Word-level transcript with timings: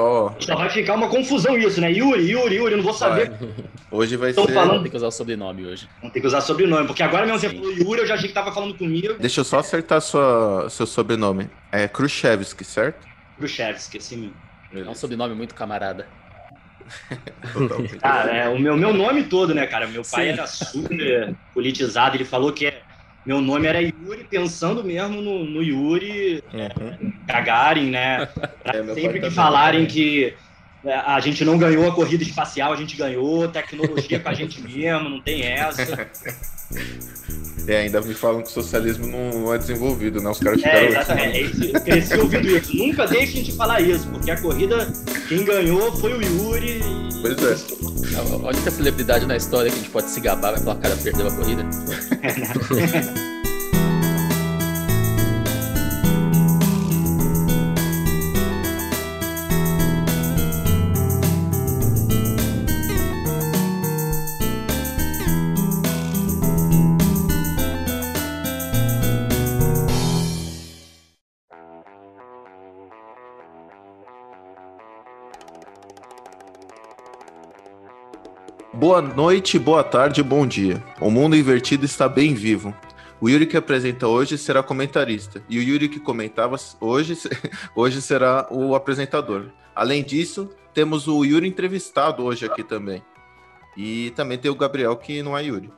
só. 0.00 0.36
Só 0.40 0.56
vai 0.56 0.70
ficar 0.70 0.94
uma 0.94 1.08
confusão 1.08 1.56
isso, 1.58 1.80
né? 1.80 1.90
Yuri, 1.92 2.30
Yuri, 2.30 2.54
Yuri, 2.56 2.76
não 2.76 2.82
vou 2.82 2.94
saber. 2.94 3.30
Vai. 3.30 3.48
Hoje 3.92 4.16
vai 4.16 4.30
Estão 4.30 4.46
ser. 4.46 4.52
falando- 4.54 4.82
Tem 4.82 4.90
que 4.90 4.96
usar 4.96 5.08
o 5.08 5.10
sobrenome 5.10 5.66
hoje. 5.66 5.88
Vou 6.00 6.10
ter 6.12 6.20
que 6.20 6.26
usar 6.26 6.40
sobrenome, 6.40 6.86
porque 6.86 7.02
agora 7.02 7.26
mesmo 7.26 7.40
você 7.40 7.50
falou 7.50 7.72
Yuri, 7.72 8.00
eu 8.02 8.06
já 8.06 8.14
achei 8.14 8.28
que 8.28 8.34
tava 8.34 8.52
falando 8.52 8.74
comigo. 8.74 9.14
Deixa 9.18 9.40
eu 9.40 9.44
só 9.44 9.58
acertar 9.58 10.00
sua, 10.00 10.68
seu 10.70 10.86
sobrenome. 10.86 11.50
É 11.72 11.88
Khrushchevsky, 11.88 12.64
certo? 12.64 13.04
Khrushchevsky, 13.38 13.98
assim 13.98 14.32
mesmo. 14.72 14.88
É 14.88 14.90
um 14.90 14.94
sobrenome 14.94 15.34
muito 15.34 15.54
camarada. 15.54 16.06
Ah, 18.02 18.26
é, 18.28 18.48
o 18.48 18.58
meu, 18.58 18.76
meu 18.76 18.92
nome 18.92 19.24
todo, 19.24 19.54
né, 19.54 19.66
cara? 19.66 19.86
Meu 19.86 20.02
pai 20.02 20.26
Sim. 20.26 20.32
era 20.32 20.46
super 20.46 21.34
politizado, 21.54 22.16
ele 22.16 22.24
falou 22.24 22.52
que 22.52 22.66
é- 22.66 22.82
meu 23.24 23.40
nome 23.40 23.66
era 23.66 23.80
Yuri, 23.82 24.24
pensando 24.28 24.82
mesmo 24.84 25.20
no, 25.20 25.44
no 25.44 25.62
Yuri 25.62 26.42
Uhum. 26.52 27.24
Gagarin, 27.26 27.90
né? 27.90 28.26
Pra 28.62 28.74
É, 28.74 28.94
sempre 28.94 29.14
que 29.14 29.20
também. 29.20 29.30
falarem 29.30 29.86
que 29.86 30.24
é, 30.26 30.38
a 30.84 31.20
gente 31.20 31.44
não 31.44 31.58
ganhou 31.58 31.86
a 31.88 31.94
corrida 31.94 32.22
espacial, 32.22 32.72
a 32.72 32.76
gente 32.76 32.96
ganhou, 32.96 33.46
tecnologia 33.48 34.18
com 34.20 34.28
a 34.28 34.34
gente 34.34 34.60
mesmo, 34.66 35.08
não 35.10 35.20
tem 35.20 35.42
essa. 35.42 36.08
É, 37.66 37.78
ainda 37.82 38.00
me 38.00 38.14
falam 38.14 38.40
que 38.42 38.48
o 38.48 38.50
socialismo 38.50 39.06
não, 39.06 39.52
é 39.54 39.58
desenvolvido, 39.58 40.20
né? 40.22 40.30
Os 40.30 40.38
caras 40.40 40.62
É, 40.62 40.64
ficaram. 40.64 40.86
exatamente. 40.88 41.36
É 41.36 41.40
isso. 41.42 41.64
Eu 41.64 41.80
cresci 41.82 42.14
ouvindo 42.16 42.48
isso. 42.56 42.76
Nunca 42.76 43.06
deixem 43.06 43.42
de 43.42 43.52
falar 43.52 43.80
isso, 43.80 44.06
porque 44.08 44.30
a 44.30 44.40
corrida, 44.40 44.90
quem 45.28 45.44
ganhou 45.44 45.92
foi 45.96 46.14
o 46.14 46.22
Yuri. 46.22 46.80
e- 46.80 47.20
Pois 47.20 47.36
é. 47.42 48.16
A 48.16 48.20
a 48.20 48.48
única 48.48 48.70
celebridade 48.70 49.26
na 49.26 49.36
história 49.36 49.70
que 49.70 49.76
a 49.76 49.80
gente 49.80 49.90
pode 49.90 50.08
se 50.10 50.20
gabar 50.20 50.52
vai 50.52 50.60
falar, 50.60 50.76
cara, 50.80 50.96
perdeu 50.96 51.26
a 51.28 51.30
corrida. 51.30 51.62
Boa 78.80 79.02
noite, 79.02 79.58
boa 79.58 79.84
tarde, 79.84 80.22
bom 80.22 80.46
dia. 80.46 80.82
O 81.02 81.10
mundo 81.10 81.36
invertido 81.36 81.84
está 81.84 82.08
bem 82.08 82.32
vivo. 82.32 82.74
O 83.20 83.28
Yuri 83.28 83.46
que 83.46 83.58
apresenta 83.58 84.08
hoje 84.08 84.38
será 84.38 84.62
comentarista. 84.62 85.44
E 85.50 85.58
o 85.58 85.62
Yuri 85.62 85.86
que 85.86 86.00
comentava 86.00 86.56
hoje, 86.80 87.12
hoje 87.76 88.00
será 88.00 88.48
o 88.50 88.74
apresentador. 88.74 89.50
Além 89.74 90.02
disso, 90.02 90.48
temos 90.72 91.08
o 91.08 91.22
Yuri 91.26 91.46
entrevistado 91.46 92.24
hoje 92.24 92.46
aqui 92.46 92.64
também. 92.64 93.04
E 93.76 94.12
também 94.16 94.38
tem 94.38 94.50
o 94.50 94.56
Gabriel, 94.56 94.96
que 94.96 95.22
não 95.22 95.36
é 95.36 95.44
Yuri. 95.44 95.70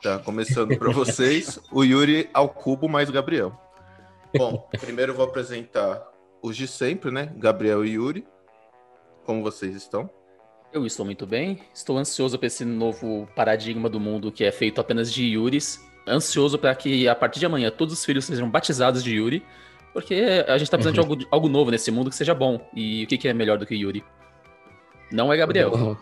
Tá 0.00 0.20
começando 0.20 0.78
para 0.78 0.92
vocês, 0.94 1.58
o 1.72 1.82
Yuri 1.82 2.30
ao 2.32 2.48
cubo 2.48 2.88
mais 2.88 3.10
Gabriel. 3.10 3.60
Bom, 4.38 4.68
primeiro 4.80 5.10
eu 5.10 5.16
vou 5.16 5.26
apresentar 5.26 6.00
os 6.40 6.56
de 6.56 6.68
sempre, 6.68 7.10
né? 7.10 7.32
Gabriel 7.38 7.84
e 7.84 7.94
Yuri. 7.94 8.24
Como 9.24 9.42
vocês 9.42 9.74
estão? 9.74 10.08
Eu 10.76 10.84
estou 10.84 11.06
muito 11.06 11.26
bem, 11.26 11.58
estou 11.72 11.96
ansioso 11.96 12.38
para 12.38 12.48
esse 12.48 12.62
novo 12.62 13.26
paradigma 13.34 13.88
do 13.88 13.98
mundo 13.98 14.30
que 14.30 14.44
é 14.44 14.52
feito 14.52 14.78
apenas 14.78 15.10
de 15.10 15.24
Yuris. 15.24 15.82
Ansioso 16.06 16.58
para 16.58 16.74
que 16.74 17.08
a 17.08 17.14
partir 17.14 17.40
de 17.40 17.46
amanhã 17.46 17.70
todos 17.70 17.94
os 17.94 18.04
filhos 18.04 18.26
sejam 18.26 18.50
batizados 18.50 19.02
de 19.02 19.16
Yuri, 19.16 19.42
porque 19.94 20.44
a 20.46 20.58
gente 20.58 20.70
tá 20.70 20.76
precisando 20.76 20.92
de 20.92 21.00
algo, 21.00 21.26
algo 21.30 21.48
novo 21.48 21.70
nesse 21.70 21.90
mundo 21.90 22.10
que 22.10 22.16
seja 22.16 22.34
bom. 22.34 22.60
E 22.74 23.04
o 23.04 23.06
que, 23.06 23.16
que 23.16 23.26
é 23.26 23.32
melhor 23.32 23.56
do 23.56 23.64
que 23.64 23.74
Yuri? 23.74 24.04
Não 25.10 25.32
é 25.32 25.36
Gabriel. 25.38 25.96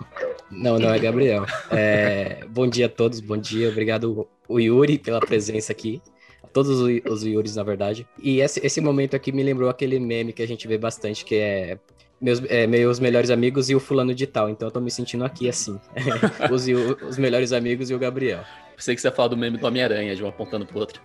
Não, 0.50 0.76
não 0.76 0.92
é 0.92 0.98
Gabriel. 0.98 1.46
É, 1.70 2.44
bom 2.50 2.66
dia 2.66 2.86
a 2.86 2.88
todos, 2.88 3.20
bom 3.20 3.36
dia. 3.36 3.68
Obrigado, 3.68 4.26
o 4.48 4.58
Yuri, 4.58 4.98
pela 4.98 5.20
presença 5.20 5.70
aqui. 5.70 6.02
A 6.42 6.48
todos 6.48 6.80
os, 6.80 7.00
os 7.08 7.22
Yuris, 7.22 7.54
na 7.54 7.62
verdade. 7.62 8.08
E 8.20 8.40
esse, 8.40 8.58
esse 8.66 8.80
momento 8.80 9.14
aqui 9.14 9.30
me 9.30 9.44
lembrou 9.44 9.70
aquele 9.70 10.00
meme 10.00 10.32
que 10.32 10.42
a 10.42 10.48
gente 10.48 10.66
vê 10.66 10.76
bastante, 10.76 11.24
que 11.24 11.36
é 11.36 11.78
meus, 12.24 12.42
é, 12.48 12.66
meus 12.66 12.98
melhores 12.98 13.28
amigos 13.28 13.68
e 13.68 13.74
o 13.74 13.80
fulano 13.80 14.14
de 14.14 14.26
tal. 14.26 14.48
Então 14.48 14.68
eu 14.68 14.72
tô 14.72 14.80
me 14.80 14.90
sentindo 14.90 15.24
aqui 15.26 15.46
assim. 15.46 15.78
os, 16.50 16.66
os 17.06 17.18
melhores 17.18 17.52
amigos 17.52 17.90
e 17.90 17.94
o 17.94 17.98
Gabriel. 17.98 18.42
Pensei 18.74 18.94
que 18.94 19.00
você 19.02 19.08
ia 19.08 19.12
falar 19.12 19.28
do 19.28 19.36
meme 19.36 19.58
do 19.58 19.66
Homem-Aranha, 19.66 20.16
de 20.16 20.24
um 20.24 20.28
apontando 20.28 20.64
pro 20.64 20.78
outro. 20.78 21.02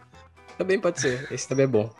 Também 0.57 0.79
pode 0.79 1.01
ser, 1.01 1.27
esse 1.29 1.47
também 1.47 1.65
é 1.65 1.67
bom. 1.67 1.93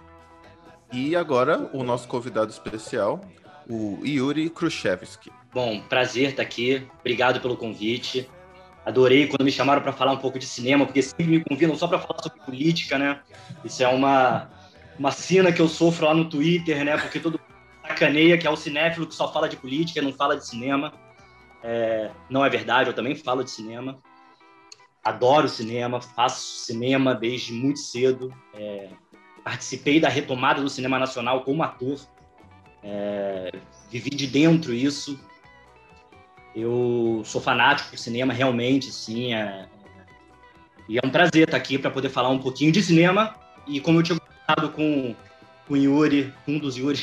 E 0.91 1.15
agora, 1.15 1.69
o 1.73 1.83
nosso 1.83 2.07
convidado 2.07 2.49
especial, 2.49 3.21
o 3.69 3.99
Yuri 4.03 4.49
Khrushchevsky. 4.49 5.31
Bom, 5.53 5.81
prazer 5.81 6.29
estar 6.29 6.41
aqui. 6.41 6.87
Obrigado 7.01 7.41
pelo 7.41 7.57
convite. 7.57 8.27
Adorei 8.85 9.27
quando 9.27 9.43
me 9.43 9.51
chamaram 9.51 9.81
para 9.81 9.91
falar 9.91 10.13
um 10.13 10.17
pouco 10.17 10.39
de 10.39 10.45
cinema, 10.45 10.85
porque 10.85 11.01
sempre 11.01 11.27
me 11.27 11.43
convidam 11.43 11.75
só 11.75 11.87
para 11.87 11.99
falar 11.99 12.19
sobre 12.23 12.39
política, 12.39 12.97
né? 12.97 13.19
Isso 13.63 13.83
é 13.83 13.87
uma, 13.87 14.49
uma 14.97 15.11
cena 15.11 15.51
que 15.51 15.61
eu 15.61 15.67
sofro 15.67 16.05
lá 16.05 16.13
no 16.13 16.25
Twitter, 16.25 16.83
né? 16.83 16.97
Porque 16.97 17.19
todo 17.19 17.33
mundo 17.33 17.48
sacaneia 17.89 18.37
que 18.37 18.45
é 18.45 18.49
o 18.49 18.55
cinéfilo 18.55 19.07
que 19.07 19.15
só 19.15 19.31
fala 19.31 19.49
de 19.49 19.57
política, 19.57 20.01
não 20.01 20.13
fala 20.13 20.37
de 20.37 20.47
cinema. 20.47 20.93
É, 21.63 22.11
não 22.29 22.45
é 22.45 22.49
verdade, 22.49 22.89
eu 22.89 22.93
também 22.93 23.15
falo 23.15 23.43
de 23.43 23.51
cinema. 23.51 23.99
Adoro 25.03 25.49
cinema, 25.49 25.99
faço 25.99 26.65
cinema 26.65 27.15
desde 27.15 27.51
muito 27.51 27.79
cedo. 27.79 28.33
É, 28.53 28.89
participei 29.43 29.99
da 29.99 30.07
retomada 30.07 30.61
do 30.61 30.69
cinema 30.69 30.99
nacional 30.99 31.41
como 31.41 31.63
ator. 31.63 31.99
É, 32.83 33.51
vivi 33.89 34.11
de 34.11 34.27
dentro 34.27 34.73
isso. 34.73 35.19
Eu 36.55 37.21
sou 37.25 37.41
fanático 37.41 37.89
por 37.89 37.97
cinema, 37.97 38.33
realmente, 38.33 38.91
sim. 38.91 39.33
É... 39.33 39.67
E 40.87 40.97
é 40.97 41.01
um 41.03 41.09
prazer 41.09 41.43
estar 41.43 41.57
aqui 41.57 41.77
para 41.77 41.91
poder 41.91 42.09
falar 42.09 42.29
um 42.29 42.39
pouquinho 42.39 42.71
de 42.71 42.81
cinema. 42.81 43.35
E 43.67 43.79
como 43.79 43.99
eu 43.99 44.03
tinha 44.03 44.19
comentado 44.19 44.69
com, 44.71 45.15
com 45.67 45.73
o 45.73 45.77
Yuri, 45.77 46.33
um 46.47 46.57
dos 46.57 46.75
Yuri, 46.75 46.99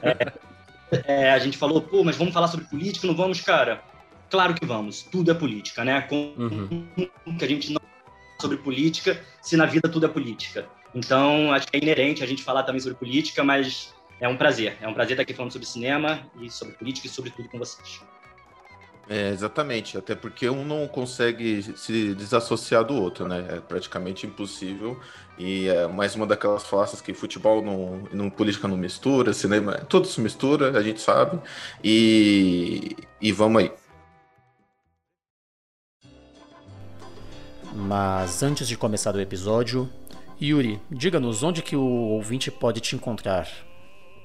é, 0.00 1.02
é, 1.06 1.32
a 1.32 1.38
gente 1.38 1.56
falou, 1.56 1.80
pô, 1.80 2.04
mas 2.04 2.16
vamos 2.16 2.32
falar 2.32 2.48
sobre 2.48 2.66
política? 2.66 3.06
Não 3.06 3.14
vamos, 3.14 3.40
cara? 3.40 3.82
Claro 4.30 4.54
que 4.54 4.64
vamos. 4.64 5.02
Tudo 5.02 5.30
é 5.30 5.34
política, 5.34 5.84
né? 5.84 6.00
Com 6.02 6.34
Uhum. 6.36 7.36
que 7.38 7.44
a 7.44 7.48
gente 7.48 7.72
não 7.72 7.80
fala 7.80 8.40
sobre 8.40 8.56
política, 8.58 9.20
se 9.40 9.56
na 9.56 9.66
vida 9.66 9.88
tudo 9.88 10.06
é 10.06 10.08
política. 10.08 10.66
Então, 10.94 11.52
acho 11.52 11.66
que 11.68 11.76
é 11.76 11.80
inerente 11.80 12.22
a 12.22 12.26
gente 12.26 12.42
falar 12.42 12.62
também 12.62 12.80
sobre 12.80 12.98
política, 12.98 13.42
mas 13.42 13.94
é 14.20 14.28
um 14.28 14.36
prazer. 14.36 14.76
É 14.80 14.88
um 14.88 14.94
prazer 14.94 15.12
estar 15.12 15.22
aqui 15.22 15.34
falando 15.34 15.52
sobre 15.52 15.66
cinema 15.66 16.20
e 16.40 16.50
sobre 16.50 16.74
política 16.74 17.06
e 17.06 17.10
sobre 17.10 17.30
tudo 17.30 17.48
com 17.48 17.58
vocês. 17.58 18.00
É, 19.08 19.30
exatamente, 19.30 19.98
até 19.98 20.14
porque 20.14 20.48
um 20.48 20.64
não 20.64 20.86
consegue 20.86 21.62
se 21.76 22.14
desassociar 22.14 22.84
do 22.84 22.94
outro, 22.94 23.26
né? 23.26 23.46
É 23.48 23.60
praticamente 23.60 24.26
impossível. 24.26 24.98
E 25.38 25.68
é 25.68 25.86
mais 25.88 26.14
uma 26.14 26.26
daquelas 26.26 26.62
falácias 26.62 27.00
que 27.00 27.12
futebol 27.12 27.62
não, 27.62 28.04
não 28.12 28.30
política 28.30 28.68
não 28.68 28.76
mistura, 28.76 29.32
cinema, 29.32 29.78
tudo 29.88 30.06
se 30.06 30.20
mistura, 30.20 30.78
a 30.78 30.82
gente 30.82 31.00
sabe. 31.00 31.38
E, 31.82 32.96
e 33.20 33.32
vamos 33.32 33.62
aí. 33.62 33.72
Mas 37.74 38.42
antes 38.42 38.68
de 38.68 38.76
começar 38.76 39.14
o 39.14 39.20
episódio, 39.20 39.90
Yuri, 40.40 40.80
diga-nos 40.90 41.42
onde 41.42 41.62
que 41.62 41.74
o 41.74 41.82
ouvinte 41.82 42.50
pode 42.50 42.80
te 42.80 42.94
encontrar. 42.94 43.48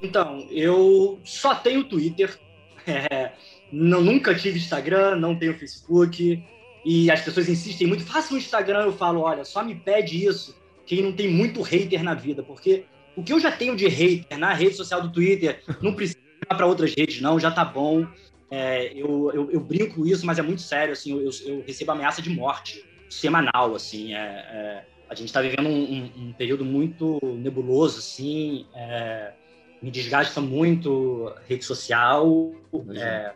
Então, 0.01 0.45
eu 0.51 1.19
só 1.23 1.55
tenho 1.55 1.83
Twitter. 1.83 2.37
Não, 3.71 4.01
nunca 4.01 4.33
tive 4.33 4.59
Instagram, 4.59 5.15
não 5.15 5.35
tenho 5.35 5.57
Facebook. 5.57 6.43
E 6.85 7.11
as 7.11 7.21
pessoas 7.21 7.49
insistem 7.49 7.87
muito, 7.87 8.05
faça 8.05 8.33
um 8.33 8.37
Instagram. 8.37 8.85
Eu 8.85 8.93
falo, 8.93 9.21
olha, 9.21 9.43
só 9.43 9.63
me 9.63 9.75
pede 9.75 10.25
isso 10.25 10.55
quem 10.85 11.03
não 11.03 11.11
tem 11.11 11.29
muito 11.29 11.61
hater 11.61 12.01
na 12.01 12.13
vida. 12.13 12.41
Porque 12.41 12.85
o 13.15 13.21
que 13.21 13.33
eu 13.33 13.39
já 13.39 13.51
tenho 13.51 13.75
de 13.75 13.87
hater 13.87 14.37
na 14.39 14.53
rede 14.53 14.75
social 14.75 15.01
do 15.01 15.11
Twitter, 15.11 15.61
não 15.81 15.93
precisa 15.93 16.17
ir 16.19 16.55
para 16.55 16.65
outras 16.65 16.93
redes, 16.97 17.21
não, 17.21 17.39
já 17.39 17.51
tá 17.51 17.65
bom. 17.65 18.07
É, 18.49 18.93
eu, 18.93 19.31
eu, 19.33 19.51
eu 19.51 19.59
brinco 19.59 20.07
isso, 20.07 20.25
mas 20.25 20.39
é 20.39 20.41
muito 20.41 20.61
sério. 20.61 20.93
Assim, 20.93 21.11
eu, 21.11 21.29
eu 21.45 21.63
recebo 21.67 21.91
ameaça 21.91 22.21
de 22.21 22.29
morte 22.29 22.83
semanal. 23.09 23.75
Assim, 23.75 24.13
é, 24.13 24.17
é, 24.17 24.85
a 25.09 25.13
gente 25.13 25.27
está 25.27 25.41
vivendo 25.41 25.67
um, 25.67 25.93
um, 25.93 26.11
um 26.27 26.33
período 26.33 26.63
muito 26.63 27.19
nebuloso, 27.23 27.99
assim. 27.99 28.65
É, 28.73 29.33
me 29.81 29.91
desgasta 29.91 30.39
muito 30.41 31.33
rede 31.47 31.65
social, 31.65 32.53
é, 32.95 33.33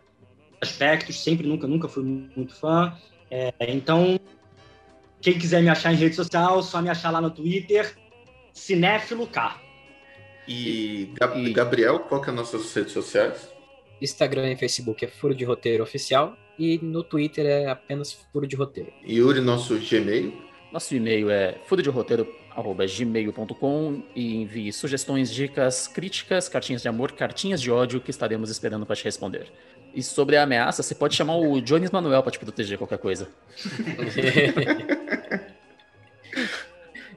aspectos, 0.62 1.22
sempre, 1.24 1.48
nunca, 1.48 1.68
nunca 1.68 1.88
fui 1.88 2.04
muito 2.04 2.54
fã. 2.56 2.96
É, 3.30 3.52
então, 3.68 4.20
quem 5.22 5.38
quiser 5.38 5.62
me 5.62 5.70
achar 5.70 5.92
em 5.94 5.96
rede 5.98 6.16
social, 6.16 6.62
só 6.62 6.82
me 6.82 6.90
achar 6.90 7.12
lá 7.12 7.20
no 7.22 7.32
Twitter, 7.32 7.96
Cinéfilo 8.54 9.26
K. 9.28 9.60
E, 10.48 11.10
Gab- 11.14 11.38
E- 11.38 11.54
Gabriel, 11.54 12.00
qual 12.00 12.22
que 12.22 12.28
é 12.28 12.32
as 12.32 12.36
nossas 12.36 12.74
redes 12.74 12.92
sociais? 12.94 13.50
Instagram 14.02 14.52
e 14.52 14.58
Facebook 14.58 15.06
é 15.06 15.08
Furo 15.08 15.36
de 15.36 15.46
Roteiro 15.46 15.84
Oficial 15.84 16.36
e 16.58 16.80
no 16.82 17.04
Twitter 17.04 17.46
é 17.46 17.68
apenas 17.70 18.12
Furo 18.12 18.48
de 18.48 18.56
Roteiro. 18.56 18.92
Yuri, 19.08 19.40
nosso 19.42 19.78
Gmail. 19.78 20.34
Nosso 20.72 20.96
e-mail 20.96 21.30
é 21.30 21.60
gmail.com 22.98 24.04
e 24.16 24.36
envie 24.38 24.72
sugestões, 24.72 25.32
dicas, 25.34 25.88
críticas, 25.88 26.48
cartinhas 26.48 26.82
de 26.82 26.88
amor, 26.88 27.12
cartinhas 27.12 27.62
de 27.62 27.70
ódio 27.70 28.00
que 28.00 28.10
estaremos 28.10 28.50
esperando 28.50 28.86
para 28.86 28.96
te 28.96 29.04
responder. 29.04 29.52
E 29.94 30.02
sobre 30.02 30.38
a 30.38 30.44
ameaça, 30.44 30.82
você 30.82 30.96
pode 30.96 31.16
chamar 31.16 31.36
o 31.36 31.62
Jones 31.62 31.92
Manuel 31.92 32.24
para 32.24 32.32
te 32.32 32.40
proteger 32.40 32.78
qualquer 32.78 32.98
coisa. 32.98 33.28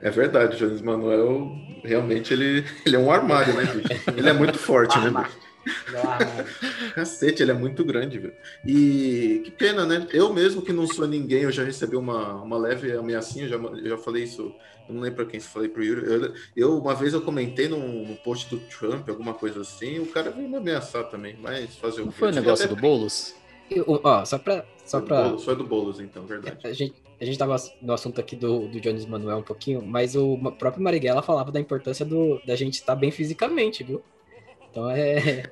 É 0.00 0.10
verdade, 0.10 0.56
o 0.56 0.58
Jones 0.58 0.82
Manuel 0.82 1.50
realmente 1.82 2.34
ele, 2.34 2.64
ele 2.84 2.96
é 2.96 2.98
um 2.98 3.10
armário, 3.10 3.54
né, 3.54 3.64
bicho? 3.64 3.88
Ele 4.14 4.28
é 4.28 4.32
muito 4.34 4.58
forte, 4.58 4.98
né, 4.98 5.08
bicho? 5.08 5.38
Cacete, 6.94 7.43
ele 7.43 7.50
é 7.50 7.55
muito 7.55 7.84
grande, 7.84 8.19
viu? 8.19 8.32
E 8.64 9.43
que 9.44 9.50
pena, 9.50 9.84
né? 9.84 10.06
Eu 10.12 10.32
mesmo 10.32 10.62
que 10.62 10.72
não 10.72 10.87
sou 10.87 11.06
ninguém, 11.06 11.43
eu 11.43 11.52
já 11.52 11.64
recebi 11.64 11.96
uma, 11.96 12.43
uma 12.43 12.56
leve 12.56 12.93
ameaçinha, 12.93 13.46
eu 13.46 13.49
já, 13.49 13.56
eu 13.56 13.88
já 13.90 13.99
falei 13.99 14.25
isso, 14.25 14.55
eu 14.88 14.94
não 14.94 15.00
lembro 15.00 15.16
pra 15.16 15.26
quem 15.26 15.40
se 15.40 15.49
falei 15.49 15.69
pro 15.69 15.82
Yuri. 15.82 16.06
Eu, 16.06 16.34
eu, 16.56 16.78
uma 16.78 16.94
vez 16.94 17.12
eu 17.12 17.22
comentei 17.22 17.69
num, 17.69 18.06
num, 18.06 18.16
post 18.16 18.49
do 18.50 18.61
Trump, 18.61 19.08
alguma 19.08 19.34
coisa 19.34 19.61
assim, 19.61 19.99
o 19.99 20.06
cara 20.06 20.31
veio 20.31 20.49
me 20.49 20.56
ameaçar 20.56 21.05
também, 21.05 21.37
mas 21.40 21.76
fazer 21.76 22.02
o 22.02 22.06
Não 22.06 22.12
foi 22.12 22.28
o 22.28 22.34
negócio 22.34 22.64
até... 22.67 22.75
do 22.75 22.81
Boulos? 22.81 23.34
Eu, 23.70 24.00
ó, 24.05 24.25
só 24.25 24.38
pra. 24.38 24.64
Só 24.84 24.99
foi, 24.99 25.08
pra... 25.08 25.22
Do 25.22 25.28
Boulos, 25.28 25.44
foi 25.44 25.56
do 25.56 25.64
Boulos, 25.64 26.00
então, 26.00 26.26
verdade. 26.26 26.58
A 26.64 26.72
gente, 26.72 26.94
a 27.20 27.25
gente 27.25 27.38
tava 27.38 27.56
no 27.81 27.93
assunto 27.93 28.20
aqui 28.20 28.37
do, 28.37 28.69
do 28.69 28.81
Jones 28.81 29.06
Manuel 29.06 29.38
um 29.38 29.43
pouquinho, 29.43 29.82
mas 29.82 30.14
o 30.14 30.37
próprio 30.58 30.82
Marighella 30.82 31.22
falava 31.22 31.50
da 31.50 31.60
importância 31.60 32.05
do, 32.05 32.40
da 32.46 32.55
gente 32.55 32.75
estar 32.75 32.94
bem 32.94 33.10
fisicamente, 33.10 33.82
viu? 33.82 34.02
Então 34.74 34.90
é, 34.90 35.44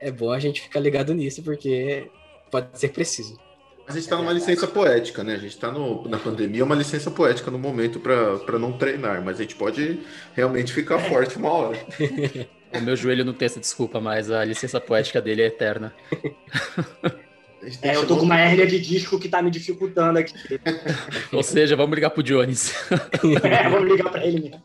é 0.00 0.10
bom 0.10 0.32
a 0.32 0.40
gente 0.40 0.60
ficar 0.60 0.80
ligado 0.80 1.14
nisso, 1.14 1.44
porque 1.44 2.10
pode 2.50 2.76
ser 2.76 2.88
preciso. 2.88 3.38
A 3.86 3.92
gente 3.92 4.02
está 4.02 4.16
numa 4.16 4.32
licença 4.32 4.66
poética, 4.66 5.22
né? 5.22 5.34
A 5.34 5.38
gente 5.38 5.54
está 5.54 5.70
na 5.70 6.18
pandemia, 6.18 6.62
é 6.62 6.64
uma 6.64 6.74
licença 6.74 7.08
poética 7.08 7.52
no 7.52 7.58
momento 7.58 8.00
para 8.00 8.58
não 8.58 8.72
treinar, 8.72 9.24
mas 9.24 9.38
a 9.38 9.42
gente 9.42 9.54
pode 9.54 10.00
realmente 10.34 10.72
ficar 10.72 10.98
forte 10.98 11.36
uma 11.36 11.50
hora. 11.50 11.78
O 12.74 12.80
meu 12.80 12.96
joelho 12.96 13.24
não 13.24 13.32
tem 13.32 13.46
essa 13.46 13.60
desculpa, 13.60 14.00
mas 14.00 14.28
a 14.28 14.44
licença 14.44 14.80
poética 14.80 15.22
dele 15.22 15.40
é 15.40 15.46
eterna. 15.46 15.94
É, 17.82 17.96
eu 17.96 18.06
tô 18.06 18.16
com 18.16 18.22
uma 18.22 18.38
hérnia 18.38 18.66
de 18.66 18.78
disco 18.78 19.18
que 19.18 19.28
tá 19.28 19.42
me 19.42 19.50
dificultando 19.50 20.20
aqui. 20.20 20.34
Ou 21.32 21.42
seja, 21.42 21.74
vamos 21.74 21.96
ligar 21.96 22.10
pro 22.10 22.22
Jones. 22.22 22.72
é, 23.42 23.68
vamos 23.68 23.90
ligar 23.90 24.08
pra 24.10 24.24
ele 24.24 24.40
mesmo. 24.40 24.62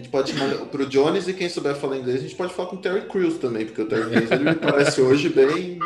Gente 0.00 0.08
pode 0.08 0.32
chamar 0.32 0.64
pro 0.66 0.86
Jones 0.86 1.28
e 1.28 1.34
quem 1.34 1.46
souber 1.46 1.76
falar 1.76 1.98
inglês, 1.98 2.20
a 2.20 2.22
gente 2.22 2.34
pode 2.34 2.54
falar 2.54 2.70
com 2.70 2.76
o 2.76 2.78
Terry 2.80 3.06
Crews 3.06 3.36
também, 3.36 3.66
porque 3.66 3.82
o 3.82 3.86
Terry 3.86 4.08
Crews 4.08 4.30
ele 4.30 4.44
me 4.44 4.54
parece 4.54 4.98
hoje 4.98 5.28
bem, 5.28 5.78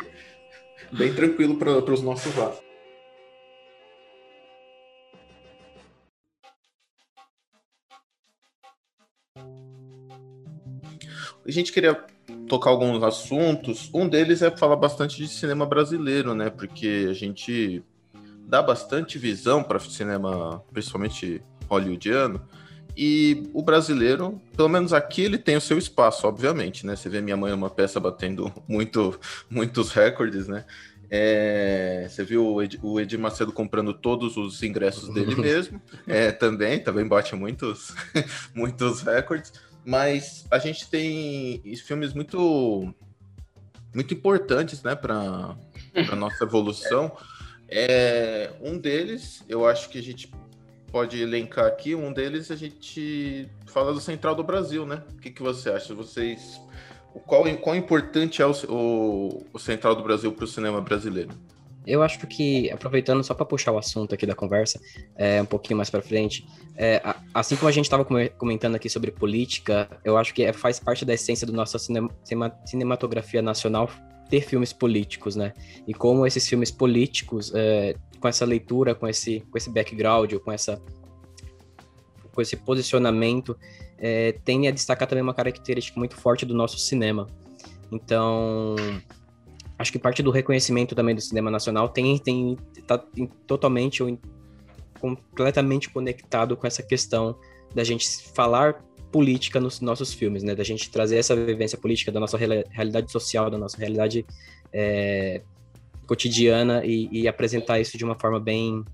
bem 0.92 1.12
tranquilo 1.12 1.56
para 1.56 1.92
os 1.92 2.00
nossos 2.00 2.32
lados. 2.36 2.60
A 11.44 11.50
gente 11.50 11.72
queria 11.72 12.00
tocar 12.48 12.70
alguns 12.70 13.02
assuntos. 13.02 13.90
Um 13.92 14.08
deles 14.08 14.42
é 14.42 14.56
falar 14.56 14.76
bastante 14.76 15.16
de 15.16 15.26
cinema 15.26 15.66
brasileiro, 15.66 16.36
né? 16.36 16.50
Porque 16.50 17.08
a 17.10 17.12
gente 17.12 17.82
dá 18.46 18.62
bastante 18.62 19.18
visão 19.18 19.60
para 19.60 19.80
cinema, 19.80 20.62
principalmente 20.72 21.42
hollywoodiano. 21.68 22.40
E 22.96 23.50
o 23.52 23.62
brasileiro, 23.62 24.40
pelo 24.56 24.68
menos 24.68 24.92
aqui, 24.92 25.22
ele 25.22 25.36
tem 25.36 25.56
o 25.56 25.60
seu 25.60 25.76
espaço, 25.76 26.26
obviamente, 26.26 26.86
né? 26.86 26.94
Você 26.94 27.08
vê 27.08 27.20
Minha 27.20 27.36
Mãe 27.36 27.50
é 27.50 27.54
uma 27.54 27.70
peça 27.70 27.98
batendo 27.98 28.52
muito, 28.68 29.18
muitos 29.50 29.90
recordes, 29.90 30.46
né? 30.46 30.64
É, 31.10 32.06
você 32.08 32.24
viu 32.24 32.46
o 32.46 32.62
Ed, 32.62 32.78
o 32.82 33.00
Edir 33.00 33.18
Macedo 33.18 33.52
comprando 33.52 33.92
todos 33.92 34.36
os 34.36 34.62
ingressos 34.62 35.12
dele 35.12 35.34
mesmo, 35.40 35.80
é, 36.06 36.30
também, 36.30 36.78
também 36.78 37.06
bate 37.06 37.34
muitos, 37.34 37.94
muitos 38.54 39.02
recordes. 39.02 39.52
Mas 39.84 40.46
a 40.50 40.58
gente 40.58 40.88
tem 40.88 41.60
filmes 41.84 42.12
muito 42.14 42.94
muito 43.94 44.12
importantes, 44.12 44.82
né, 44.82 44.94
para 44.94 45.56
a 46.10 46.16
nossa 46.16 46.44
evolução. 46.44 47.16
É, 47.68 48.52
um 48.60 48.78
deles, 48.78 49.42
eu 49.48 49.66
acho 49.66 49.88
que 49.88 49.98
a 49.98 50.02
gente 50.02 50.30
pode 50.94 51.20
elencar 51.20 51.66
aqui. 51.66 51.92
Um 51.92 52.12
deles 52.12 52.52
a 52.52 52.56
gente 52.56 53.48
fala 53.66 53.92
do 53.92 53.98
Central 53.98 54.36
do 54.36 54.44
Brasil, 54.44 54.86
né? 54.86 55.02
O 55.16 55.20
que, 55.20 55.28
que 55.28 55.42
você 55.42 55.68
acha? 55.70 55.92
Vocês, 55.92 56.60
qual, 57.26 57.42
qual 57.56 57.74
importante 57.74 58.40
é 58.40 58.46
o, 58.46 58.52
o, 58.68 59.46
o 59.52 59.58
Central 59.58 59.96
do 59.96 60.04
Brasil 60.04 60.30
para 60.30 60.44
o 60.44 60.46
cinema 60.46 60.80
brasileiro? 60.80 61.30
Eu 61.84 62.00
acho 62.00 62.24
que, 62.28 62.70
aproveitando 62.70 63.24
só 63.24 63.34
para 63.34 63.44
puxar 63.44 63.72
o 63.72 63.78
assunto 63.78 64.14
aqui 64.14 64.24
da 64.24 64.36
conversa, 64.36 64.80
é, 65.16 65.42
um 65.42 65.46
pouquinho 65.46 65.76
mais 65.76 65.90
para 65.90 66.00
frente, 66.00 66.46
é, 66.76 67.02
assim 67.34 67.56
como 67.56 67.68
a 67.68 67.72
gente 67.72 67.86
estava 67.86 68.06
comentando 68.38 68.76
aqui 68.76 68.88
sobre 68.88 69.10
política, 69.10 69.90
eu 70.04 70.16
acho 70.16 70.32
que 70.32 70.44
é, 70.44 70.52
faz 70.52 70.78
parte 70.78 71.04
da 71.04 71.12
essência 71.12 71.44
do 71.44 71.52
nossa 71.52 71.76
cinema, 71.76 72.08
cinematografia 72.64 73.42
nacional 73.42 73.90
ter 74.28 74.42
filmes 74.42 74.72
políticos, 74.72 75.36
né? 75.36 75.52
E 75.86 75.92
como 75.92 76.26
esses 76.26 76.48
filmes 76.48 76.70
políticos, 76.70 77.52
é, 77.54 77.94
com 78.24 78.28
essa 78.28 78.46
leitura, 78.46 78.94
com 78.94 79.06
esse, 79.06 79.40
com 79.50 79.58
esse 79.58 79.68
background, 79.68 80.32
com 80.36 80.50
essa 80.50 80.80
com 82.32 82.40
esse 82.40 82.56
posicionamento, 82.56 83.54
é, 83.98 84.32
tem 84.44 84.66
a 84.66 84.70
destacar 84.70 85.06
também 85.06 85.22
uma 85.22 85.34
característica 85.34 86.00
muito 86.00 86.16
forte 86.16 86.46
do 86.46 86.54
nosso 86.54 86.78
cinema. 86.78 87.26
Então, 87.92 88.74
acho 89.78 89.92
que 89.92 89.98
parte 89.98 90.22
do 90.22 90.30
reconhecimento 90.30 90.94
também 90.94 91.14
do 91.14 91.20
cinema 91.20 91.50
nacional 91.50 91.90
tem 91.90 92.18
tem 92.18 92.56
tá 92.86 92.98
totalmente 93.46 94.02
ou 94.02 94.18
completamente 94.98 95.90
conectado 95.90 96.56
com 96.56 96.66
essa 96.66 96.82
questão 96.82 97.36
da 97.74 97.84
gente 97.84 98.08
falar 98.34 98.82
política 99.12 99.60
nos 99.60 99.82
nossos 99.82 100.14
filmes, 100.14 100.42
né? 100.42 100.54
Da 100.54 100.64
gente 100.64 100.90
trazer 100.90 101.18
essa 101.18 101.36
vivência 101.36 101.76
política 101.76 102.10
da 102.10 102.18
nossa 102.18 102.38
realidade 102.38 103.12
social, 103.12 103.50
da 103.50 103.58
nossa 103.58 103.76
realidade 103.76 104.24
é, 104.72 105.42
cotidiana 106.06 106.84
e, 106.84 107.08
e, 107.10 107.28
apresentar 107.28 107.80
isso 107.80 107.96
de 107.96 108.04
uma 108.04 108.14
forma 108.14 108.38
bem, 108.40 108.84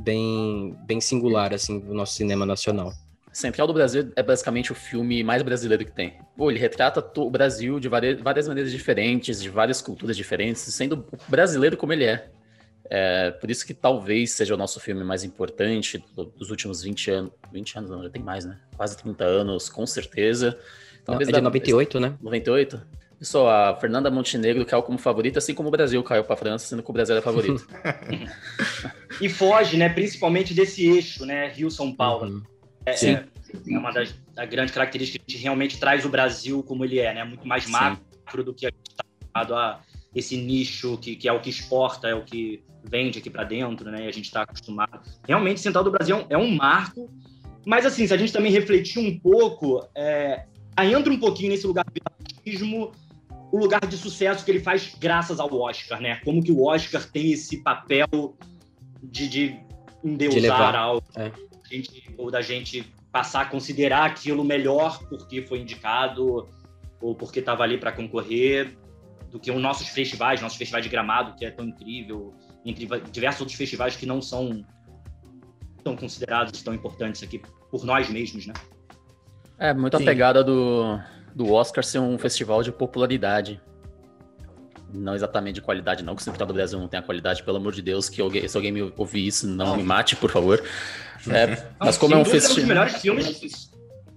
bem, 0.00 0.76
bem 0.86 1.00
singular, 1.00 1.52
assim, 1.52 1.78
do 1.78 1.94
nosso 1.94 2.14
cinema 2.14 2.44
nacional. 2.44 2.92
Central 3.32 3.66
do 3.66 3.72
Brasil 3.72 4.10
é 4.16 4.22
basicamente 4.22 4.72
o 4.72 4.74
filme 4.74 5.22
mais 5.22 5.42
brasileiro 5.42 5.84
que 5.84 5.92
tem. 5.92 6.14
Pô, 6.36 6.50
ele 6.50 6.58
retrata 6.58 7.04
o 7.20 7.30
Brasil 7.30 7.78
de 7.78 7.88
várias, 7.88 8.20
várias 8.20 8.48
maneiras 8.48 8.72
diferentes, 8.72 9.40
de 9.40 9.48
várias 9.48 9.80
culturas 9.80 10.16
diferentes, 10.16 10.62
sendo 10.62 11.06
brasileiro 11.28 11.76
como 11.76 11.92
ele 11.92 12.04
é. 12.04 12.30
É, 12.90 13.30
por 13.32 13.50
isso 13.50 13.66
que 13.66 13.74
talvez 13.74 14.32
seja 14.32 14.54
o 14.54 14.56
nosso 14.56 14.80
filme 14.80 15.04
mais 15.04 15.22
importante 15.22 16.02
dos 16.36 16.50
últimos 16.50 16.82
20 16.82 17.10
anos. 17.10 17.32
20 17.52 17.78
anos 17.78 17.90
não, 17.90 18.02
já 18.02 18.10
tem 18.10 18.22
mais, 18.22 18.44
né? 18.44 18.58
Quase 18.76 18.96
30 18.96 19.24
anos, 19.24 19.68
com 19.68 19.86
certeza. 19.86 20.58
Talvez 21.04 21.28
é 21.28 21.32
de 21.32 21.40
98, 21.40 22.00
né? 22.00 22.16
98? 22.20 22.80
Pessoal, 23.18 23.48
a 23.48 23.76
Fernanda 23.76 24.10
Montenegro 24.10 24.64
caiu 24.64 24.82
como 24.82 24.96
favorita, 24.96 25.38
assim 25.38 25.52
como 25.52 25.68
o 25.68 25.72
Brasil 25.72 26.00
caiu 26.04 26.22
para 26.22 26.34
a 26.34 26.36
França, 26.36 26.66
sendo 26.66 26.82
que 26.82 26.90
o 26.90 26.92
Brasil 26.92 27.16
é 27.16 27.20
favorito. 27.20 27.66
e 29.20 29.28
foge, 29.28 29.76
né, 29.76 29.88
principalmente 29.88 30.54
desse 30.54 30.86
eixo, 30.86 31.26
né, 31.26 31.48
Rio-São 31.48 31.92
Paulo. 31.92 32.30
Uhum. 32.30 32.42
É, 32.86 32.92
Sim. 32.92 33.14
É, 33.14 33.24
é 33.72 33.78
uma 33.78 33.90
das, 33.90 34.14
das, 34.34 34.48
grandes 34.48 34.72
características 34.72 35.26
que 35.26 35.36
realmente 35.36 35.80
traz 35.80 36.04
o 36.04 36.08
Brasil 36.08 36.62
como 36.62 36.84
ele 36.84 37.00
é, 37.00 37.12
né, 37.12 37.24
muito 37.24 37.46
mais 37.46 37.66
macro 37.66 38.00
Sim. 38.30 38.42
do 38.44 38.54
que 38.54 38.66
a 38.66 38.70
gente 38.70 38.90
está 38.90 39.04
acostumado 39.04 39.54
a 39.56 39.80
esse 40.14 40.36
nicho 40.36 40.96
que, 40.98 41.16
que 41.16 41.28
é 41.28 41.32
o 41.32 41.40
que 41.40 41.50
exporta, 41.50 42.08
é 42.08 42.14
o 42.14 42.24
que 42.24 42.62
vende 42.84 43.18
aqui 43.18 43.28
para 43.28 43.44
dentro, 43.44 43.90
né? 43.90 44.04
E 44.04 44.08
a 44.08 44.12
gente 44.12 44.24
está 44.24 44.42
acostumado. 44.42 45.00
Realmente, 45.26 45.60
Central 45.60 45.84
do 45.84 45.90
Brasil 45.90 46.24
é 46.30 46.38
um 46.38 46.50
marco. 46.54 47.10
Mas, 47.66 47.84
assim, 47.84 48.06
se 48.06 48.14
a 48.14 48.16
gente 48.16 48.32
também 48.32 48.50
refletir 48.50 48.98
um 48.98 49.18
pouco, 49.18 49.86
é, 49.94 50.46
entra 50.78 51.12
um 51.12 51.18
pouquinho 51.18 51.50
nesse 51.50 51.66
lugar 51.66 51.84
do 51.84 51.92
batismo, 52.00 52.92
o 53.50 53.58
lugar 53.58 53.80
de 53.86 53.96
sucesso 53.96 54.44
que 54.44 54.50
ele 54.50 54.60
faz 54.60 54.94
graças 54.98 55.40
ao 55.40 55.52
Oscar, 55.54 56.00
né? 56.00 56.16
Como 56.24 56.42
que 56.42 56.52
o 56.52 56.64
Oscar 56.66 57.04
tem 57.10 57.32
esse 57.32 57.62
papel 57.62 58.36
de, 59.02 59.28
de 59.28 59.60
endeusar 60.04 60.72
de 60.72 60.76
algo, 60.76 61.02
é. 61.16 61.32
gente, 61.70 62.14
ou 62.16 62.30
da 62.30 62.42
gente 62.42 62.92
passar 63.10 63.42
a 63.42 63.46
considerar 63.46 64.04
aquilo 64.04 64.44
melhor 64.44 64.98
porque 65.08 65.42
foi 65.42 65.60
indicado 65.60 66.48
ou 67.00 67.14
porque 67.14 67.40
estava 67.40 67.62
ali 67.62 67.78
para 67.78 67.92
concorrer 67.92 68.76
do 69.30 69.38
que 69.38 69.50
os 69.50 69.60
nossos 69.60 69.88
festivais, 69.88 70.40
nossos 70.40 70.58
festivais 70.58 70.84
de 70.84 70.90
gramado, 70.90 71.34
que 71.36 71.44
é 71.44 71.50
tão 71.50 71.66
incrível, 71.66 72.34
entre 72.64 72.86
diversos 73.10 73.40
outros 73.40 73.56
festivais 73.56 73.96
que 73.96 74.06
não 74.06 74.20
são 74.20 74.64
tão 75.82 75.96
considerados 75.96 76.62
tão 76.62 76.74
importantes 76.74 77.22
aqui 77.22 77.40
por 77.70 77.84
nós 77.84 78.08
mesmos, 78.08 78.46
né? 78.46 78.54
É, 79.58 79.74
muito 79.74 79.96
a 79.96 80.00
pegada 80.00 80.44
do, 80.44 80.98
do 81.38 81.52
Oscar 81.52 81.84
ser 81.84 82.00
um 82.00 82.18
festival 82.18 82.64
de 82.64 82.72
popularidade. 82.72 83.60
Não 84.92 85.14
exatamente 85.14 85.56
de 85.56 85.62
qualidade, 85.62 86.02
não, 86.02 86.16
que 86.16 86.20
o 86.20 86.24
Central 86.24 86.48
do 86.48 86.52
Brasil 86.52 86.80
não 86.80 86.88
tem 86.88 86.98
a 86.98 87.02
qualidade, 87.02 87.44
pelo 87.44 87.58
amor 87.58 87.72
de 87.72 87.80
Deus, 87.80 88.08
que 88.08 88.20
alguém, 88.20 88.48
se 88.48 88.56
alguém 88.56 88.72
me 88.72 88.92
ouvir 88.96 89.24
isso, 89.24 89.46
não, 89.46 89.76
me 89.76 89.84
mate, 89.84 90.16
por 90.16 90.30
favor. 90.32 90.60
É, 91.28 91.46
não, 91.46 91.56
mas 91.78 91.96
como 91.96 92.14
é 92.14 92.18
um 92.18 92.24
festival. 92.24 92.50
É 92.50 92.52
um 92.52 92.56
dos 92.56 92.68
melhores 92.68 92.96
filmes. 92.96 93.70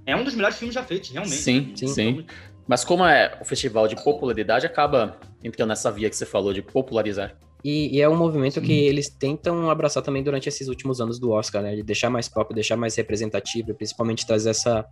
É 0.04 0.16
um 0.16 0.24
dos 0.24 0.34
melhores 0.34 0.58
filmes 0.58 0.74
já 0.74 0.84
feitos, 0.84 1.12
realmente. 1.12 1.36
Sim, 1.36 1.74
sim. 1.76 1.88
sim. 1.88 2.26
Mas 2.68 2.84
como 2.84 3.06
é 3.06 3.38
o 3.40 3.46
festival 3.46 3.88
de 3.88 3.96
popularidade, 4.02 4.66
acaba 4.66 5.18
entrando 5.44 5.70
nessa 5.70 5.92
via 5.92 6.10
que 6.10 6.16
você 6.16 6.26
falou 6.26 6.54
de 6.54 6.64
popularizar. 6.64 7.36
E, 7.64 7.98
e, 7.98 8.02
é 8.02 8.10
um 8.10 8.16
movimento 8.16 8.60
Sim. 8.60 8.66
que 8.66 8.74
eles 8.74 9.08
tentam 9.08 9.70
abraçar 9.70 10.02
também 10.02 10.24
durante 10.24 10.50
esses 10.50 10.68
últimos 10.68 11.00
anos 11.00 11.20
do 11.20 11.30
Oscar, 11.30 11.62
né? 11.62 11.76
De 11.76 11.84
deixar 11.84 12.10
mais 12.10 12.28
próprio, 12.28 12.56
deixar 12.56 12.76
mais 12.76 12.96
representativo, 12.96 13.76
principalmente 13.76 14.26
trazer 14.26 14.50
essa, 14.50 14.84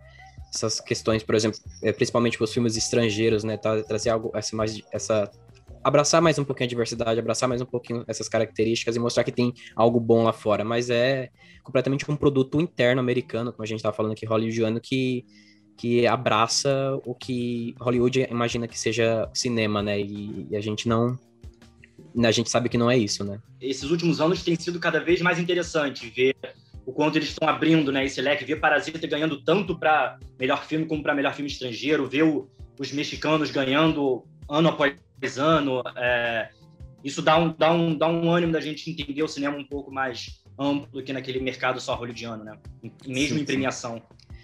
essas 0.52 0.80
questões, 0.80 1.22
por 1.22 1.34
exemplo, 1.34 1.58
é, 1.82 1.92
principalmente 1.92 2.36
para 2.36 2.44
os 2.44 2.52
filmes 2.52 2.76
estrangeiros, 2.76 3.44
né? 3.44 3.56
Trazer 3.56 4.10
algo, 4.10 4.30
essa, 4.34 4.56
mais, 4.56 4.80
essa 4.92 5.30
abraçar 5.82 6.20
mais 6.20 6.38
um 6.38 6.44
pouquinho 6.44 6.66
a 6.66 6.68
diversidade, 6.68 7.18
abraçar 7.18 7.48
mais 7.48 7.60
um 7.60 7.66
pouquinho 7.66 8.04
essas 8.06 8.28
características 8.28 8.96
e 8.96 8.98
mostrar 8.98 9.24
que 9.24 9.32
tem 9.32 9.54
algo 9.74 9.98
bom 9.98 10.24
lá 10.24 10.32
fora, 10.32 10.64
mas 10.64 10.90
é 10.90 11.30
completamente 11.62 12.10
um 12.10 12.16
produto 12.16 12.60
interno 12.60 13.00
americano, 13.00 13.52
como 13.52 13.62
a 13.62 13.66
gente 13.66 13.78
estava 13.78 13.96
falando 13.96 14.12
aqui, 14.12 14.26
hollywoodiano, 14.26 14.80
que, 14.80 15.24
que 15.76 16.06
abraça 16.06 16.98
o 17.04 17.14
que 17.14 17.74
Hollywood 17.80 18.26
imagina 18.30 18.68
que 18.68 18.78
seja 18.78 19.28
cinema, 19.32 19.82
né? 19.82 20.00
E, 20.00 20.46
e 20.50 20.56
a 20.56 20.60
gente 20.60 20.88
não. 20.88 21.18
A 22.24 22.30
gente 22.32 22.50
sabe 22.50 22.68
que 22.68 22.78
não 22.78 22.90
é 22.90 22.98
isso, 22.98 23.22
né? 23.24 23.40
Esses 23.60 23.90
últimos 23.90 24.20
anos 24.20 24.42
tem 24.42 24.56
sido 24.56 24.80
cada 24.80 24.98
vez 24.98 25.20
mais 25.20 25.38
interessante 25.38 26.10
ver 26.10 26.34
o 26.90 26.92
quanto 26.92 27.16
eles 27.16 27.28
estão 27.28 27.48
abrindo 27.48 27.92
né, 27.92 28.04
esse 28.04 28.20
leque, 28.20 28.44
ver 28.44 28.56
Parasita 28.56 29.06
ganhando 29.06 29.40
tanto 29.42 29.78
para 29.78 30.18
melhor 30.38 30.64
filme 30.64 30.86
como 30.86 31.02
para 31.02 31.14
melhor 31.14 31.32
filme 31.32 31.48
estrangeiro, 31.48 32.08
ver 32.08 32.24
o, 32.24 32.50
os 32.78 32.92
mexicanos 32.92 33.52
ganhando 33.52 34.24
ano 34.48 34.68
após 34.68 34.96
ano. 35.38 35.84
É, 35.96 36.50
isso 37.04 37.22
dá 37.22 37.38
um, 37.38 37.54
dá, 37.56 37.72
um, 37.72 37.96
dá 37.96 38.08
um 38.08 38.28
ânimo 38.28 38.52
da 38.52 38.60
gente 38.60 38.90
entender 38.90 39.22
o 39.22 39.28
cinema 39.28 39.56
um 39.56 39.64
pouco 39.64 39.92
mais 39.92 40.42
amplo 40.58 40.88
do 40.90 41.02
que 41.02 41.12
naquele 41.12 41.38
mercado 41.38 41.80
só 41.80 41.94
hollywoodiano, 41.94 42.42
né? 42.42 42.58
Mesmo 43.06 43.36
sim, 43.36 43.42
em 43.42 43.46
premiação. 43.46 44.02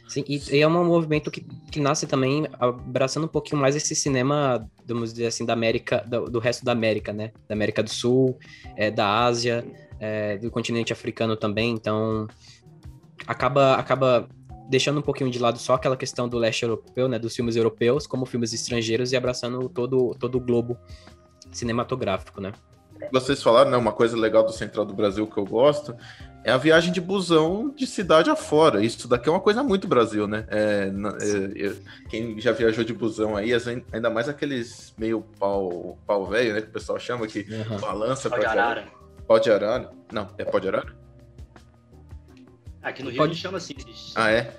Sim, 0.08 0.24
e, 0.28 0.40
e, 0.52 0.60
é 0.60 0.68
um 0.68 0.84
movimento 0.84 1.32
que, 1.32 1.44
que 1.72 1.80
nasce 1.80 2.06
também 2.06 2.46
abraçando 2.60 3.24
um 3.24 3.28
pouquinho 3.28 3.60
mais 3.60 3.74
esse 3.74 3.96
cinema, 3.96 4.70
vamos 4.86 5.12
dizer 5.12 5.26
assim, 5.26 5.44
da 5.44 5.52
América, 5.52 6.04
do, 6.06 6.26
do 6.26 6.38
resto 6.38 6.64
da 6.64 6.70
América, 6.70 7.12
né? 7.12 7.32
Da 7.48 7.56
América 7.56 7.82
do 7.82 7.90
Sul, 7.90 8.38
é, 8.76 8.88
da 8.88 9.24
Ásia, 9.24 9.66
é, 10.00 10.38
do 10.38 10.50
continente 10.50 10.92
africano 10.92 11.36
também. 11.36 11.72
Então, 11.72 12.26
acaba, 13.26 13.74
acaba 13.74 14.28
deixando 14.68 14.98
um 14.98 15.02
pouquinho 15.02 15.30
de 15.30 15.38
lado 15.38 15.58
só 15.58 15.74
aquela 15.74 15.96
questão 15.96 16.28
do 16.28 16.38
leste 16.38 16.62
europeu, 16.62 17.08
né, 17.08 17.18
dos 17.18 17.34
filmes 17.34 17.56
europeus, 17.56 18.06
como 18.06 18.26
filmes 18.26 18.52
estrangeiros 18.52 19.12
e 19.12 19.16
abraçando 19.16 19.68
todo, 19.68 20.14
todo 20.18 20.36
o 20.36 20.40
globo 20.40 20.76
cinematográfico, 21.50 22.40
né? 22.40 22.52
Vocês 23.12 23.42
falaram, 23.42 23.70
né, 23.70 23.76
uma 23.76 23.92
coisa 23.92 24.16
legal 24.16 24.44
do 24.44 24.52
Central 24.52 24.84
do 24.84 24.94
Brasil 24.94 25.26
que 25.26 25.36
eu 25.36 25.44
gosto 25.44 25.94
é 26.42 26.52
a 26.52 26.56
viagem 26.56 26.92
de 26.92 27.00
busão 27.00 27.72
de 27.74 27.86
cidade 27.88 28.30
afora. 28.30 28.84
Isso 28.84 29.08
daqui 29.08 29.28
é 29.28 29.32
uma 29.32 29.40
coisa 29.40 29.64
muito 29.64 29.88
Brasil, 29.88 30.28
né? 30.28 30.46
É, 30.48 30.92
é, 31.20 31.66
é, 31.66 31.72
quem 32.08 32.40
já 32.40 32.52
viajou 32.52 32.84
de 32.84 32.94
busão 32.94 33.36
aí, 33.36 33.50
ainda 33.92 34.08
mais 34.08 34.28
aqueles 34.28 34.94
meio 34.96 35.22
pau, 35.40 35.98
pau 36.06 36.24
velho, 36.24 36.54
né? 36.54 36.60
Que 36.60 36.68
o 36.68 36.72
pessoal 36.72 37.00
chama, 37.00 37.26
que 37.26 37.40
uhum. 37.40 37.78
balança 37.80 38.30
para 38.30 38.48
arara. 38.48 38.88
Pau 39.26 39.38
de 39.40 39.50
arara. 39.50 39.90
Não, 40.12 40.28
é 40.38 40.44
pau 40.44 40.60
de 40.60 40.68
arara? 40.68 40.94
Aqui 42.82 43.02
no 43.02 43.10
Rio 43.10 43.18
Pode... 43.18 43.30
a 43.30 43.34
gente 43.34 43.42
chama 43.42 43.58
assim. 43.58 43.74
Ah, 44.14 44.30
é? 44.30 44.54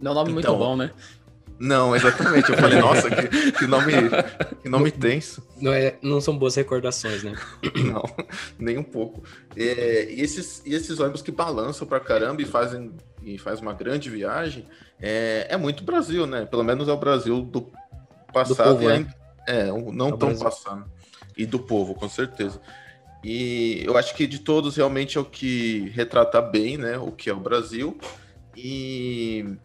Não 0.00 0.10
é 0.10 0.12
um 0.12 0.18
nome 0.18 0.32
então, 0.32 0.52
muito 0.52 0.64
bom, 0.64 0.76
né? 0.76 0.92
Não, 1.58 1.94
exatamente. 1.94 2.50
Eu 2.50 2.58
falei, 2.58 2.80
nossa, 2.80 3.08
que, 3.08 3.52
que, 3.52 3.66
nome, 3.66 3.92
que 4.60 4.68
nome 4.68 4.90
não, 4.90 4.98
tenso. 4.98 5.46
Não, 5.60 5.72
é, 5.72 5.96
não 6.02 6.20
são 6.20 6.36
boas 6.36 6.54
recordações, 6.56 7.22
né? 7.22 7.34
Não, 7.86 8.02
nem 8.58 8.76
um 8.76 8.82
pouco. 8.82 9.22
É, 9.56 10.12
e, 10.12 10.20
esses, 10.20 10.62
e 10.66 10.74
esses 10.74 10.98
ônibus 10.98 11.22
que 11.22 11.30
balançam 11.30 11.86
pra 11.86 12.00
caramba 12.00 12.42
e 12.42 12.44
fazem 12.44 12.92
e 13.22 13.38
faz 13.38 13.60
uma 13.60 13.72
grande 13.72 14.10
viagem, 14.10 14.66
é, 15.00 15.46
é 15.48 15.56
muito 15.56 15.84
Brasil, 15.84 16.26
né? 16.26 16.44
Pelo 16.44 16.62
menos 16.62 16.88
é 16.88 16.92
o 16.92 16.96
Brasil 16.96 17.40
do 17.42 17.70
passado 18.32 18.56
do 18.56 18.64
povo, 18.64 18.82
e 18.82 18.92
ainda, 18.92 19.14
é, 19.46 19.66
não 19.66 20.08
é 20.08 20.10
tão 20.10 20.18
Brasil. 20.18 20.44
passado. 20.44 20.84
E 21.36 21.46
do 21.46 21.58
povo, 21.58 21.94
com 21.94 22.08
certeza. 22.08 22.60
E 23.24 23.82
eu 23.86 23.96
acho 23.96 24.14
que 24.14 24.26
de 24.26 24.38
todos 24.38 24.76
realmente 24.76 25.16
é 25.16 25.20
o 25.20 25.24
que 25.24 25.88
retrata 25.94 26.42
bem, 26.42 26.76
né? 26.76 26.98
O 26.98 27.10
que 27.10 27.30
é 27.30 27.32
o 27.32 27.40
Brasil. 27.40 27.96
E 28.54 29.56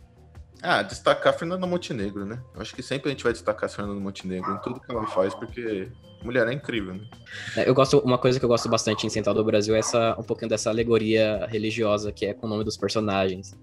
ah, 0.61 0.81
destacar 0.81 1.33
a 1.33 1.37
Fernanda 1.37 1.67
Montenegro, 1.67 2.25
né? 2.25 2.41
Eu 2.55 2.61
acho 2.61 2.73
que 2.73 2.81
sempre 2.81 3.09
a 3.09 3.11
gente 3.11 3.23
vai 3.23 3.33
destacar 3.33 3.69
a 3.69 3.71
Fernanda 3.71 3.99
Montenegro 3.99 4.53
em 4.53 4.57
tudo 4.59 4.79
que 4.79 4.89
ela 4.89 5.05
faz, 5.07 5.35
porque 5.35 5.89
mulher 6.23 6.47
é 6.47 6.53
incrível, 6.53 6.93
né? 6.93 7.01
É, 7.57 7.69
eu 7.69 7.73
gosto, 7.73 7.99
uma 7.99 8.17
coisa 8.17 8.39
que 8.39 8.45
eu 8.45 8.49
gosto 8.49 8.69
bastante 8.69 9.05
em 9.05 9.09
Central 9.09 9.35
do 9.35 9.43
Brasil 9.43 9.75
é 9.75 9.79
essa, 9.79 10.15
um 10.17 10.23
pouquinho 10.23 10.49
dessa 10.49 10.69
alegoria 10.69 11.45
religiosa 11.47 12.13
que 12.13 12.25
é 12.25 12.33
com 12.33 12.47
o 12.47 12.49
nome 12.49 12.63
dos 12.63 12.77
personagens. 12.77 13.57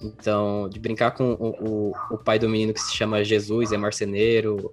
Então, 0.00 0.68
de 0.68 0.78
brincar 0.78 1.12
com 1.12 1.32
o, 1.32 1.90
o, 1.90 1.92
o 2.10 2.18
pai 2.18 2.38
do 2.38 2.48
menino 2.48 2.72
que 2.72 2.80
se 2.80 2.94
chama 2.94 3.24
Jesus, 3.24 3.72
é 3.72 3.76
marceneiro, 3.76 4.72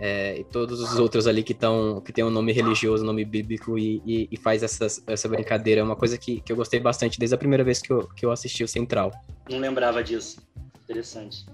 é, 0.00 0.38
e 0.38 0.44
todos 0.44 0.80
os 0.80 0.98
outros 0.98 1.26
ali 1.26 1.42
que 1.42 1.52
estão 1.52 2.00
que 2.00 2.12
tem 2.12 2.22
um 2.22 2.30
nome 2.30 2.52
religioso, 2.52 3.02
um 3.02 3.06
nome 3.06 3.24
bíblico 3.24 3.76
e, 3.76 4.00
e, 4.06 4.28
e, 4.30 4.36
faz 4.36 4.62
essas, 4.62 5.02
essa 5.06 5.28
brincadeira. 5.28 5.80
É 5.80 5.84
uma 5.84 5.96
coisa 5.96 6.16
que, 6.16 6.40
que 6.40 6.52
eu 6.52 6.56
gostei 6.56 6.78
bastante 6.78 7.18
desde 7.18 7.34
a 7.34 7.38
primeira 7.38 7.64
vez 7.64 7.80
que 7.80 7.92
eu, 7.92 8.08
que 8.14 8.24
eu 8.24 8.30
assisti 8.30 8.62
o 8.62 8.68
Central. 8.68 9.12
Não 9.50 9.58
lembrava 9.58 10.02
disso. 10.02 10.40
Interessante. 10.84 11.44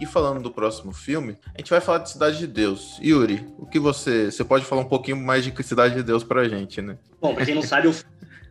E 0.00 0.06
falando 0.06 0.42
do 0.42 0.50
próximo 0.50 0.92
filme, 0.92 1.36
a 1.54 1.58
gente 1.58 1.70
vai 1.70 1.80
falar 1.80 1.98
de 1.98 2.10
Cidade 2.10 2.38
de 2.38 2.46
Deus. 2.46 2.98
Yuri, 3.02 3.46
o 3.58 3.66
que 3.66 3.78
você. 3.78 4.30
Você 4.30 4.44
pode 4.44 4.64
falar 4.64 4.82
um 4.82 4.88
pouquinho 4.88 5.16
mais 5.16 5.44
de 5.44 5.62
Cidade 5.62 5.94
de 5.94 6.02
Deus 6.02 6.24
pra 6.24 6.48
gente, 6.48 6.80
né? 6.80 6.98
Bom, 7.20 7.34
pra 7.34 7.44
quem 7.44 7.54
não 7.54 7.62
sabe, 7.62 7.88
eu 7.88 7.94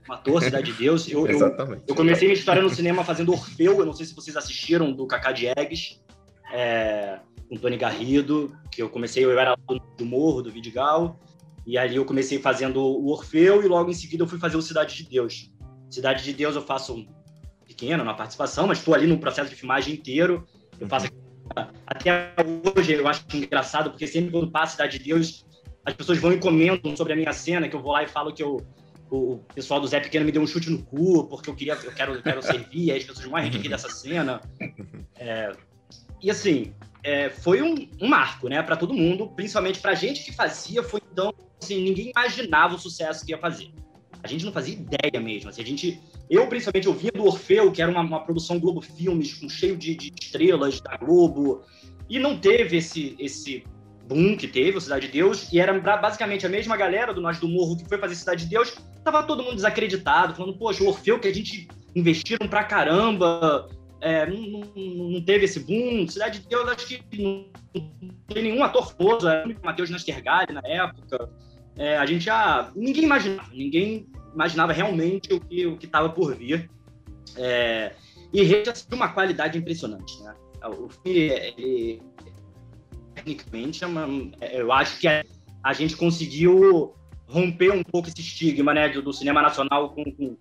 ator, 0.09 0.43
Cidade 0.43 0.71
de 0.71 0.77
Deus. 0.77 1.09
Eu, 1.09 1.27
Exatamente. 1.27 1.83
Eu, 1.87 1.89
eu 1.89 1.95
comecei 1.95 2.27
minha 2.27 2.37
história 2.37 2.61
no 2.61 2.69
cinema 2.69 3.03
fazendo 3.03 3.31
Orfeu, 3.31 3.79
eu 3.79 3.85
não 3.85 3.93
sei 3.93 4.05
se 4.05 4.15
vocês 4.15 4.35
assistiram, 4.35 4.91
do 4.91 5.05
Cacá 5.07 5.31
Diegues, 5.31 6.01
é, 6.51 7.19
com 7.49 7.55
Tony 7.55 7.77
Garrido, 7.77 8.55
que 8.71 8.81
eu 8.81 8.89
comecei, 8.89 9.23
eu 9.23 9.37
era 9.37 9.55
do 9.97 10.05
Morro, 10.05 10.41
do 10.41 10.51
Vidigal, 10.51 11.19
e 11.65 11.77
ali 11.77 11.95
eu 11.95 12.05
comecei 12.05 12.39
fazendo 12.39 12.81
o 12.81 13.09
Orfeu, 13.09 13.63
e 13.63 13.67
logo 13.67 13.89
em 13.89 13.93
seguida 13.93 14.23
eu 14.23 14.27
fui 14.27 14.39
fazer 14.39 14.57
o 14.57 14.61
Cidade 14.61 14.95
de 14.95 15.09
Deus. 15.09 15.51
Cidade 15.89 16.23
de 16.23 16.33
Deus 16.33 16.55
eu 16.55 16.61
faço 16.61 17.05
pequeno 17.65 18.03
na 18.03 18.13
participação, 18.13 18.67
mas 18.67 18.79
estou 18.79 18.93
ali 18.93 19.07
no 19.07 19.17
processo 19.17 19.49
de 19.49 19.55
filmagem 19.55 19.93
inteiro. 19.93 20.47
Eu 20.79 20.87
faço 20.87 21.07
até 21.85 22.33
hoje 22.77 22.93
eu 22.93 23.07
acho 23.07 23.25
engraçado 23.33 23.89
porque 23.89 24.07
sempre 24.07 24.31
quando 24.31 24.49
passa 24.49 24.71
Cidade 24.71 24.97
de 24.97 25.03
Deus 25.03 25.45
as 25.85 25.93
pessoas 25.93 26.19
vão 26.19 26.31
e 26.31 26.39
comentam 26.39 26.95
sobre 26.95 27.13
a 27.13 27.15
minha 27.15 27.33
cena, 27.33 27.67
que 27.67 27.75
eu 27.75 27.81
vou 27.81 27.91
lá 27.91 28.03
e 28.03 28.07
falo 28.07 28.33
que 28.33 28.41
eu, 28.41 28.65
o 29.09 29.39
pessoal 29.53 29.79
do 29.79 29.87
Zé 29.87 29.99
Pequeno 29.99 30.25
me 30.25 30.31
deu 30.31 30.41
um 30.41 30.47
chute 30.47 30.69
no 30.69 30.83
cu 30.83 31.27
porque 31.27 31.49
eu 31.49 31.55
queria, 31.55 31.73
eu 31.73 31.91
quero, 31.91 32.13
eu 32.13 32.21
quero 32.21 32.41
servir, 32.43 32.91
aí 32.91 32.99
as 32.99 33.03
pessoas 33.03 33.49
de 33.49 33.57
rir 33.57 33.69
dessa 33.69 33.89
cena. 33.89 34.41
É, 35.15 35.51
e 36.21 36.29
assim, 36.29 36.73
é, 37.03 37.29
foi 37.29 37.61
um, 37.61 37.87
um, 37.99 38.07
marco, 38.07 38.47
né, 38.47 38.61
para 38.61 38.75
todo 38.75 38.93
mundo, 38.93 39.27
principalmente 39.29 39.79
para 39.79 39.91
a 39.91 39.95
gente 39.95 40.23
que 40.23 40.33
fazia, 40.33 40.83
foi 40.83 41.01
então 41.11 41.33
assim, 41.61 41.83
ninguém 41.83 42.11
imaginava 42.15 42.75
o 42.75 42.79
sucesso 42.79 43.25
que 43.25 43.31
ia 43.31 43.37
fazer. 43.37 43.71
A 44.23 44.27
gente 44.27 44.45
não 44.45 44.51
fazia 44.51 44.75
ideia 44.75 45.19
mesmo. 45.19 45.49
Assim, 45.49 45.61
a 45.61 45.65
gente 45.65 45.99
eu, 46.31 46.47
principalmente, 46.47 46.87
eu 46.87 46.93
vinha 46.93 47.11
do 47.11 47.25
Orfeu, 47.25 47.69
que 47.73 47.81
era 47.81 47.91
uma, 47.91 47.99
uma 47.99 48.21
produção 48.21 48.57
Globo 48.57 48.79
Filmes, 48.79 49.33
com 49.33 49.49
cheio 49.49 49.75
de, 49.75 49.93
de, 49.93 50.13
estrelas 50.17 50.79
da 50.79 50.95
Globo, 50.95 51.61
e 52.09 52.17
não 52.19 52.37
teve 52.37 52.77
esse, 52.77 53.17
esse 53.19 53.65
boom 54.07 54.37
que 54.37 54.47
teve, 54.47 54.77
o 54.77 54.81
Cidade 54.81 55.07
de 55.07 55.11
Deus, 55.11 55.51
e 55.51 55.59
era 55.59 55.77
basicamente 55.97 56.45
a 56.45 56.49
mesma 56.49 56.77
galera 56.77 57.13
do 57.13 57.19
Nós 57.19 57.37
do 57.37 57.49
Morro 57.49 57.75
que 57.75 57.83
foi 57.83 57.97
fazer 57.97 58.15
Cidade 58.15 58.45
de 58.45 58.49
Deus, 58.49 58.73
tava 59.03 59.23
todo 59.23 59.43
mundo 59.43 59.55
desacreditado, 59.55 60.33
falando, 60.33 60.57
poxa, 60.57 60.81
o 60.81 60.87
Orfeu 60.87 61.19
que 61.19 61.27
a 61.27 61.33
gente 61.33 61.67
investiram 61.93 62.47
pra 62.47 62.63
caramba, 62.63 63.67
é, 64.01 64.25
não, 64.25 65.11
não, 65.11 65.21
teve 65.21 65.45
esse 65.45 65.59
boom. 65.59 66.07
Cidade 66.07 66.39
de 66.39 66.47
Deus, 66.47 66.67
acho 66.67 66.87
que 66.87 67.21
não, 67.21 67.45
não 67.75 68.09
tem 68.27 68.43
nenhum 68.43 68.63
ator 68.63 68.91
famoso, 68.91 69.27
era 69.27 69.47
o 69.47 69.55
Matheus 69.63 69.89
Nastergalli 69.89 70.51
na 70.51 70.61
época. 70.65 71.29
É, 71.77 71.97
a 71.97 72.05
gente 72.05 72.25
já. 72.25 72.71
Ninguém 72.75 73.03
imaginava, 73.03 73.49
ninguém 73.53 74.07
imaginava 74.33 74.73
realmente 74.73 75.31
o 75.33 75.39
que 75.39 75.67
o 75.67 75.77
estava 75.81 76.09
por 76.09 76.35
vir. 76.35 76.69
É, 77.37 77.93
e 78.33 78.43
Rede 78.43 78.71
de 78.71 78.95
uma 78.95 79.09
qualidade 79.09 79.57
impressionante. 79.57 80.21
Né? 80.23 80.33
O 80.63 80.89
filme, 80.89 81.19
ele, 81.19 82.01
tecnicamente, 83.13 83.83
é 83.83 83.87
uma, 83.87 84.07
é, 84.39 84.61
eu 84.61 84.71
acho 84.71 84.99
que 84.99 85.07
a, 85.07 85.23
a, 85.63 85.73
gente 85.73 85.95
conseguiu 85.95 86.93
romper 87.27 87.71
um 87.71 87.83
pouco 87.83 88.09
esse 88.09 88.21
estigma 88.21 88.73
né, 88.73 88.89
do, 88.89 89.01
do 89.01 89.13
cinema 89.13 89.41
nacional 89.41 89.89
com, 89.89 90.03
com, 90.03 90.37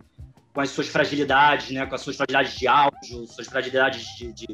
com, 0.61 0.64
as 0.64 0.71
suas 0.71 0.88
fragilidades, 0.88 1.71
né, 1.71 1.87
com 1.87 1.95
as 1.95 2.02
suas 2.02 2.17
fragilidades 2.17 2.59
de 2.59 2.69
áudio, 2.69 3.26
suas 3.26 3.47
fragilidades 3.47 4.05
de, 4.17 4.33
de, 4.33 4.47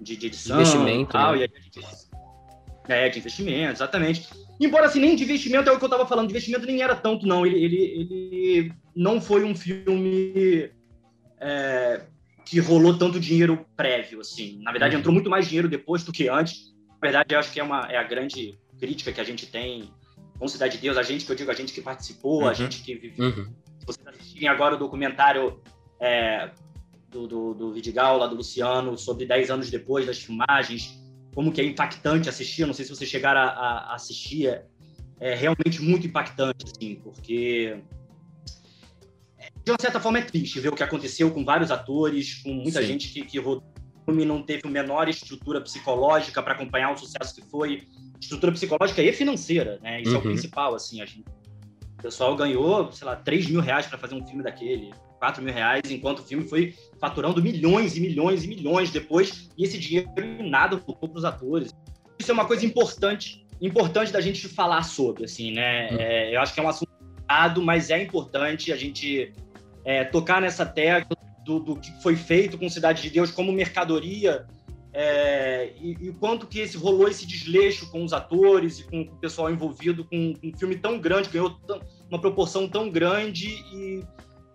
de, 0.00 0.16
de 0.16 0.26
edição. 0.26 0.60
Investimento. 0.60 1.12
Tal, 1.12 1.34
né? 1.34 1.46
e 1.46 2.92
é, 2.92 3.08
de 3.08 3.18
investimento, 3.18 3.72
exatamente. 3.72 4.28
Embora 4.58 4.86
assim, 4.86 5.00
nem 5.00 5.14
de 5.14 5.24
investimento 5.24 5.68
é 5.68 5.72
o 5.72 5.78
que 5.78 5.84
eu 5.84 5.88
tava 5.88 6.06
falando, 6.06 6.28
de 6.28 6.32
investimento 6.32 6.64
nem 6.64 6.80
era 6.80 6.94
tanto, 6.94 7.26
não. 7.26 7.44
Ele, 7.44 7.58
ele, 7.58 7.76
ele 7.76 8.72
não 8.96 9.20
foi 9.20 9.44
um 9.44 9.54
filme 9.54 10.70
é, 11.38 12.02
que 12.46 12.58
rolou 12.60 12.96
tanto 12.96 13.20
dinheiro 13.20 13.66
prévio, 13.76 14.20
assim. 14.20 14.58
Na 14.62 14.70
verdade, 14.70 14.94
uhum. 14.94 15.00
entrou 15.00 15.12
muito 15.12 15.28
mais 15.28 15.46
dinheiro 15.46 15.68
depois 15.68 16.02
do 16.02 16.12
que 16.12 16.28
antes. 16.28 16.74
Na 16.88 17.08
verdade, 17.08 17.34
eu 17.34 17.38
acho 17.38 17.52
que 17.52 17.60
é, 17.60 17.62
uma, 17.62 17.80
é 17.90 17.98
a 17.98 18.04
grande 18.04 18.58
crítica 18.78 19.12
que 19.12 19.20
a 19.20 19.24
gente 19.24 19.46
tem 19.46 19.90
com 20.38 20.48
Cidade 20.48 20.76
de 20.76 20.82
Deus, 20.82 20.96
a 20.96 21.02
gente 21.02 21.26
que 21.26 21.32
eu 21.32 21.36
digo, 21.36 21.50
a 21.50 21.54
gente 21.54 21.72
que 21.72 21.82
participou, 21.82 22.42
uhum. 22.42 22.48
a 22.48 22.54
gente 22.54 22.80
que 22.80 22.94
viveu. 22.94 23.26
Uhum. 23.26 23.52
Vocês 23.88 24.06
assistirem 24.06 24.48
agora 24.48 24.74
o 24.74 24.78
documentário 24.78 25.60
é, 25.98 26.50
do, 27.08 27.26
do, 27.26 27.54
do 27.54 27.72
Vidigal, 27.72 28.18
lá 28.18 28.26
do 28.26 28.36
Luciano, 28.36 28.96
sobre 28.98 29.24
10 29.24 29.50
anos 29.50 29.70
depois 29.70 30.06
das 30.06 30.18
filmagens, 30.18 31.02
como 31.34 31.50
que 31.50 31.60
é 31.60 31.64
impactante 31.64 32.28
assistir. 32.28 32.66
Não 32.66 32.74
sei 32.74 32.84
se 32.84 32.94
vocês 32.94 33.08
chegaram 33.08 33.40
a, 33.40 33.44
a 33.44 33.94
assistir. 33.94 34.62
é 35.18 35.34
realmente 35.34 35.82
muito 35.82 36.06
impactante, 36.06 36.66
assim, 36.66 36.96
porque 36.96 37.80
de 39.64 39.72
uma 39.72 39.78
certa 39.80 40.00
forma 40.00 40.18
é 40.18 40.22
triste 40.22 40.60
ver 40.60 40.68
o 40.68 40.74
que 40.74 40.82
aconteceu 40.82 41.30
com 41.30 41.44
vários 41.44 41.70
atores, 41.70 42.42
com 42.42 42.52
muita 42.52 42.80
Sim. 42.80 42.88
gente 42.88 43.08
que, 43.08 43.22
que 43.22 43.38
rodou 43.38 43.64
não 44.06 44.42
teve 44.42 44.62
a 44.64 44.70
menor 44.70 45.08
estrutura 45.08 45.60
psicológica 45.60 46.42
para 46.42 46.54
acompanhar 46.54 46.92
o 46.92 46.96
sucesso 46.96 47.34
que 47.34 47.42
foi, 47.42 47.86
estrutura 48.20 48.52
psicológica 48.52 49.02
e 49.02 49.12
financeira, 49.12 49.78
né? 49.82 50.00
Isso 50.00 50.12
uhum. 50.12 50.16
é 50.16 50.18
o 50.18 50.22
uhum. 50.22 50.32
principal, 50.32 50.74
assim, 50.74 51.02
a 51.02 51.04
gente, 51.04 51.24
o 51.98 52.02
pessoal 52.02 52.36
ganhou, 52.36 52.90
sei 52.92 53.06
lá, 53.06 53.16
3 53.16 53.48
mil 53.50 53.60
reais 53.60 53.86
para 53.86 53.98
fazer 53.98 54.14
um 54.14 54.24
filme 54.24 54.42
daquele, 54.42 54.92
4 55.18 55.42
mil 55.42 55.52
reais, 55.52 55.90
enquanto 55.90 56.20
o 56.20 56.22
filme 56.22 56.48
foi 56.48 56.74
faturando 57.00 57.42
milhões 57.42 57.96
e 57.96 58.00
milhões 58.00 58.44
e 58.44 58.48
milhões 58.48 58.90
depois, 58.90 59.50
e 59.58 59.64
esse 59.64 59.78
dinheiro 59.78 60.08
nada 60.48 60.76
voltou 60.76 61.08
para 61.08 61.18
os 61.18 61.24
atores. 61.24 61.74
Isso 62.18 62.30
é 62.30 62.34
uma 62.34 62.44
coisa 62.44 62.64
importante, 62.64 63.44
importante 63.60 64.12
da 64.12 64.20
gente 64.20 64.48
falar 64.48 64.82
sobre, 64.84 65.24
assim, 65.24 65.52
né? 65.52 65.90
Uhum. 65.90 65.96
É, 65.98 66.36
eu 66.36 66.40
acho 66.40 66.54
que 66.54 66.60
é 66.60 66.62
um 66.62 66.68
assunto 66.68 66.88
mas 67.62 67.90
é 67.90 68.02
importante 68.02 68.72
a 68.72 68.76
gente 68.76 69.34
é, 69.84 70.02
tocar 70.02 70.40
nessa 70.40 70.64
tecla 70.64 71.14
do, 71.44 71.60
do, 71.60 71.76
que 71.76 71.92
foi 72.02 72.16
feito 72.16 72.56
com 72.56 72.68
Cidade 72.70 73.02
de 73.02 73.10
Deus 73.10 73.30
como 73.30 73.52
mercadoria 73.52 74.46
é, 74.92 75.72
e, 75.80 76.08
o 76.08 76.14
quanto 76.14 76.46
que 76.46 76.60
esse, 76.60 76.76
rolou 76.76 77.08
esse 77.08 77.26
desleixo 77.26 77.90
com 77.90 78.04
os 78.04 78.12
atores 78.12 78.80
e 78.80 78.84
com 78.84 79.02
o 79.02 79.16
pessoal 79.16 79.50
envolvido 79.50 80.04
com, 80.04 80.34
com 80.34 80.48
um 80.48 80.56
filme 80.56 80.76
tão 80.76 80.98
grande, 80.98 81.28
ganhou 81.28 81.50
tão, 81.50 81.80
uma 82.10 82.20
proporção 82.20 82.68
tão 82.68 82.90
grande 82.90 83.48
e, 83.72 84.02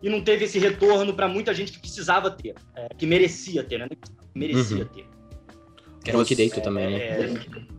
e 0.02 0.10
não 0.10 0.22
teve 0.22 0.46
esse 0.46 0.58
retorno 0.58 1.14
para 1.14 1.28
muita 1.28 1.54
gente 1.54 1.72
que 1.72 1.80
precisava 1.80 2.32
ter, 2.32 2.56
é, 2.76 2.88
que 2.98 3.06
merecia 3.06 3.64
ter, 3.64 3.80
né? 3.80 3.88
Merecia 4.34 4.84
uhum. 4.84 4.86
ter. 4.86 5.06
Que 6.04 6.10
era 6.10 6.20
um 6.20 6.24
direito 6.24 6.62
também, 6.62 6.90
né? 6.90 6.98
É, 6.98 7.74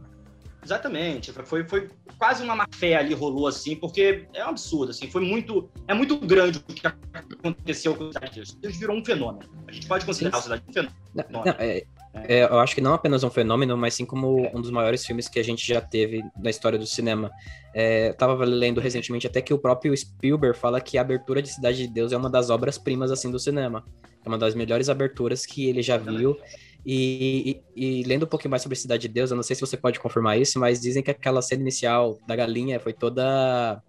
Exatamente. 0.65 1.31
Foi, 1.45 1.69
foi 1.69 1.91
quase 2.19 2.43
uma 2.43 2.57
má 2.57 2.67
fé 2.75 2.97
ali 2.97 3.13
rolou 3.13 3.47
assim, 3.47 3.77
porque 3.77 4.27
é 4.33 4.45
um 4.47 4.49
absurdo, 4.49 4.91
assim, 4.91 5.11
foi 5.11 5.21
muito, 5.23 5.71
é 5.87 5.93
muito 5.93 6.17
grande 6.19 6.59
o 6.59 6.73
que 6.73 6.87
aconteceu 6.87 7.95
com 7.95 8.05
o 8.05 8.13
Cidade 8.13 8.31
de 8.31 8.37
Deus. 8.37 8.55
Deus 8.55 8.77
virou 8.77 8.97
um 8.97 9.05
fenômeno. 9.05 9.51
A 9.69 9.73
gente 9.73 9.87
pode 9.87 10.07
considerar 10.07 10.37
sim. 10.37 10.41
o 10.41 10.43
Cidade 10.43 10.63
um 10.67 10.73
fenômeno. 10.73 10.97
Não, 11.15 11.45
não, 11.45 11.53
é, 11.59 11.85
é, 12.15 12.45
eu 12.45 12.61
acho 12.61 12.75
que 12.75 12.81
não 12.81 12.95
apenas 12.95 13.25
um 13.25 13.31
fenômeno, 13.31 13.77
mas 13.77 13.95
sim 13.95 14.05
como 14.05 14.49
um 14.57 14.61
dos 14.61 14.71
maiores 14.71 15.05
filmes 15.05 15.29
que 15.29 15.39
a 15.39 15.43
gente 15.43 15.67
já 15.67 15.81
teve 15.81 16.23
na 16.37 16.49
história 16.49 16.79
do 16.79 16.87
cinema. 16.87 17.31
É, 17.75 18.11
eu 18.11 18.15
tava 18.15 18.45
lendo 18.45 18.81
recentemente 18.81 19.27
até 19.27 19.43
que 19.43 19.53
o 19.53 19.59
próprio 19.59 19.95
Spielberg 19.97 20.57
fala 20.57 20.81
que 20.81 20.97
a 20.97 21.01
abertura 21.01 21.43
de 21.43 21.49
Cidade 21.49 21.79
de 21.79 21.89
Deus 21.89 22.13
é 22.13 22.17
uma 22.17 22.31
das 22.31 22.51
obras-primas 22.51 23.11
assim 23.11 23.31
do 23.31 23.39
cinema. 23.39 23.85
É 24.25 24.29
uma 24.29 24.39
das 24.39 24.55
melhores 24.55 24.89
aberturas 24.89 25.45
que 25.45 25.69
ele 25.69 25.83
já 25.83 25.97
viu. 25.97 26.39
E, 26.87 27.63
e, 27.75 28.01
e, 28.01 28.03
lendo 28.05 28.25
um 28.25 28.29
pouquinho 28.29 28.51
mais 28.51 28.63
sobre 28.63 28.77
Cidade 28.77 29.03
de 29.03 29.09
Deus, 29.09 29.31
eu 29.31 29.37
não 29.37 29.43
sei 29.43 29.57
se 29.57 29.61
você 29.61 29.77
pode 29.77 29.99
confirmar 29.99 30.39
isso, 30.39 30.59
mas 30.61 30.81
dizem 30.81 31.03
que 31.03 31.11
aquela 31.11 31.43
cena 31.43 31.63
inicial 31.63 32.19
da 32.27 32.37
galinha 32.37 32.79
foi 32.79 32.93
toda. 32.93 33.83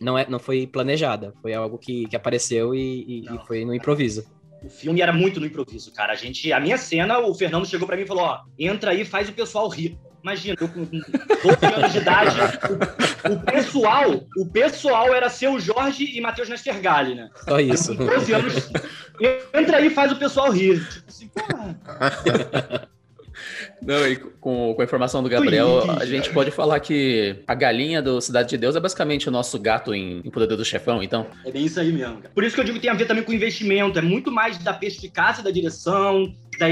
Não, 0.00 0.16
é, 0.16 0.26
não 0.28 0.38
foi 0.38 0.66
planejada, 0.66 1.34
foi 1.42 1.52
algo 1.52 1.76
que, 1.76 2.06
que 2.06 2.16
apareceu 2.16 2.74
e, 2.74 3.24
e 3.26 3.38
foi 3.46 3.66
no 3.66 3.74
improviso. 3.74 4.24
O 4.62 4.68
filme 4.68 5.00
era 5.00 5.12
muito 5.12 5.40
no 5.40 5.46
improviso, 5.46 5.92
cara. 5.92 6.12
A 6.12 6.16
gente, 6.16 6.52
a 6.52 6.60
minha 6.60 6.76
cena, 6.76 7.18
o 7.18 7.34
Fernando 7.34 7.66
chegou 7.66 7.86
para 7.86 7.96
mim 7.96 8.02
e 8.02 8.06
falou: 8.06 8.24
ó, 8.24 8.40
entra 8.58 8.90
aí, 8.90 9.04
faz 9.04 9.28
o 9.28 9.32
pessoal 9.32 9.68
rir. 9.68 9.98
Imagina, 10.22 10.54
eu 10.60 10.68
com 10.68 10.84
12 10.84 11.74
anos 11.74 11.92
de 11.92 11.98
idade, 11.98 12.36
o, 13.24 13.32
o, 13.32 13.40
pessoal, 13.40 14.20
o 14.36 14.46
pessoal 14.46 15.14
era 15.14 15.30
seu 15.30 15.58
Jorge 15.58 16.04
e 16.14 16.20
Matheus 16.20 16.48
Nestergali, 16.48 17.14
né? 17.14 17.30
Só 17.36 17.58
isso. 17.58 17.96
Com 17.96 18.04
12 18.04 18.34
anos, 18.34 18.70
entra 19.54 19.78
aí 19.78 19.86
e 19.86 19.90
faz 19.90 20.12
o 20.12 20.16
pessoal 20.16 20.50
rir. 20.50 20.86
Tipo 20.90 21.08
assim, 21.08 21.28
porra. 21.28 22.88
Não, 23.82 24.06
e 24.06 24.16
com, 24.16 24.74
com 24.74 24.80
a 24.80 24.84
informação 24.84 25.22
do 25.22 25.28
Gabriel, 25.28 25.90
a 25.90 26.04
gente 26.04 26.30
pode 26.30 26.50
falar 26.50 26.80
que 26.80 27.36
a 27.46 27.54
galinha 27.54 28.02
do 28.02 28.20
Cidade 28.20 28.50
de 28.50 28.58
Deus 28.58 28.76
é 28.76 28.80
basicamente 28.80 29.28
o 29.28 29.32
nosso 29.32 29.58
gato 29.58 29.94
em, 29.94 30.20
em 30.24 30.30
Poder 30.30 30.56
do 30.56 30.64
Chefão, 30.64 31.02
então. 31.02 31.26
É 31.44 31.50
bem 31.50 31.64
isso 31.64 31.78
aí 31.80 31.92
mesmo. 31.92 32.16
Cara. 32.16 32.34
Por 32.34 32.44
isso 32.44 32.54
que 32.54 32.60
eu 32.60 32.64
digo 32.64 32.76
que 32.76 32.82
tem 32.82 32.90
a 32.90 32.94
ver 32.94 33.06
também 33.06 33.22
com 33.22 33.32
investimento. 33.32 33.98
É 33.98 34.02
muito 34.02 34.30
mais 34.30 34.58
da 34.58 34.72
perspicácia 34.72 35.42
da 35.42 35.50
direção, 35.50 36.34
da 36.58 36.68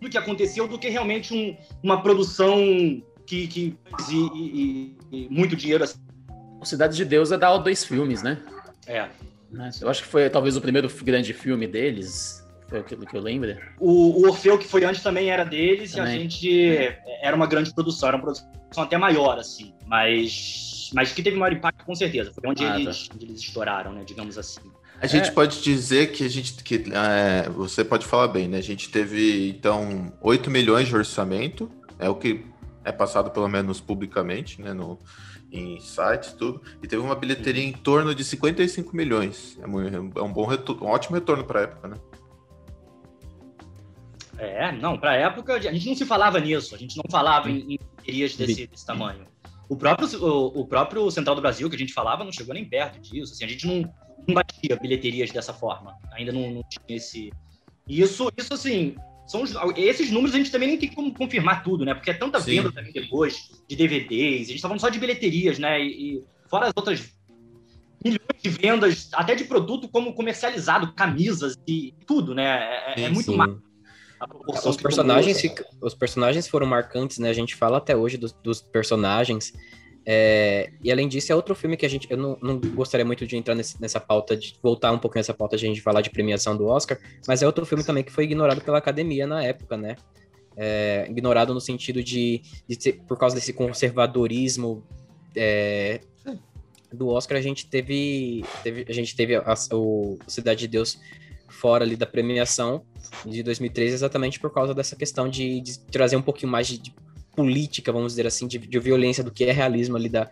do 0.00 0.10
que 0.10 0.18
aconteceu 0.18 0.66
do 0.66 0.78
que 0.78 0.88
realmente 0.88 1.32
um, 1.32 1.56
uma 1.82 2.02
produção 2.02 2.58
que, 3.24 3.46
que 3.46 3.78
e, 4.10 4.16
e, 4.34 4.96
e, 5.12 5.28
muito 5.30 5.54
dinheiro 5.54 5.84
assim. 5.84 5.98
O 6.60 6.64
Cidade 6.64 6.96
de 6.96 7.04
Deus 7.04 7.30
é 7.30 7.38
da 7.38 7.56
dois 7.56 7.84
filmes, 7.84 8.22
né? 8.22 8.38
É. 8.86 9.08
Eu 9.80 9.88
acho 9.88 10.02
que 10.02 10.08
foi 10.08 10.28
talvez 10.30 10.56
o 10.56 10.60
primeiro 10.60 10.90
grande 11.02 11.32
filme 11.32 11.66
deles, 11.66 12.41
aquilo 12.78 13.06
que 13.06 13.16
eu 13.16 13.20
lembro. 13.20 13.56
O, 13.78 14.22
o 14.22 14.28
Orfeu, 14.28 14.58
que 14.58 14.66
foi 14.66 14.84
antes, 14.84 15.02
também 15.02 15.30
era 15.30 15.44
deles, 15.44 15.92
também. 15.92 16.12
e 16.12 16.16
a 16.16 16.20
gente 16.20 16.98
era 17.22 17.34
uma 17.34 17.46
grande 17.46 17.72
produção, 17.72 18.08
era 18.08 18.16
uma 18.16 18.24
produção 18.24 18.50
até 18.76 18.96
maior, 18.96 19.38
assim, 19.38 19.74
mas, 19.86 20.90
mas 20.94 21.12
que 21.12 21.22
teve 21.22 21.36
maior 21.36 21.52
impacto, 21.52 21.84
com 21.84 21.94
certeza. 21.94 22.32
Foi 22.32 22.50
onde, 22.50 22.64
ah, 22.64 22.78
eles, 22.78 23.08
tá. 23.08 23.14
onde 23.14 23.26
eles 23.26 23.40
estouraram, 23.40 23.92
né? 23.92 24.02
Digamos 24.06 24.38
assim. 24.38 24.60
A 25.00 25.06
gente 25.06 25.28
é. 25.28 25.32
pode 25.32 25.60
dizer 25.62 26.12
que 26.12 26.24
a 26.24 26.28
gente. 26.28 26.62
Que, 26.62 26.84
é, 26.92 27.48
você 27.48 27.84
pode 27.84 28.06
falar 28.06 28.28
bem, 28.28 28.46
né? 28.46 28.58
A 28.58 28.62
gente 28.62 28.88
teve, 28.88 29.50
então, 29.50 30.12
8 30.20 30.48
milhões 30.50 30.86
de 30.86 30.94
orçamento, 30.94 31.68
é 31.98 32.08
o 32.08 32.14
que 32.14 32.44
é 32.84 32.92
passado 32.92 33.30
pelo 33.30 33.48
menos 33.48 33.80
publicamente, 33.80 34.62
né? 34.62 34.72
No, 34.72 34.98
em 35.52 35.78
sites, 35.80 36.32
tudo. 36.32 36.62
E 36.82 36.88
teve 36.88 37.02
uma 37.02 37.14
bilheteria 37.14 37.62
em 37.62 37.72
torno 37.72 38.14
de 38.14 38.24
55 38.24 38.96
milhões. 38.96 39.58
É, 39.60 39.66
um, 39.66 40.10
é 40.16 40.22
um 40.22 40.32
bom 40.32 40.46
retorno, 40.46 40.86
um 40.86 40.88
ótimo 40.88 41.16
retorno 41.16 41.44
para 41.44 41.60
a 41.60 41.62
época, 41.64 41.88
né? 41.88 41.96
É, 44.42 44.72
não, 44.72 44.98
para 44.98 45.12
a 45.12 45.16
época 45.16 45.54
a 45.54 45.60
gente 45.60 45.86
não 45.86 45.94
se 45.94 46.04
falava 46.04 46.40
nisso, 46.40 46.74
a 46.74 46.78
gente 46.78 46.96
não 46.96 47.04
falava 47.08 47.48
em, 47.48 47.58
em 47.60 47.78
bilheterias 47.78 48.34
desse, 48.34 48.66
desse 48.66 48.84
tamanho. 48.84 49.24
O 49.68 49.76
próprio, 49.76 50.08
o, 50.20 50.60
o, 50.60 50.66
próprio 50.66 51.08
Central 51.12 51.36
do 51.36 51.40
Brasil 51.40 51.70
que 51.70 51.76
a 51.76 51.78
gente 51.78 51.92
falava 51.92 52.24
não 52.24 52.32
chegou 52.32 52.52
nem 52.52 52.64
perto 52.64 52.98
disso. 52.98 53.32
Assim, 53.32 53.44
a 53.44 53.48
gente 53.48 53.64
não, 53.66 53.82
não 54.26 54.34
batia 54.34 54.76
bilheterias 54.76 55.30
dessa 55.30 55.54
forma. 55.54 55.96
Ainda 56.12 56.32
não, 56.32 56.50
não 56.50 56.64
tinha 56.68 56.96
esse. 56.96 57.32
Isso, 57.86 58.32
isso 58.36 58.52
assim, 58.52 58.96
são 59.28 59.42
os, 59.42 59.54
esses 59.76 60.10
números 60.10 60.34
a 60.34 60.38
gente 60.38 60.50
também 60.50 60.68
nem 60.68 60.76
tem 60.76 60.90
como 60.90 61.14
confirmar 61.14 61.62
tudo, 61.62 61.84
né? 61.84 61.94
Porque 61.94 62.10
é 62.10 62.14
tanta 62.14 62.40
Sim. 62.40 62.56
venda 62.56 62.72
também 62.72 62.92
depois 62.92 63.48
de 63.68 63.76
DVDs, 63.76 64.48
a 64.48 64.50
gente 64.50 64.60
tá 64.60 64.68
falando 64.68 64.80
só 64.80 64.88
de 64.88 64.98
bilheterias, 64.98 65.58
né? 65.58 65.80
E, 65.80 66.16
e, 66.16 66.24
fora 66.48 66.66
as 66.66 66.72
outras 66.74 67.14
milhões 68.04 68.42
de 68.42 68.48
vendas, 68.50 69.08
até 69.12 69.36
de 69.36 69.44
produto 69.44 69.88
como 69.88 70.14
comercializado, 70.14 70.92
camisas 70.94 71.56
e 71.66 71.94
tudo, 72.06 72.34
né? 72.34 72.92
É, 72.96 73.02
é 73.02 73.08
muito 73.08 73.32
mais. 73.36 73.54
Os 74.64 74.76
personagens, 74.76 75.42
os 75.80 75.94
personagens 75.94 76.48
foram 76.48 76.66
marcantes, 76.66 77.18
né? 77.18 77.30
A 77.30 77.32
gente 77.32 77.54
fala 77.54 77.78
até 77.78 77.96
hoje 77.96 78.16
dos, 78.16 78.32
dos 78.32 78.60
personagens. 78.60 79.52
É, 80.04 80.72
e 80.82 80.90
além 80.90 81.08
disso, 81.08 81.32
é 81.32 81.34
outro 81.34 81.54
filme 81.54 81.76
que 81.76 81.86
a 81.86 81.88
gente. 81.88 82.10
Eu 82.10 82.16
não, 82.16 82.38
não 82.42 82.58
gostaria 82.58 83.04
muito 83.04 83.26
de 83.26 83.36
entrar 83.36 83.54
nesse, 83.54 83.80
nessa 83.80 84.00
pauta, 84.00 84.36
de 84.36 84.54
voltar 84.62 84.92
um 84.92 84.98
pouco 84.98 85.16
nessa 85.16 85.32
pauta 85.32 85.56
de 85.56 85.64
a 85.64 85.68
gente 85.68 85.80
falar 85.80 86.00
de 86.00 86.10
premiação 86.10 86.56
do 86.56 86.66
Oscar, 86.66 86.98
mas 87.26 87.42
é 87.42 87.46
outro 87.46 87.64
filme 87.64 87.84
também 87.84 88.02
que 88.02 88.12
foi 88.12 88.24
ignorado 88.24 88.60
pela 88.60 88.78
academia 88.78 89.26
na 89.26 89.42
época, 89.44 89.76
né? 89.76 89.96
É, 90.56 91.06
ignorado 91.08 91.54
no 91.54 91.60
sentido 91.60 92.02
de, 92.02 92.42
de 92.68 92.92
por 92.92 93.16
causa 93.16 93.34
desse 93.34 93.52
conservadorismo 93.52 94.84
é, 95.34 96.00
do 96.92 97.08
Oscar, 97.08 97.38
a 97.38 97.40
gente 97.40 97.66
teve, 97.66 98.44
teve 98.62 98.84
a 98.88 98.92
gente 98.92 99.16
teve 99.16 99.36
a, 99.36 99.54
o 99.72 100.18
Cidade 100.26 100.60
de 100.60 100.68
Deus 100.68 100.98
fora 101.52 101.84
ali 101.84 101.96
da 101.96 102.06
premiação 102.06 102.82
de 103.26 103.42
2013 103.42 103.94
exatamente 103.94 104.40
por 104.40 104.52
causa 104.52 104.74
dessa 104.74 104.96
questão 104.96 105.28
de, 105.28 105.60
de 105.60 105.78
trazer 105.86 106.16
um 106.16 106.22
pouquinho 106.22 106.50
mais 106.50 106.66
de, 106.66 106.78
de 106.78 106.94
política, 107.34 107.92
vamos 107.92 108.12
dizer 108.12 108.26
assim, 108.26 108.46
de, 108.46 108.58
de 108.58 108.78
violência 108.78 109.24
do 109.24 109.30
que 109.30 109.44
é 109.44 109.52
realismo 109.52 109.96
ali 109.96 110.08
da, 110.08 110.28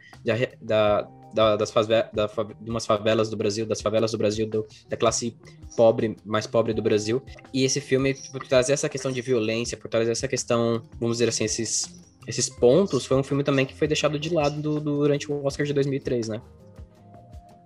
da, 0.61 1.09
da, 1.33 1.57
das 1.57 1.71
favela, 1.71 2.09
da, 2.13 2.27
de 2.27 2.71
umas 2.71 2.87
favelas 2.87 3.31
do 3.31 3.37
Brasil, 3.37 3.67
das 3.67 3.81
favelas 3.81 4.13
do 4.13 4.19
Brasil, 4.19 4.47
do, 4.47 4.67
da 4.89 4.97
classe 4.97 5.37
pobre, 5.77 6.17
mais 6.25 6.47
pobre 6.47 6.75
do 6.75 6.83
Brasil. 6.83 7.23
E 7.53 7.65
esse 7.65 7.81
filme, 7.81 8.15
por 8.33 8.47
trazer 8.47 8.73
essa 8.73 8.89
questão 8.89 9.11
de 9.11 9.23
violência, 9.23 9.77
por 9.77 9.89
trazer 9.89 10.13
essa 10.13 10.29
questão, 10.29 10.83
vamos 10.99 11.17
dizer 11.17 11.29
assim, 11.29 11.45
esses, 11.45 12.01
esses 12.27 12.49
pontos, 12.49 13.07
foi 13.07 13.17
um 13.17 13.23
filme 13.23 13.43
também 13.43 13.65
que 13.65 13.75
foi 13.75 13.89
deixado 13.89 14.19
de 14.19 14.33
lado 14.33 14.61
do, 14.61 14.81
do, 14.81 14.99
durante 14.99 15.31
o 15.31 15.45
Oscar 15.45 15.67
de 15.67 15.73
2003, 15.73 16.29
né? 16.29 16.43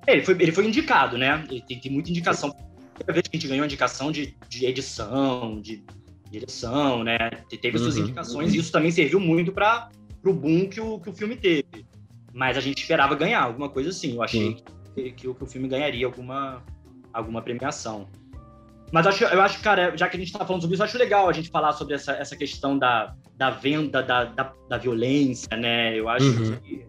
É, 0.07 0.13
ele 0.13 0.23
foi, 0.23 0.35
ele 0.35 0.53
foi 0.53 0.67
indicado, 0.67 1.17
né? 1.17 1.45
Ele 1.51 1.63
tem, 1.63 1.81
tem 1.81 1.91
muita 1.91 2.11
indicação. 2.11 2.55
Primeira 2.95 3.13
vez 3.13 3.29
que 3.29 3.37
a 3.37 3.41
gente 3.41 3.49
ganhou 3.49 3.65
indicação 3.65 4.13
de, 4.13 4.37
de 4.49 4.67
edição, 4.67 5.61
de 5.61 5.83
direção, 6.31 7.05
né? 7.05 7.19
Teve 7.61 7.79
suas 7.79 7.97
uhum. 7.97 8.05
indicações 8.05 8.55
e 8.55 8.59
isso 8.59 8.73
também 8.73 8.91
serviu 8.91 9.21
muito 9.21 9.53
para 9.53 9.91
o 10.25 10.33
boom 10.33 10.69
que 10.69 10.81
o, 10.81 10.99
que 10.99 11.11
o 11.11 11.13
filme 11.13 11.37
teve. 11.37 11.87
Mas 12.33 12.57
a 12.57 12.61
gente 12.61 12.83
esperava 12.83 13.15
ganhar 13.15 13.43
alguma 13.43 13.69
coisa 13.69 13.91
assim. 13.91 14.15
Eu 14.15 14.23
achei 14.23 14.55
que, 14.95 15.03
que, 15.03 15.13
que, 15.13 15.29
o 15.29 15.47
filme 15.47 15.69
ganharia 15.69 16.07
alguma, 16.07 16.63
alguma 17.13 17.43
premiação. 17.43 18.09
Mas 18.93 19.07
eu 19.07 19.13
acho, 19.13 19.25
eu 19.25 19.43
acho, 19.43 19.61
cara, 19.61 19.97
já 19.97 20.09
que 20.09 20.17
a 20.17 20.19
gente 20.19 20.29
está 20.29 20.45
falando 20.45 20.63
sobre 20.63 20.75
isso, 20.75 20.83
eu 20.83 20.87
acho 20.87 20.99
legal 20.99 21.29
a 21.29 21.33
gente 21.33 21.49
falar 21.49 21.73
sobre 21.73 21.95
essa, 21.95 22.13
essa 22.13 22.37
questão 22.37 22.79
da, 22.79 23.15
da 23.37 23.51
venda 23.51 24.03
da, 24.03 24.25
da, 24.25 24.53
da 24.69 24.79
violência, 24.79 25.57
né? 25.57 25.99
Eu 25.99 26.09
acho 26.09 26.27
uhum. 26.27 26.57
que. 26.59 26.87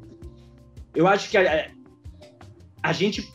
Eu 0.93 1.07
acho 1.07 1.29
que 1.29 1.37
a, 1.37 1.71
a 2.81 2.93
gente 2.93 3.27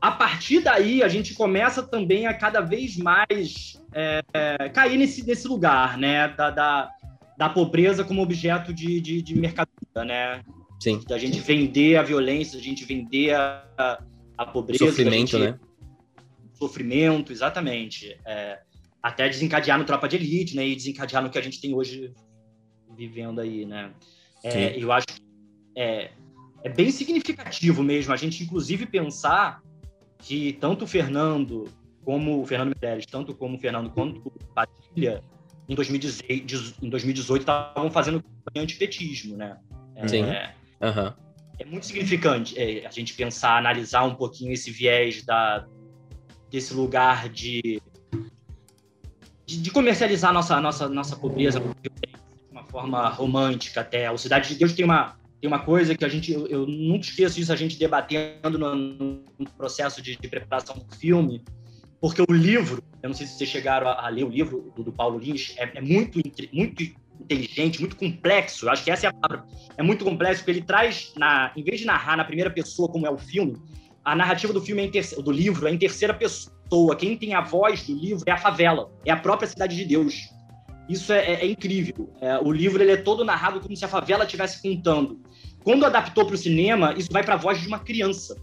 a 0.00 0.10
partir 0.10 0.60
daí 0.60 1.02
a 1.02 1.08
gente 1.08 1.34
começa 1.34 1.82
também 1.82 2.26
a 2.26 2.34
cada 2.34 2.60
vez 2.60 2.96
mais 2.96 3.80
é, 3.92 4.22
é, 4.32 4.68
cair 4.68 4.98
nesse, 4.98 5.26
nesse 5.26 5.48
lugar, 5.48 5.96
né? 5.96 6.28
Da, 6.28 6.50
da, 6.50 6.90
da, 7.36 7.48
pobreza 7.48 8.04
como 8.04 8.22
objeto 8.22 8.72
de, 8.72 9.00
de, 9.00 9.22
de 9.22 9.34
mercadoria, 9.38 10.04
né? 10.04 10.42
Sim. 10.80 11.00
Da 11.06 11.18
gente 11.18 11.40
vender 11.40 11.96
a 11.96 12.02
violência, 12.02 12.58
da 12.58 12.64
gente 12.64 12.84
vender 12.84 13.34
a, 13.34 13.98
a 14.36 14.46
pobreza. 14.46 14.86
Sofrimento, 14.86 15.38
gente, 15.38 15.38
né? 15.38 15.58
Sofrimento, 16.52 17.32
exatamente. 17.32 18.18
É, 18.26 18.60
até 19.02 19.28
desencadear 19.28 19.78
no 19.78 19.84
Tropa 19.84 20.08
de 20.08 20.16
Elite, 20.16 20.56
né? 20.56 20.66
E 20.66 20.76
desencadear 20.76 21.22
no 21.22 21.30
que 21.30 21.38
a 21.38 21.42
gente 21.42 21.60
tem 21.60 21.74
hoje 21.74 22.12
vivendo 22.94 23.40
aí, 23.40 23.64
né? 23.64 23.92
É, 24.44 24.76
eu 24.78 24.92
acho 24.92 25.06
que 25.06 25.22
é, 25.74 26.10
é 26.62 26.68
bem 26.68 26.90
significativo 26.90 27.82
mesmo 27.82 28.12
a 28.12 28.16
gente, 28.16 28.42
inclusive, 28.42 28.86
pensar 28.86 29.62
que 30.18 30.54
tanto 30.54 30.84
o 30.84 30.88
Fernando 30.88 31.68
como 32.04 32.40
o 32.40 32.46
Fernando 32.46 32.74
Meirelles, 32.80 33.06
tanto 33.06 33.34
como 33.34 33.56
o 33.56 33.60
Fernando 33.60 33.90
quanto 33.90 34.20
o 34.24 34.30
Padilha, 34.54 35.22
em 35.68 35.74
2018 35.74 37.40
estavam 37.40 37.90
fazendo 37.90 38.24
antipetismo, 38.56 39.36
né? 39.36 39.58
É, 39.96 40.08
Sim. 40.08 40.22
Uhum. 40.22 41.12
É 41.58 41.64
muito 41.64 41.86
significante 41.86 42.58
é, 42.58 42.86
a 42.86 42.90
gente 42.90 43.14
pensar, 43.14 43.56
analisar 43.56 44.04
um 44.04 44.14
pouquinho 44.14 44.52
esse 44.52 44.70
viés 44.70 45.24
da, 45.24 45.66
desse 46.50 46.74
lugar 46.74 47.28
de, 47.28 47.82
de, 49.44 49.60
de 49.62 49.70
comercializar 49.70 50.32
nossa, 50.32 50.60
nossa, 50.60 50.88
nossa 50.88 51.16
pobreza 51.16 51.58
de 51.58 51.90
uma 52.52 52.62
forma 52.64 53.08
romântica 53.08 53.80
até. 53.80 54.10
O 54.10 54.18
Cidade 54.18 54.50
de 54.50 54.54
Deus 54.56 54.74
tem 54.74 54.84
uma, 54.84 55.16
tem 55.40 55.48
uma 55.48 55.58
coisa 55.58 55.94
que 55.94 56.04
a 56.04 56.08
gente, 56.08 56.32
eu, 56.32 56.46
eu 56.46 56.66
nunca 56.66 57.06
esqueço 57.06 57.38
isso, 57.40 57.52
a 57.52 57.56
gente 57.56 57.78
debatendo 57.78 58.58
no, 58.58 58.74
no 58.74 59.50
processo 59.56 60.00
de, 60.00 60.16
de, 60.16 60.28
preparação 60.28 60.76
do 60.78 60.96
filme, 60.96 61.42
porque 62.00 62.22
o 62.22 62.32
livro, 62.32 62.82
eu 63.02 63.08
não 63.08 63.14
sei 63.14 63.26
se 63.26 63.34
vocês 63.34 63.50
chegaram 63.50 63.88
a, 63.88 64.06
a 64.06 64.08
ler 64.08 64.24
o 64.24 64.28
livro 64.28 64.72
do, 64.74 64.84
do 64.84 64.92
Paulo 64.92 65.18
Lins, 65.18 65.54
é, 65.56 65.70
é, 65.74 65.80
muito, 65.80 66.20
muito 66.52 66.82
inteligente, 67.20 67.80
muito 67.80 67.96
complexo, 67.96 68.66
eu 68.66 68.70
acho 68.70 68.84
que 68.84 68.90
essa 68.90 69.06
é 69.06 69.08
a 69.10 69.12
palavra, 69.12 69.46
é 69.76 69.82
muito 69.82 70.04
complexo, 70.04 70.42
porque 70.42 70.52
ele 70.52 70.62
traz, 70.62 71.12
na, 71.16 71.52
em 71.56 71.62
vez 71.62 71.80
de 71.80 71.86
narrar 71.86 72.16
na 72.16 72.24
primeira 72.24 72.50
pessoa, 72.50 72.88
como 72.88 73.06
é 73.06 73.10
o 73.10 73.18
filme, 73.18 73.56
a 74.06 74.14
narrativa 74.14 74.52
do 74.52 74.60
filme 74.60 74.88
é 74.94 75.20
do 75.20 75.32
livro 75.32 75.66
é 75.66 75.72
em 75.72 75.76
terceira 75.76 76.14
pessoa. 76.14 76.94
Quem 76.94 77.16
tem 77.16 77.34
a 77.34 77.40
voz 77.40 77.82
do 77.82 77.92
livro 77.92 78.22
é 78.24 78.30
a 78.30 78.36
favela, 78.36 78.88
é 79.04 79.10
a 79.10 79.16
própria 79.16 79.48
cidade 79.48 79.74
de 79.74 79.84
Deus. 79.84 80.30
Isso 80.88 81.12
é, 81.12 81.18
é, 81.18 81.32
é 81.42 81.46
incrível. 81.46 82.12
É, 82.20 82.38
o 82.38 82.52
livro 82.52 82.82
ele 82.82 82.92
é 82.92 82.96
todo 82.96 83.24
narrado 83.24 83.60
como 83.60 83.76
se 83.76 83.84
a 83.84 83.88
favela 83.88 84.24
estivesse 84.24 84.62
contando. 84.62 85.20
Quando 85.64 85.84
adaptou 85.84 86.24
para 86.24 86.34
o 86.34 86.38
cinema, 86.38 86.94
isso 86.96 87.08
vai 87.10 87.24
para 87.24 87.34
a 87.34 87.38
voz 87.38 87.60
de 87.60 87.66
uma 87.66 87.78
criança, 87.78 88.36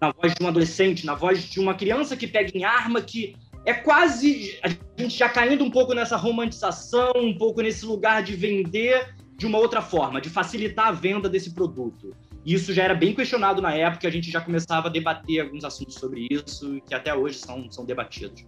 na 0.00 0.12
voz 0.12 0.34
de 0.34 0.42
um 0.42 0.48
adolescente, 0.48 1.04
na 1.04 1.14
voz 1.14 1.44
de 1.44 1.60
uma 1.60 1.74
criança 1.74 2.16
que 2.16 2.26
pega 2.26 2.56
em 2.56 2.64
arma, 2.64 3.02
que 3.02 3.36
é 3.66 3.74
quase 3.74 4.58
a 4.62 4.68
gente 5.00 5.18
já 5.18 5.28
caindo 5.28 5.62
um 5.62 5.70
pouco 5.70 5.92
nessa 5.92 6.16
romantização, 6.16 7.12
um 7.16 7.36
pouco 7.36 7.60
nesse 7.60 7.84
lugar 7.84 8.22
de 8.22 8.34
vender 8.34 9.14
de 9.36 9.46
uma 9.46 9.58
outra 9.58 9.82
forma, 9.82 10.20
de 10.20 10.30
facilitar 10.30 10.88
a 10.88 10.92
venda 10.92 11.28
desse 11.28 11.54
produto. 11.54 12.14
Isso 12.44 12.72
já 12.72 12.84
era 12.84 12.94
bem 12.94 13.14
questionado 13.14 13.60
na 13.60 13.74
época, 13.74 14.08
a 14.08 14.10
gente 14.10 14.30
já 14.30 14.40
começava 14.40 14.88
a 14.88 14.90
debater 14.90 15.40
alguns 15.40 15.64
assuntos 15.64 15.96
sobre 15.96 16.26
isso, 16.30 16.80
que 16.86 16.94
até 16.94 17.14
hoje 17.14 17.38
são, 17.38 17.70
são 17.70 17.84
debatidos. 17.84 18.46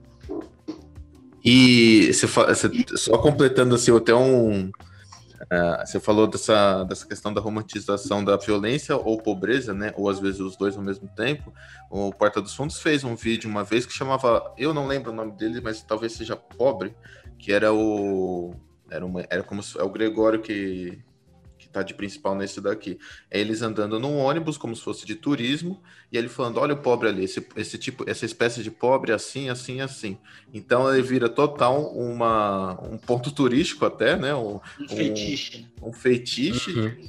E 1.45 2.13
você, 2.13 2.27
você, 2.27 2.71
só 2.97 3.19
completando 3.19 3.75
assim, 3.75 3.95
até 3.97 4.15
um. 4.15 4.71
Uh, 5.43 5.85
você 5.85 5.99
falou 5.99 6.29
dessa, 6.29 6.85
dessa 6.85 7.07
questão 7.07 7.35
da 7.35 7.41
romantização 7.41 8.25
da 8.25 8.37
violência 8.37 8.97
ou 8.97 9.21
pobreza, 9.21 9.75
né? 9.75 9.93
Ou 9.97 10.09
às 10.09 10.21
vezes 10.21 10.41
os 10.41 10.57
dois 10.57 10.77
ao 10.77 10.83
mesmo 10.83 11.09
tempo. 11.09 11.53
O 11.91 12.13
Porta 12.13 12.41
dos 12.41 12.55
Fundos 12.55 12.79
fez 12.81 13.03
um 13.03 13.17
vídeo 13.17 13.51
uma 13.51 13.65
vez 13.65 13.85
que 13.85 13.93
chamava, 13.93 14.55
eu 14.57 14.73
não 14.73 14.87
lembro 14.87 15.11
o 15.11 15.15
nome 15.15 15.33
dele, 15.33 15.61
mas 15.61 15.83
talvez 15.83 16.13
seja 16.13 16.37
Pobre, 16.37 16.95
que 17.39 17.53
era 17.53 17.73
o 17.73 18.55
era, 18.89 19.05
uma, 19.05 19.25
era 19.29 19.43
como 19.43 19.63
é 19.79 19.83
o 19.83 19.91
Gregório 19.91 20.41
que 20.41 21.03
tá 21.73 21.83
de 21.83 21.95
principal 21.95 22.35
nesse 22.35 22.61
daqui. 22.61 22.99
É 23.31 23.41
eles 23.41 23.63
andando 23.63 23.99
num 23.99 24.19
ônibus, 24.19 24.57
como 24.57 24.77
se 24.77 24.83
fosse 24.83 25.07
de 25.07 25.15
turismo, 25.15 25.83
e 26.11 26.19
ele 26.19 26.29
falando: 26.29 26.59
olha 26.59 26.75
o 26.75 26.79
pobre 26.79 27.09
ali, 27.09 27.25
esse, 27.25 27.45
esse 27.57 27.79
tipo, 27.79 28.09
essa 28.09 28.25
espécie 28.27 28.63
de 28.63 28.71
pobre 28.71 29.13
assim, 29.13 29.49
assim, 29.49 29.81
assim. 29.81 30.19
Então 30.53 30.93
ele 30.93 31.03
vira 31.03 31.29
total 31.29 31.93
uma, 31.95 32.79
um 32.83 32.99
ponto 32.99 33.31
turístico 33.33 33.85
até, 33.87 34.17
né? 34.17 34.35
Um, 34.35 34.61
um 34.81 34.89
feitiço. 34.89 35.67
Um, 35.83 35.93
feitiço 35.93 36.71
uhum. 36.79 37.09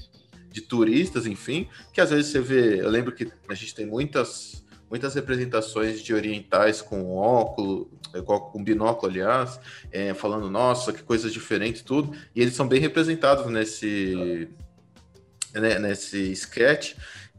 de 0.49 0.61
turistas, 0.61 1.25
enfim, 1.25 1.67
que 1.93 1.99
às 1.99 2.09
vezes 2.09 2.31
você 2.31 2.39
vê. 2.39 2.81
Eu 2.81 2.89
lembro 2.89 3.11
que 3.11 3.31
a 3.49 3.53
gente 3.53 3.75
tem 3.75 3.85
muitas 3.85 4.63
muitas 4.93 5.15
representações 5.15 6.03
de 6.03 6.13
orientais 6.13 6.79
com 6.79 7.15
óculos, 7.15 7.87
é, 7.87 8.02
com 8.21 8.63
binóculo, 8.63 9.11
aliás, 9.11 9.59
é, 9.91 10.13
falando, 10.13 10.49
nossa, 10.49 10.93
que 10.93 11.01
coisas 11.01 11.33
diferentes, 11.33 11.81
tudo, 11.81 12.15
e 12.35 12.41
eles 12.41 12.53
são 12.53 12.67
bem 12.67 12.79
representados 12.79 13.45
nesse, 13.51 14.47
né, 15.53 15.79
nesse 15.79 16.31
sketch, 16.31 16.95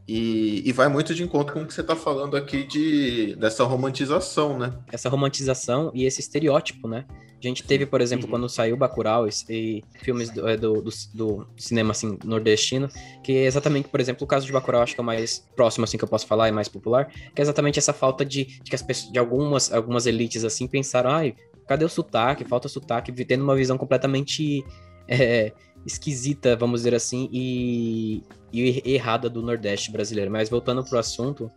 e, 0.07 0.61
e, 0.63 0.71
vai 0.71 0.87
muito 0.87 1.15
de 1.15 1.23
encontro 1.23 1.53
com 1.53 1.61
o 1.63 1.65
que 1.65 1.73
você 1.73 1.81
está 1.81 1.95
falando 1.95 2.37
aqui 2.37 2.63
de, 2.63 3.35
dessa 3.37 3.63
romantização, 3.63 4.57
né? 4.57 4.71
Essa 4.91 5.09
romantização 5.09 5.91
e 5.95 6.05
esse 6.05 6.19
estereótipo, 6.19 6.87
né? 6.87 7.05
A 7.43 7.47
gente 7.47 7.63
teve, 7.63 7.85
por 7.85 8.01
exemplo, 8.01 8.25
uhum. 8.25 8.31
quando 8.31 8.49
saiu 8.49 8.77
Bacurau 8.77 9.27
e, 9.27 9.31
e 9.49 9.83
filmes 9.99 10.29
do, 10.29 10.47
é, 10.47 10.55
do, 10.55 10.81
do, 10.81 10.91
do, 11.13 11.47
cinema, 11.57 11.91
assim, 11.91 12.17
nordestino, 12.23 12.87
que 13.23 13.33
é 13.33 13.45
exatamente, 13.45 13.87
por 13.87 13.99
exemplo, 13.99 14.23
o 14.23 14.27
caso 14.27 14.45
de 14.45 14.51
Bacurau, 14.51 14.81
acho 14.81 14.93
que 14.93 15.01
é 15.01 15.03
o 15.03 15.05
mais 15.05 15.43
próximo, 15.55 15.83
assim, 15.83 15.97
que 15.97 16.03
eu 16.03 16.07
posso 16.07 16.27
falar, 16.27 16.49
e 16.49 16.51
mais 16.51 16.67
popular, 16.67 17.07
que 17.33 17.41
é 17.41 17.43
exatamente 17.43 17.79
essa 17.79 17.93
falta 17.93 18.23
de, 18.23 18.45
de 18.45 18.69
que 18.69 18.75
as 18.75 18.81
pessoas, 18.81 19.11
de 19.11 19.19
algumas, 19.19 19.73
algumas 19.73 20.05
elites, 20.05 20.43
assim, 20.43 20.67
pensaram, 20.67 21.09
ai, 21.09 21.35
cadê 21.67 21.83
o 21.83 21.89
sotaque? 21.89 22.43
Falta 22.45 22.67
sotaque, 22.67 23.11
tendo 23.25 23.43
uma 23.43 23.55
visão 23.55 23.77
completamente 23.77 24.63
é, 25.07 25.51
esquisita, 25.85 26.55
vamos 26.55 26.81
dizer 26.81 26.95
assim, 26.95 27.29
e, 27.31 28.23
e 28.51 28.93
errada 28.93 29.29
do 29.29 29.41
Nordeste 29.41 29.91
brasileiro. 29.91 30.31
Mas 30.31 30.49
voltando 30.49 30.83
pro 30.83 30.97
assunto, 30.97 31.51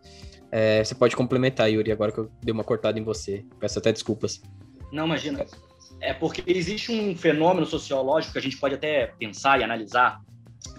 é, 0.51 0.83
você 0.83 0.95
pode 0.95 1.15
complementar, 1.15 1.71
Yuri, 1.71 1.91
agora 1.91 2.11
que 2.11 2.19
eu 2.19 2.31
dei 2.41 2.53
uma 2.53 2.63
cortada 2.63 2.99
em 2.99 3.03
você. 3.03 3.45
Peço 3.59 3.79
até 3.79 3.91
desculpas. 3.91 4.41
Não, 4.91 5.05
imagina. 5.05 5.45
É 6.01 6.13
porque 6.13 6.43
existe 6.47 6.91
um 6.91 7.15
fenômeno 7.15 7.65
sociológico 7.65 8.33
que 8.33 8.39
a 8.39 8.41
gente 8.41 8.57
pode 8.57 8.75
até 8.75 9.07
pensar 9.19 9.59
e 9.59 9.63
analisar, 9.63 10.21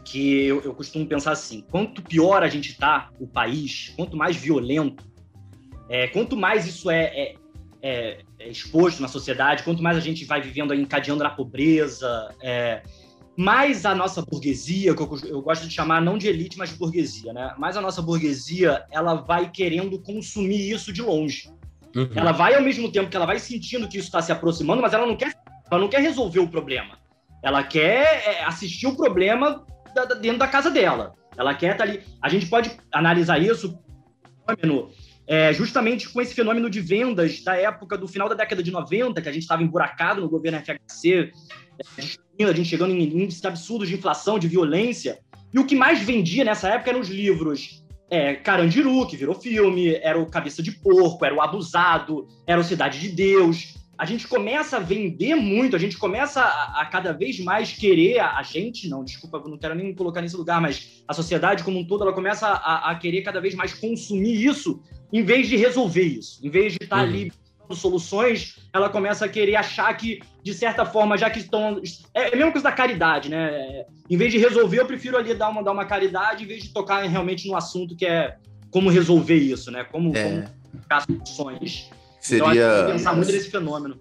que 0.05 0.45
eu, 0.47 0.63
eu 0.63 0.75
costumo 0.75 1.07
pensar 1.07 1.33
assim: 1.33 1.65
quanto 1.71 2.03
pior 2.03 2.43
a 2.43 2.49
gente 2.49 2.71
está, 2.71 3.11
o 3.21 3.27
país, 3.27 3.93
quanto 3.97 4.17
mais 4.17 4.37
violento, 4.37 5.05
é, 5.89 6.09
quanto 6.09 6.37
mais 6.37 6.67
isso 6.67 6.91
é, 6.91 7.05
é, 7.05 7.35
é, 7.83 8.19
é, 8.39 8.49
exposto 8.49 9.03
na 9.03 9.09
sociedade, 9.09 9.63
quanto 9.63 9.83
mais 9.83 9.97
a 9.97 10.01
gente 10.01 10.25
vai 10.25 10.41
vivendo 10.41 10.75
encadeando 10.75 11.23
na 11.23 11.31
pobreza, 11.31 12.35
mais 13.37 13.87
a 13.87 13.95
nossa 13.95 14.23
burguesia, 14.23 14.95
que 14.95 15.03
eu, 15.03 15.19
eu, 15.25 15.43
gosto 15.43 15.67
de 15.67 15.75
chamar 15.75 16.01
não 16.01 16.19
de 16.19 16.29
elite, 16.29 16.59
mas 16.59 16.71
de 16.71 16.77
burguesia, 16.77 17.33
né? 17.33 17.55
Mais 17.59 17.77
a 17.77 17.81
nossa 17.81 18.03
burguesia, 18.03 18.85
ela 18.91 19.15
vai 19.15 19.51
querendo 19.51 19.99
consumir 20.01 20.71
isso 20.71 20.93
de 20.93 21.03
longe. 21.03 21.51
Uhum. 21.95 22.11
Ela 22.15 22.33
vai 22.33 22.55
ao 22.55 22.63
mesmo 22.63 22.91
tempo 22.91 23.09
que 23.09 23.17
ela 23.17 23.27
vai 23.27 23.39
sentindo 23.39 23.89
que 23.89 23.99
isso 23.99 24.09
está 24.09 24.21
se 24.23 24.31
aproximando, 24.31 24.83
mas 24.83 24.93
ela 24.93 25.07
não 25.07 25.17
quer, 25.17 25.33
ela 25.71 25.81
não 25.81 25.89
quer 25.89 26.01
resolver 26.01 26.41
o 26.41 26.49
problema. 26.49 26.99
Ela 27.43 27.63
quer 27.63 28.23
é, 28.27 28.45
assistir 28.45 28.87
o 28.87 28.97
problema 28.97 29.65
da, 29.95 30.05
da, 30.05 30.15
dentro 30.15 30.39
da 30.39 30.49
casa 30.49 30.71
dela. 30.71 31.15
Ela 31.37 31.55
quer 31.55 31.73
estar 31.73 31.85
tá 31.85 31.91
ali. 31.91 32.03
A 32.21 32.29
gente 32.29 32.47
pode 32.47 32.71
analisar 32.93 33.41
isso 33.41 33.79
é, 35.27 35.53
justamente 35.53 36.09
com 36.09 36.21
esse 36.21 36.35
fenômeno 36.35 36.69
de 36.69 36.81
vendas 36.81 37.43
da 37.43 37.57
época 37.57 37.97
do 37.97 38.09
final 38.09 38.29
da 38.29 38.35
década 38.35 38.63
de 38.63 38.71
90, 38.71 39.23
que 39.23 39.29
a 39.29 39.33
gente 39.33 39.43
estava 39.43 39.63
emburacado 39.63 40.21
no 40.21 40.29
governo 40.29 40.59
FHC, 40.59 41.33
a 42.41 42.53
gente 42.53 42.69
chegando 42.69 42.95
em 42.95 43.03
índices 43.03 43.45
absurdos 43.45 43.89
de 43.89 43.95
inflação, 43.95 44.39
de 44.39 44.49
violência. 44.49 45.19
E 45.53 45.59
o 45.59 45.67
que 45.67 45.75
mais 45.75 46.01
vendia 46.01 46.45
nessa 46.45 46.69
época 46.69 46.91
eram 46.91 47.01
os 47.01 47.09
livros 47.09 47.83
é, 48.11 48.35
Carandiru, 48.35 49.07
que 49.07 49.17
virou 49.17 49.35
filme, 49.35 49.95
era 49.97 50.19
o 50.19 50.27
Cabeça 50.27 50.63
de 50.63 50.73
Porco, 50.73 51.25
era 51.25 51.35
o 51.35 51.41
Abusado, 51.41 52.27
era 52.47 52.61
o 52.61 52.65
Cidade 52.65 52.99
de 52.99 53.09
Deus. 53.09 53.75
A 53.97 54.07
gente 54.07 54.27
começa 54.27 54.79
a 54.79 54.81
vender 54.81 55.35
muito, 55.35 55.77
a 55.77 55.79
gente 55.79 55.99
começa 55.99 56.41
a, 56.41 56.81
a 56.81 56.87
cada 56.87 57.13
vez 57.13 57.39
mais 57.39 57.73
querer, 57.73 58.19
a, 58.19 58.39
a, 58.39 58.43
gente, 58.43 58.89
não, 58.89 59.05
desculpa, 59.05 59.43
não 59.47 59.59
quero 59.59 59.75
nem 59.75 59.95
colocar 59.95 60.23
nesse 60.23 60.37
lugar, 60.37 60.61
mas 60.61 61.05
a 61.07 61.13
sociedade 61.13 61.63
como 61.63 61.79
um 61.79 61.87
todo, 61.87 62.03
ela 62.03 62.13
começa 62.13 62.47
a, 62.47 62.91
a 62.91 62.95
querer 62.95 63.23
cada 63.23 63.41
vez 63.41 63.55
mais 63.55 63.75
consumir 63.75 64.43
isso, 64.45 64.83
em 65.13 65.23
vez 65.23 65.49
de 65.49 65.57
resolver 65.57 66.05
isso, 66.05 66.41
em 66.43 66.49
vez 66.49 66.73
de 66.73 66.79
estar 66.83 66.97
uhum. 66.97 67.03
ali 67.03 67.33
soluções, 67.79 68.59
ela 68.73 68.89
começa 68.89 69.25
a 69.25 69.29
querer 69.29 69.57
achar 69.57 69.93
que, 69.97 70.21
de 70.43 70.55
certa 70.55 70.85
forma, 70.85 71.17
já 71.17 71.31
que 71.31 71.39
estão. 71.39 71.81
É 72.15 72.29
a 72.29 72.37
mesma 72.37 72.53
coisa 72.53 72.65
da 72.65 72.73
caridade, 72.73 73.29
né? 73.29 73.85
Em 74.09 74.17
vez 74.17 74.33
de 74.33 74.39
resolver, 74.39 74.81
eu 74.81 74.87
prefiro 74.87 75.17
ali 75.17 75.35
dar 75.35 75.49
uma, 75.49 75.63
dar 75.63 75.73
uma 75.73 75.85
caridade, 75.85 76.45
em 76.45 76.47
vez 76.47 76.63
de 76.63 76.71
tocar 76.71 77.03
realmente 77.03 77.47
no 77.49 77.57
assunto 77.57 77.97
que 77.97 78.07
é 78.07 78.37
como 78.71 78.91
resolver 78.91 79.37
isso, 79.37 79.71
né? 79.71 79.85
Como, 79.85 80.17
é. 80.17 80.47
como 80.89 81.27
soluções. 81.27 81.91
Seria. 82.21 82.53
Então, 82.53 82.93
pensar 82.93 83.15
muito 83.15 83.33
nesse 83.33 83.51
fenômeno. 83.51 83.99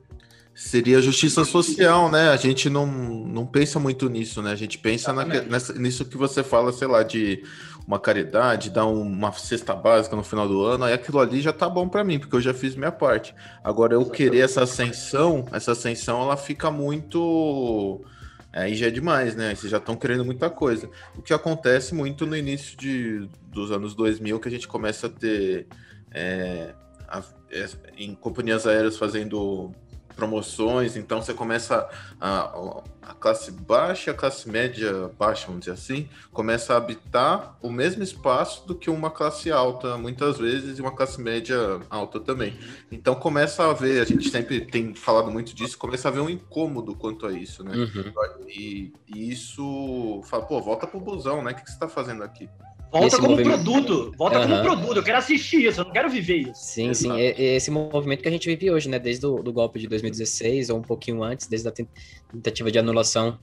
Seria 0.60 1.02
justiça 1.02 1.46
social, 1.46 2.12
né? 2.12 2.32
A 2.32 2.36
gente 2.36 2.70
não, 2.70 2.86
não 2.86 3.46
pensa 3.46 3.80
muito 3.80 4.10
nisso, 4.10 4.42
né? 4.42 4.52
A 4.52 4.58
gente 4.58 4.78
pensa 4.78 5.14
na, 5.14 5.24
nessa, 5.24 5.72
nisso 5.72 6.04
que 6.04 6.18
você 6.18 6.44
fala, 6.44 6.74
sei 6.74 6.86
lá, 6.86 7.02
de 7.02 7.42
uma 7.88 7.98
caridade, 7.98 8.70
dar 8.70 8.86
uma 8.86 9.32
cesta 9.32 9.74
básica 9.74 10.18
no 10.18 10.24
final 10.24 10.50
do 10.50 10.62
ano, 10.62 10.84
aí 10.84 10.94
aquilo 10.94 11.18
ali 11.20 11.40
já 11.40 11.54
tá 11.54 11.70
bom 11.70 11.88
para 11.88 12.04
mim, 12.04 12.20
porque 12.20 12.36
eu 12.36 12.42
já 12.42 12.54
fiz 12.54 12.76
minha 12.76 12.92
parte. 12.92 13.34
Agora 13.64 13.94
eu 13.94 14.06
querer 14.06 14.40
essa 14.40 14.64
ascensão, 14.64 15.46
essa 15.54 15.72
ascensão 15.72 16.22
ela 16.22 16.36
fica 16.36 16.70
muito 16.70 18.04
Aí 18.52 18.76
já 18.76 18.88
é 18.88 18.92
demais, 18.92 19.38
né? 19.38 19.56
Vocês 19.56 19.72
já 19.72 19.78
estão 19.78 19.96
querendo 19.96 20.26
muita 20.26 20.50
coisa. 20.50 20.90
O 21.16 21.22
que 21.22 21.34
acontece 21.34 21.96
muito 21.96 22.26
no 22.26 22.36
início 22.36 22.78
de, 22.78 23.30
dos 23.48 23.72
anos 23.72 23.96
2000, 23.96 24.40
que 24.42 24.48
a 24.50 24.52
gente 24.52 24.68
começa 24.68 25.08
a 25.08 25.10
ter 25.10 25.68
é, 26.12 26.74
a, 27.08 27.24
é, 27.50 27.66
em 27.98 28.14
companhias 28.14 28.68
aéreas 28.68 28.98
fazendo 28.98 29.74
promoções, 30.20 30.98
então 30.98 31.22
você 31.22 31.34
começa 31.34 31.90
a, 32.20 32.82
a 33.02 33.14
classe 33.14 33.52
baixa, 33.52 34.12
a 34.12 34.14
classe 34.14 34.50
média 34.50 35.10
baixa, 35.18 35.48
vamos 35.48 35.62
dizer 35.62 35.72
assim, 35.72 36.10
começa 36.34 36.74
a 36.74 36.78
habitar 36.78 37.58
o 37.62 37.72
mesmo 37.72 38.04
espaço 38.04 38.68
do 38.68 38.76
que 38.76 38.90
uma 38.90 39.10
classe 39.10 39.50
alta, 39.50 39.98
muitas 39.98 40.38
vezes, 40.38 40.78
e 40.78 40.82
uma 40.82 40.92
classe 40.92 41.22
média 41.22 41.58
alta 41.90 42.20
também. 42.20 42.60
Então 42.92 43.16
começa 43.16 43.64
a 43.64 43.72
haver, 43.72 44.02
a 44.02 44.06
gente 44.06 44.30
sempre 44.30 44.62
tem 44.62 44.94
falado 44.94 45.32
muito 45.32 45.56
disso, 45.56 45.78
começa 45.78 46.08
a 46.08 46.12
haver 46.12 46.22
um 46.22 46.30
incômodo 46.30 46.94
quanto 46.94 47.26
a 47.26 47.32
isso, 47.32 47.64
né? 47.64 47.76
Uhum. 47.76 48.14
E, 48.48 48.94
e, 49.08 49.32
isso 49.32 50.22
fala, 50.26 50.46
pô, 50.46 50.62
volta 50.62 50.86
pro 50.86 51.00
busão, 51.00 51.42
né? 51.42 51.52
O 51.52 51.56
que, 51.56 51.64
que 51.64 51.72
você 51.72 51.80
tá 51.80 51.88
fazendo 51.88 52.24
aqui? 52.24 52.50
Volta 52.92 53.18
como 53.18 53.30
movimento... 53.30 53.64
produto, 53.64 54.12
volta 54.18 54.40
uhum. 54.40 54.48
como 54.48 54.62
produto. 54.62 54.98
Eu 54.98 55.04
quero 55.04 55.18
assistir 55.20 55.68
isso, 55.68 55.82
eu 55.82 55.86
não 55.86 55.92
quero 55.92 56.10
viver 56.10 56.38
isso. 56.38 56.54
Sim, 56.56 56.94
sim. 56.94 57.12
É, 57.20 57.30
é 57.30 57.56
esse 57.56 57.70
movimento 57.70 58.24
que 58.24 58.28
a 58.28 58.32
gente 58.32 58.48
vive 58.48 58.72
hoje, 58.72 58.90
né? 58.90 58.98
Desde 58.98 59.26
o 59.26 59.44
do 59.44 59.54
golpe 59.54 59.80
de 59.80 59.88
2016, 59.88 60.72
ou 60.72 60.80
um 60.80 60.82
pouquinho 60.82 61.24
antes, 61.24 61.48
desde 61.48 61.68
a 61.68 61.72
tentativa 61.72 62.72
de 62.72 62.80
anulação 62.80 63.38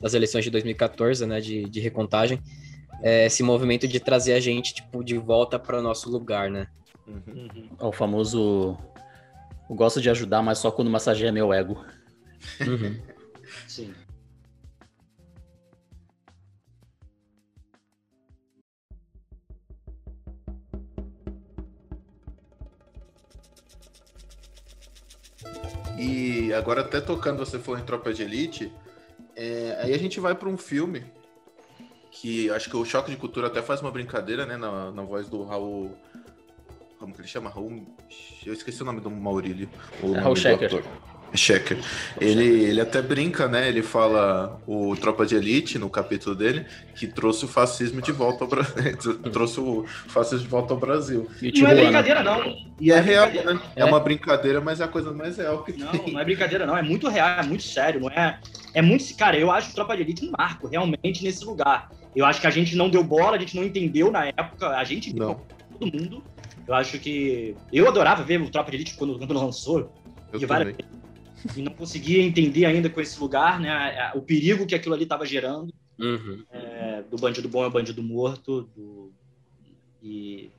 das 0.00 0.14
eleições 0.14 0.44
de 0.44 0.50
2014, 0.50 1.26
né? 1.26 1.38
De, 1.40 1.68
de 1.68 1.80
recontagem. 1.80 2.40
É 3.02 3.26
esse 3.26 3.42
movimento 3.42 3.86
de 3.86 4.00
trazer 4.00 4.32
a 4.32 4.40
gente, 4.40 4.74
tipo, 4.74 5.04
de 5.04 5.18
volta 5.18 5.58
para 5.58 5.78
o 5.78 5.82
nosso 5.82 6.10
lugar, 6.10 6.50
né? 6.50 6.66
Uhum. 7.06 7.68
É 7.78 7.84
o 7.84 7.92
famoso. 7.92 8.78
Eu 9.68 9.76
gosto 9.76 10.00
de 10.00 10.08
ajudar, 10.08 10.40
mas 10.40 10.58
só 10.58 10.70
quando 10.70 10.90
massageia 10.90 11.30
meu 11.30 11.52
ego. 11.52 11.84
Uhum. 12.60 12.98
sim. 13.68 13.92
E 26.02 26.52
agora 26.52 26.80
até 26.80 27.00
tocando, 27.00 27.38
você 27.38 27.60
falou 27.60 27.78
em 27.78 27.84
Tropa 27.84 28.12
de 28.12 28.24
Elite, 28.24 28.72
é, 29.36 29.78
aí 29.80 29.94
a 29.94 29.98
gente 29.98 30.18
vai 30.18 30.34
para 30.34 30.48
um 30.48 30.58
filme 30.58 31.04
que 32.10 32.50
acho 32.50 32.68
que 32.68 32.76
o 32.76 32.84
Choque 32.84 33.12
de 33.12 33.16
Cultura 33.16 33.46
até 33.46 33.62
faz 33.62 33.80
uma 33.80 33.90
brincadeira, 33.90 34.44
né, 34.44 34.56
na, 34.56 34.90
na 34.90 35.02
voz 35.02 35.28
do 35.28 35.44
Raul... 35.44 35.96
Como 36.98 37.14
que 37.14 37.20
ele 37.20 37.28
chama? 37.28 37.48
Raul... 37.48 37.86
Eu 38.44 38.52
esqueci 38.52 38.82
o 38.82 38.84
nome 38.84 39.00
do 39.00 39.10
Maurílio. 39.10 39.68
O 40.02 40.16
é 40.16 40.18
Raul 40.18 40.34
Schecker. 40.34 40.82
Checker. 41.34 41.78
Ele, 42.20 42.44
ele 42.44 42.80
até 42.80 43.00
brinca, 43.00 43.48
né? 43.48 43.68
Ele 43.68 43.82
fala 43.82 44.60
o 44.66 44.94
Tropa 44.96 45.24
de 45.24 45.34
Elite 45.34 45.78
no 45.78 45.88
capítulo 45.88 46.34
dele 46.34 46.66
que 46.94 47.06
trouxe 47.06 47.44
o 47.44 47.48
fascismo 47.48 48.00
de 48.00 48.12
volta 48.12 48.44
ao 48.44 48.50
Brasil. 48.50 49.18
trouxe 49.32 49.60
o 49.60 49.84
fascismo 50.08 50.44
de 50.44 50.48
volta 50.48 50.74
ao 50.74 50.80
Brasil. 50.80 51.28
E 51.40 51.60
não 51.60 51.70
é 51.70 51.74
brincadeira, 51.74 52.22
não. 52.22 52.56
E 52.80 52.92
é, 52.92 52.96
é 52.96 53.00
real, 53.00 53.28
né? 53.28 53.60
É. 53.74 53.82
é. 53.82 53.84
uma 53.84 54.00
brincadeira, 54.00 54.60
mas 54.60 54.80
é 54.80 54.84
a 54.84 54.88
coisa 54.88 55.12
mais 55.12 55.36
real 55.36 55.62
que 55.64 55.72
não, 55.72 55.88
tem. 55.88 56.12
Não, 56.12 56.20
é 56.20 56.24
brincadeira, 56.24 56.66
não. 56.66 56.76
É 56.76 56.82
muito 56.82 57.08
real, 57.08 57.40
é 57.40 57.46
muito 57.46 57.62
sério. 57.62 58.00
Não 58.00 58.08
é, 58.08 58.38
é 58.74 58.82
muito. 58.82 59.16
Cara, 59.16 59.38
eu 59.38 59.50
acho 59.50 59.70
o 59.70 59.74
Tropa 59.74 59.96
de 59.96 60.02
Elite 60.02 60.26
um 60.26 60.32
marco, 60.36 60.68
realmente, 60.68 61.24
nesse 61.24 61.44
lugar. 61.44 61.90
Eu 62.14 62.26
acho 62.26 62.40
que 62.40 62.46
a 62.46 62.50
gente 62.50 62.76
não 62.76 62.90
deu 62.90 63.02
bola, 63.02 63.36
a 63.36 63.40
gente 63.40 63.56
não 63.56 63.64
entendeu 63.64 64.10
na 64.10 64.26
época. 64.26 64.68
A 64.68 64.84
gente, 64.84 65.14
não. 65.14 65.40
todo 65.78 65.92
mundo. 65.92 66.22
Eu 66.66 66.74
acho 66.74 66.98
que. 66.98 67.56
Eu 67.72 67.88
adorava 67.88 68.22
ver 68.22 68.40
o 68.40 68.50
Tropa 68.50 68.70
de 68.70 68.76
Elite 68.76 68.94
quando, 68.94 69.18
quando 69.18 69.34
lançou. 69.34 69.92
Eu 70.32 70.40
e 70.40 70.46
várias 70.46 70.74
e 71.56 71.62
não 71.62 71.72
conseguia 71.72 72.22
entender 72.22 72.64
ainda 72.64 72.88
com 72.88 73.00
esse 73.00 73.18
lugar, 73.20 73.60
né, 73.60 74.12
o 74.14 74.22
perigo 74.22 74.66
que 74.66 74.74
aquilo 74.74 74.94
ali 74.94 75.04
estava 75.04 75.26
gerando, 75.26 75.72
uhum. 75.98 76.44
é, 76.50 77.02
do 77.10 77.16
bandido 77.16 77.48
bom 77.48 77.64
é 77.64 77.70
bandido 77.70 78.02
morto, 78.02 78.62
do, 78.74 79.12
e, 80.02 80.50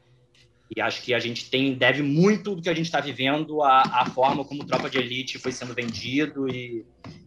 e, 0.75 0.81
acho 0.81 1.01
que 1.01 1.13
a 1.13 1.19
gente 1.19 1.49
tem 1.49 1.73
deve 1.73 2.01
muito 2.01 2.55
do 2.55 2.61
que 2.61 2.69
a 2.69 2.73
gente 2.73 2.85
está 2.85 3.01
vivendo 3.01 3.61
à, 3.61 3.81
à, 3.81 4.05
forma 4.05 4.45
como 4.45 4.65
Tropa 4.65 4.89
de 4.89 4.97
Elite 4.97 5.37
foi 5.37 5.51
sendo 5.51 5.73
vendido 5.73 6.47
e, 6.47 6.85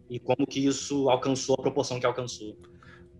e 0.08 0.18
como 0.18 0.46
que 0.46 0.64
isso 0.66 1.10
alcançou 1.10 1.56
a 1.58 1.62
proporção 1.62 2.00
que 2.00 2.06
alcançou. 2.06 2.56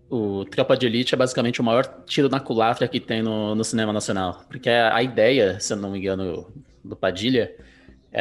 O 0.09 0.45
Tropa 0.45 0.77
de 0.77 0.85
Elite 0.85 1.13
é 1.13 1.17
basicamente 1.17 1.59
o 1.59 1.63
maior 1.63 1.85
tiro 2.05 2.29
na 2.29 2.39
culatra 2.39 2.87
que 2.87 2.99
tem 2.99 3.21
no, 3.21 3.53
no 3.53 3.63
cinema 3.63 3.91
nacional. 3.91 4.45
Porque 4.47 4.69
a 4.69 5.03
ideia, 5.03 5.59
se 5.59 5.73
eu 5.73 5.77
não 5.77 5.91
me 5.91 5.99
engano, 5.99 6.47
do 6.83 6.95
Padilha, 6.95 7.53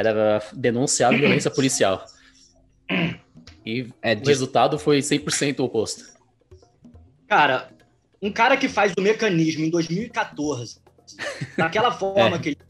era 0.05 0.43
denunciar 0.53 1.13
a 1.13 1.17
violência 1.17 1.51
policial. 1.53 2.05
E 3.65 3.89
é, 4.03 4.15
o 4.15 4.27
resultado 4.27 4.79
foi 4.79 4.99
100% 4.99 5.61
o 5.61 5.65
oposto. 5.65 6.05
Cara, 7.29 7.69
um 8.23 8.31
cara 8.31 8.57
que 8.57 8.69
faz 8.69 8.93
o 8.97 9.01
mecanismo 9.03 9.65
em 9.65 9.71
2014, 9.71 10.81
daquela 11.57 11.91
forma 11.99 12.37
é. 12.37 12.39
que 12.39 12.49
ele 12.51 12.67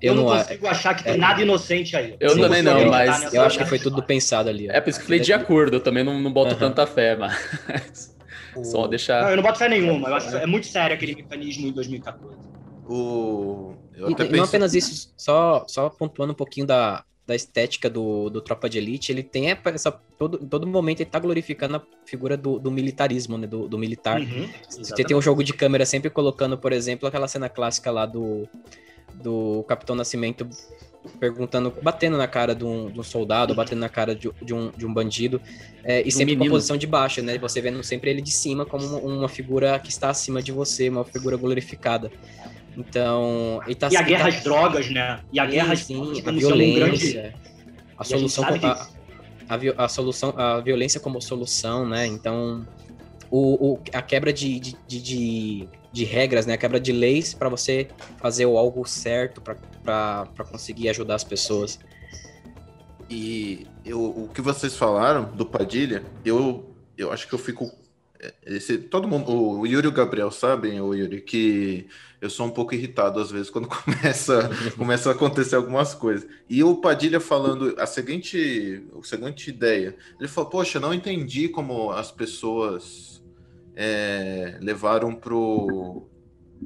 eu, 0.00 0.12
eu 0.12 0.14
não, 0.14 0.24
não 0.24 0.38
consigo 0.38 0.66
achar 0.66 0.94
que 0.94 1.04
tem 1.04 1.12
é, 1.12 1.16
nada 1.16 1.42
inocente 1.42 1.94
aí. 1.94 2.16
Eu 2.18 2.30
Sim, 2.30 2.40
também 2.40 2.62
não, 2.62 2.88
mas. 2.88 3.34
Eu 3.34 3.42
acho 3.42 3.58
que 3.58 3.66
foi 3.66 3.78
tudo 3.78 4.02
pensado 4.02 4.48
ali. 4.48 4.66
É 4.68 4.80
por 4.80 4.88
isso 4.88 4.98
que 4.98 5.04
falei 5.04 5.20
de 5.20 5.32
acordo, 5.32 5.76
eu 5.76 5.80
também 5.80 6.02
não, 6.02 6.18
não 6.18 6.32
boto 6.32 6.54
uhum. 6.54 6.58
tanta 6.58 6.86
fé, 6.86 7.16
mas. 7.16 8.16
O... 8.56 8.64
Só 8.64 8.86
deixar. 8.86 9.22
Não, 9.22 9.30
eu 9.30 9.36
não 9.36 9.42
boto 9.42 9.58
fé 9.58 9.68
nenhuma, 9.68 10.08
eu 10.08 10.14
acho 10.14 10.36
é 10.36 10.46
muito 10.46 10.66
sério 10.66 10.96
aquele 10.96 11.14
mecanismo 11.16 11.68
em 11.68 11.72
2014. 11.72 12.34
O... 12.88 13.74
Eu 14.00 14.10
e, 14.10 14.36
não 14.36 14.44
apenas 14.44 14.74
isso, 14.74 15.12
só, 15.16 15.64
só 15.68 15.88
pontuando 15.88 16.32
um 16.32 16.36
pouquinho 16.36 16.66
da, 16.66 17.04
da 17.26 17.34
estética 17.34 17.88
do, 17.88 18.28
do 18.30 18.40
Tropa 18.40 18.68
de 18.68 18.78
Elite, 18.78 19.12
ele 19.12 19.22
tem 19.22 19.50
essa. 19.50 19.92
Todo, 20.18 20.38
todo 20.38 20.66
momento 20.66 21.00
ele 21.00 21.10
tá 21.10 21.18
glorificando 21.18 21.76
a 21.76 21.82
figura 22.04 22.36
do, 22.36 22.58
do 22.58 22.70
militarismo, 22.70 23.38
né? 23.38 23.46
Do, 23.46 23.68
do 23.68 23.78
militar. 23.78 24.20
Uhum, 24.20 24.48
Você 24.68 25.04
tem 25.04 25.16
um 25.16 25.22
jogo 25.22 25.44
de 25.44 25.52
câmera 25.52 25.86
sempre 25.86 26.10
colocando, 26.10 26.58
por 26.58 26.72
exemplo, 26.72 27.08
aquela 27.08 27.28
cena 27.28 27.48
clássica 27.48 27.90
lá 27.90 28.04
do, 28.04 28.48
do 29.14 29.64
Capitão 29.68 29.94
Nascimento 29.94 30.48
perguntando, 31.18 31.72
batendo 31.82 32.16
na 32.16 32.28
cara 32.28 32.54
de 32.54 32.64
um, 32.64 32.90
de 32.90 33.00
um 33.00 33.02
soldado, 33.02 33.54
batendo 33.54 33.78
na 33.78 33.88
cara 33.88 34.14
de, 34.14 34.30
de, 34.42 34.52
um, 34.52 34.70
de 34.70 34.84
um 34.84 34.92
bandido, 34.92 35.40
é, 35.82 36.06
e 36.06 36.12
sempre 36.12 36.34
um 36.34 36.42
uma 36.42 36.50
posição 36.50 36.76
de 36.76 36.86
baixo, 36.86 37.22
né? 37.22 37.38
Você 37.38 37.60
vendo 37.60 37.82
sempre 37.82 38.10
ele 38.10 38.20
de 38.20 38.30
cima 38.30 38.66
como 38.66 38.84
uma, 38.86 38.98
uma, 38.98 39.28
figura 39.28 39.78
que 39.78 39.88
está 39.88 40.10
acima 40.10 40.42
de 40.42 40.52
você, 40.52 40.88
uma 40.88 41.04
figura 41.04 41.36
glorificada. 41.36 42.10
Então, 42.80 43.60
ele 43.66 43.74
tá, 43.74 43.88
e 43.90 43.96
a 43.96 44.02
guerra 44.02 44.30
tá... 44.30 44.36
às 44.36 44.42
drogas, 44.42 44.90
né? 44.90 45.20
E 45.32 45.38
a 45.38 45.44
sim, 45.44 45.50
guerra 45.50 45.76
sim, 45.76 46.22
a 46.24 46.32
violência, 46.32 46.66
um 46.66 46.88
grande... 46.88 47.34
a 47.98 48.04
solução, 48.04 48.44
a, 48.44 48.48
a, 48.48 49.54
a, 49.54 49.84
a, 49.84 49.88
solução, 49.88 50.34
a 50.36 50.60
violência 50.60 50.98
como 50.98 51.20
solução, 51.20 51.86
né? 51.86 52.06
Então, 52.06 52.66
o, 53.30 53.72
o 53.72 53.80
a 53.92 54.00
quebra 54.00 54.32
de, 54.32 54.58
de, 54.58 54.76
de, 54.86 55.68
de, 55.92 56.04
regras, 56.04 56.46
né? 56.46 56.54
A 56.54 56.58
quebra 56.58 56.80
de 56.80 56.92
leis 56.92 57.34
para 57.34 57.48
você 57.48 57.88
fazer 58.16 58.46
o 58.46 58.56
algo 58.56 58.86
certo 58.86 59.40
para 59.40 60.26
conseguir 60.50 60.88
ajudar 60.88 61.16
as 61.16 61.24
pessoas. 61.24 61.78
E 63.10 63.66
eu, 63.84 64.02
o 64.02 64.28
que 64.32 64.40
vocês 64.40 64.76
falaram 64.76 65.24
do 65.34 65.44
Padilha, 65.44 66.02
eu, 66.24 66.74
eu 66.96 67.12
acho 67.12 67.28
que 67.28 67.34
eu 67.34 67.38
fico 67.38 67.70
esse, 68.44 68.78
todo 68.78 69.08
mundo, 69.08 69.30
o 69.32 69.66
Yuri 69.66 69.86
e 69.86 69.88
o 69.88 69.92
Gabriel 69.92 70.30
sabem, 70.30 70.80
o 70.80 70.94
Yuri, 70.94 71.20
que 71.20 71.86
eu 72.20 72.28
sou 72.28 72.46
um 72.46 72.50
pouco 72.50 72.74
irritado 72.74 73.18
às 73.18 73.30
vezes 73.30 73.48
quando 73.48 73.66
começa, 73.68 74.50
começa 74.76 75.08
a 75.08 75.12
acontecer 75.12 75.56
algumas 75.56 75.94
coisas. 75.94 76.28
E 76.48 76.62
o 76.62 76.76
Padilha 76.76 77.20
falando 77.20 77.74
a 77.78 77.86
seguinte, 77.86 78.82
a 78.98 79.02
seguinte 79.02 79.48
ideia, 79.48 79.96
ele 80.18 80.28
falou, 80.28 80.50
poxa, 80.50 80.78
não 80.78 80.92
entendi 80.92 81.48
como 81.48 81.90
as 81.90 82.10
pessoas 82.12 83.22
é, 83.74 84.58
levaram 84.60 85.14
pro 85.14 86.06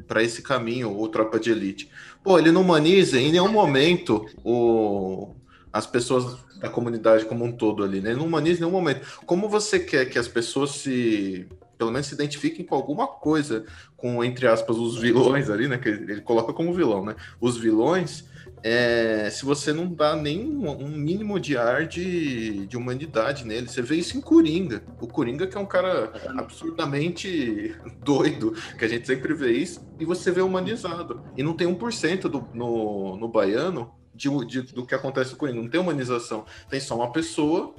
para 0.09 0.25
esse 0.25 0.43
caminho 0.43 1.01
o 1.01 1.09
Tropa 1.09 1.39
de 1.39 1.53
Elite. 1.53 1.89
Pô, 2.21 2.37
ele 2.37 2.51
não 2.51 2.63
humaniza 2.63 3.17
em 3.21 3.31
nenhum 3.31 3.47
momento 3.47 4.27
o, 4.43 5.35
as 5.73 5.87
pessoas 5.87 6.37
da 6.65 6.71
comunidade 6.71 7.27
como 7.27 7.45
um 7.45 7.53
todo 7.53 7.85
ali, 7.85 8.01
né? 8.01 8.11
Ele 8.11 8.19
não 8.19 8.27
humaniza 8.27 8.59
em 8.59 8.61
nenhum 8.61 8.73
momento. 8.73 9.21
Como 9.27 9.49
você 9.51 9.79
quer 9.79 10.07
que 10.07 10.19
as 10.19 10.27
pessoas 10.27 10.71
se, 10.71 11.47
pelo 11.77 11.91
menos 11.91 12.07
se 12.07 12.15
identifiquem 12.15 12.65
com 12.65 12.75
alguma 12.75 13.07
coisa, 13.07 13.67
com, 13.97 14.25
entre 14.25 14.47
aspas, 14.49 14.79
os 14.79 14.99
vilões 14.99 15.51
ali, 15.51 15.69
né? 15.69 15.77
Que 15.77 15.91
ele 15.91 16.23
coloca 16.23 16.55
como 16.55 16.73
vilão, 16.73 17.05
né? 17.05 17.17
Os 17.39 17.59
vilões, 17.59 18.25
é, 18.63 19.29
se 19.31 19.45
você 19.45 19.75
não 19.75 19.87
dá 19.87 20.17
nem 20.17 20.41
um, 20.41 20.89
mínimo 20.89 21.39
de 21.39 21.55
ar 21.55 21.87
de, 21.87 22.67
de 22.67 22.79
humanidade 22.79 23.45
nele. 23.47 23.69
Você 23.69 23.83
vê 23.83 23.97
isso 23.97 24.17
em 24.17 24.23
Coringa. 24.23 24.83
O 25.03 25.07
Coringa 25.07 25.47
que 25.47 25.59
é 25.59 25.61
um 25.61 25.67
cara 25.67 26.13
absurdamente 26.39 27.77
doido, 28.03 28.55
que 28.79 28.87
a 28.87 28.89
gente 28.89 29.07
sempre 29.07 29.35
vê 29.35 29.53
isso, 29.53 29.87
e 30.01 30.07
você 30.07 30.31
vê 30.31 30.41
humanizado. 30.41 31.23
E 31.37 31.43
não 31.43 31.53
tem 31.53 31.69
1% 31.69 32.23
do, 32.23 32.49
no, 32.55 33.19
no 33.19 33.29
baiano 33.29 33.93
de, 34.15 34.29
de, 34.47 34.63
do 34.63 34.87
que 34.87 34.95
acontece 34.95 35.35
com 35.35 35.47
ele. 35.47 35.61
Não 35.61 35.69
tem 35.69 35.81
humanização. 35.81 36.45
Tem 36.69 36.81
só 36.81 36.95
uma 36.95 37.11
pessoa 37.11 37.75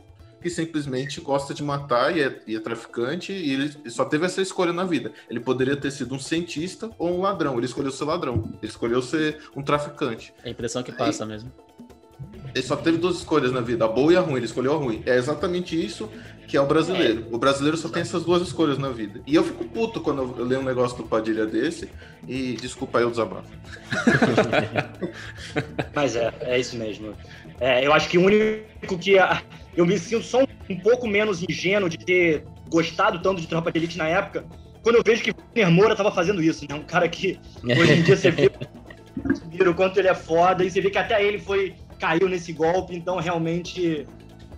que 0.45 0.49
simplesmente 0.51 1.19
gosta 1.21 1.55
de 1.55 1.63
matar 1.63 2.15
e 2.15 2.21
é, 2.21 2.39
e 2.45 2.55
é 2.55 2.59
traficante 2.59 3.33
e 3.33 3.51
ele 3.51 3.89
só 3.89 4.05
teve 4.05 4.27
essa 4.27 4.43
escolha 4.43 4.71
na 4.71 4.83
vida. 4.83 5.11
Ele 5.27 5.39
poderia 5.39 5.75
ter 5.75 5.89
sido 5.89 6.13
um 6.13 6.19
cientista 6.19 6.91
ou 6.99 7.17
um 7.17 7.21
ladrão. 7.21 7.57
Ele 7.57 7.65
escolheu 7.65 7.91
ser 7.91 8.05
ladrão. 8.05 8.43
Ele 8.61 8.69
escolheu 8.69 9.01
ser 9.01 9.39
um 9.55 9.63
traficante. 9.63 10.31
É 10.43 10.49
a 10.49 10.51
impressão 10.51 10.83
que 10.83 10.91
passa 10.91 11.25
mesmo. 11.25 11.51
ele 12.53 12.63
só 12.63 12.75
teve 12.75 12.99
duas 12.99 13.17
escolhas 13.17 13.51
na 13.51 13.59
vida, 13.59 13.85
a 13.85 13.87
boa 13.87 14.13
e 14.13 14.17
a 14.17 14.21
ruim. 14.21 14.35
Ele 14.35 14.45
escolheu 14.45 14.73
a 14.73 14.77
ruim. 14.77 15.01
É 15.07 15.15
exatamente 15.15 15.83
isso 15.83 16.07
que 16.47 16.57
é 16.57 16.61
o 16.61 16.65
brasileiro. 16.65 17.25
É. 17.31 17.35
O 17.35 17.37
brasileiro 17.37 17.77
só 17.77 17.89
tem 17.89 18.01
essas 18.01 18.23
duas 18.23 18.41
escolhas 18.41 18.77
na 18.77 18.89
vida. 18.89 19.21
E 19.25 19.35
eu 19.35 19.43
fico 19.43 19.65
puto 19.65 19.99
quando 20.01 20.35
eu 20.37 20.45
leio 20.45 20.61
um 20.61 20.63
negócio 20.63 20.97
do 20.97 21.03
Padilha 21.03 21.45
desse 21.45 21.89
e 22.27 22.53
desculpa 22.53 22.99
aí 22.99 23.05
o 23.05 23.09
desabafo. 23.09 23.49
Mas 25.93 26.15
é, 26.15 26.33
é 26.41 26.59
isso 26.59 26.77
mesmo. 26.77 27.13
É, 27.59 27.85
eu 27.85 27.93
acho 27.93 28.09
que 28.09 28.17
o 28.17 28.25
único 28.25 28.97
que. 28.97 29.15
Eu 29.75 29.85
me 29.85 29.97
sinto 29.99 30.25
só 30.25 30.41
um, 30.41 30.47
um 30.69 30.79
pouco 30.79 31.07
menos 31.07 31.43
ingênuo 31.43 31.89
de 31.89 31.97
ter 31.97 32.45
gostado 32.69 33.21
tanto 33.21 33.41
de 33.41 33.47
Tropa 33.47 33.71
de 33.71 33.79
Elite 33.79 33.97
na 33.97 34.07
época, 34.07 34.45
quando 34.81 34.95
eu 34.95 35.03
vejo 35.03 35.23
que 35.23 35.31
Wagner 35.31 35.71
Moura 35.71 35.95
tava 35.95 36.11
fazendo 36.11 36.41
isso, 36.41 36.65
né? 36.69 36.75
Um 36.75 36.83
cara 36.83 37.07
que 37.09 37.39
hoje 37.63 37.93
em 37.93 38.03
dia 38.03 38.15
você 38.15 38.31
vê 38.31 38.49
o 39.67 39.73
quanto 39.73 39.99
ele 39.99 40.07
é 40.07 40.13
foda, 40.13 40.63
e 40.63 40.69
você 40.69 40.79
vê 40.79 40.89
que 40.89 40.97
até 40.97 41.23
ele 41.23 41.39
foi 41.39 41.75
caiu 41.99 42.27
nesse 42.27 42.51
golpe, 42.51 42.95
então 42.95 43.17
realmente 43.19 44.05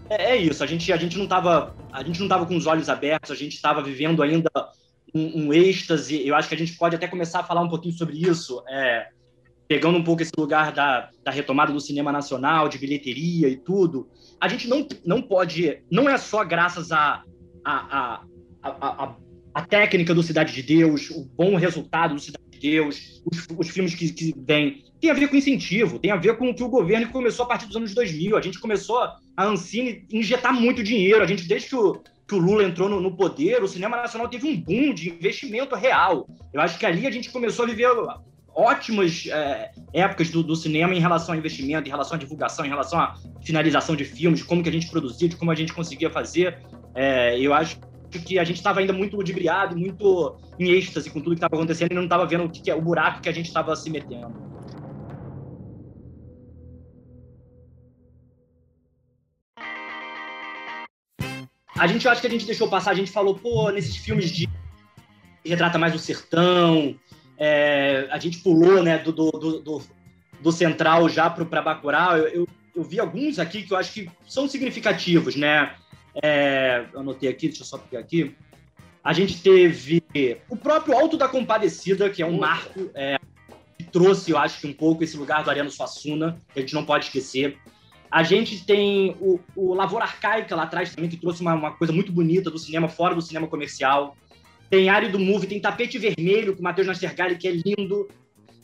é, 0.10 0.32
é, 0.32 0.38
isso. 0.38 0.64
A 0.64 0.68
gente, 0.68 0.92
a 0.92 0.98
gente 0.98 1.18
não 1.18 1.26
estava 1.26 1.76
a 1.92 2.04
gente 2.04 2.20
não 2.20 2.28
tava 2.28 2.46
com 2.46 2.56
os 2.56 2.68
olhos 2.68 2.90
abertos, 2.90 3.32
a 3.32 3.36
gente 3.36 3.56
estava 3.56 3.82
vivendo 3.82 4.22
ainda 4.22 4.52
um, 5.14 5.46
um, 5.46 5.54
êxtase. 5.54 6.26
Eu 6.28 6.36
acho 6.36 6.48
que 6.48 6.54
a 6.54 6.58
gente 6.58 6.78
pode 6.78 6.96
até 6.96 7.08
começar 7.08 7.40
a 7.40 7.44
falar 7.44 7.62
um 7.62 7.70
pouquinho 7.70 7.96
sobre 7.96 8.18
isso, 8.18 8.64
é, 8.70 9.08
pegando 9.68 9.98
um 9.98 10.04
pouco 10.04 10.22
esse 10.22 10.32
lugar 10.38 10.72
da, 10.72 11.10
da 11.24 11.32
retomada 11.32 11.74
do 11.74 11.80
cinema 11.80 12.12
nacional, 12.12 12.70
de 12.70 12.78
bilheteria 12.78 13.50
e 13.50 13.58
tudo. 13.58 14.08
A 14.40 14.48
gente 14.48 14.68
não, 14.68 14.88
não 15.04 15.22
pode, 15.22 15.82
não 15.92 16.08
é 16.08 16.18
só 16.18 16.44
graças 16.46 16.92
a, 16.92 17.24
a, 17.66 17.74
a, 17.98 18.22
a, 18.64 19.16
a 19.56 19.66
técnica 19.66 20.14
do 20.14 20.22
Cidade 20.22 20.54
de 20.54 20.62
Deus, 20.62 21.10
o 21.10 21.26
bom 21.26 21.56
resultado 21.56 22.14
do 22.14 22.22
Cidade 22.22 22.46
de 22.52 22.60
Deus, 22.60 23.24
os, 23.26 23.48
os 23.58 23.70
filmes 23.70 23.96
que, 23.96 24.14
que 24.14 24.36
vêm 24.38 24.84
tem 25.00 25.12
a 25.12 25.14
ver 25.14 25.28
com 25.28 25.36
incentivo, 25.36 26.00
tem 26.00 26.12
a 26.12 26.16
ver 26.16 26.38
com 26.38 26.50
o 26.50 26.56
que 26.56 26.64
o 26.64 26.70
governo 26.70 27.12
começou 27.12 27.46
a 27.46 27.48
partir 27.48 27.68
dos 27.68 27.76
anos 27.76 27.94
2000. 27.94 28.36
A 28.36 28.42
gente 28.42 28.60
começou 28.60 29.00
a 29.00 29.46
Ancine 29.46 30.06
injetar 30.12 30.54
muito 30.54 30.84
dinheiro. 30.84 31.22
A 31.22 31.28
gente, 31.28 31.48
desde 31.48 31.70
que 31.70 31.76
o, 31.76 32.02
que 32.28 32.36
o 32.36 32.40
Lula 32.40 32.64
entrou 32.64 32.90
no, 32.90 33.00
no, 33.00 33.16
poder, 33.16 33.64
o 33.64 33.68
cinema 33.68 33.96
nacional 33.96 34.28
teve 34.28 34.48
um 34.48 34.60
boom 34.60 34.94
de 34.94 35.10
investimento 35.10 35.76
real. 35.76 36.28
Eu 36.52 36.62
acho 36.62 36.78
que 36.80 36.86
ali 36.86 37.06
a 37.06 37.12
gente 37.12 37.32
começou 37.32 37.66
a 37.66 37.68
viver 37.68 37.90
ótimas 38.56 39.28
é, 39.28 39.72
épocas 39.94 40.32
do, 40.32 40.42
do, 40.42 40.56
cinema 40.56 40.96
em 40.96 41.00
relação 41.00 41.34
ao 41.34 41.40
investimento, 41.40 41.88
em 41.88 41.92
relação 41.92 42.16
à 42.16 42.20
divulgação, 42.20 42.66
em 42.66 42.70
relação 42.70 43.00
à 43.00 43.14
finalização 43.46 43.96
de 43.96 44.04
filmes, 44.04 44.40
de 44.40 44.46
como 44.46 44.64
que 44.64 44.70
a 44.70 44.72
gente 44.72 44.90
produzia, 44.90 45.30
de 45.30 45.36
como 45.36 45.52
a 45.52 45.56
gente 45.56 45.74
conseguia 45.74 46.10
fazer. 46.10 46.58
É, 46.96 47.40
eu 47.40 47.54
acho 47.54 47.80
que 48.26 48.40
a 48.40 48.44
gente 48.44 48.58
estava 48.58 48.80
ainda 48.80 48.94
muito 48.94 49.16
ludibriado, 49.16 49.78
muito 49.78 50.38
em 50.58 50.72
êxtase 50.72 51.10
com 51.10 51.20
tudo 51.20 51.36
que 51.36 51.38
estava 51.38 51.56
acontecendo 51.56 51.92
e 51.92 51.96
não 51.96 52.06
estava 52.06 52.26
vendo 52.26 52.46
o, 52.46 52.50
que, 52.50 52.62
que 52.62 52.72
é, 52.72 52.76
o 52.76 52.82
buraco 52.82 53.22
que 53.22 53.30
a 53.30 53.32
gente 53.32 53.46
estava 53.46 53.76
se 53.76 53.92
metendo. 53.92 54.57
A 61.78 61.86
gente, 61.86 62.06
eu 62.06 62.12
acho 62.12 62.22
que 62.22 62.28
a 62.28 62.30
gente 62.30 62.46
deixou 62.46 62.68
passar, 62.68 62.92
a 62.92 62.96
gente 62.96 63.12
falou, 63.12 63.36
pô, 63.36 63.70
nesses 63.70 63.96
filmes 63.96 64.32
de 64.32 64.50
retrata 65.46 65.78
mais 65.78 65.94
o 65.94 66.00
sertão, 66.00 66.96
é, 67.38 68.08
a 68.10 68.18
gente 68.18 68.40
pulou, 68.40 68.82
né, 68.82 68.98
do, 68.98 69.12
do, 69.12 69.32
do, 69.32 69.82
do 70.42 70.52
central 70.52 71.08
já 71.08 71.30
para 71.30 71.62
Bacurau. 71.62 72.18
Eu, 72.18 72.28
eu, 72.28 72.48
eu, 72.76 72.84
vi 72.84 73.00
alguns 73.00 73.38
aqui 73.38 73.62
que 73.64 73.72
eu 73.72 73.78
acho 73.78 73.94
que 73.94 74.10
são 74.28 74.48
significativos, 74.48 75.36
né? 75.36 75.76
É, 76.22 76.86
eu 76.92 77.00
anotei 77.00 77.30
aqui, 77.30 77.48
deixa 77.48 77.62
eu 77.62 77.68
só 77.68 77.78
pegar 77.78 78.00
aqui. 78.00 78.36
A 79.04 79.14
gente 79.14 79.42
teve 79.42 80.04
o 80.50 80.58
próprio 80.58 80.98
Alto 80.98 81.16
da 81.16 81.28
Compadecida, 81.28 82.10
que 82.10 82.24
é 82.24 82.26
um 82.26 82.40
marco 82.40 82.90
é, 82.96 83.20
que 83.78 83.84
trouxe, 83.84 84.32
eu 84.32 84.38
acho 84.38 84.68
um 84.68 84.74
pouco 84.74 85.04
esse 85.04 85.16
lugar 85.16 85.44
do 85.44 85.50
Ariano 85.50 85.70
Suassuna, 85.70 86.42
que 86.52 86.60
a 86.60 86.62
gente 86.62 86.74
não 86.74 86.84
pode 86.84 87.06
esquecer. 87.06 87.58
A 88.10 88.24
gente 88.24 88.66
tem 88.66 89.16
o, 89.20 89.40
o 89.56 89.74
Lavoura 89.74 90.06
Arcaica 90.06 90.56
lá 90.56 90.64
atrás 90.64 90.94
também, 90.96 91.10
que 91.10 91.18
trouxe 91.18 91.42
uma, 91.42 91.54
uma, 91.54 91.72
coisa 91.72 91.92
muito 91.92 92.12
bonita 92.12 92.50
do 92.50 92.58
cinema, 92.58 92.88
fora 92.88 93.14
do 93.14 93.22
cinema 93.22 93.48
comercial. 93.48 94.16
Tem 94.70 94.90
Área 94.90 95.10
do 95.10 95.20
Movie, 95.20 95.48
tem 95.48 95.60
Tapete 95.60 95.98
Vermelho, 95.98 96.56
com 96.56 96.64
Matheus 96.64 96.88
Nastergalli, 96.88 97.38
que 97.38 97.48
é 97.48 97.52
lindo. 97.52 98.08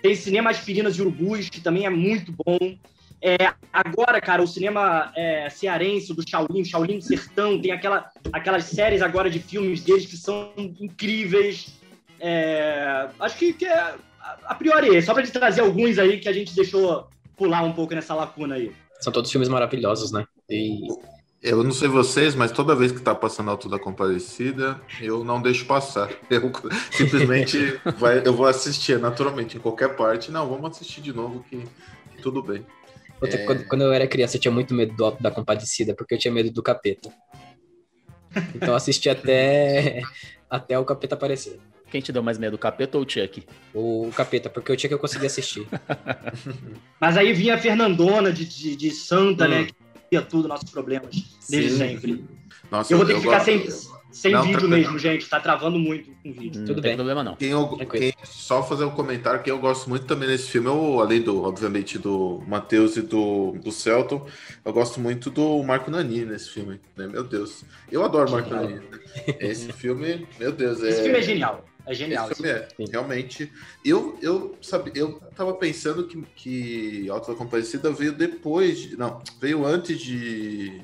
Tem 0.02 0.16
Cinema 0.16 0.50
Aspirinas 0.50 0.98
e 0.98 1.02
Urubus, 1.02 1.50
que 1.50 1.62
também 1.62 1.86
é 1.86 1.90
muito 1.90 2.34
bom. 2.34 2.78
É, 3.22 3.54
agora, 3.72 4.20
cara, 4.20 4.44
o 4.44 4.48
cinema 4.48 5.14
é, 5.16 5.50
cearense, 5.50 6.14
do 6.14 6.28
Shaolin, 6.28 6.66
Shaolin 6.66 6.98
do 6.98 7.04
Sertão, 7.06 7.62
tem 7.62 7.72
aquela, 7.72 8.10
aquelas 8.34 8.66
séries 8.66 9.02
agora 9.02 9.30
de 9.30 9.40
filmes 9.40 9.82
deles 9.82 10.06
que 10.06 10.18
são 10.18 10.52
incríveis. 10.58 11.80
É, 12.20 13.08
acho 13.22 13.38
que, 13.38 13.54
que 13.54 13.66
é, 13.66 13.96
a 14.44 14.56
priori, 14.56 15.02
só 15.02 15.14
para 15.14 15.26
trazer 15.28 15.62
alguns 15.62 15.98
aí 15.98 16.20
que 16.20 16.28
a 16.28 16.34
gente 16.34 16.54
deixou 16.54 17.08
pular 17.38 17.64
um 17.64 17.72
pouco 17.72 17.96
nessa 17.96 18.14
lacuna 18.14 18.56
aí. 18.56 18.74
São 19.04 19.12
todos 19.12 19.30
filmes 19.30 19.50
maravilhosos, 19.50 20.14
né? 20.14 20.26
E... 20.50 20.88
Eu 21.42 21.62
não 21.62 21.74
sei 21.74 21.90
vocês, 21.90 22.36
mas 22.36 22.54
toda 22.54 22.74
vez 22.74 22.94
que 22.94 23.02
tá 23.02 23.14
passando 23.14 23.52
Alto 23.52 23.68
da 23.68 23.78
Comparecida, 23.78 24.80
eu 25.02 25.26
não 25.26 25.42
deixo 25.42 25.66
passar. 25.66 26.10
Eu 26.32 26.50
simplesmente 26.90 27.82
vai, 28.00 28.26
eu 28.26 28.34
vou 28.34 28.46
assistir 28.46 28.98
naturalmente 28.98 29.58
em 29.58 29.60
qualquer 29.60 29.94
parte. 29.98 30.32
Não, 30.32 30.48
vamos 30.48 30.72
assistir 30.72 31.02
de 31.02 31.12
novo 31.12 31.44
que, 31.50 31.58
que 32.16 32.22
tudo 32.22 32.42
bem. 32.42 32.66
Outra, 33.22 33.38
é... 33.38 33.46
quando, 33.46 33.68
quando, 33.68 33.82
eu 33.82 33.92
era 33.92 34.08
criança, 34.08 34.38
eu 34.38 34.42
tinha 34.42 34.54
muito 34.54 34.74
medo 34.74 34.96
do 34.96 35.04
Alto 35.04 35.22
da 35.22 35.30
Compadecida, 35.30 35.94
porque 35.94 36.14
eu 36.14 36.18
tinha 36.18 36.34
medo 36.34 36.50
do 36.50 36.64
capeta. 36.64 37.10
Então 38.56 38.70
eu 38.70 38.76
assisti 38.76 39.10
até, 39.10 40.02
até 40.50 40.80
o 40.80 40.86
capeta 40.86 41.16
aparecer. 41.16 41.60
Quem 41.94 42.02
te 42.02 42.12
deu 42.12 42.24
mais 42.24 42.40
medo, 42.40 42.56
o 42.56 42.58
capeta 42.58 42.98
ou 42.98 43.06
o 43.06 43.08
Chuck? 43.08 43.44
O, 43.72 44.12
capeta, 44.18 44.50
porque 44.50 44.72
o 44.72 44.80
Chuck 44.80 44.92
eu 44.92 44.98
consegui 44.98 45.28
assistir. 45.28 45.68
Mas 47.00 47.16
aí 47.16 47.32
vinha 47.34 47.54
a 47.54 47.58
Fernandona 47.60 48.34
de, 48.34 48.46
de, 48.46 48.76
de 48.76 48.90
Santa, 48.90 49.48
né, 49.48 49.58
hum. 49.58 49.62
né? 49.62 49.68
Que 49.68 49.76
via 50.10 50.22
tudo, 50.24 50.48
nossos 50.48 50.72
problemas, 50.72 51.12
desde 51.48 51.70
Sim. 51.70 51.78
sempre. 51.78 52.26
Nossa, 52.72 52.92
eu 52.92 52.98
vou 52.98 53.06
ter 53.06 53.14
que 53.14 53.22
ficar 53.22 53.42
sem, 53.42 53.70
sem 54.10 54.32
não, 54.32 54.42
vídeo 54.42 54.68
mesmo, 54.68 54.98
gente. 54.98 55.30
Tá 55.30 55.40
travando 55.40 55.78
muito 55.78 56.10
com 56.24 56.32
o 56.32 56.34
vídeo. 56.34 56.64
Hum, 56.64 56.66
Tudo 56.66 56.82
bem. 56.82 56.96
problema 56.96 57.24
não. 57.24 57.36
Quem 57.36 57.50
eu, 57.50 57.68
quem, 57.68 58.12
só 58.24 58.64
fazer 58.64 58.86
um 58.86 58.90
comentário 58.90 59.44
que 59.44 59.52
eu 59.52 59.60
gosto 59.60 59.88
muito 59.88 60.08
também 60.08 60.28
nesse 60.28 60.50
filme, 60.50 60.70
eu, 60.70 61.00
além 61.00 61.22
do, 61.22 61.44
obviamente, 61.44 62.00
do 62.00 62.42
Matheus 62.48 62.98
e 62.98 63.04
do, 63.04 63.52
do 63.52 63.72
Celton, 63.72 64.26
eu 64.66 64.74
gosto 64.74 65.00
muito 65.00 65.30
do 65.30 65.62
Marco 65.62 65.92
Nani 65.92 66.26
nesse 66.26 66.50
filme. 66.50 66.82
Né? 66.98 67.08
Meu 67.08 67.24
Deus. 67.24 67.64
Eu 67.92 68.04
adoro 68.04 68.32
Marco 68.32 68.50
Nani. 68.50 68.82
Esse 69.40 69.72
filme, 69.72 70.28
meu 70.40 70.52
Deus. 70.52 70.82
É... 70.82 70.90
Esse 70.90 71.04
filme 71.04 71.20
é 71.20 71.22
genial. 71.22 71.64
É 71.86 71.94
genial. 71.94 72.32
Esse 72.32 72.42
filme 72.42 72.52
é, 72.52 72.68
realmente. 72.92 73.52
Eu, 73.84 74.18
eu, 74.22 74.58
sabe, 74.62 74.92
eu 74.96 75.20
tava 75.36 75.54
pensando 75.54 76.08
que, 76.08 76.22
que 76.36 77.10
Auto 77.10 77.32
da 77.32 77.38
Compadecida 77.38 77.92
veio 77.92 78.14
depois, 78.14 78.80
de, 78.80 78.98
não, 78.98 79.22
veio 79.40 79.66
antes 79.66 80.00
de... 80.00 80.82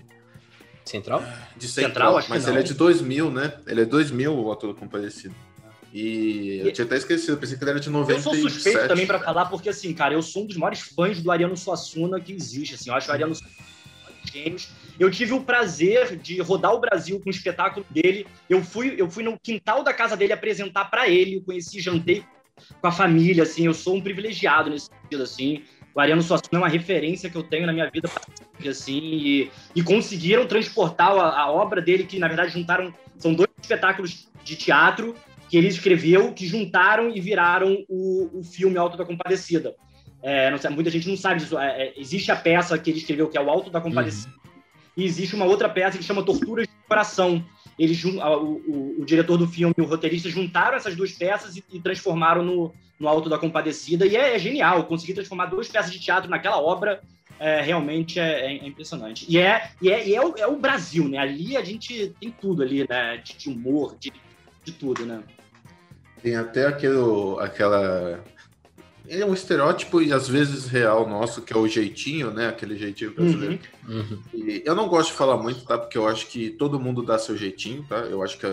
Central? 0.84 1.24
De 1.56 1.68
Central, 1.68 1.88
Central 1.88 2.18
acho 2.18 2.30
mas 2.30 2.48
ele 2.48 2.60
é 2.60 2.64
de 2.64 2.74
2000, 2.74 3.32
né? 3.32 3.54
Ele 3.68 3.82
é 3.82 3.86
2000, 3.86 4.34
o 4.34 4.50
Auto 4.50 4.74
da 4.74 4.80
Compadecida. 4.80 5.36
E 5.94 6.62
eu 6.64 6.72
tinha 6.74 6.86
até 6.86 6.98
esquecido, 6.98 7.38
pensei 7.38 7.58
que 7.58 7.64
ele 7.64 7.72
era 7.72 7.80
de 7.80 7.90
97. 7.90 8.36
Eu 8.36 8.42
sou 8.42 8.50
suspeito 8.50 8.88
também 8.88 9.08
para 9.08 9.20
falar, 9.20 9.46
porque 9.46 9.70
assim, 9.70 9.94
cara, 9.94 10.14
eu 10.14 10.22
sou 10.22 10.44
um 10.44 10.46
dos 10.46 10.58
maiores 10.58 10.82
fãs 10.82 11.22
do 11.22 11.32
Ariano 11.32 11.56
Suassuna 11.56 12.20
que 12.20 12.32
existe, 12.32 12.76
assim, 12.76 12.90
eu 12.90 12.96
acho 12.96 13.10
o 13.10 13.12
Ariano 13.12 13.34
Suassuna 13.34 13.70
gênios. 14.32 14.70
Eu 15.00 15.10
tive 15.10 15.34
o 15.34 15.42
prazer 15.42 16.18
de 16.18 16.42
rodar 16.42 16.74
o 16.74 16.80
Brasil 16.80 17.20
com 17.20 17.30
o 17.30 17.32
espetáculo 17.32 17.86
dele. 17.90 18.28
Eu 18.50 18.62
fui, 18.64 18.96
eu 18.98 19.10
fui 19.10 19.24
no 19.24 19.40
quintal 19.40 19.84
da 19.84 19.94
casa 19.94 20.18
dele 20.18 20.34
apresentar 20.34 20.86
para 20.86 21.08
ele. 21.08 21.38
Eu 21.38 21.42
conheci, 21.42 21.80
jantei 21.80 22.24
com 22.82 22.88
a 22.88 22.92
família, 22.92 23.44
assim. 23.44 23.66
Eu 23.66 23.74
sou 23.74 23.96
um 23.96 24.02
privilegiado 24.02 24.70
nesse 24.70 24.88
sentido, 24.88 25.24
assim. 25.24 25.64
O 25.96 26.00
Ariano 26.00 26.22
Suassuna 26.22 26.50
é 26.54 26.58
uma 26.58 26.70
referência 26.70 27.30
que 27.30 27.38
eu 27.38 27.44
tenho 27.44 27.66
na 27.66 27.74
minha 27.74 27.90
vida, 27.90 28.10
assim. 28.68 29.00
E, 29.02 29.52
e 29.76 29.82
conseguiram 29.82 30.46
transportar 30.46 31.12
a, 31.12 31.42
a 31.42 31.52
obra 31.52 31.82
dele, 31.82 32.04
que 32.04 32.20
na 32.20 32.28
verdade 32.28 32.52
juntaram. 32.52 32.94
São 33.18 33.34
dois 33.34 33.50
espetáculos 33.62 34.30
de 34.44 34.56
teatro 34.56 35.16
que 35.50 35.58
ele 35.58 35.68
escreveu, 35.68 36.32
que 36.32 36.46
juntaram 36.46 37.10
e 37.10 37.20
viraram 37.20 37.84
o, 37.90 38.40
o 38.40 38.44
filme 38.44 38.78
Alto 38.78 38.96
da 38.96 39.04
Compadecida. 39.06 39.76
É, 40.22 40.56
sei, 40.58 40.70
muita 40.70 40.90
gente 40.90 41.08
não 41.08 41.18
sabe 41.18 41.40
disso. 41.40 41.58
É, 41.58 41.88
é, 41.88 41.94
existe 41.98 42.32
a 42.32 42.36
peça 42.36 42.78
que 42.78 42.90
ele 42.90 43.00
escreveu, 43.00 43.28
que 43.28 43.38
é 43.38 43.42
o 43.42 43.50
Alto 43.50 43.70
da 43.70 43.82
Compadecida, 43.82 44.32
uhum. 44.32 44.49
E 44.96 45.04
existe 45.04 45.36
uma 45.36 45.46
outra 45.46 45.70
peça 45.70 45.98
que 45.98 46.04
chama 46.04 46.24
Torturas 46.24 46.68
de 46.68 46.74
Coração. 46.88 47.44
Eles, 47.78 48.04
o, 48.04 48.20
o, 48.20 49.02
o, 49.02 49.06
diretor 49.06 49.38
do 49.38 49.48
filme 49.48 49.74
e 49.78 49.82
o 49.82 49.86
roteirista 49.86 50.30
juntaram 50.30 50.76
essas 50.76 50.96
duas 50.96 51.12
peças 51.14 51.56
e, 51.56 51.64
e 51.72 51.80
transformaram 51.80 52.44
no, 52.44 52.74
no 53.00 53.08
Alto 53.08 53.30
da 53.30 53.38
Compadecida, 53.38 54.06
e 54.06 54.16
é, 54.16 54.36
é, 54.36 54.40
genial. 54.40 54.84
Conseguir 54.84 55.14
transformar 55.14 55.46
duas 55.46 55.70
peças 55.70 55.92
de 55.92 56.00
teatro 56.00 56.30
naquela 56.30 56.60
obra 56.60 57.02
é, 57.40 57.62
realmente 57.62 58.20
é, 58.20 58.48
é, 58.48 58.68
impressionante. 58.68 59.26
E, 59.30 59.38
é, 59.38 59.72
e, 59.82 59.90
é, 59.90 60.08
e 60.08 60.16
é, 60.16 60.26
o, 60.26 60.36
é 60.38 60.48
o 60.48 60.58
Brasil, 60.58 61.08
né? 61.08 61.18
Ali 61.18 61.56
a 61.56 61.64
gente 61.64 62.14
tem 62.20 62.30
tudo 62.32 62.62
ali, 62.62 62.86
né? 62.88 63.18
De, 63.18 63.38
de 63.38 63.50
humor, 63.50 63.96
de, 63.98 64.12
de 64.66 64.72
tudo, 64.74 65.06
né? 65.06 65.24
Tem 66.22 66.36
até 66.36 66.68
aquele, 66.68 66.98
aquela 67.40 68.22
é 69.08 69.26
um 69.26 69.34
estereótipo 69.34 70.02
e 70.02 70.14
às 70.14 70.28
vezes 70.28 70.68
real 70.68 71.08
nosso, 71.10 71.42
que 71.42 71.52
é 71.52 71.58
o 71.58 71.68
jeitinho, 71.68 72.32
né? 72.32 72.50
Aquele 72.50 72.78
jeitinho 72.78 73.14
brasileiro. 73.14 73.54
Uhum. 73.54 73.60
E 74.34 74.62
eu 74.66 74.76
não 74.76 74.88
gosto 74.88 75.12
de 75.12 75.18
falar 75.18 75.38
muito, 75.38 75.64
tá? 75.66 75.78
Porque 75.78 75.98
eu 75.98 76.08
acho 76.08 76.28
que 76.28 76.50
todo 76.50 76.80
mundo 76.80 77.02
dá 77.02 77.18
seu 77.18 77.36
jeitinho, 77.36 77.84
tá? 77.88 77.98
Eu 77.98 78.24
acho 78.24 78.38
que 78.38 78.46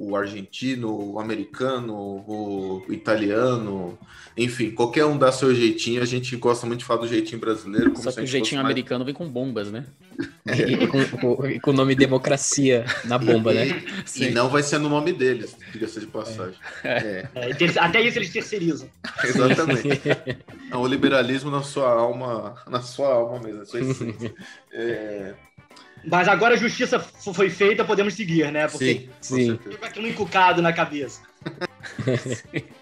o 0.00 0.16
argentino, 0.16 1.12
o 1.12 1.20
americano, 1.20 1.94
o 1.94 2.82
italiano, 2.88 3.98
enfim, 4.36 4.70
qualquer 4.70 5.04
um 5.04 5.18
dá 5.18 5.30
seu 5.30 5.54
jeitinho. 5.54 6.02
A 6.02 6.06
gente 6.06 6.34
gosta 6.36 6.66
muito 6.66 6.80
de 6.80 6.86
falar 6.86 7.02
do 7.02 7.08
jeitinho 7.08 7.38
brasileiro. 7.38 7.92
Só 7.96 8.10
que 8.10 8.22
o 8.22 8.26
jeitinho 8.26 8.62
mais... 8.62 8.72
americano 8.72 9.04
vem 9.04 9.12
com 9.12 9.28
bombas, 9.28 9.70
né? 9.70 9.84
E, 10.50 10.86
com, 10.86 11.60
com, 11.60 11.70
o 11.70 11.72
nome 11.72 11.94
democracia 11.94 12.84
na 13.04 13.16
bomba, 13.16 13.52
né? 13.54 13.68
E, 14.16 14.24
e, 14.24 14.30
não 14.30 14.48
vai 14.48 14.62
ser 14.62 14.78
no 14.78 14.88
nome 14.88 15.12
deles, 15.12 15.56
diga-se 15.72 16.00
de 16.00 16.06
passagem. 16.06 16.58
É. 16.82 17.28
É. 17.34 17.50
É, 17.50 17.78
até 17.78 18.02
isso 18.02 18.18
eles 18.18 18.32
terceirizam. 18.32 18.88
Exatamente. 19.22 19.88
o 20.74 20.86
liberalismo 20.86 21.50
na 21.50 21.62
sua 21.62 21.90
alma, 21.92 22.56
na 22.68 22.82
sua 22.82 23.14
alma 23.14 23.38
mesmo, 23.38 23.60
na 23.60 23.64
sua 23.64 23.80
essência. 23.80 24.34
É... 24.72 25.34
Mas 26.04 26.28
agora 26.28 26.54
a 26.54 26.56
justiça 26.56 26.98
foi 26.98 27.50
feita, 27.50 27.84
podemos 27.84 28.14
seguir, 28.14 28.50
né? 28.50 28.66
Porque 28.68 29.08
sim, 29.20 29.36
sim. 29.36 29.58
fica 29.58 29.86
aquilo 29.86 30.08
encucado 30.08 30.62
na 30.62 30.72
cabeça. 30.72 31.22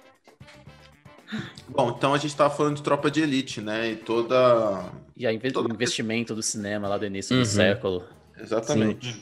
Bom, 1.68 1.94
então 1.96 2.14
a 2.14 2.18
gente 2.18 2.30
estava 2.30 2.54
falando 2.54 2.76
de 2.76 2.82
Tropa 2.82 3.10
de 3.10 3.20
Elite, 3.20 3.60
né? 3.60 3.90
E 3.90 3.96
toda. 3.96 4.84
E 5.16 5.26
a 5.26 5.32
inve 5.32 5.52
investimento 5.70 6.34
do 6.34 6.42
cinema 6.42 6.88
lá 6.88 6.96
do 6.96 7.06
início 7.06 7.36
uhum. 7.36 7.42
do 7.42 7.46
século. 7.46 8.04
Exatamente. 8.40 9.20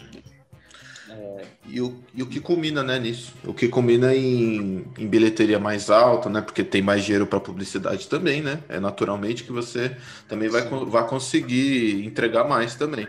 É, 1.17 1.45
e, 1.67 1.81
o, 1.81 1.99
e 2.15 2.23
o 2.23 2.27
que 2.27 2.41
culmina 2.41 2.83
né, 2.83 2.99
nisso? 2.99 3.33
O 3.45 3.55
que 3.55 3.69
culmina 3.69 4.15
em, 4.15 4.85
em 4.99 5.07
bilheteria 5.07 5.59
mais 5.59 5.89
alta, 5.89 6.29
né? 6.29 6.43
Porque 6.43 6.63
tem 6.63 6.83
mais 6.83 7.05
dinheiro 7.05 7.27
para 7.27 7.41
publicidade 7.41 8.07
também, 8.07 8.43
né? 8.43 8.61
É 8.69 8.79
naturalmente 8.79 9.43
que 9.43 9.53
você 9.53 9.97
também 10.29 10.49
vai, 10.49 10.63
vai 10.63 11.09
conseguir 11.09 12.05
entregar 12.05 12.45
mais 12.45 12.75
também. 12.75 13.09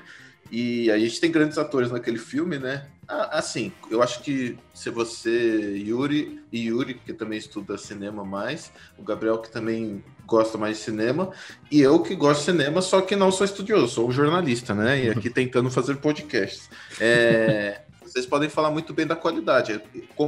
E 0.50 0.90
a 0.90 0.98
gente 0.98 1.20
tem 1.20 1.30
grandes 1.30 1.58
atores 1.58 1.92
naquele 1.92 2.18
filme, 2.18 2.58
né? 2.58 2.86
Ah, 3.06 3.40
assim, 3.40 3.72
eu 3.92 4.02
acho 4.02 4.22
que 4.22 4.58
se 4.74 4.90
você, 4.90 5.78
Yuri, 5.78 6.42
e 6.52 6.68
Yuri, 6.68 6.94
que 6.94 7.14
também 7.14 7.38
estuda 7.38 7.78
cinema 7.78 8.24
mais, 8.24 8.72
o 8.98 9.04
Gabriel, 9.04 9.40
que 9.40 9.52
também 9.52 10.04
gosta 10.26 10.58
mais 10.58 10.78
de 10.78 10.84
cinema, 10.84 11.32
e 11.72 11.82
eu 11.82 12.02
que 12.02 12.16
gosto 12.16 12.40
de 12.40 12.46
cinema, 12.46 12.82
só 12.82 13.02
que 13.02 13.16
não 13.16 13.32
sou 13.32 13.46
estudioso, 13.46 13.88
sou 13.88 14.12
jornalista, 14.12 14.74
né? 14.74 15.06
E 15.06 15.10
aqui 15.10 15.30
tentando 15.30 15.70
fazer 15.70 15.98
podcasts. 15.98 16.70
É, 17.00 17.82
vocês 18.08 18.26
podem 18.26 18.50
falar 18.50 18.72
muito 18.72 18.94
bem 18.94 19.06
da 19.06 19.16
qualidade. 19.16 19.82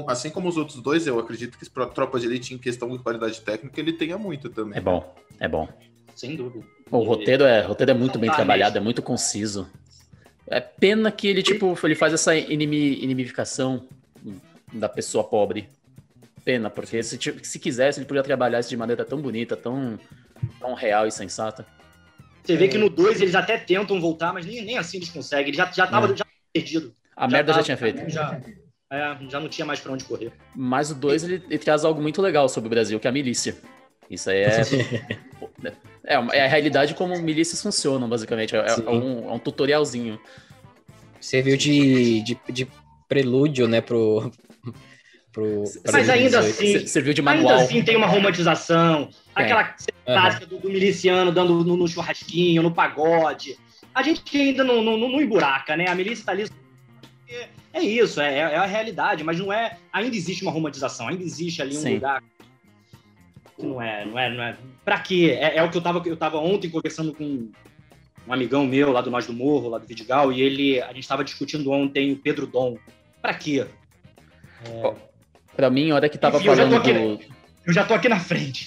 Assim 0.07 0.29
como 0.29 0.47
os 0.47 0.57
outros 0.57 0.81
dois, 0.81 1.07
eu 1.07 1.19
acredito 1.19 1.57
que 1.57 1.69
Tropa 1.69 2.19
de 2.19 2.27
Elite, 2.27 2.53
em 2.53 2.57
questão 2.57 2.89
de 2.89 2.99
qualidade 2.99 3.41
técnica, 3.41 3.79
ele 3.79 3.93
tenha 3.93 4.17
muito 4.17 4.49
também. 4.49 4.77
É 4.77 4.81
bom, 4.81 5.15
é 5.39 5.47
bom. 5.47 5.67
Sem 6.15 6.35
dúvida. 6.35 6.65
O 6.91 6.99
roteiro 7.03 7.43
é, 7.43 7.63
o 7.63 7.69
roteiro 7.69 7.91
é 7.91 7.93
muito 7.93 8.19
bem 8.19 8.31
trabalhado, 8.31 8.77
é 8.77 8.81
muito 8.81 9.01
conciso. 9.01 9.69
É 10.47 10.59
pena 10.59 11.11
que 11.11 11.27
ele, 11.27 11.43
tipo, 11.43 11.77
ele 11.83 11.95
faz 11.95 12.13
essa 12.13 12.35
inimi, 12.35 13.01
inimificação 13.03 13.87
da 14.73 14.89
pessoa 14.89 15.23
pobre. 15.23 15.69
Pena, 16.43 16.69
porque 16.69 17.01
se, 17.03 17.19
se 17.43 17.59
quisesse, 17.59 17.99
ele 17.99 18.07
podia 18.07 18.23
trabalhar 18.23 18.59
isso 18.59 18.69
de 18.69 18.77
maneira 18.77 19.05
tão 19.05 19.21
bonita, 19.21 19.55
tão, 19.55 19.99
tão 20.59 20.73
real 20.73 21.05
e 21.05 21.11
sensata. 21.11 21.65
Você 22.43 22.55
vê 22.55 22.67
que 22.67 22.77
no 22.77 22.89
2 22.89 23.21
eles 23.21 23.35
até 23.35 23.57
tentam 23.57 24.01
voltar, 24.01 24.33
mas 24.33 24.45
nem, 24.45 24.65
nem 24.65 24.77
assim 24.77 24.97
eles 24.97 25.09
conseguem. 25.09 25.49
Ele 25.49 25.57
já, 25.57 25.71
já 25.71 25.85
tava 25.85 26.11
é. 26.11 26.17
já 26.17 26.25
perdido. 26.51 26.95
A 27.19 27.23
já 27.23 27.27
merda 27.27 27.51
tava, 27.51 27.59
já 27.59 27.65
tinha 27.65 27.77
feito. 27.77 28.09
Já, 28.09 28.39
é, 28.91 29.17
já 29.27 29.39
não 29.41 29.49
tinha 29.49 29.65
mais 29.65 29.81
pra 29.81 29.91
onde 29.91 30.05
correr. 30.05 30.31
Mas 30.55 30.89
o 30.89 30.95
2 30.95 31.23
ele, 31.25 31.43
ele 31.49 31.59
traz 31.59 31.83
algo 31.83 32.01
muito 32.01 32.21
legal 32.21 32.47
sobre 32.47 32.67
o 32.67 32.69
Brasil, 32.69 32.97
que 32.97 33.07
é 33.07 33.09
a 33.09 33.13
milícia. 33.13 33.57
Isso 34.09 34.29
aí 34.29 34.37
é. 34.37 34.61
é, 36.07 36.13
é 36.13 36.45
a 36.45 36.47
realidade 36.47 36.95
como 36.95 37.19
milícias 37.21 37.61
funcionam, 37.61 38.07
basicamente. 38.07 38.55
É, 38.55 38.59
é 38.59 38.89
um, 38.89 39.29
é 39.29 39.33
um 39.33 39.37
tutorialzinho. 39.37 40.17
Serviu 41.19 41.57
de, 41.57 42.21
de, 42.21 42.37
de 42.49 42.67
prelúdio, 43.09 43.67
né, 43.67 43.81
pro. 43.81 44.31
pro 45.33 45.65
Mas 45.91 46.09
ainda 46.09 46.39
assim. 46.39 46.87
Serviu 46.87 47.13
de 47.13 47.21
manual. 47.21 47.51
Ainda 47.51 47.63
assim 47.65 47.83
tem 47.83 47.97
uma 47.97 48.07
romantização. 48.07 49.09
É. 49.35 49.43
Aquela 49.43 49.75
clássica 50.05 50.45
uhum. 50.45 50.49
do, 50.51 50.59
do, 50.59 50.69
miliciano 50.69 51.33
dando 51.33 51.65
no, 51.65 51.75
no, 51.75 51.87
churrasquinho, 51.87 52.63
no 52.63 52.71
pagode. 52.71 53.57
A 53.93 54.01
gente 54.01 54.37
ainda 54.37 54.63
não, 54.63 54.81
não, 54.81 54.97
não 54.97 55.21
emburaca, 55.21 55.75
né? 55.75 55.85
A 55.89 55.93
milícia 55.93 56.25
tá 56.25 56.31
ali. 56.31 56.47
É 57.71 57.81
isso, 57.81 58.19
é, 58.19 58.39
é 58.39 58.55
a 58.55 58.65
realidade, 58.65 59.23
mas 59.23 59.37
não 59.37 59.53
é. 59.53 59.77
Ainda 59.93 60.15
existe 60.15 60.41
uma 60.43 60.51
romantização, 60.51 61.07
ainda 61.07 61.23
existe 61.23 61.61
ali 61.61 61.77
um 61.77 61.81
Sim. 61.81 61.93
lugar 61.95 62.23
não 63.61 63.81
é, 63.81 64.05
não 64.05 64.17
é, 64.17 64.29
não 64.29 64.43
é. 64.43 64.57
Pra 64.83 64.99
quê? 64.99 65.37
É, 65.39 65.57
é, 65.57 65.63
o 65.63 65.69
que 65.69 65.77
eu 65.77 65.81
tava, 65.81 66.01
eu 66.05 66.17
tava 66.17 66.37
ontem 66.37 66.69
conversando 66.69 67.13
com 67.13 67.49
um 68.27 68.33
amigão 68.33 68.65
meu 68.65 68.91
lá 68.91 69.01
do 69.01 69.11
Nós 69.11 69.27
do 69.27 69.33
Morro, 69.33 69.69
lá 69.69 69.77
do 69.77 69.85
Vidigal, 69.85 70.31
e 70.31 70.41
ele, 70.41 70.81
a 70.81 70.93
gente 70.93 71.07
tava 71.07 71.23
discutindo 71.23 71.71
ontem 71.71 72.11
o 72.11 72.17
Pedro 72.17 72.47
Dom. 72.47 72.77
Pra 73.21 73.33
quê? 73.33 73.65
É... 74.65 74.93
Pra 75.55 75.69
mim, 75.69 75.91
a 75.91 75.95
hora 75.95 76.09
que 76.09 76.17
tava 76.17 76.37
Enfim, 76.37 76.47
falando. 76.47 76.75
Aqui, 76.75 77.29
eu 77.69 77.73
já 77.73 77.85
tô 77.85 77.93
aqui 77.93 78.09
na 78.09 78.19
frente. 78.19 78.65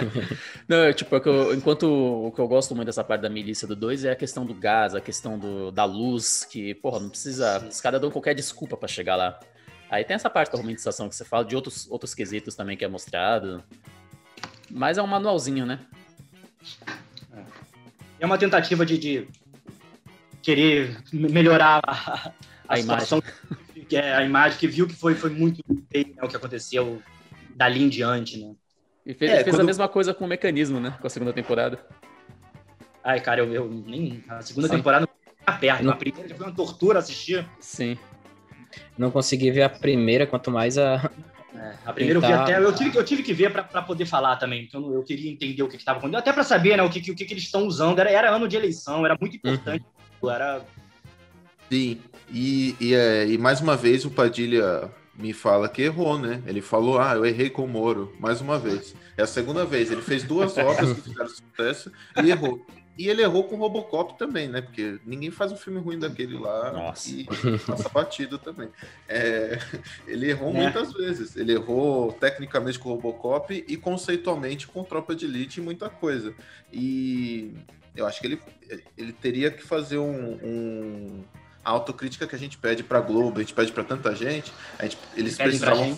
não, 0.66 0.90
tipo, 0.94 1.14
é 1.14 1.20
eu, 1.22 1.54
enquanto 1.54 1.82
o 1.82 2.32
que 2.32 2.40
eu 2.40 2.48
gosto 2.48 2.74
muito 2.74 2.86
dessa 2.86 3.04
parte 3.04 3.20
da 3.20 3.28
milícia 3.28 3.68
do 3.68 3.76
2 3.76 4.06
é 4.06 4.12
a 4.12 4.16
questão 4.16 4.46
do 4.46 4.54
gás, 4.54 4.94
a 4.94 5.02
questão 5.02 5.38
do, 5.38 5.70
da 5.70 5.84
luz, 5.84 6.42
que, 6.50 6.74
porra, 6.76 6.98
não 6.98 7.10
precisa. 7.10 7.60
Sim. 7.60 7.68
Os 7.68 7.80
caras 7.82 8.00
dão 8.00 8.10
qualquer 8.10 8.34
desculpa 8.34 8.74
para 8.74 8.88
chegar 8.88 9.16
lá. 9.16 9.38
Aí 9.90 10.02
tem 10.02 10.14
essa 10.14 10.30
parte 10.30 10.50
da 10.50 10.56
romantização 10.56 11.10
que 11.10 11.14
você 11.14 11.26
fala, 11.26 11.44
de 11.44 11.54
outros, 11.54 11.86
outros 11.90 12.14
quesitos 12.14 12.54
também 12.54 12.74
que 12.74 12.84
é 12.86 12.88
mostrado. 12.88 13.62
Mas 14.70 14.96
é 14.96 15.02
um 15.02 15.06
manualzinho, 15.06 15.66
né? 15.66 15.80
É 18.18 18.24
uma 18.24 18.38
tentativa 18.38 18.86
de, 18.86 18.96
de 18.96 19.28
querer 20.40 20.96
melhorar 21.12 21.82
a, 21.86 21.92
a, 21.92 22.32
a 22.66 22.78
imagem. 22.78 23.22
Que 23.86 23.96
é 23.96 24.14
a 24.14 24.24
imagem 24.24 24.58
que 24.58 24.66
viu 24.66 24.88
que 24.88 24.94
foi, 24.94 25.14
foi 25.14 25.28
muito 25.28 25.62
bem 25.90 26.14
né, 26.16 26.22
o 26.22 26.28
que 26.28 26.36
aconteceu 26.36 27.02
dali 27.54 27.82
em 27.82 27.88
diante, 27.88 28.38
né? 28.38 28.54
E 29.04 29.14
fez, 29.14 29.30
é, 29.30 29.44
fez 29.44 29.58
a 29.58 29.64
mesma 29.64 29.88
coisa 29.88 30.14
com 30.14 30.24
o 30.24 30.28
mecanismo, 30.28 30.78
né? 30.78 30.96
Com 31.00 31.06
a 31.06 31.10
segunda 31.10 31.32
temporada. 31.32 31.84
Ai, 33.02 33.20
cara, 33.20 33.40
eu, 33.40 33.52
eu 33.52 33.68
nem. 33.68 34.22
A 34.28 34.40
segunda 34.42 34.68
Sim. 34.68 34.76
temporada 34.76 35.08
não 35.08 35.58
perto. 35.58 35.82
Não... 35.82 35.92
A 35.92 35.96
primeira 35.96 36.34
foi 36.34 36.46
uma 36.46 36.54
tortura 36.54 36.98
assistir. 37.00 37.48
Sim. 37.58 37.98
Não 38.96 39.10
consegui 39.10 39.50
ver 39.50 39.62
a 39.62 39.68
primeira, 39.68 40.26
quanto 40.26 40.50
mais 40.50 40.78
a, 40.78 41.10
é, 41.54 41.74
a 41.84 41.92
primeira 41.92 42.18
eu 42.18 42.22
vi 42.22 42.32
até. 42.32 42.58
Eu 42.58 42.74
tive, 42.74 42.96
eu 42.96 43.04
tive 43.04 43.22
que 43.22 43.32
ver 43.32 43.52
para 43.52 43.82
poder 43.82 44.06
falar 44.06 44.36
também, 44.36 44.62
porque 44.62 44.76
eu, 44.76 44.94
eu 44.94 45.02
queria 45.02 45.30
entender 45.30 45.62
o 45.62 45.68
que 45.68 45.76
estava 45.76 45.98
acontecendo, 45.98 46.20
até 46.20 46.32
para 46.32 46.42
saber 46.42 46.76
né, 46.76 46.82
o, 46.82 46.88
que, 46.88 46.98
o 47.10 47.14
que, 47.14 47.24
que 47.24 47.34
eles 47.34 47.44
estão 47.44 47.66
usando. 47.66 47.98
Era, 47.98 48.10
era 48.10 48.30
ano 48.30 48.48
de 48.48 48.56
eleição, 48.56 49.04
era 49.04 49.16
muito 49.20 49.36
importante. 49.36 49.84
Uhum. 50.22 50.30
Era... 50.30 50.64
Sim, 51.70 52.00
e, 52.30 52.74
e, 52.80 52.94
é, 52.94 53.26
e 53.26 53.36
mais 53.36 53.60
uma 53.60 53.76
vez 53.76 54.04
o 54.04 54.10
Padilha 54.10 54.90
me 55.14 55.32
fala 55.32 55.68
que 55.68 55.82
errou, 55.82 56.18
né? 56.18 56.42
Ele 56.46 56.60
falou, 56.60 56.98
ah, 56.98 57.14
eu 57.14 57.24
errei 57.24 57.50
com 57.50 57.64
o 57.64 57.68
Moro, 57.68 58.12
mais 58.18 58.40
uma 58.40 58.58
vez. 58.58 58.94
É 59.16 59.22
a 59.22 59.26
segunda 59.26 59.64
vez. 59.64 59.90
Ele 59.90 60.02
fez 60.02 60.22
duas 60.22 60.56
obras 60.56 60.92
que 60.92 61.02
fizeram 61.02 61.28
sucesso 61.28 61.92
e 62.22 62.30
errou. 62.30 62.64
E 62.96 63.08
ele 63.08 63.22
errou 63.22 63.44
com 63.44 63.56
o 63.56 63.58
Robocop 63.58 64.18
também, 64.18 64.48
né? 64.48 64.60
Porque 64.60 64.98
ninguém 65.06 65.30
faz 65.30 65.50
um 65.50 65.56
filme 65.56 65.80
ruim 65.80 65.98
daquele 65.98 66.36
lá 66.36 66.72
Nossa. 66.72 67.10
e 67.10 67.24
passa 67.66 67.88
batido 67.88 68.36
também. 68.38 68.68
É, 69.08 69.58
ele 70.06 70.28
errou 70.30 70.50
é. 70.50 70.62
muitas 70.62 70.92
vezes. 70.92 71.34
Ele 71.36 71.52
errou 71.52 72.12
tecnicamente 72.12 72.78
com 72.78 72.90
o 72.90 72.94
Robocop 72.94 73.64
e 73.66 73.76
conceitualmente 73.76 74.66
com 74.66 74.84
Tropa 74.84 75.14
de 75.14 75.24
Elite 75.24 75.60
e 75.60 75.62
muita 75.62 75.88
coisa. 75.88 76.34
E 76.70 77.54
eu 77.96 78.06
acho 78.06 78.20
que 78.20 78.26
ele, 78.26 78.40
ele 78.96 79.12
teria 79.12 79.50
que 79.50 79.62
fazer 79.62 79.98
um, 79.98 80.38
um 80.42 81.24
a 81.64 81.70
autocrítica 81.70 82.26
que 82.26 82.34
a 82.34 82.38
gente 82.38 82.58
pede 82.58 82.82
para 82.82 83.00
Globo, 83.00 83.38
a 83.38 83.42
gente 83.42 83.54
pede 83.54 83.72
para 83.72 83.84
tanta 83.84 84.14
gente, 84.14 84.52
a 84.78 84.84
gente, 84.84 84.98
eles 85.16 85.36
precisavam 85.36 85.96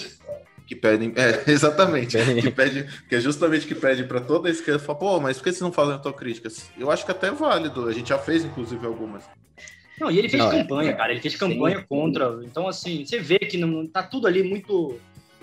que 0.67 0.75
pedem, 0.75 1.12
é, 1.17 1.45
exatamente, 1.51 2.17
que 2.41 2.51
pede, 2.51 2.89
que 3.09 3.15
é 3.15 3.21
justamente 3.21 3.67
que 3.67 3.75
pede 3.75 4.05
para 4.05 4.21
toda 4.21 4.49
a 4.49 4.51
esquerda, 4.51 4.79
fala, 4.79 4.99
pô, 4.99 5.21
mas 5.21 5.37
por 5.37 5.45
que 5.45 5.51
vocês 5.51 5.62
não 5.62 5.73
fazem 5.73 5.95
autocríticas? 5.95 6.71
Eu 6.79 6.91
acho 6.91 7.05
que 7.05 7.11
até 7.11 7.29
é 7.29 7.33
válido, 7.33 7.87
a 7.87 7.93
gente 7.93 8.09
já 8.09 8.19
fez 8.19 8.45
inclusive 8.45 8.85
algumas. 8.87 9.25
Não, 10.01 10.11
e 10.11 10.19
ele 10.19 10.29
fez 10.29 10.43
não, 10.43 10.53
é. 10.53 10.59
campanha, 10.59 10.91
é, 10.91 10.95
cara, 10.95 11.12
ele 11.12 11.21
fez 11.21 11.37
campanha 11.37 11.79
sim. 11.79 11.85
contra, 11.89 12.41
então 12.45 12.67
assim, 12.67 13.05
você 13.05 13.19
vê 13.19 13.39
que 13.39 13.57
não 13.57 13.87
tá 13.87 14.03
tudo 14.03 14.27
ali 14.27 14.43
muito 14.43 14.99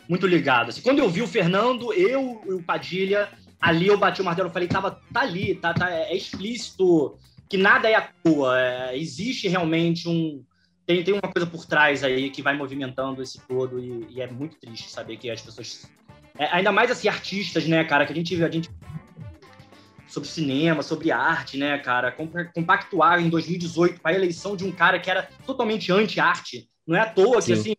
muito 0.09 0.27
ligado. 0.27 0.69
Assim, 0.69 0.81
quando 0.81 0.99
eu 0.99 1.09
vi 1.09 1.21
o 1.21 1.27
Fernando, 1.27 1.93
eu 1.93 2.41
e 2.45 2.51
o 2.51 2.61
Padilha, 2.61 3.29
ali 3.61 3.87
eu 3.87 3.97
bati 3.97 4.21
o 4.21 4.25
martelo, 4.25 4.49
eu 4.49 4.53
falei, 4.53 4.67
tava 4.67 4.99
tá 5.13 5.21
ali, 5.21 5.55
tá, 5.55 5.73
tá 5.73 5.89
é 5.89 6.13
explícito 6.13 7.17
que 7.51 7.57
nada 7.57 7.89
é 7.89 7.95
à 7.95 8.09
toa, 8.23 8.57
é, 8.57 8.97
existe 8.97 9.49
realmente 9.49 10.07
um 10.07 10.41
tem, 10.85 11.03
tem 11.03 11.13
uma 11.13 11.21
coisa 11.21 11.45
por 11.45 11.65
trás 11.65 12.01
aí 12.01 12.29
que 12.29 12.41
vai 12.41 12.55
movimentando 12.55 13.21
esse 13.21 13.45
todo 13.45 13.77
e, 13.77 14.07
e 14.09 14.21
é 14.21 14.27
muito 14.27 14.57
triste 14.57 14.89
saber 14.89 15.17
que 15.17 15.29
as 15.29 15.41
pessoas. 15.41 15.91
É, 16.39 16.45
ainda 16.45 16.71
mais 16.71 16.89
assim, 16.89 17.09
artistas, 17.09 17.67
né, 17.67 17.83
cara, 17.83 18.05
que 18.05 18.13
a 18.13 18.15
gente, 18.15 18.41
a 18.41 18.49
gente 18.49 18.69
sobre 20.07 20.29
cinema, 20.29 20.81
sobre 20.81 21.11
arte, 21.11 21.57
né, 21.57 21.77
cara, 21.79 22.15
compactuar 22.55 23.19
em 23.19 23.29
2018 23.29 23.99
para 23.99 24.11
a 24.11 24.15
eleição 24.15 24.55
de 24.55 24.63
um 24.63 24.71
cara 24.71 24.97
que 24.97 25.11
era 25.11 25.27
totalmente 25.45 25.91
anti-arte. 25.91 26.69
Não 26.87 26.95
é 26.95 27.01
à 27.01 27.09
toa 27.09 27.41
Sim. 27.41 27.47
que 27.53 27.59
assim 27.59 27.73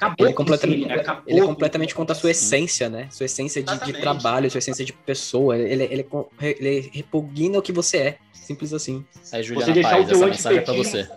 Acabou 0.00 0.26
Ele, 0.26 0.34
completamente, 0.34 0.86
né? 0.86 0.94
Acabou 0.94 1.22
ele 1.26 1.38
é 1.38 1.42
com- 1.42 1.48
completamente 1.48 1.94
contra 1.94 2.16
a 2.16 2.18
sua 2.18 2.30
essência, 2.30 2.88
né? 2.88 3.06
Sua 3.10 3.26
essência 3.26 3.62
de, 3.62 3.78
de 3.84 3.92
trabalho, 3.92 4.50
sua 4.50 4.56
essência 4.58 4.82
de 4.82 4.94
pessoa. 4.94 5.58
Ele, 5.58 5.84
ele, 5.84 6.06
ele 6.40 6.90
repugna 6.94 7.58
o 7.58 7.62
que 7.62 7.70
você 7.70 7.96
é. 7.98 8.18
Simples 8.32 8.72
assim. 8.72 9.04
Aí, 9.30 9.42
Juliana 9.42 9.74
deixar 9.74 9.90
Paz, 9.90 10.04
o 10.04 10.08
teu 10.08 10.16
essa 10.16 10.26
mensagem 10.26 10.58
é 10.58 10.62
pra 10.62 10.72
você. 10.74 11.08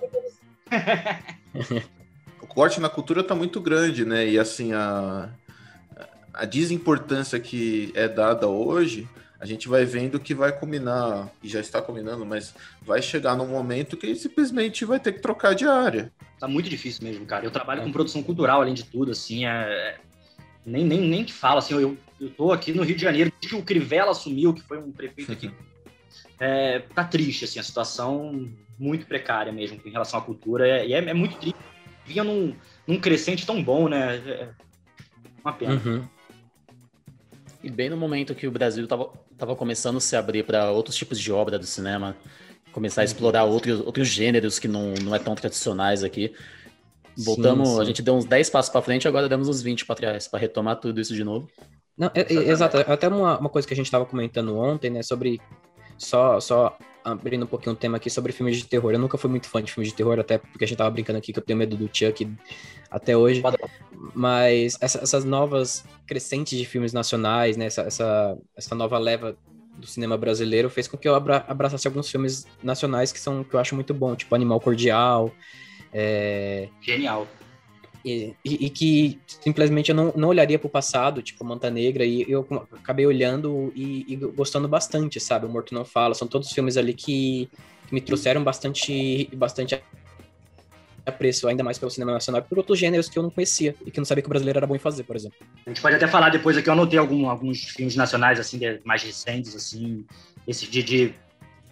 O 2.41 2.47
corte 2.53 2.79
na 2.79 2.89
cultura 2.89 3.23
tá 3.23 3.33
muito 3.33 3.59
grande, 3.59 4.05
né? 4.05 4.27
E 4.27 4.37
assim, 4.37 4.73
a, 4.73 5.29
a 6.33 6.45
desimportância 6.45 7.39
que 7.39 7.91
é 7.95 8.07
dada 8.07 8.47
hoje, 8.47 9.07
a 9.43 9.45
gente 9.45 9.67
vai 9.67 9.83
vendo 9.83 10.21
que 10.21 10.33
vai 10.33 10.57
combinar, 10.57 11.29
e 11.43 11.49
já 11.49 11.59
está 11.59 11.81
combinando, 11.81 12.25
mas 12.25 12.55
vai 12.81 13.01
chegar 13.01 13.35
num 13.35 13.45
momento 13.45 13.97
que 13.97 14.15
simplesmente 14.15 14.85
vai 14.85 15.01
ter 15.01 15.11
que 15.11 15.19
trocar 15.19 15.53
de 15.53 15.65
área. 15.67 16.13
Tá 16.39 16.47
muito 16.47 16.69
difícil 16.69 17.03
mesmo, 17.03 17.25
cara. 17.25 17.43
Eu 17.45 17.51
trabalho 17.51 17.81
É. 17.81 17.83
com 17.83 17.91
produção 17.91 18.23
cultural, 18.23 18.61
além 18.61 18.73
de 18.73 18.85
tudo, 18.85 19.11
assim, 19.11 19.45
é... 19.45 19.97
Nem, 20.65 20.85
nem, 20.85 21.01
nem 21.01 21.25
te 21.25 21.33
falo, 21.33 21.57
assim, 21.57 21.73
eu, 21.73 21.97
eu 22.21 22.29
tô 22.29 22.53
aqui 22.53 22.71
no 22.71 22.83
Rio 22.83 22.95
de 22.95 23.01
Janeiro, 23.01 23.29
desde 23.31 23.49
que 23.49 23.61
o 23.61 23.65
Crivella 23.65 24.11
assumiu, 24.11 24.53
que 24.53 24.61
foi 24.61 24.77
um 24.77 24.93
prefeito 24.93 25.33
aqui, 25.33 25.51
é, 26.39 26.79
tá 26.79 27.03
triste, 27.03 27.43
assim, 27.43 27.59
a 27.59 27.63
situação 27.63 28.49
muito 28.79 29.05
precária 29.05 29.51
mesmo 29.51 29.77
em 29.85 29.89
relação 29.91 30.21
à 30.21 30.23
cultura, 30.23 30.65
é- 30.65 30.87
e 30.87 30.93
é, 30.93 30.99
é 30.99 31.13
muito 31.13 31.35
triste. 31.35 31.59
Vinha 32.05 32.23
num, 32.23 32.55
num 32.87 32.97
crescente 32.97 33.45
tão 33.45 33.61
bom, 33.61 33.89
né? 33.89 34.15
É 34.25 34.49
uma 35.43 35.51
pena. 35.51 35.73
Uhum. 35.85 36.07
E 37.63 37.69
bem 37.69 37.89
no 37.89 37.95
momento 37.95 38.35
que 38.35 38.45
o 38.45 38.51
Brasil 38.51 38.85
tava, 38.85 39.09
tava 39.43 39.55
começando 39.57 39.97
a 39.97 39.99
se 39.99 40.15
abrir 40.15 40.45
para 40.45 40.71
outros 40.71 40.95
tipos 40.95 41.19
de 41.19 41.31
obra 41.31 41.59
do 41.59 41.65
cinema, 41.65 42.15
começar 42.71 43.01
a 43.01 43.03
explorar 43.03 43.43
outros, 43.43 43.81
outros 43.81 44.07
gêneros 44.07 44.57
que 44.57 44.69
não, 44.69 44.93
não 45.03 45.13
é 45.13 45.19
tão 45.19 45.35
tradicionais 45.35 46.01
aqui. 46.03 46.33
Voltamos, 47.17 47.67
Sim, 47.69 47.75
sim. 47.75 47.81
a 47.81 47.85
gente 47.85 48.01
deu 48.01 48.15
uns 48.15 48.25
10 48.25 48.49
passos 48.49 48.71
para 48.71 48.81
frente, 48.81 49.07
agora 49.07 49.27
demos 49.27 49.49
uns 49.49 49.61
20 49.61 49.85
para 49.85 49.95
trás, 49.95 50.27
para 50.27 50.39
retomar 50.39 50.77
tudo 50.79 50.99
isso 50.99 51.13
de 51.13 51.23
novo. 51.23 51.49
Não, 51.97 52.09
é- 52.15 52.21
é- 52.21 52.49
exato. 52.49 52.77
Até 52.77 53.07
uma, 53.07 53.37
uma 53.37 53.49
coisa 53.49 53.67
que 53.67 53.73
a 53.73 53.77
gente 53.77 53.85
estava 53.85 54.05
comentando 54.05 54.57
ontem, 54.57 54.89
né? 54.89 55.03
Sobre. 55.03 55.39
Só, 55.97 56.39
só 56.39 56.75
abrindo 57.03 57.43
um 57.43 57.47
pouquinho 57.47 57.73
o 57.73 57.75
tema 57.77 57.97
aqui 57.97 58.09
sobre 58.09 58.31
filmes 58.31 58.57
de 58.57 58.65
terror. 58.65 58.91
Eu 58.93 58.99
nunca 58.99 59.17
fui 59.17 59.29
muito 59.29 59.47
fã 59.49 59.61
de 59.61 59.71
filmes 59.71 59.89
de 59.89 59.95
terror, 59.95 60.19
até 60.19 60.37
porque 60.37 60.63
a 60.63 60.67
gente 60.67 60.77
tava 60.77 60.89
brincando 60.89 61.19
aqui 61.19 61.31
que 61.33 61.39
eu 61.39 61.43
tenho 61.43 61.57
medo 61.59 61.75
do 61.75 61.89
Chuck 61.91 62.27
até 62.89 63.15
hoje. 63.17 63.41
Mas 64.13 64.77
essa- 64.81 64.99
essas 64.99 65.23
novas 65.25 65.83
crescentes 66.05 66.57
de 66.57 66.65
filmes 66.65 66.93
nacionais, 66.93 67.57
né? 67.57 67.65
Essa, 67.65 67.81
essa, 67.83 68.37
essa 68.55 68.75
nova 68.75 68.97
leva 68.97 69.35
do 69.77 69.87
cinema 69.87 70.17
brasileiro 70.17 70.69
fez 70.69 70.87
com 70.87 70.97
que 70.97 71.07
eu 71.07 71.15
abra, 71.15 71.43
abraçasse 71.47 71.87
alguns 71.87 72.09
filmes 72.09 72.45
nacionais 72.61 73.11
que 73.11 73.19
são 73.19 73.43
que 73.43 73.55
eu 73.55 73.59
acho 73.59 73.73
muito 73.75 73.93
bom, 73.93 74.15
tipo 74.15 74.33
Animal 74.35 74.59
Cordial. 74.59 75.31
É, 75.91 76.69
Genial. 76.81 77.27
E, 78.03 78.35
e- 78.43 78.69
que 78.69 79.19
simplesmente 79.27 79.89
eu 79.89 79.95
não, 79.95 80.13
não 80.15 80.29
olharia 80.29 80.59
pro 80.59 80.69
passado, 80.69 81.21
tipo 81.21 81.45
Manta 81.45 81.69
Negra, 81.69 82.05
e 82.05 82.25
eu 82.29 82.45
acabei 82.71 83.05
olhando 83.05 83.71
e, 83.75 84.05
e 84.13 84.15
gostando 84.15 84.67
bastante, 84.67 85.19
sabe? 85.19 85.45
O 85.45 85.49
Morto 85.49 85.73
Não 85.73 85.85
Fala, 85.85 86.13
são 86.13 86.27
todos 86.27 86.51
filmes 86.51 86.75
ali 86.77 86.93
que, 86.93 87.49
que 87.87 87.93
me 87.93 88.01
trouxeram 88.01 88.43
bastante, 88.43 89.29
bastante 89.35 89.81
apreço, 91.05 91.47
ainda 91.47 91.63
mais 91.63 91.77
pelo 91.77 91.91
cinema 91.91 92.13
nacional, 92.13 92.41
e 92.41 92.43
por 92.47 92.57
outros 92.57 92.79
gêneros 92.79 93.09
que 93.09 93.19
eu 93.19 93.23
não 93.23 93.29
conhecia 93.29 93.75
e 93.85 93.91
que 93.91 93.99
não 93.99 94.05
sabia 94.05 94.21
que 94.21 94.27
o 94.27 94.29
brasileiro 94.29 94.59
era 94.59 94.67
bom 94.67 94.75
em 94.75 94.79
fazer, 94.79 95.03
por 95.03 95.15
exemplo. 95.15 95.37
A 95.65 95.69
gente 95.69 95.81
pode 95.81 95.95
até 95.95 96.07
falar 96.07 96.29
depois 96.29 96.57
aqui, 96.57 96.69
eu 96.69 96.73
anotei 96.73 96.97
algum- 96.97 97.29
alguns 97.29 97.59
filmes 97.63 97.95
nacionais, 97.95 98.39
assim, 98.39 98.57
de- 98.57 98.79
mais 98.85 99.03
recentes, 99.03 99.55
assim, 99.55 100.05
esse 100.47 100.65
de, 100.65 100.81
de, 100.81 101.13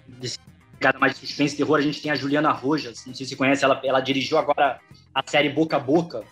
de 0.08 0.34
pegada 0.82 0.98
mais 0.98 1.14
de 1.14 1.20
suspense 1.20 1.54
e 1.54 1.58
terror, 1.58 1.78
a 1.78 1.82
gente 1.82 2.02
tem 2.02 2.12
a 2.12 2.16
Juliana 2.16 2.52
Rojas, 2.52 3.06
não 3.06 3.14
sei 3.14 3.24
se 3.26 3.30
você 3.30 3.36
conhece, 3.36 3.64
ela, 3.64 3.80
ela 3.84 4.02
dirigiu 4.02 4.40
agora 4.40 4.80
a 5.14 5.24
série 5.30 5.50
Boca 5.50 5.78
a 5.78 5.80
Boca, 5.80 6.24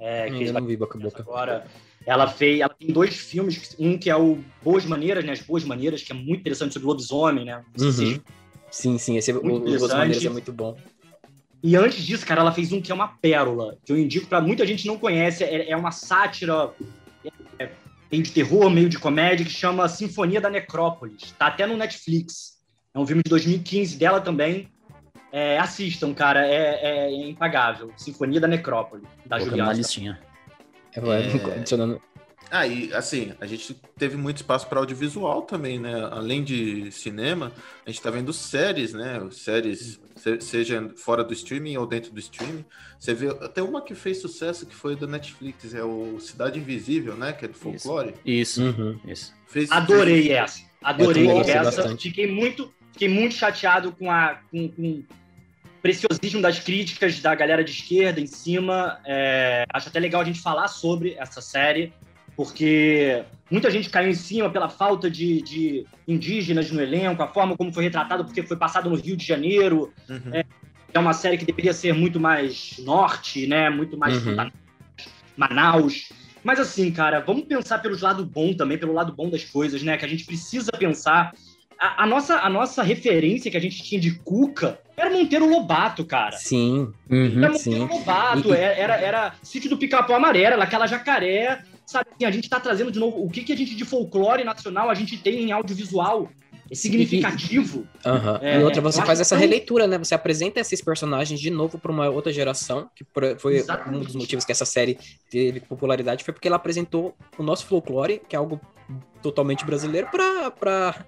é, 0.00 0.30
que 0.30 0.36
Ainda 0.36 0.58
não 0.58 0.66
vi 0.66 0.76
boca 0.78 0.96
a 0.96 1.02
boca. 1.02 1.22
agora. 1.22 1.66
Ela 2.06 2.26
fez, 2.26 2.60
ela 2.60 2.72
tem 2.72 2.88
dois 2.88 3.14
filmes, 3.14 3.76
um 3.78 3.98
que 3.98 4.08
é 4.08 4.16
o 4.16 4.38
Boas 4.62 4.86
Maneiras, 4.86 5.22
né, 5.22 5.32
As 5.32 5.42
Boas 5.42 5.64
Maneiras, 5.64 6.02
que 6.02 6.12
é 6.12 6.14
muito 6.14 6.40
interessante 6.40 6.72
sobre 6.72 6.88
lobisomem, 6.88 7.44
né, 7.44 7.62
se 7.76 7.84
Uhum. 7.84 8.20
Sim, 8.70 8.98
sim, 8.98 9.16
esse 9.18 9.32
o, 9.32 9.44
Muito 9.44 9.64
o 9.64 9.68
interessante. 9.68 9.98
Maneiras 9.98 10.24
é 10.24 10.30
muito 10.30 10.52
bom. 10.52 10.76
E 11.62 11.76
antes 11.76 12.02
disso, 12.02 12.24
cara, 12.24 12.40
ela 12.40 12.52
fez 12.52 12.72
um 12.72 12.80
que 12.80 12.90
é 12.90 12.94
uma 12.94 13.08
pérola, 13.08 13.76
que 13.84 13.92
eu 13.92 13.98
indico 13.98 14.26
pra 14.26 14.40
muita 14.40 14.66
gente 14.66 14.86
não 14.86 14.96
conhece, 14.96 15.44
é, 15.44 15.68
é 15.68 15.76
uma 15.76 15.90
sátira 15.90 16.70
é, 17.58 17.68
meio 18.10 18.22
de 18.22 18.30
terror, 18.30 18.70
meio 18.70 18.88
de 18.88 18.98
comédia, 18.98 19.44
que 19.44 19.52
chama 19.52 19.86
Sinfonia 19.88 20.40
da 20.40 20.48
Necrópolis. 20.48 21.32
Tá 21.32 21.48
até 21.48 21.66
no 21.66 21.76
Netflix. 21.76 22.59
É 22.94 22.98
um 22.98 23.06
filme 23.06 23.22
de 23.22 23.30
2015 23.30 23.96
dela 23.96 24.20
também. 24.20 24.68
É, 25.32 25.58
assistam, 25.58 26.12
cara, 26.12 26.44
é, 26.44 26.80
é 27.06 27.12
impagável. 27.28 27.92
Sinfonia 27.96 28.40
da 28.40 28.48
Necrópole, 28.48 29.02
da 29.24 29.36
Colocando 29.38 29.44
na 29.58 29.64
Juliana. 29.64 29.72
listinha. 29.74 30.20
Vou 30.96 31.12
É. 31.12 31.20
adicionando. 31.54 32.00
Ah, 32.50 32.66
e 32.66 32.92
assim, 32.92 33.32
a 33.40 33.46
gente 33.46 33.74
teve 33.96 34.16
muito 34.16 34.38
espaço 34.38 34.66
para 34.66 34.80
audiovisual 34.80 35.42
também, 35.42 35.78
né? 35.78 35.94
Além 36.10 36.42
de 36.42 36.90
cinema, 36.90 37.52
a 37.86 37.90
gente 37.90 38.02
tá 38.02 38.10
vendo 38.10 38.32
séries, 38.32 38.92
né? 38.92 39.20
Séries, 39.30 40.00
se- 40.16 40.40
seja 40.40 40.90
fora 40.96 41.22
do 41.22 41.32
streaming 41.32 41.76
ou 41.76 41.86
dentro 41.86 42.10
do 42.10 42.18
streaming. 42.18 42.64
Você 42.98 43.14
vê, 43.14 43.28
até 43.28 43.62
uma 43.62 43.80
que 43.80 43.94
fez 43.94 44.20
sucesso 44.20 44.66
que 44.66 44.74
foi 44.74 44.96
da 44.96 45.06
Netflix, 45.06 45.72
é 45.74 45.84
o 45.84 46.18
Cidade 46.18 46.58
Invisível, 46.58 47.14
né? 47.14 47.32
Que 47.32 47.44
é 47.44 47.48
do 47.48 47.54
folclore. 47.54 48.14
Isso, 48.26 48.64
Uhum. 48.64 48.98
isso. 49.06 49.32
Fez, 49.46 49.70
Adorei 49.70 50.32
essa. 50.32 50.60
Adorei 50.82 51.28
essa. 51.28 51.62
bastante. 51.62 52.08
Fiquei 52.08 52.26
muito, 52.26 52.74
fiquei 53.00 53.08
muito 53.08 53.34
chateado 53.34 53.92
com, 53.92 54.10
a, 54.10 54.38
com, 54.50 54.68
com 54.68 54.82
o 54.82 55.04
preciosismo 55.80 56.42
das 56.42 56.58
críticas 56.58 57.18
da 57.20 57.34
galera 57.34 57.64
de 57.64 57.70
esquerda 57.70 58.20
em 58.20 58.26
cima. 58.26 59.00
É, 59.06 59.64
acho 59.72 59.88
até 59.88 59.98
legal 59.98 60.20
a 60.20 60.24
gente 60.24 60.40
falar 60.40 60.68
sobre 60.68 61.14
essa 61.14 61.40
série, 61.40 61.94
porque 62.36 63.24
muita 63.50 63.70
gente 63.70 63.88
caiu 63.88 64.10
em 64.10 64.14
cima 64.14 64.50
pela 64.50 64.68
falta 64.68 65.10
de, 65.10 65.40
de 65.40 65.86
indígenas 66.06 66.70
no 66.70 66.82
elenco, 66.82 67.22
a 67.22 67.28
forma 67.28 67.56
como 67.56 67.72
foi 67.72 67.84
retratado, 67.84 68.22
porque 68.22 68.42
foi 68.42 68.58
passado 68.58 68.90
no 68.90 68.96
Rio 68.96 69.16
de 69.16 69.26
Janeiro. 69.26 69.94
Uhum. 70.06 70.42
É 70.92 70.98
uma 70.98 71.14
série 71.14 71.38
que 71.38 71.46
deveria 71.46 71.72
ser 71.72 71.94
muito 71.94 72.20
mais 72.20 72.74
norte, 72.80 73.46
né? 73.46 73.70
Muito 73.70 73.96
mais 73.96 74.26
Uhum. 74.26 74.50
Manaus. 75.36 76.10
Mas 76.44 76.58
assim, 76.58 76.90
cara, 76.90 77.20
vamos 77.20 77.44
pensar 77.44 77.78
pelos 77.78 78.02
lado 78.02 78.26
bom 78.26 78.52
também, 78.52 78.76
pelo 78.76 78.92
lado 78.92 79.12
bom 79.12 79.30
das 79.30 79.44
coisas, 79.44 79.82
né? 79.82 79.96
Que 79.96 80.04
a 80.04 80.08
gente 80.08 80.26
precisa 80.26 80.72
pensar. 80.72 81.32
A, 81.80 82.04
a 82.04 82.06
nossa, 82.06 82.36
a 82.40 82.50
nossa 82.50 82.82
referência 82.82 83.50
que 83.50 83.56
a 83.56 83.60
gente 83.60 83.82
tinha 83.82 83.98
de 83.98 84.18
Cuca 84.18 84.78
era 84.94 85.08
Monteiro 85.08 85.48
Lobato, 85.48 86.04
cara. 86.04 86.36
Sim, 86.36 86.92
Era 87.08 87.16
uhum, 87.16 87.40
Monteiro 87.40 87.58
sim. 87.58 87.86
Lobato, 87.86 88.54
E- 88.54 88.56
era, 88.56 88.74
era, 88.74 88.96
era 88.96 89.34
Sítio 89.42 89.70
do 89.70 89.78
Pica-Pau 89.78 90.14
Amarelo, 90.14 90.60
aquela 90.62 90.86
jacaré. 90.86 91.62
Sabe, 91.86 92.10
assim, 92.14 92.26
a 92.26 92.30
gente 92.30 92.48
tá 92.50 92.60
trazendo 92.60 92.92
de 92.92 92.98
novo 93.00 93.24
o 93.24 93.30
que, 93.30 93.42
que 93.42 93.52
a 93.52 93.56
gente 93.56 93.74
de 93.74 93.84
folclore 93.84 94.44
nacional 94.44 94.90
a 94.90 94.94
gente 94.94 95.16
tem 95.16 95.42
em 95.44 95.52
audiovisual. 95.52 96.28
É 96.70 96.74
significativo. 96.74 97.86
Aham. 98.06 98.38
É, 98.42 98.60
e 98.60 98.62
outra, 98.62 98.80
você 98.80 99.02
faz 99.04 99.20
essa 99.20 99.36
releitura, 99.36 99.86
né? 99.86 99.98
Você 99.98 100.14
apresenta 100.14 100.60
esses 100.60 100.80
personagens 100.80 101.40
de 101.40 101.50
novo 101.50 101.78
para 101.78 101.90
uma 101.90 102.08
outra 102.08 102.32
geração, 102.32 102.88
que 102.94 103.04
foi 103.38 103.56
Exatamente. 103.56 103.96
um 104.02 104.04
dos 104.04 104.14
motivos 104.14 104.44
que 104.44 104.52
essa 104.52 104.64
série 104.64 104.96
teve 105.30 105.60
popularidade, 105.60 106.22
foi 106.22 106.32
porque 106.32 106.46
ela 106.46 106.56
apresentou 106.56 107.14
o 107.36 107.42
nosso 107.42 107.66
folclore, 107.66 108.20
que 108.28 108.36
é 108.36 108.38
algo 108.38 108.60
totalmente 109.22 109.64
brasileiro, 109.66 110.08
para 110.10 111.04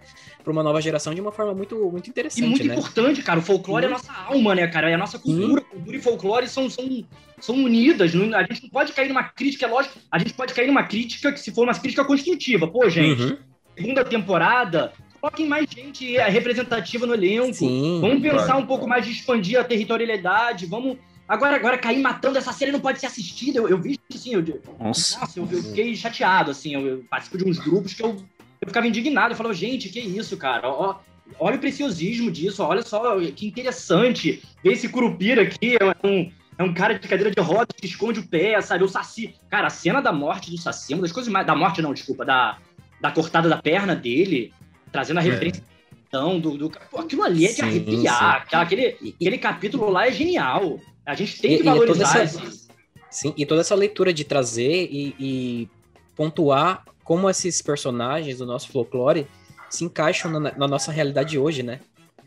uma 0.47 0.63
nova 0.63 0.81
geração 0.83 1.15
de 1.15 1.21
uma 1.21 1.33
forma 1.33 1.55
muito, 1.55 1.77
muito 1.91 2.09
E 2.09 2.11
interessante, 2.11 2.43
muito 2.49 2.65
né? 2.67 2.75
importante, 2.75 3.23
cara. 3.23 3.39
O 3.39 3.43
folclore 3.43 3.87
é 3.87 3.89
a 3.93 3.97
Sim. 3.99 4.07
nossa 4.09 4.21
alma, 4.23 4.55
né, 4.55 4.67
cara? 4.67 4.91
É 4.91 4.95
a 4.95 4.99
nossa 4.99 5.19
cultura. 5.19 5.61
Cultura 5.63 5.97
e 5.97 6.01
folclore 6.03 6.49
são, 6.49 6.69
são, 6.69 7.05
são 7.41 7.55
unidas. 7.55 8.13
A 8.35 8.43
gente 8.43 8.63
não 8.65 8.71
pode 8.71 8.93
cair 8.93 9.09
numa 9.09 9.25
crítica, 9.25 9.65
é 9.67 9.69
lógico. 9.69 9.99
A 10.11 10.19
gente 10.19 10.35
pode 10.35 10.53
cair 10.55 10.67
numa 10.67 10.83
crítica 10.83 11.33
que, 11.33 11.41
se 11.41 11.53
for 11.53 11.63
uma 11.65 11.75
crítica 11.75 12.05
construtiva. 12.05 12.67
Pô, 12.69 12.89
gente, 12.91 13.23
Uhum. 13.23 13.37
segunda 13.77 14.05
temporada, 14.05 14.93
coloquem 15.23 15.47
mais 15.49 15.71
gente 15.71 16.17
é, 16.17 16.29
representativa 16.29 17.07
no 17.07 17.15
elenco. 17.15 17.55
Sim. 17.55 18.01
Vamos 18.01 18.21
pensar 18.21 18.45
Claro. 18.47 18.59
um 18.59 18.67
pouco 18.67 18.89
mais 18.89 19.07
de 19.07 19.13
expandir 19.13 19.59
a 19.59 19.63
territorialidade. 19.63 20.67
Vamos. 20.67 20.99
Agora, 21.29 21.55
agora 21.55 21.79
cair 21.79 22.01
matando 22.03 22.37
essa 22.37 22.53
série 22.53 22.73
não 22.73 22.81
pode 22.81 22.99
ser 22.99 23.07
assistida. 23.07 23.61
Eu, 23.61 23.69
eu 23.69 23.81
vi 23.81 23.99
assim, 24.13 24.35
eu, 24.35 24.43
Nossa. 24.81 25.21
nossa, 25.21 25.39
eu, 25.39 25.49
eu 25.51 25.63
fiquei 25.63 25.95
chateado, 25.95 26.51
assim, 26.51 26.75
eu, 26.75 26.87
eu 26.87 27.05
participo 27.09 27.39
de 27.39 27.49
uns 27.49 27.59
grupos 27.59 27.95
que 27.95 28.03
eu, 28.03 28.17
eu 28.61 28.67
ficava 28.69 28.87
indignado, 28.87 29.33
eu 29.33 29.37
falava, 29.37 29.55
gente, 29.55 29.89
que 29.89 30.01
isso, 30.01 30.37
cara, 30.37 30.69
ó, 30.69 30.97
olha 31.39 31.57
o 31.57 31.61
preciosismo 31.61 32.31
disso, 32.31 32.63
olha 32.63 32.83
só 32.83 33.19
que 33.31 33.47
interessante, 33.47 34.43
ver 34.63 34.73
esse 34.73 34.89
curupira 34.89 35.43
aqui, 35.43 35.77
é 35.81 36.07
um, 36.07 36.31
é 36.59 36.63
um 36.65 36.75
cara 36.75 36.99
de 36.99 37.09
cadeira 37.09 37.31
de 37.31 37.41
rodas 37.41 37.77
que 37.81 37.87
esconde 37.87 38.21
o 38.21 38.27
pé, 38.27 38.61
sabe, 38.61 38.85
o 38.85 38.89
Saci, 38.89 39.35
cara, 39.49 39.69
a 39.69 39.71
cena 39.71 40.03
da 40.03 40.13
morte 40.13 40.51
do 40.51 40.59
Saci, 40.59 40.93
é 40.93 40.97
uma 40.97 41.03
das 41.03 41.13
coisas 41.13 41.33
mais, 41.33 41.47
da 41.47 41.55
morte 41.55 41.81
não, 41.81 41.95
desculpa, 41.95 42.25
da, 42.25 42.59
da 43.01 43.11
cortada 43.11 43.49
da 43.49 43.57
perna 43.57 43.95
dele, 43.97 44.53
trazendo 44.93 45.19
a 45.19 45.23
É. 45.25 45.31
referência 45.31 45.63
então, 46.07 46.39
do, 46.39 46.59
do 46.59 46.71
pô, 46.91 46.99
aquilo 46.99 47.23
ali 47.23 47.47
é 47.47 47.49
de 47.49 47.55
Sim, 47.55 47.63
arrepiar, 47.63 48.47
sim. 48.49 48.57
Aquele, 48.57 49.15
aquele 49.15 49.39
capítulo 49.39 49.91
lá 49.91 50.07
é 50.07 50.13
genial, 50.13 50.79
a 51.07 51.15
gente 51.15 51.41
tem 51.41 51.57
que 51.57 51.57
e 51.57 51.61
é 51.61 51.65
toda 51.65 51.81
valorizar 51.81 52.19
essa- 52.23 52.45
esse... 52.45 52.69
Sim, 53.11 53.35
e 53.37 53.47
toda 53.47 53.63
essa 53.63 53.75
leitura 53.75 54.13
de 54.13 54.23
trazer 54.25 54.89
e, 54.91 55.15
e 55.19 55.69
pontuar 56.15 56.85
como 57.03 57.29
esses 57.31 57.61
personagens 57.63 58.39
do 58.39 58.47
nosso 58.47 58.69
folclore 58.69 59.27
se 59.71 59.85
encaixam 59.85 60.31
na, 60.31 60.53
na 60.57 60.69
nossa 60.69 60.93
realidade 60.93 61.39
hoje, 61.39 61.63
né? 61.63 61.81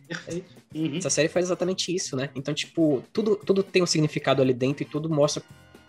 Perfeito. 0.08 0.54
Uhum. 0.74 0.98
Essa 0.98 1.10
série 1.10 1.28
faz 1.30 1.46
exatamente 1.46 1.96
isso, 1.96 2.16
né? 2.16 2.30
Então, 2.36 2.54
tipo, 2.54 3.04
tudo, 3.14 3.36
tudo 3.36 3.62
tem 3.64 3.82
um 3.82 3.88
significado 3.88 4.42
ali 4.42 4.54
dentro 4.54 4.84
e 4.84 4.86
tudo 4.86 5.10
mostra 5.10 5.42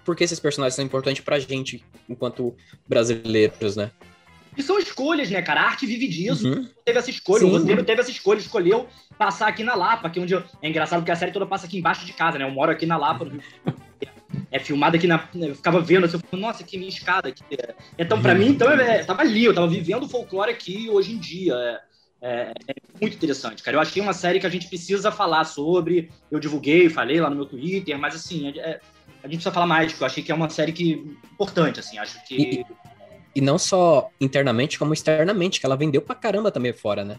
por 0.04 0.14
que 0.14 0.22
esses 0.24 0.38
personagens 0.38 0.74
são 0.76 0.84
importantes 0.84 1.24
pra 1.24 1.38
gente, 1.38 1.82
enquanto 2.08 2.54
brasileiros, 2.88 3.74
né? 3.76 3.90
E 4.56 4.62
são 4.62 4.78
escolhas, 4.78 5.30
né, 5.30 5.42
cara? 5.42 5.60
A 5.60 5.64
arte 5.64 5.86
vive 5.86 6.08
disso. 6.08 6.48
Uhum. 6.48 6.68
Teve 6.84 6.98
essa 6.98 7.10
escolha, 7.10 7.40
Sim. 7.40 7.46
o 7.46 7.58
roteiro 7.58 7.84
teve 7.84 8.00
essa 8.00 8.10
escolha, 8.10 8.38
escolheu 8.38 8.88
passar 9.18 9.48
aqui 9.48 9.62
na 9.62 9.74
Lapa, 9.74 10.08
que 10.10 10.18
é 10.18 10.22
onde 10.22 10.34
eu... 10.34 10.42
é 10.62 10.68
engraçado 10.68 11.00
porque 11.00 11.12
a 11.12 11.16
série 11.16 11.32
toda 11.32 11.46
passa 11.46 11.66
aqui 11.66 11.78
embaixo 11.78 12.06
de 12.06 12.12
casa, 12.12 12.38
né? 12.38 12.44
Eu 12.44 12.50
moro 12.50 12.70
aqui 12.70 12.86
na 12.86 12.96
Lapa, 12.96 13.30
é 14.50 14.58
filmada 14.58 14.96
aqui 14.96 15.06
na. 15.06 15.28
Eu 15.34 15.54
ficava 15.54 15.80
vendo, 15.80 16.04
assim, 16.04 16.16
eu 16.16 16.20
falava, 16.20 16.48
nossa, 16.48 16.64
que 16.64 16.78
minha 16.78 16.88
escada 16.88 17.28
aqui. 17.28 17.42
Então, 17.98 18.20
para 18.20 18.34
mim, 18.34 18.48
então, 18.48 18.70
é, 18.70 19.02
tava 19.04 19.22
ali, 19.22 19.44
eu 19.44 19.54
tava 19.54 19.68
vivendo 19.68 20.04
o 20.04 20.08
folclore 20.08 20.50
aqui 20.50 20.88
hoje 20.88 21.12
em 21.12 21.18
dia. 21.18 21.54
É, 21.54 21.80
é, 22.22 22.52
é, 22.68 22.74
muito 23.00 23.14
interessante, 23.16 23.62
cara. 23.62 23.76
Eu 23.76 23.80
achei 23.80 24.00
uma 24.00 24.12
série 24.12 24.40
que 24.40 24.46
a 24.46 24.50
gente 24.50 24.68
precisa 24.68 25.10
falar 25.10 25.44
sobre. 25.44 26.10
Eu 26.30 26.40
divulguei, 26.40 26.88
falei 26.88 27.20
lá 27.20 27.28
no 27.28 27.36
meu 27.36 27.46
Twitter, 27.46 27.98
mas 27.98 28.14
assim, 28.14 28.48
é, 28.48 28.58
é 28.58 28.80
a 29.22 29.28
gente 29.28 29.38
precisa 29.38 29.52
falar 29.52 29.66
mais, 29.66 29.92
porque 29.92 30.04
eu 30.04 30.06
achei 30.06 30.22
que 30.22 30.30
é 30.30 30.34
uma 30.34 30.48
série 30.48 30.72
que 30.72 31.16
importante, 31.32 31.80
assim, 31.80 31.98
acho 31.98 32.22
que. 32.24 32.64
E, 33.36 33.40
não 33.42 33.58
só 33.58 34.10
internamente, 34.18 34.78
como 34.78 34.94
externamente, 34.94 35.60
que 35.60 35.66
ela 35.66 35.76
vendeu 35.76 36.00
pra 36.00 36.14
caramba 36.14 36.50
também 36.50 36.72
fora, 36.72 37.04
né? 37.04 37.18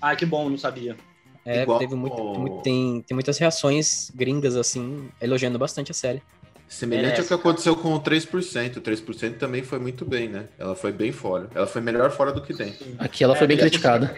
Ah, 0.00 0.16
que 0.16 0.24
bom, 0.24 0.48
não 0.48 0.56
sabia. 0.56 0.96
É, 1.44 1.62
Igual... 1.62 1.78
teve 1.78 1.94
muito, 1.94 2.22
muito, 2.22 2.62
tem, 2.62 3.04
tem 3.06 3.14
muitas 3.14 3.36
reações 3.36 4.10
gringas, 4.14 4.56
assim, 4.56 5.10
elogiando 5.20 5.58
bastante 5.58 5.90
a 5.90 5.94
série. 5.94 6.22
Semelhante 6.66 7.20
ao 7.20 7.26
que 7.26 7.34
aconteceu 7.34 7.76
com 7.76 7.92
o 7.92 8.00
3%. 8.00 8.76
O 8.76 8.80
3% 8.80 9.36
também 9.36 9.62
foi 9.62 9.78
muito 9.78 10.04
bem, 10.04 10.28
né? 10.28 10.48
Ela 10.58 10.74
foi 10.74 10.92
bem 10.92 11.12
fora. 11.12 11.50
Ela 11.54 11.66
foi 11.66 11.82
melhor 11.82 12.10
fora 12.10 12.32
do 12.32 12.40
que 12.40 12.54
dentro. 12.54 12.86
Aqui 12.98 13.22
ela 13.22 13.34
foi 13.34 13.46
bem 13.46 13.56
é, 13.56 13.60
criticada. 13.60 14.14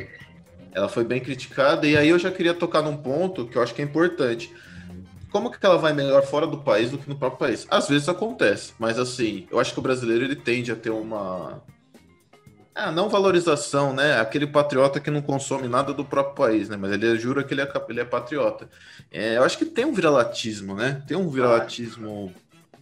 Ela 0.72 0.88
foi 0.88 1.04
bem 1.04 1.18
criticada, 1.18 1.86
e 1.86 1.96
aí 1.96 2.08
eu 2.08 2.18
já 2.18 2.30
queria 2.30 2.54
tocar 2.54 2.82
num 2.82 2.96
ponto 2.96 3.46
que 3.46 3.56
eu 3.56 3.62
acho 3.62 3.74
que 3.74 3.82
é 3.82 3.84
importante. 3.84 4.52
Como 5.32 5.50
que 5.50 5.64
ela 5.64 5.78
vai 5.78 5.94
melhor 5.94 6.22
fora 6.26 6.46
do 6.46 6.58
país 6.58 6.90
do 6.90 6.98
que 6.98 7.08
no 7.08 7.16
próprio 7.16 7.38
país? 7.38 7.66
Às 7.70 7.88
vezes 7.88 8.06
acontece, 8.06 8.74
mas 8.78 8.98
assim, 8.98 9.46
eu 9.50 9.58
acho 9.58 9.72
que 9.72 9.78
o 9.78 9.82
brasileiro 9.82 10.24
ele 10.24 10.36
tende 10.36 10.70
a 10.70 10.76
ter 10.76 10.90
uma. 10.90 11.62
Ah, 12.74 12.92
não 12.92 13.08
valorização, 13.08 13.94
né? 13.94 14.20
Aquele 14.20 14.46
patriota 14.46 15.00
que 15.00 15.10
não 15.10 15.22
consome 15.22 15.68
nada 15.68 15.94
do 15.94 16.04
próprio 16.04 16.34
país, 16.34 16.68
né? 16.68 16.76
Mas 16.76 16.92
ele 16.92 17.18
jura 17.18 17.42
que 17.42 17.54
ele 17.54 17.62
é, 17.62 17.72
ele 17.88 18.00
é 18.00 18.04
patriota. 18.04 18.68
É, 19.10 19.38
eu 19.38 19.44
acho 19.44 19.56
que 19.56 19.64
tem 19.64 19.86
um 19.86 19.92
viralatismo, 19.94 20.74
né? 20.74 21.02
Tem 21.06 21.16
um 21.16 21.28
viralatismo 21.28 22.32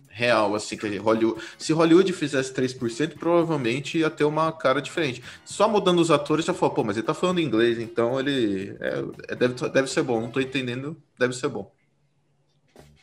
real, 0.09 0.55
assim, 0.55 0.77
que 0.77 0.97
Hollywood, 0.99 1.41
se 1.57 1.73
Hollywood 1.73 2.13
fizesse 2.13 2.53
3%, 2.53 3.17
provavelmente 3.17 3.99
ia 3.99 4.11
ter 4.11 4.25
uma 4.25 4.53
cara 4.53 4.83
diferente. 4.83 5.23
Só 5.45 5.69
mudando 5.69 6.01
os 6.01 6.11
atores, 6.11 6.45
já 6.45 6.53
falou, 6.53 6.75
pô, 6.75 6.85
mas 6.85 6.97
ele 6.97 7.07
tá 7.07 7.15
falando 7.15 7.41
inglês, 7.41 7.79
então 7.79 8.19
ele 8.19 8.77
é, 8.81 9.05
é, 9.29 9.35
deve, 9.37 9.69
deve 9.71 9.89
ser 9.89 10.03
bom, 10.03 10.21
não 10.21 10.31
tô 10.31 10.41
entendendo, 10.41 10.97
deve 11.19 11.33
ser 11.33 11.49
bom. 11.49 11.73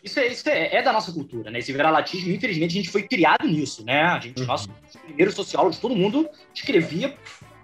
Isso, 0.08 0.20
é, 0.20 0.28
isso 0.28 0.50
é, 0.50 0.76
é, 0.76 0.82
da 0.82 0.94
nossa 0.94 1.12
cultura, 1.12 1.52
né? 1.52 1.60
Esse 1.60 1.74
viralatismo, 1.74 2.32
infelizmente, 2.32 2.72
a 2.72 2.82
gente 2.82 2.90
foi 2.90 3.04
criado 3.04 3.46
nisso, 3.46 3.84
né? 3.84 4.04
A 4.04 4.20
gente, 4.20 4.40
uhum. 4.40 4.48
nossos 4.48 4.70
primeiros 5.06 5.36
sociólogos, 5.36 5.78
todo 5.78 5.96
mundo 5.96 6.28
escrevia 6.56 7.14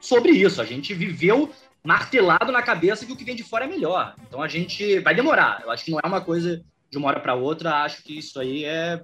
sobre 0.01 0.31
isso. 0.31 0.61
A 0.61 0.65
gente 0.65 0.93
viveu 0.93 1.49
martelado 1.83 2.51
na 2.51 2.61
cabeça 2.61 3.05
que 3.05 3.13
o 3.13 3.15
que 3.15 3.23
vem 3.23 3.35
de 3.35 3.43
fora 3.43 3.63
é 3.63 3.67
melhor. 3.67 4.13
Então 4.27 4.41
a 4.41 4.47
gente 4.47 4.99
vai 4.99 5.15
demorar. 5.15 5.61
Eu 5.63 5.71
acho 5.71 5.85
que 5.85 5.91
não 5.91 5.99
é 6.03 6.07
uma 6.07 6.21
coisa 6.21 6.61
de 6.91 6.97
uma 6.97 7.07
hora 7.07 7.19
para 7.19 7.33
outra. 7.33 7.83
Acho 7.83 8.03
que 8.03 8.17
isso 8.17 8.39
aí 8.39 8.65
é 8.65 9.03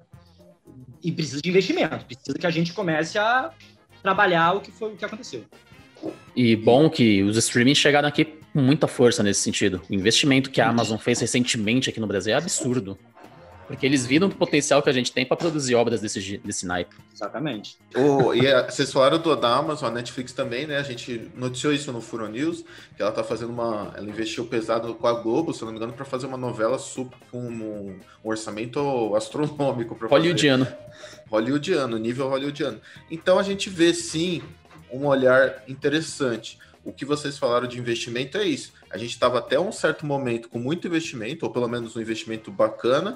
e 1.02 1.12
precisa 1.12 1.42
de 1.42 1.50
investimento, 1.50 2.06
precisa 2.06 2.38
que 2.38 2.46
a 2.46 2.52
gente 2.52 2.74
comece 2.74 3.18
a 3.18 3.52
trabalhar 4.04 4.54
o 4.54 4.62
que 4.62 4.72
foi 4.72 4.94
o 4.94 4.98
que 4.98 5.06
aconteceu. 5.06 5.46
E 6.36 6.56
bom 6.56 6.90
que 6.90 7.24
os 7.24 7.38
streamings 7.38 7.78
chegaram 7.78 8.08
aqui 8.08 8.26
com 8.26 8.62
muita 8.62 8.88
força 8.88 9.24
nesse 9.24 9.42
sentido. 9.42 9.82
O 9.90 9.94
investimento 9.94 10.50
que 10.50 10.62
a 10.62 10.70
Amazon 10.70 10.98
fez 10.98 11.20
recentemente 11.20 11.90
aqui 11.90 12.00
no 12.00 12.08
Brasil 12.08 12.34
é 12.34 12.38
absurdo. 12.38 12.98
Porque 13.70 13.86
eles 13.86 14.04
viram 14.04 14.28
o 14.28 14.32
potencial 14.32 14.82
que 14.82 14.90
a 14.90 14.92
gente 14.92 15.12
tem 15.12 15.24
para 15.24 15.38
produzir 15.38 15.76
obras 15.76 16.02
desse, 16.02 16.40
desse 16.40 16.66
naipe. 16.66 16.96
Exatamente. 17.14 17.78
Oh, 17.96 18.34
e 18.34 18.42
vocês 18.64 18.92
falaram 18.92 19.20
do, 19.20 19.36
da 19.36 19.56
Amazon, 19.56 19.90
a 19.90 19.94
Netflix 19.94 20.34
também, 20.34 20.66
né? 20.66 20.78
A 20.78 20.82
gente 20.82 21.30
noticiou 21.36 21.72
isso 21.72 21.92
no 21.92 22.02
Furo 22.02 22.28
News, 22.28 22.66
que 22.98 23.02
ela 23.04 23.12
tá 23.12 23.24
fazendo 23.24 23.52
uma. 23.52 23.94
Ela 23.96 24.10
investiu 24.10 24.44
pesado 24.48 24.96
com 24.96 25.06
a 25.06 25.14
Globo, 25.14 25.54
se 25.54 25.62
não 25.62 25.70
me 25.70 25.78
engano, 25.78 25.94
para 25.94 26.04
fazer 26.04 26.26
uma 26.26 26.36
novela 26.36 26.80
super 26.80 27.16
com 27.30 27.40
um, 27.40 27.96
um 28.26 28.28
orçamento 28.28 29.16
astronômico. 29.16 29.96
Hollywoodiano. 30.08 30.68
Hollywoodiano, 31.30 32.00
nível 32.00 32.28
hollywoodiano. 32.28 32.82
Então 33.12 33.38
a 33.38 33.44
gente 33.44 33.70
vê 33.70 33.94
sim 33.94 34.42
um 34.92 35.06
olhar 35.06 35.64
interessante. 35.68 36.58
O 36.84 36.92
que 36.92 37.06
vocês 37.06 37.38
falaram 37.38 37.68
de 37.68 37.78
investimento 37.78 38.36
é 38.36 38.46
isso. 38.46 38.74
A 38.90 38.98
gente 38.98 39.12
estava 39.12 39.38
até 39.38 39.60
um 39.60 39.72
certo 39.72 40.08
momento 40.08 40.50
com 40.50 40.58
muito 40.58 40.88
investimento, 40.88 41.46
ou 41.46 41.52
pelo 41.52 41.68
menos 41.68 41.96
um 41.96 42.02
investimento 42.02 42.50
bacana, 42.50 43.16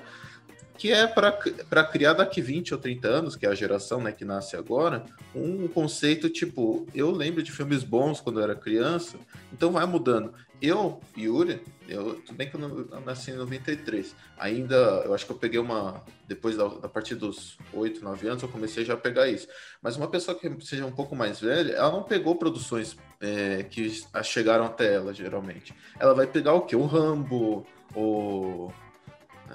que 0.84 0.92
é 0.92 1.08
para 1.08 1.86
criar 1.86 2.12
daqui 2.12 2.42
20 2.42 2.74
ou 2.74 2.78
30 2.78 3.08
anos, 3.08 3.36
que 3.38 3.46
é 3.46 3.50
a 3.50 3.56
geração 3.56 4.02
né, 4.02 4.12
que 4.12 4.26
nasce 4.26 4.58
agora, 4.58 5.06
um 5.34 5.66
conceito 5.66 6.30
tipo, 6.30 6.86
eu 6.94 7.10
lembro 7.10 7.42
de 7.42 7.54
filmes 7.54 7.86
bons 7.86 8.20
quando 8.20 8.42
eu 8.42 8.44
era 8.44 8.54
criança, 8.54 9.18
então 9.54 9.72
vai 9.72 9.86
mudando. 9.86 10.34
Eu, 10.62 11.00
Yuri, 11.18 11.62
eu, 11.88 12.16
tudo 12.16 12.36
bem 12.36 12.50
que 12.50 12.58
eu, 12.58 12.60
não, 12.60 12.80
eu 12.80 13.00
nasci 13.00 13.32
em 13.32 13.36
93, 13.36 14.14
ainda, 14.38 14.76
eu 15.06 15.14
acho 15.14 15.26
que 15.26 15.32
eu 15.32 15.38
peguei 15.38 15.58
uma, 15.58 16.04
depois 16.28 16.58
da, 16.58 16.68
da 16.68 16.90
partir 16.90 17.16
dos 17.16 17.58
8, 17.74 18.04
9 18.04 18.28
anos, 18.28 18.44
eu 18.44 18.50
comecei 18.50 18.84
já 18.84 18.96
a 18.96 18.98
pegar 18.98 19.30
isso. 19.30 19.48
Mas 19.82 19.96
uma 19.96 20.10
pessoa 20.10 20.38
que 20.38 20.54
seja 20.66 20.86
um 20.86 20.92
pouco 20.92 21.16
mais 21.16 21.40
velha, 21.40 21.72
ela 21.72 21.94
não 21.94 22.04
pegou 22.04 22.36
produções 22.36 22.98
é, 23.22 23.64
que 23.64 24.04
chegaram 24.22 24.66
até 24.66 24.96
ela, 24.96 25.14
geralmente. 25.14 25.74
Ela 25.98 26.14
vai 26.14 26.28
pegar 26.28 26.56
o 26.56 26.64
quê? 26.64 26.76
O 26.76 26.86
Rambo, 26.86 27.66
o 27.96 28.70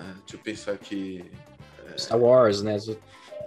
deixa 0.01 0.35
eu 0.35 0.39
pensar 0.39 0.73
aqui. 0.73 1.25
É... 1.87 1.99
Star 1.99 2.19
Wars, 2.19 2.63
né? 2.63 2.77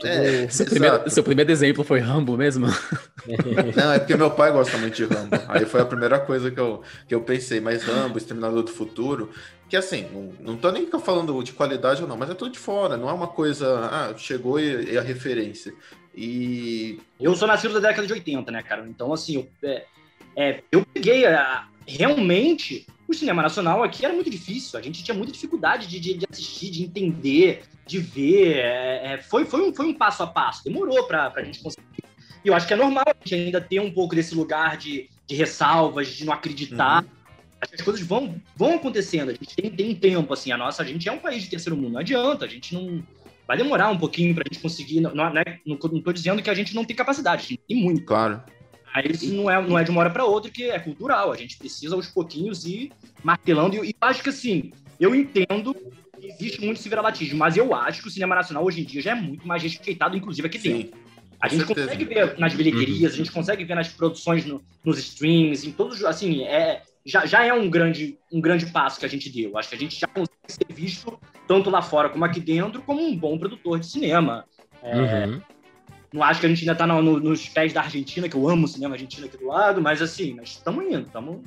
É, 0.04 0.48
seu, 0.50 0.66
primeiro, 0.66 1.10
seu, 1.10 1.24
primeiro, 1.24 1.52
exemplo 1.52 1.84
foi 1.84 2.00
Rambo 2.00 2.36
mesmo? 2.36 2.68
Não, 3.76 3.94
é 3.94 4.00
porque 4.00 4.16
meu 4.16 4.32
pai 4.32 4.52
gosta 4.52 4.78
muito 4.78 4.96
de 4.96 5.06
Rambo. 5.06 5.36
Aí 5.48 5.66
foi 5.66 5.82
a 5.82 5.86
primeira 5.86 6.20
coisa 6.20 6.50
que 6.50 6.60
eu, 6.60 6.82
que 7.08 7.14
eu 7.14 7.22
pensei. 7.22 7.60
Mas 7.60 7.84
Rambo, 7.84 8.18
Exterminador 8.18 8.64
do 8.64 8.72
Futuro, 8.72 9.30
que 9.70 9.78
assim, 9.78 10.08
não, 10.12 10.54
não 10.54 10.58
tô 10.58 10.72
nem 10.72 10.88
falando 11.00 11.42
de 11.44 11.54
qualidade 11.54 12.02
ou 12.02 12.08
não, 12.08 12.18
mas 12.18 12.30
é 12.30 12.34
tudo 12.34 12.52
de 12.52 12.60
fora. 12.60 12.98
Não 12.98 13.10
é 13.10 13.14
uma 13.14 13.28
coisa, 13.28 13.90
ah, 13.92 14.14
chegou 14.18 14.60
e, 14.60 14.94
e 14.94 14.98
a 14.98 15.02
referência. 15.02 15.74
E. 16.16 17.00
Eu 17.20 17.36
sou 17.36 17.48
nascido 17.48 17.76
da 17.76 17.88
década 17.88 18.08
de 18.08 18.14
80, 18.14 18.52
né, 18.52 18.64
cara? 18.64 18.86
Então, 18.88 19.14
assim, 19.14 19.36
eu, 19.36 19.48
é, 19.64 19.86
é, 20.36 20.64
eu 20.72 20.86
peguei 20.86 21.26
a, 21.26 21.68
realmente 21.88 22.86
o 23.12 23.16
cinema 23.16 23.42
nacional 23.42 23.84
aqui 23.84 24.04
era 24.06 24.14
muito 24.14 24.30
difícil. 24.30 24.80
A 24.80 24.82
gente 24.82 25.04
tinha 25.04 25.16
muita 25.16 25.32
dificuldade 25.32 25.88
de, 25.88 26.00
de, 26.00 26.14
de 26.16 26.26
assistir, 26.30 26.70
de 26.70 26.84
entender, 26.84 27.64
de 27.86 28.00
ver. 28.00 28.58
É, 28.58 29.14
é, 29.14 29.22
foi, 29.22 29.46
foi, 29.46 29.62
um, 29.62 29.74
foi 29.74 29.86
um 29.86 29.94
passo 29.94 30.24
a 30.24 30.28
passo. 30.28 30.64
Demorou 30.64 31.04
para 31.06 31.32
a 31.36 31.44
gente 31.44 31.60
conseguir. 31.60 31.86
E 32.44 32.48
eu 32.48 32.56
acho 32.56 32.68
que 32.68 32.74
é 32.74 32.76
normal 32.76 33.04
a 33.08 33.14
gente 33.14 33.36
ainda 33.36 33.62
ter 33.62 33.80
um 33.80 33.92
pouco 33.92 34.16
desse 34.16 34.34
lugar 34.34 34.78
de, 34.78 35.10
de 35.28 35.36
ressalvas, 35.36 36.08
de 36.08 36.26
não 36.26 36.34
acreditar. 36.34 37.04
Uhum. 37.04 37.10
As 37.62 37.82
coisas 37.82 38.02
vão, 38.02 38.42
vão 38.56 38.76
acontecendo. 38.76 39.30
A 39.30 39.34
gente 39.34 39.56
tem, 39.56 39.70
tem 39.70 39.90
um 39.92 39.96
tempo, 39.96 40.34
assim. 40.34 40.52
A 40.52 40.58
nossa, 40.58 40.82
a 40.82 40.86
gente 40.86 41.08
é 41.08 41.12
um 41.12 41.20
país 41.20 41.44
de 41.44 41.50
terceiro 41.50 41.78
mundo. 41.78 41.94
Não 41.94 42.00
adianta. 42.00 42.46
A 42.46 42.48
gente 42.48 42.74
não. 42.74 43.04
Vai 43.48 43.58
demorar 43.58 43.90
um 43.90 43.98
pouquinho 43.98 44.34
para 44.34 44.44
a 44.44 44.52
gente 44.52 44.62
conseguir. 44.62 45.02
Não, 45.02 45.14
não, 45.14 45.28
é, 45.28 45.60
não, 45.66 45.78
não 45.78 46.02
tô 46.02 46.12
dizendo 46.12 46.42
que 46.42 46.50
a 46.50 46.54
gente 46.54 46.74
não 46.74 46.84
tem 46.84 46.96
capacidade. 46.96 47.44
A 47.44 47.48
gente 47.48 47.62
tem 47.68 47.78
muito. 47.78 48.04
Claro. 48.06 48.42
Mas 48.94 49.22
não 49.24 49.50
é, 49.50 49.62
não 49.62 49.80
é 49.80 49.84
de 49.84 49.92
uma 49.92 50.02
hora 50.02 50.10
para 50.10 50.26
outra, 50.26 50.52
que 50.52 50.64
é 50.70 50.80
cultural. 50.80 51.32
A 51.32 51.36
gente 51.38 51.58
precisa 51.58 51.96
aos 51.96 52.08
pouquinhos 52.08 52.66
ir 52.66 52.92
martelando. 53.24 53.84
E, 53.84 53.90
e 53.90 53.96
acho 54.02 54.22
que 54.22 54.30
assim, 54.30 54.72
eu 55.00 55.16
entendo 55.16 55.74
que 55.74 56.28
existe 56.28 56.62
muito 56.64 56.80
esse 56.80 56.90
viralatismo, 56.90 57.40
mas 57.40 57.58
eu 57.58 57.74
acho 57.74 58.02
que 58.02 58.08
o 58.08 58.12
cinema 58.12 58.36
nacional 58.36 58.64
hoje 58.64 58.82
em 58.82 58.84
dia 58.84 59.02
já 59.02 59.12
é 59.12 59.16
muito 59.16 59.48
mais 59.48 59.64
respeitado, 59.64 60.16
inclusive 60.16 60.48
aqui 60.48 60.60
Sim, 60.60 60.74
dentro. 60.74 61.00
A 61.40 61.48
gente 61.48 61.66
certeza. 61.66 61.88
consegue 61.88 62.06
ver 62.06 62.40
nas 62.40 62.54
bilheterias, 62.54 63.12
uhum. 63.12 63.16
a 63.16 63.18
gente 63.18 63.32
consegue 63.32 63.64
ver 63.64 63.76
nas 63.76 63.88
produções 63.88 64.46
no, 64.46 64.62
nos 64.84 65.00
streams, 65.00 65.68
em 65.68 65.72
todos, 65.72 66.04
assim, 66.06 66.44
é, 66.44 66.84
já, 67.04 67.26
já 67.26 67.44
é 67.44 67.52
um 67.52 67.68
grande, 67.70 68.18
um 68.32 68.40
grande 68.40 68.68
passo 68.68 69.00
que 69.00 69.06
a 69.06 69.10
gente 69.10 69.30
deu. 69.30 69.58
Acho 69.58 69.70
que 69.70 69.76
a 69.76 69.80
gente 69.80 70.00
já 70.00 70.08
consegue 70.08 70.32
ser 70.48 70.68
visto, 70.70 71.20
tanto 71.48 71.70
lá 71.70 71.82
fora 71.82 72.10
como 72.10 72.24
aqui 72.24 72.40
dentro, 72.40 72.82
como 72.84 73.02
um 73.02 73.18
bom 73.18 73.40
produtor 73.40 73.80
de 73.80 73.88
cinema. 73.88 74.46
É, 74.84 75.26
uhum. 75.26 75.42
Não 76.14 76.24
acho 76.24 76.42
que 76.42 76.46
a 76.46 76.50
gente 76.50 76.62
ainda 76.62 76.74
está 76.74 76.86
no, 76.86 77.02
no, 77.02 77.20
nos 77.20 77.48
pés 77.48 77.72
da 77.72 77.82
Argentina, 77.82 78.28
que 78.28 78.36
eu 78.36 78.50
amo 78.50 78.66
o 78.66 78.68
cinema 78.68 78.96
argentino 78.96 79.28
aqui 79.28 79.38
do 79.38 79.48
lado, 79.48 79.82
mas 79.82 80.02
assim, 80.02 80.34
nós 80.34 80.50
estamos 80.50 80.84
indo, 80.84 81.08
estamos. 81.08 81.42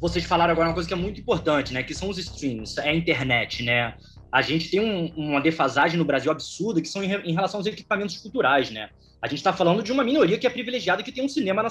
Vocês 0.00 0.24
falaram 0.24 0.52
agora 0.52 0.68
uma 0.68 0.74
coisa 0.74 0.86
que 0.86 0.94
é 0.94 0.96
muito 0.96 1.20
importante, 1.20 1.74
né? 1.74 1.82
Que 1.82 1.92
são 1.92 2.08
os 2.08 2.18
streams, 2.18 2.78
é 2.78 2.90
a 2.90 2.94
internet, 2.94 3.64
né? 3.64 3.96
A 4.30 4.40
gente 4.40 4.70
tem 4.70 4.78
um, 4.78 5.06
uma 5.16 5.40
defasagem 5.40 5.98
no 5.98 6.04
Brasil 6.04 6.30
absurda 6.30 6.80
que 6.80 6.86
são 6.86 7.02
em, 7.02 7.12
em 7.12 7.32
relação 7.32 7.58
aos 7.58 7.66
equipamentos 7.66 8.16
culturais, 8.18 8.70
né? 8.70 8.90
A 9.20 9.26
gente 9.26 9.38
está 9.38 9.52
falando 9.52 9.82
de 9.82 9.90
uma 9.90 10.04
minoria 10.04 10.38
que 10.38 10.46
é 10.46 10.50
privilegiada 10.50 11.02
que 11.02 11.10
tem 11.10 11.24
um 11.24 11.28
cinema 11.28 11.64
na 11.64 11.70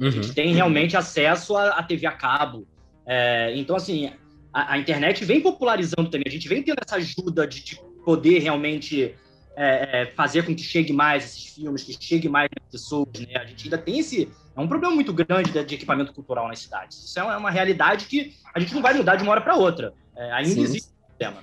uhum. 0.00 0.08
A 0.08 0.10
gente 0.10 0.32
tem 0.32 0.52
realmente 0.52 0.96
acesso 0.96 1.56
à, 1.56 1.78
à 1.78 1.82
TV 1.84 2.08
a 2.08 2.12
cabo, 2.12 2.66
é, 3.06 3.52
então, 3.56 3.76
assim, 3.76 4.12
a, 4.52 4.74
a, 4.74 4.78
internet 4.78 5.24
vem 5.24 5.40
popularizando 5.40 6.10
também, 6.10 6.24
a 6.26 6.30
gente 6.30 6.48
vem 6.48 6.62
tendo 6.62 6.78
essa 6.84 6.96
ajuda 6.96 7.46
de, 7.46 7.62
de 7.62 7.80
poder 8.04 8.38
realmente 8.40 9.14
é, 9.56 10.02
é, 10.02 10.06
fazer 10.06 10.44
com 10.44 10.54
que 10.54 10.62
chegue 10.62 10.92
mais 10.92 11.24
esses 11.24 11.54
filmes, 11.54 11.82
que 11.82 11.96
chegue 12.00 12.28
mais 12.28 12.48
pessoas, 12.70 13.08
né? 13.20 13.36
A 13.36 13.44
gente 13.44 13.64
ainda 13.64 13.78
tem 13.78 13.98
esse, 13.98 14.28
É 14.56 14.60
um 14.60 14.68
problema 14.68 14.94
muito 14.94 15.12
grande 15.12 15.50
de 15.50 15.74
equipamento 15.74 16.12
cultural 16.12 16.48
nas 16.48 16.58
cidades. 16.58 17.04
Isso 17.04 17.18
é 17.18 17.36
uma 17.36 17.50
realidade 17.50 18.06
que 18.06 18.34
a 18.54 18.60
gente 18.60 18.74
não 18.74 18.82
vai 18.82 18.94
mudar 18.94 19.16
de 19.16 19.22
uma 19.22 19.32
hora 19.32 19.40
para 19.40 19.56
outra. 19.56 19.92
É, 20.16 20.32
ainda 20.32 20.50
Sim. 20.50 20.62
existe 20.62 20.88
esse 20.88 21.06
problema. 21.06 21.42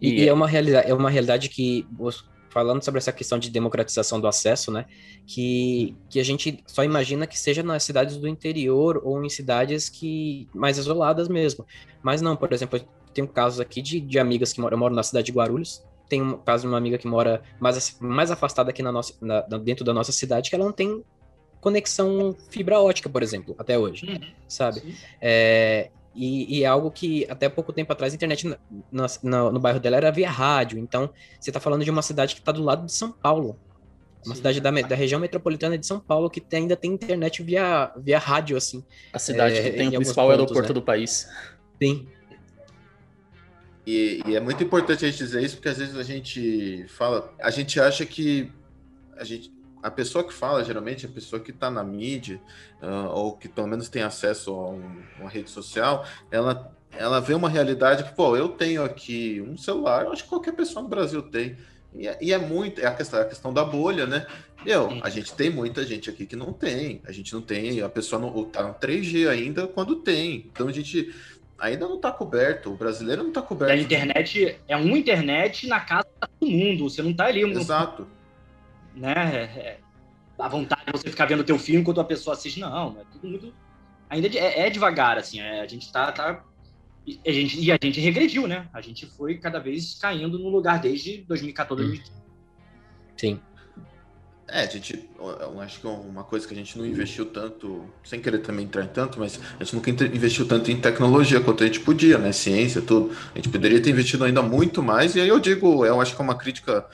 E, 0.00 0.22
e, 0.22 0.28
é 0.28 0.32
uma 0.32 0.46
realidade, 0.46 0.90
é 0.90 0.94
uma 0.94 1.10
realidade 1.10 1.48
que 1.48 1.86
falando 2.54 2.84
sobre 2.84 2.98
essa 2.98 3.12
questão 3.12 3.36
de 3.36 3.50
democratização 3.50 4.20
do 4.20 4.28
acesso, 4.28 4.70
né, 4.70 4.86
que, 5.26 5.96
que 6.08 6.20
a 6.20 6.24
gente 6.24 6.62
só 6.64 6.84
imagina 6.84 7.26
que 7.26 7.36
seja 7.36 7.64
nas 7.64 7.82
cidades 7.82 8.16
do 8.16 8.28
interior 8.28 9.02
ou 9.04 9.22
em 9.24 9.28
cidades 9.28 9.88
que 9.88 10.48
mais 10.54 10.78
isoladas 10.78 11.28
mesmo. 11.28 11.66
Mas 12.00 12.22
não, 12.22 12.36
por 12.36 12.52
exemplo, 12.52 12.80
tem 13.12 13.24
um 13.24 13.26
caso 13.26 13.60
aqui 13.60 13.82
de, 13.82 14.00
de 14.00 14.18
amigas 14.20 14.52
que 14.52 14.60
moram, 14.60 14.78
moram 14.78 14.94
na 14.94 15.02
cidade 15.02 15.26
de 15.26 15.32
Guarulhos, 15.32 15.82
tem 16.08 16.22
um 16.22 16.38
caso 16.38 16.62
de 16.62 16.68
uma 16.68 16.78
amiga 16.78 16.96
que 16.96 17.08
mora 17.08 17.42
mais, 17.58 17.96
mais 17.98 18.30
afastada 18.30 18.70
aqui 18.70 18.82
na 18.82 18.92
nossa, 18.92 19.14
na, 19.20 19.40
dentro 19.58 19.84
da 19.84 19.92
nossa 19.92 20.12
cidade, 20.12 20.48
que 20.48 20.54
ela 20.54 20.64
não 20.64 20.72
tem 20.72 21.02
conexão 21.60 22.36
fibra 22.50 22.78
ótica, 22.78 23.08
por 23.08 23.22
exemplo, 23.22 23.56
até 23.58 23.76
hoje, 23.76 24.06
uhum. 24.06 24.20
sabe? 24.46 24.94
É, 25.20 25.90
e, 26.14 26.58
e, 26.58 26.64
é 26.64 26.66
algo 26.66 26.90
que 26.90 27.26
até 27.28 27.48
pouco 27.48 27.72
tempo 27.72 27.92
atrás 27.92 28.12
a 28.12 28.16
internet 28.16 28.46
no, 28.46 28.56
no, 29.22 29.52
no 29.52 29.60
bairro 29.60 29.80
dela 29.80 29.96
era 29.96 30.10
via 30.12 30.30
rádio. 30.30 30.78
Então, 30.78 31.10
você 31.40 31.50
está 31.50 31.58
falando 31.58 31.84
de 31.84 31.90
uma 31.90 32.02
cidade 32.02 32.34
que 32.34 32.40
está 32.40 32.52
do 32.52 32.62
lado 32.62 32.86
de 32.86 32.92
São 32.92 33.10
Paulo. 33.10 33.58
Uma 34.24 34.34
Sim. 34.34 34.36
cidade 34.36 34.60
da, 34.60 34.70
da, 34.70 34.94
região 34.94 35.20
metropolitana 35.20 35.76
de 35.76 35.86
São 35.86 36.00
Paulo 36.00 36.30
que 36.30 36.40
tem, 36.40 36.62
ainda 36.62 36.76
tem 36.76 36.92
internet 36.92 37.42
via, 37.42 37.92
via 37.96 38.18
rádio, 38.18 38.56
assim. 38.56 38.82
A 39.12 39.18
cidade 39.18 39.56
é, 39.56 39.62
que 39.62 39.76
tem 39.76 39.88
o 39.88 39.92
principal 39.96 40.26
pontos, 40.26 40.40
aeroporto 40.40 40.68
né? 40.68 40.74
do 40.74 40.82
país. 40.82 41.28
Sim. 41.82 42.08
E, 43.86 44.22
e, 44.26 44.34
é 44.34 44.40
muito 44.40 44.64
importante 44.64 45.04
a 45.04 45.10
gente 45.10 45.18
dizer 45.18 45.42
isso, 45.42 45.56
porque 45.56 45.68
às 45.68 45.76
vezes 45.76 45.96
a 45.96 46.02
gente 46.02 46.86
fala, 46.88 47.34
a 47.38 47.50
gente 47.50 47.78
acha 47.78 48.06
que 48.06 48.50
a 49.16 49.24
gente, 49.24 49.52
a 49.84 49.90
pessoa 49.90 50.24
que 50.24 50.32
fala, 50.32 50.64
geralmente, 50.64 51.04
a 51.04 51.08
pessoa 51.10 51.38
que 51.38 51.50
está 51.50 51.70
na 51.70 51.84
mídia, 51.84 52.40
uh, 52.82 53.10
ou 53.10 53.36
que 53.36 53.50
pelo 53.50 53.66
menos 53.66 53.90
tem 53.90 54.02
acesso 54.02 54.50
a 54.50 54.70
um, 54.70 55.02
uma 55.20 55.28
rede 55.28 55.50
social, 55.50 56.06
ela, 56.30 56.74
ela 56.92 57.20
vê 57.20 57.34
uma 57.34 57.50
realidade 57.50 58.02
que, 58.02 58.14
pô, 58.14 58.34
eu 58.34 58.48
tenho 58.48 58.82
aqui 58.82 59.44
um 59.46 59.58
celular, 59.58 60.06
eu 60.06 60.12
acho 60.12 60.22
que 60.22 60.30
qualquer 60.30 60.52
pessoa 60.52 60.82
no 60.82 60.88
Brasil 60.88 61.20
tem. 61.20 61.58
E 61.94 62.08
é, 62.08 62.18
e 62.18 62.32
é 62.32 62.38
muito, 62.38 62.80
é 62.80 62.86
a 62.86 62.94
questão, 62.94 63.20
a 63.20 63.26
questão 63.26 63.52
da 63.52 63.62
bolha, 63.62 64.06
né? 64.06 64.26
Eu, 64.64 64.88
a 65.02 65.10
gente 65.10 65.34
tem 65.34 65.50
muita 65.50 65.84
gente 65.84 66.08
aqui 66.08 66.24
que 66.24 66.34
não 66.34 66.50
tem. 66.50 67.02
A 67.06 67.12
gente 67.12 67.34
não 67.34 67.42
tem, 67.42 67.82
a 67.82 67.88
pessoa 67.88 68.18
não 68.18 68.42
tá 68.44 68.62
no 68.62 68.72
3G 68.72 69.28
ainda 69.28 69.66
quando 69.66 69.96
tem. 69.96 70.50
Então 70.50 70.66
a 70.66 70.72
gente 70.72 71.14
ainda 71.58 71.86
não 71.86 71.96
está 71.96 72.10
coberto. 72.10 72.72
O 72.72 72.76
brasileiro 72.76 73.22
não 73.22 73.28
está 73.28 73.42
coberto. 73.42 73.74
E 73.74 73.78
a 73.78 73.82
internet 73.82 74.58
é 74.66 74.76
uma 74.76 74.96
internet 74.96 75.66
na 75.68 75.78
casa 75.78 76.08
de 76.08 76.28
todo 76.28 76.50
mundo. 76.50 76.88
Você 76.88 77.02
não 77.02 77.10
está 77.10 77.26
ali. 77.26 77.42
Exato 77.42 78.08
né? 78.94 79.12
É, 79.12 79.42
é, 79.58 79.80
a 80.38 80.48
vontade 80.48 80.82
de 80.86 80.92
você 80.92 81.10
ficar 81.10 81.26
vendo 81.26 81.44
teu 81.44 81.58
filme 81.58 81.80
enquanto 81.80 82.00
a 82.00 82.04
pessoa 82.04 82.34
assiste, 82.34 82.60
não, 82.60 82.98
é 83.00 83.04
tudo 83.12 83.28
muito. 83.28 83.54
Ainda 84.08 84.28
é, 84.28 84.66
é 84.66 84.70
devagar, 84.70 85.18
assim, 85.18 85.40
é, 85.40 85.60
a 85.60 85.66
gente 85.66 85.90
tá. 85.92 86.12
tá 86.12 86.44
a 87.26 87.30
gente, 87.30 87.60
e 87.60 87.70
a 87.70 87.78
gente 87.80 88.00
regrediu, 88.00 88.46
né? 88.46 88.66
A 88.72 88.80
gente 88.80 89.06
foi 89.06 89.36
cada 89.36 89.58
vez 89.58 89.94
caindo 90.00 90.38
no 90.38 90.48
lugar 90.48 90.80
desde 90.80 91.18
2014, 91.18 91.82
hum. 91.82 91.86
2015. 91.86 92.24
Sim. 93.16 93.40
É, 94.48 94.60
a 94.60 94.66
gente, 94.66 95.08
eu 95.18 95.60
acho 95.60 95.80
que 95.80 95.86
uma 95.86 96.22
coisa 96.22 96.46
que 96.46 96.52
a 96.52 96.56
gente 96.56 96.76
não 96.78 96.84
investiu 96.84 97.24
tanto, 97.26 97.86
sem 98.04 98.20
querer 98.20 98.38
também 98.38 98.66
entrar 98.66 98.84
em 98.84 98.88
tanto, 98.88 99.18
mas 99.18 99.40
a 99.58 99.64
gente 99.64 99.74
nunca 99.74 99.90
investiu 99.90 100.46
tanto 100.46 100.70
em 100.70 100.78
tecnologia 100.78 101.40
quanto 101.40 101.64
a 101.64 101.66
gente 101.66 101.80
podia, 101.80 102.18
né? 102.18 102.30
Ciência, 102.30 102.82
tudo. 102.82 103.16
A 103.32 103.38
gente 103.38 103.48
poderia 103.48 103.80
ter 103.80 103.90
investido 103.90 104.22
ainda 104.24 104.42
muito 104.42 104.82
mais, 104.82 105.16
e 105.16 105.20
aí 105.20 105.28
eu 105.28 105.40
digo, 105.40 105.84
eu 105.86 106.00
acho 106.00 106.14
que 106.14 106.20
é 106.20 106.24
uma 106.24 106.36
crítica 106.36 106.86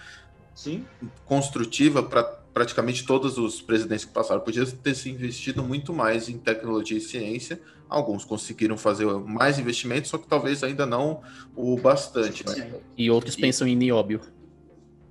Sim. 0.60 0.84
construtiva 1.24 2.02
para 2.02 2.22
praticamente 2.52 3.06
todos 3.06 3.38
os 3.38 3.62
presidentes 3.62 4.04
que 4.04 4.12
passaram. 4.12 4.42
Podia 4.42 4.66
ter 4.66 4.94
se 4.94 5.08
investido 5.08 5.62
muito 5.62 5.90
mais 5.90 6.28
em 6.28 6.36
tecnologia 6.36 6.98
e 6.98 7.00
ciência. 7.00 7.58
Alguns 7.88 8.26
conseguiram 8.26 8.76
fazer 8.76 9.06
mais 9.06 9.58
investimentos, 9.58 10.10
só 10.10 10.18
que 10.18 10.26
talvez 10.26 10.62
ainda 10.62 10.84
não 10.84 11.22
o 11.56 11.78
bastante. 11.78 12.46
Né? 12.46 12.72
E 12.94 13.10
outros 13.10 13.36
e, 13.36 13.40
pensam 13.40 13.66
em 13.66 13.74
nióbio. 13.74 14.20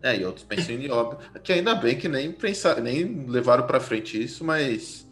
É, 0.04 0.16
e 0.18 0.24
outros 0.24 0.46
pensam 0.46 0.76
em 0.76 0.78
nióbio. 0.78 1.18
Que 1.42 1.54
ainda 1.54 1.74
bem 1.74 1.98
que 1.98 2.08
nem, 2.08 2.32
pensar, 2.32 2.80
nem 2.80 3.26
levaram 3.28 3.66
para 3.66 3.80
frente 3.80 4.22
isso, 4.22 4.44
mas 4.46 5.08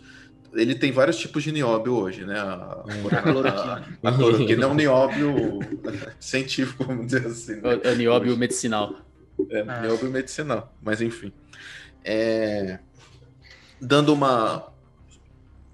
ele 0.53 0.75
tem 0.75 0.91
vários 0.91 1.17
tipos 1.17 1.43
de 1.43 1.51
nióbio 1.51 1.95
hoje, 1.95 2.25
né? 2.25 2.37
A, 2.39 2.83
a 3.11 3.21
cloroquina. 3.23 3.97
A, 4.03 4.09
a 4.09 4.11
cloroquina 4.13 4.63
é 4.65 4.67
um 4.67 4.75
nióbio 4.75 5.59
científico, 6.19 6.83
vamos 6.83 7.07
dizer 7.07 7.25
assim. 7.25 7.55
Né? 7.55 7.79
É 7.83 7.95
nióbio 7.95 8.37
medicinal. 8.37 9.06
É, 9.49 9.61
ah. 9.67 9.81
nióbio 9.81 10.09
medicinal, 10.09 10.73
mas 10.81 11.01
enfim. 11.01 11.31
É, 12.03 12.79
dando 13.81 14.13
uma, 14.13 14.67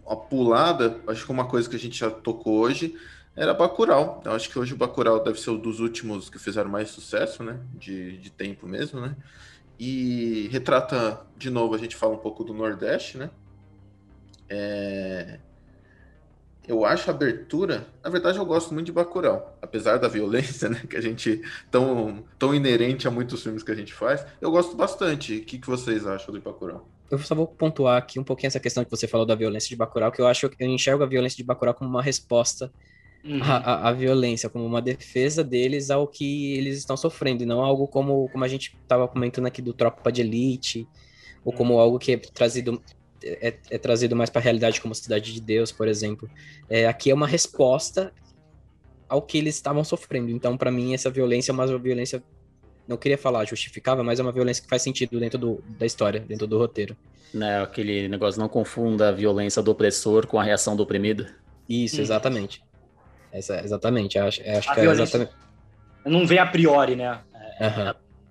uma 0.05 0.15
pulada, 0.15 0.99
acho 1.07 1.25
que 1.25 1.31
uma 1.31 1.45
coisa 1.45 1.69
que 1.69 1.75
a 1.75 1.79
gente 1.79 1.97
já 1.97 2.09
tocou 2.09 2.59
hoje 2.59 2.95
era 3.35 3.53
Bacurau. 3.53 4.21
Eu 4.25 4.31
acho 4.33 4.49
que 4.49 4.59
hoje 4.59 4.73
o 4.73 4.77
Bacurau 4.77 5.23
deve 5.23 5.39
ser 5.39 5.49
um 5.49 5.57
dos 5.57 5.79
últimos 5.79 6.29
que 6.29 6.37
fizeram 6.37 6.69
mais 6.69 6.89
sucesso, 6.89 7.43
né? 7.43 7.59
De, 7.73 8.17
de 8.17 8.29
tempo 8.29 8.67
mesmo, 8.67 9.01
né? 9.01 9.15
E 9.79 10.47
retrata, 10.51 11.25
de 11.35 11.49
novo, 11.49 11.73
a 11.73 11.77
gente 11.77 11.95
fala 11.95 12.13
um 12.13 12.19
pouco 12.19 12.43
do 12.43 12.53
Nordeste, 12.53 13.17
né? 13.17 13.31
É, 14.47 15.39
eu 16.67 16.85
acho 16.85 17.09
a 17.09 17.13
abertura, 17.13 17.87
na 18.03 18.09
verdade 18.09 18.37
eu 18.37 18.45
gosto 18.45 18.73
muito 18.73 18.87
de 18.87 18.91
Bacurau, 18.91 19.57
apesar 19.61 19.97
da 19.97 20.07
violência, 20.07 20.69
né, 20.69 20.81
que 20.89 20.95
a 20.95 21.01
gente 21.01 21.41
tão 21.69 22.23
tão 22.39 22.55
inerente 22.55 23.07
a 23.07 23.11
muitos 23.11 23.43
filmes 23.43 23.63
que 23.63 23.71
a 23.71 23.75
gente 23.75 23.93
faz, 23.93 24.25
eu 24.39 24.49
gosto 24.51 24.75
bastante. 24.75 25.37
O 25.37 25.45
que, 25.45 25.57
que 25.57 25.67
vocês 25.67 26.05
acham 26.07 26.33
do 26.33 26.41
Bacurau? 26.41 26.87
Eu 27.11 27.19
só 27.19 27.35
vou 27.35 27.45
pontuar 27.45 27.97
aqui 27.97 28.19
um 28.19 28.23
pouquinho 28.23 28.47
essa 28.47 28.59
questão 28.59 28.83
que 28.83 28.89
você 28.89 29.07
falou 29.07 29.25
da 29.25 29.35
violência 29.35 29.69
de 29.69 29.75
Bacurau, 29.75 30.11
que 30.11 30.21
eu 30.21 30.27
acho 30.27 30.49
que 30.49 30.63
eu 30.63 30.67
enxergo 30.67 31.03
a 31.03 31.05
violência 31.05 31.37
de 31.37 31.43
Bacurau 31.43 31.73
como 31.73 31.89
uma 31.89 32.01
resposta 32.01 32.71
uhum. 33.23 33.39
à, 33.43 33.89
à, 33.89 33.91
violência, 33.91 34.49
como 34.49 34.65
uma 34.65 34.81
defesa 34.81 35.43
deles 35.43 35.91
ao 35.91 36.07
que 36.07 36.55
eles 36.55 36.77
estão 36.77 36.97
sofrendo, 36.97 37.43
e 37.43 37.45
não 37.45 37.61
algo 37.61 37.87
como, 37.87 38.29
como 38.29 38.43
a 38.43 38.47
gente 38.47 38.75
estava 38.81 39.07
comentando 39.07 39.45
aqui 39.45 39.61
do 39.61 39.73
Tropa 39.73 40.11
de 40.11 40.21
Elite, 40.21 40.87
ou 41.45 41.53
como 41.53 41.79
algo 41.79 41.99
que 41.99 42.13
é 42.13 42.17
trazido 42.17 42.81
é, 43.23 43.55
é 43.69 43.77
trazido 43.77 44.15
mais 44.15 44.29
para 44.29 44.41
a 44.41 44.43
realidade 44.43 44.81
como 44.81 44.93
Cidade 44.93 45.33
de 45.33 45.41
Deus, 45.41 45.71
por 45.71 45.87
exemplo. 45.87 46.29
É, 46.69 46.87
aqui 46.87 47.09
é 47.09 47.13
uma 47.13 47.27
resposta 47.27 48.13
ao 49.07 49.21
que 49.21 49.37
eles 49.37 49.55
estavam 49.55 49.83
sofrendo. 49.83 50.31
Então, 50.31 50.57
para 50.57 50.71
mim, 50.71 50.93
essa 50.93 51.09
violência 51.09 51.51
é 51.51 51.53
uma 51.53 51.65
violência, 51.77 52.23
não 52.87 52.97
queria 52.97 53.17
falar 53.17 53.45
justificável, 53.45 54.03
mas 54.03 54.19
é 54.19 54.23
uma 54.23 54.31
violência 54.31 54.63
que 54.63 54.69
faz 54.69 54.81
sentido 54.81 55.19
dentro 55.19 55.37
do, 55.37 55.63
da 55.77 55.85
história, 55.85 56.19
dentro 56.19 56.47
do 56.47 56.57
roteiro. 56.57 56.95
Né, 57.33 57.61
aquele 57.61 58.07
negócio, 58.07 58.39
não 58.39 58.47
confunda 58.47 59.09
a 59.09 59.11
violência 59.11 59.61
do 59.61 59.71
opressor 59.71 60.27
com 60.27 60.39
a 60.39 60.43
reação 60.43 60.75
do 60.75 60.83
oprimido. 60.83 61.25
Isso, 61.67 61.97
hum. 61.97 62.01
exatamente. 62.01 62.63
Essa, 63.31 63.59
exatamente, 63.63 64.19
acho, 64.19 64.41
acho 64.41 64.73
que 64.73 64.79
é 64.79 64.85
exatamente. 64.85 65.31
Não 66.05 66.27
vem 66.27 66.37
a 66.37 66.45
priori, 66.45 66.95
né? 66.95 67.21
É, 67.59 67.67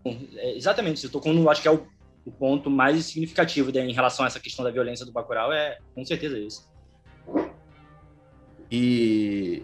uhum. 0.04 0.28
é, 0.36 0.56
exatamente, 0.56 1.00
você 1.00 1.08
tocou 1.08 1.32
no, 1.32 1.48
acho 1.50 1.62
que 1.62 1.68
é 1.68 1.70
o 1.70 1.86
o 2.24 2.30
ponto 2.30 2.70
mais 2.70 3.06
significativo 3.06 3.70
em 3.76 3.92
relação 3.92 4.24
a 4.24 4.28
essa 4.28 4.40
questão 4.40 4.64
da 4.64 4.70
violência 4.70 5.04
do 5.04 5.12
Bacurau 5.12 5.52
é 5.52 5.78
com 5.94 6.04
certeza 6.04 6.38
isso. 6.38 6.70
E, 8.70 9.62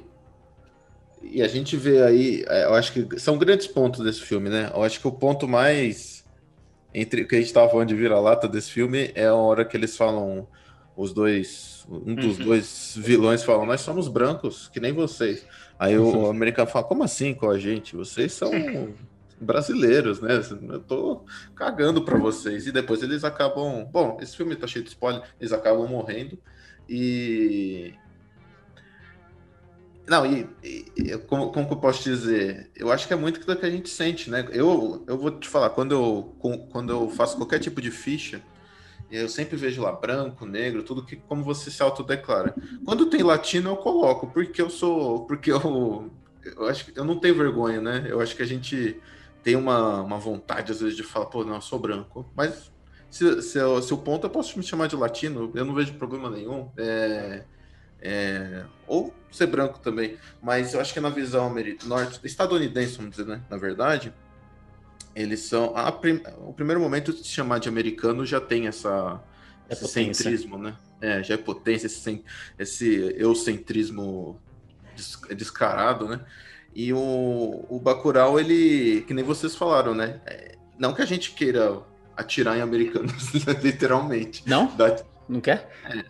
e 1.22 1.40
a 1.40 1.48
gente 1.48 1.76
vê 1.76 2.02
aí, 2.02 2.44
é, 2.48 2.64
eu 2.64 2.74
acho 2.74 2.92
que 2.92 3.18
são 3.18 3.38
grandes 3.38 3.66
pontos 3.66 4.04
desse 4.04 4.20
filme, 4.20 4.50
né? 4.50 4.70
Eu 4.74 4.82
acho 4.82 5.00
que 5.00 5.09
o 5.09 5.12
ponto 5.12 5.48
mais 5.48 6.24
entre 6.92 7.22
o 7.22 7.28
que 7.28 7.36
a 7.36 7.38
gente 7.38 7.48
estava 7.48 7.68
falando 7.68 7.88
de 7.88 7.94
vira-lata 7.94 8.48
desse 8.48 8.70
filme 8.70 9.11
é 9.14 9.26
a 9.26 9.34
hora 9.34 9.64
que 9.64 9.76
eles 9.76 9.96
falam 9.96 10.48
os 10.96 11.12
dois, 11.12 11.86
um 11.88 12.14
dos 12.14 12.38
uhum. 12.38 12.44
dois 12.44 12.94
vilões 12.96 13.44
falam, 13.44 13.64
nós 13.64 13.80
somos 13.82 14.09
brancos, 14.09 14.68
que 14.68 14.80
nem 14.80 14.92
vocês. 14.92 15.46
Aí 15.78 15.96
o 15.96 16.26
americano 16.30 16.68
fala, 16.68 16.84
como 16.84 17.04
assim 17.04 17.32
com 17.34 17.48
a 17.48 17.59
gente? 17.59 17.94
Vocês 17.94 18.32
são 18.32 18.50
brasileiros, 19.41 20.20
né? 20.20 20.41
Eu 20.68 20.80
tô 20.80 21.24
cagando 21.55 22.03
para 22.03 22.18
vocês. 22.18 22.66
E 22.66 22.72
depois 22.72 23.03
eles 23.03 23.24
acabam. 23.24 23.84
Bom, 23.91 24.18
esse 24.20 24.36
filme 24.36 24.57
tá 24.57 24.66
cheio 24.66 24.84
de 24.84 24.91
spoiler, 24.91 25.22
eles 25.41 25.53
acabam 25.53 25.89
morrendo. 25.89 26.39
E. 26.89 27.95
Não, 30.07 30.24
e, 30.24 30.49
e 30.97 31.18
como, 31.26 31.53
como 31.53 31.66
que 31.66 31.72
eu 31.74 31.78
posso 31.78 32.03
dizer? 32.03 32.70
Eu 32.74 32.91
acho 32.91 33.07
que 33.07 33.12
é 33.12 33.16
muito 33.16 33.45
do 33.45 33.57
que 33.57 33.66
a 33.66 33.70
gente 33.70 33.91
sente, 33.91 34.30
né? 34.30 34.47
Eu, 34.51 35.05
eu 35.07 35.18
vou 35.18 35.30
te 35.30 35.47
falar, 35.47 35.70
quando 35.70 35.93
eu, 35.93 36.34
quando 36.70 36.91
eu 36.91 37.11
faço 37.11 37.36
qualquer 37.36 37.59
tipo 37.59 37.78
de 37.82 37.91
ficha, 37.91 38.43
eu 39.11 39.28
sempre 39.28 39.57
vejo 39.57 39.82
lá 39.82 39.93
branco, 39.93 40.47
negro, 40.47 40.82
tudo 40.82 41.05
que 41.05 41.16
como 41.16 41.45
você 41.45 41.70
se 41.70 41.82
autodeclara. 41.82 42.55
Quando 42.86 43.07
tem 43.07 43.22
latino, 43.22 43.70
eu 43.70 43.76
coloco, 43.76 44.28
porque 44.28 44.62
eu 44.62 44.70
sou. 44.70 45.26
Porque 45.26 45.53
eu. 45.53 46.11
Eu 46.43 46.66
acho 46.66 46.86
que 46.86 46.99
eu 46.99 47.05
não 47.05 47.18
tenho 47.18 47.34
vergonha, 47.34 47.80
né? 47.80 48.07
Eu 48.09 48.20
acho 48.20 48.34
que 48.34 48.43
a 48.43 48.47
gente 48.47 48.99
tem 49.43 49.57
uma, 49.57 50.03
uma 50.03 50.18
vontade, 50.18 50.72
às 50.72 50.80
vezes, 50.80 50.97
de 50.97 51.03
falar, 51.03 51.26
pô, 51.26 51.45
não, 51.45 51.57
eu 51.57 51.61
sou 51.61 51.78
branco. 51.78 52.30
Mas 52.36 52.70
se, 53.11 53.43
se, 53.43 53.59
eu, 53.59 53.80
se 53.80 53.93
o 53.95 53.99
ponto, 53.99 54.26
eu 54.26 54.30
posso 54.30 54.59
me 54.59 54.64
chamar 54.64 54.86
de 54.86 54.97
latino, 54.97 55.51
eu 55.55 55.64
não 55.64 55.74
vejo 55.74 55.95
problema 55.95 56.30
nenhum. 56.30 56.70
É, 56.76 57.45
é, 58.01 58.64
ou 58.86 59.12
ser 59.30 59.47
branco 59.47 59.78
também. 59.78 60.16
Mas 60.43 60.74
eu 60.74 60.80
acho 60.80 60.93
que 60.93 61.01
na 61.01 61.11
visão 61.11 61.55
norte, 61.84 62.20
estadunidense, 62.24 62.97
vamos 62.97 63.12
dizer, 63.12 63.26
né? 63.26 63.43
Na 63.49 63.57
verdade, 63.57 64.12
eles 65.14 65.41
são. 65.41 65.76
A 65.76 65.91
prim, 65.91 66.20
o 66.39 66.53
primeiro 66.53 66.80
momento 66.80 67.12
de 67.12 67.20
se 67.20 67.28
chamar 67.28 67.59
de 67.59 67.68
americano 67.68 68.24
já 68.24 68.41
tem 68.41 68.66
essa, 68.66 69.22
esse 69.68 69.86
centrismo, 69.89 70.59
né? 70.59 70.76
É, 71.01 71.22
já 71.22 71.34
é 71.34 71.36
potência, 71.36 71.86
esse, 71.86 72.24
esse 72.59 73.14
eucentrismo 73.16 74.41
descarado, 75.34 76.09
né? 76.09 76.24
E 76.74 76.92
o, 76.92 77.64
o 77.68 77.80
Bacurau, 77.80 78.38
ele, 78.38 79.02
que 79.06 79.14
nem 79.14 79.24
vocês 79.24 79.56
falaram, 79.56 79.94
né? 79.94 80.20
É, 80.26 80.56
não 80.78 80.94
que 80.94 81.02
a 81.02 81.06
gente 81.06 81.32
queira 81.32 81.82
atirar 82.16 82.56
em 82.56 82.60
americanos, 82.60 83.32
literalmente. 83.62 84.42
Não? 84.46 84.66
Da... 84.76 84.96
Não 85.28 85.40
quer? 85.40 85.70
É. 85.84 86.04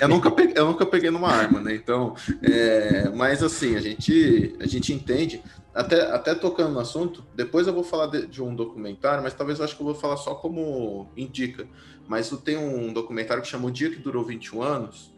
eu, 0.00 0.08
nunca 0.08 0.30
peguei, 0.30 0.54
eu 0.56 0.66
nunca 0.66 0.84
peguei 0.84 1.10
numa 1.10 1.28
arma, 1.28 1.60
né? 1.60 1.74
Então, 1.74 2.14
é, 2.42 3.08
mas 3.10 3.42
assim, 3.42 3.76
a 3.76 3.80
gente, 3.80 4.56
a 4.60 4.66
gente 4.66 4.92
entende, 4.92 5.42
até, 5.74 6.02
até 6.12 6.34
tocando 6.34 6.72
no 6.72 6.80
assunto, 6.80 7.24
depois 7.34 7.66
eu 7.66 7.72
vou 7.72 7.84
falar 7.84 8.06
de, 8.06 8.26
de, 8.26 8.42
um 8.42 8.54
documentário, 8.54 9.22
mas 9.22 9.34
talvez 9.34 9.58
eu 9.58 9.64
acho 9.64 9.76
que 9.76 9.82
eu 9.82 9.86
vou 9.86 9.94
falar 9.94 10.16
só 10.16 10.34
como 10.34 11.08
indica. 11.16 11.66
Mas 12.08 12.30
tem 12.44 12.56
um 12.56 12.92
documentário 12.92 13.42
que 13.42 13.48
chama 13.48 13.68
O 13.68 13.70
Dia 13.70 13.90
que 13.90 13.96
Durou 13.96 14.24
21 14.24 14.62
Anos, 14.62 15.12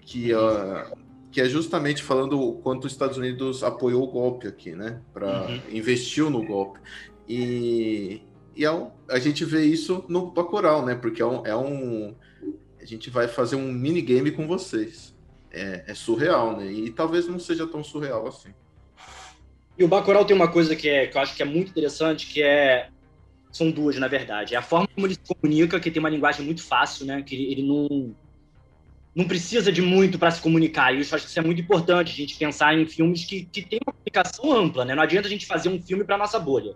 que, 0.00 0.34
uh, 0.34 0.96
que 1.32 1.40
é 1.40 1.48
justamente 1.48 2.02
falando 2.02 2.38
o 2.38 2.52
quanto 2.58 2.84
os 2.84 2.92
Estados 2.92 3.16
Unidos 3.16 3.64
apoiou 3.64 4.04
o 4.04 4.06
golpe 4.06 4.46
aqui, 4.46 4.72
né? 4.72 5.00
Para 5.14 5.46
uhum. 5.46 5.60
investiu 5.70 6.28
no 6.28 6.44
golpe. 6.44 6.78
E, 7.26 8.20
e 8.54 8.64
é 8.64 8.70
um, 8.70 8.90
a 9.08 9.18
gente 9.18 9.42
vê 9.42 9.64
isso 9.64 10.04
no 10.08 10.30
Bacurau, 10.30 10.84
né? 10.84 10.94
Porque 10.94 11.22
é 11.22 11.26
um, 11.26 11.46
é 11.46 11.56
um 11.56 12.14
a 12.78 12.84
gente 12.84 13.08
vai 13.08 13.26
fazer 13.26 13.56
um 13.56 13.72
minigame 13.72 14.30
com 14.30 14.46
vocês. 14.46 15.12
É, 15.50 15.84
é, 15.86 15.94
surreal, 15.94 16.56
né? 16.56 16.70
E 16.70 16.90
talvez 16.90 17.26
não 17.26 17.38
seja 17.38 17.66
tão 17.66 17.82
surreal 17.82 18.26
assim. 18.26 18.50
E 19.76 19.84
o 19.84 19.88
Bacurau 19.88 20.24
tem 20.24 20.36
uma 20.36 20.48
coisa 20.48 20.74
que, 20.74 20.88
é, 20.88 21.06
que 21.06 21.16
eu 21.16 21.20
acho 21.20 21.34
que 21.34 21.42
é 21.42 21.46
muito 21.46 21.70
interessante, 21.70 22.26
que 22.26 22.42
é 22.42 22.88
são 23.50 23.70
duas, 23.70 23.98
na 23.98 24.08
verdade. 24.08 24.54
É 24.54 24.58
a 24.58 24.62
forma 24.62 24.88
como 24.94 25.06
ele 25.06 25.14
se 25.14 25.34
comunica, 25.34 25.78
que 25.78 25.90
tem 25.90 26.00
uma 26.00 26.08
linguagem 26.08 26.44
muito 26.44 26.62
fácil, 26.62 27.04
né? 27.04 27.22
Que 27.22 27.34
ele, 27.34 27.52
ele 27.52 27.62
não 27.62 28.14
não 29.14 29.26
precisa 29.26 29.70
de 29.70 29.82
muito 29.82 30.18
para 30.18 30.30
se 30.30 30.40
comunicar. 30.40 30.92
E 30.92 30.96
eu 30.96 31.00
acho 31.00 31.24
que 31.24 31.30
isso 31.30 31.38
é 31.38 31.42
muito 31.42 31.60
importante, 31.60 32.12
a 32.12 32.16
gente 32.16 32.36
pensar 32.36 32.76
em 32.76 32.86
filmes 32.86 33.24
que, 33.24 33.44
que 33.44 33.62
tem 33.62 33.78
uma 33.86 33.92
comunicação 33.92 34.52
ampla, 34.52 34.84
né? 34.84 34.94
Não 34.94 35.02
adianta 35.02 35.28
a 35.28 35.30
gente 35.30 35.46
fazer 35.46 35.68
um 35.68 35.80
filme 35.80 36.04
para 36.04 36.16
nossa 36.16 36.38
bolha. 36.38 36.74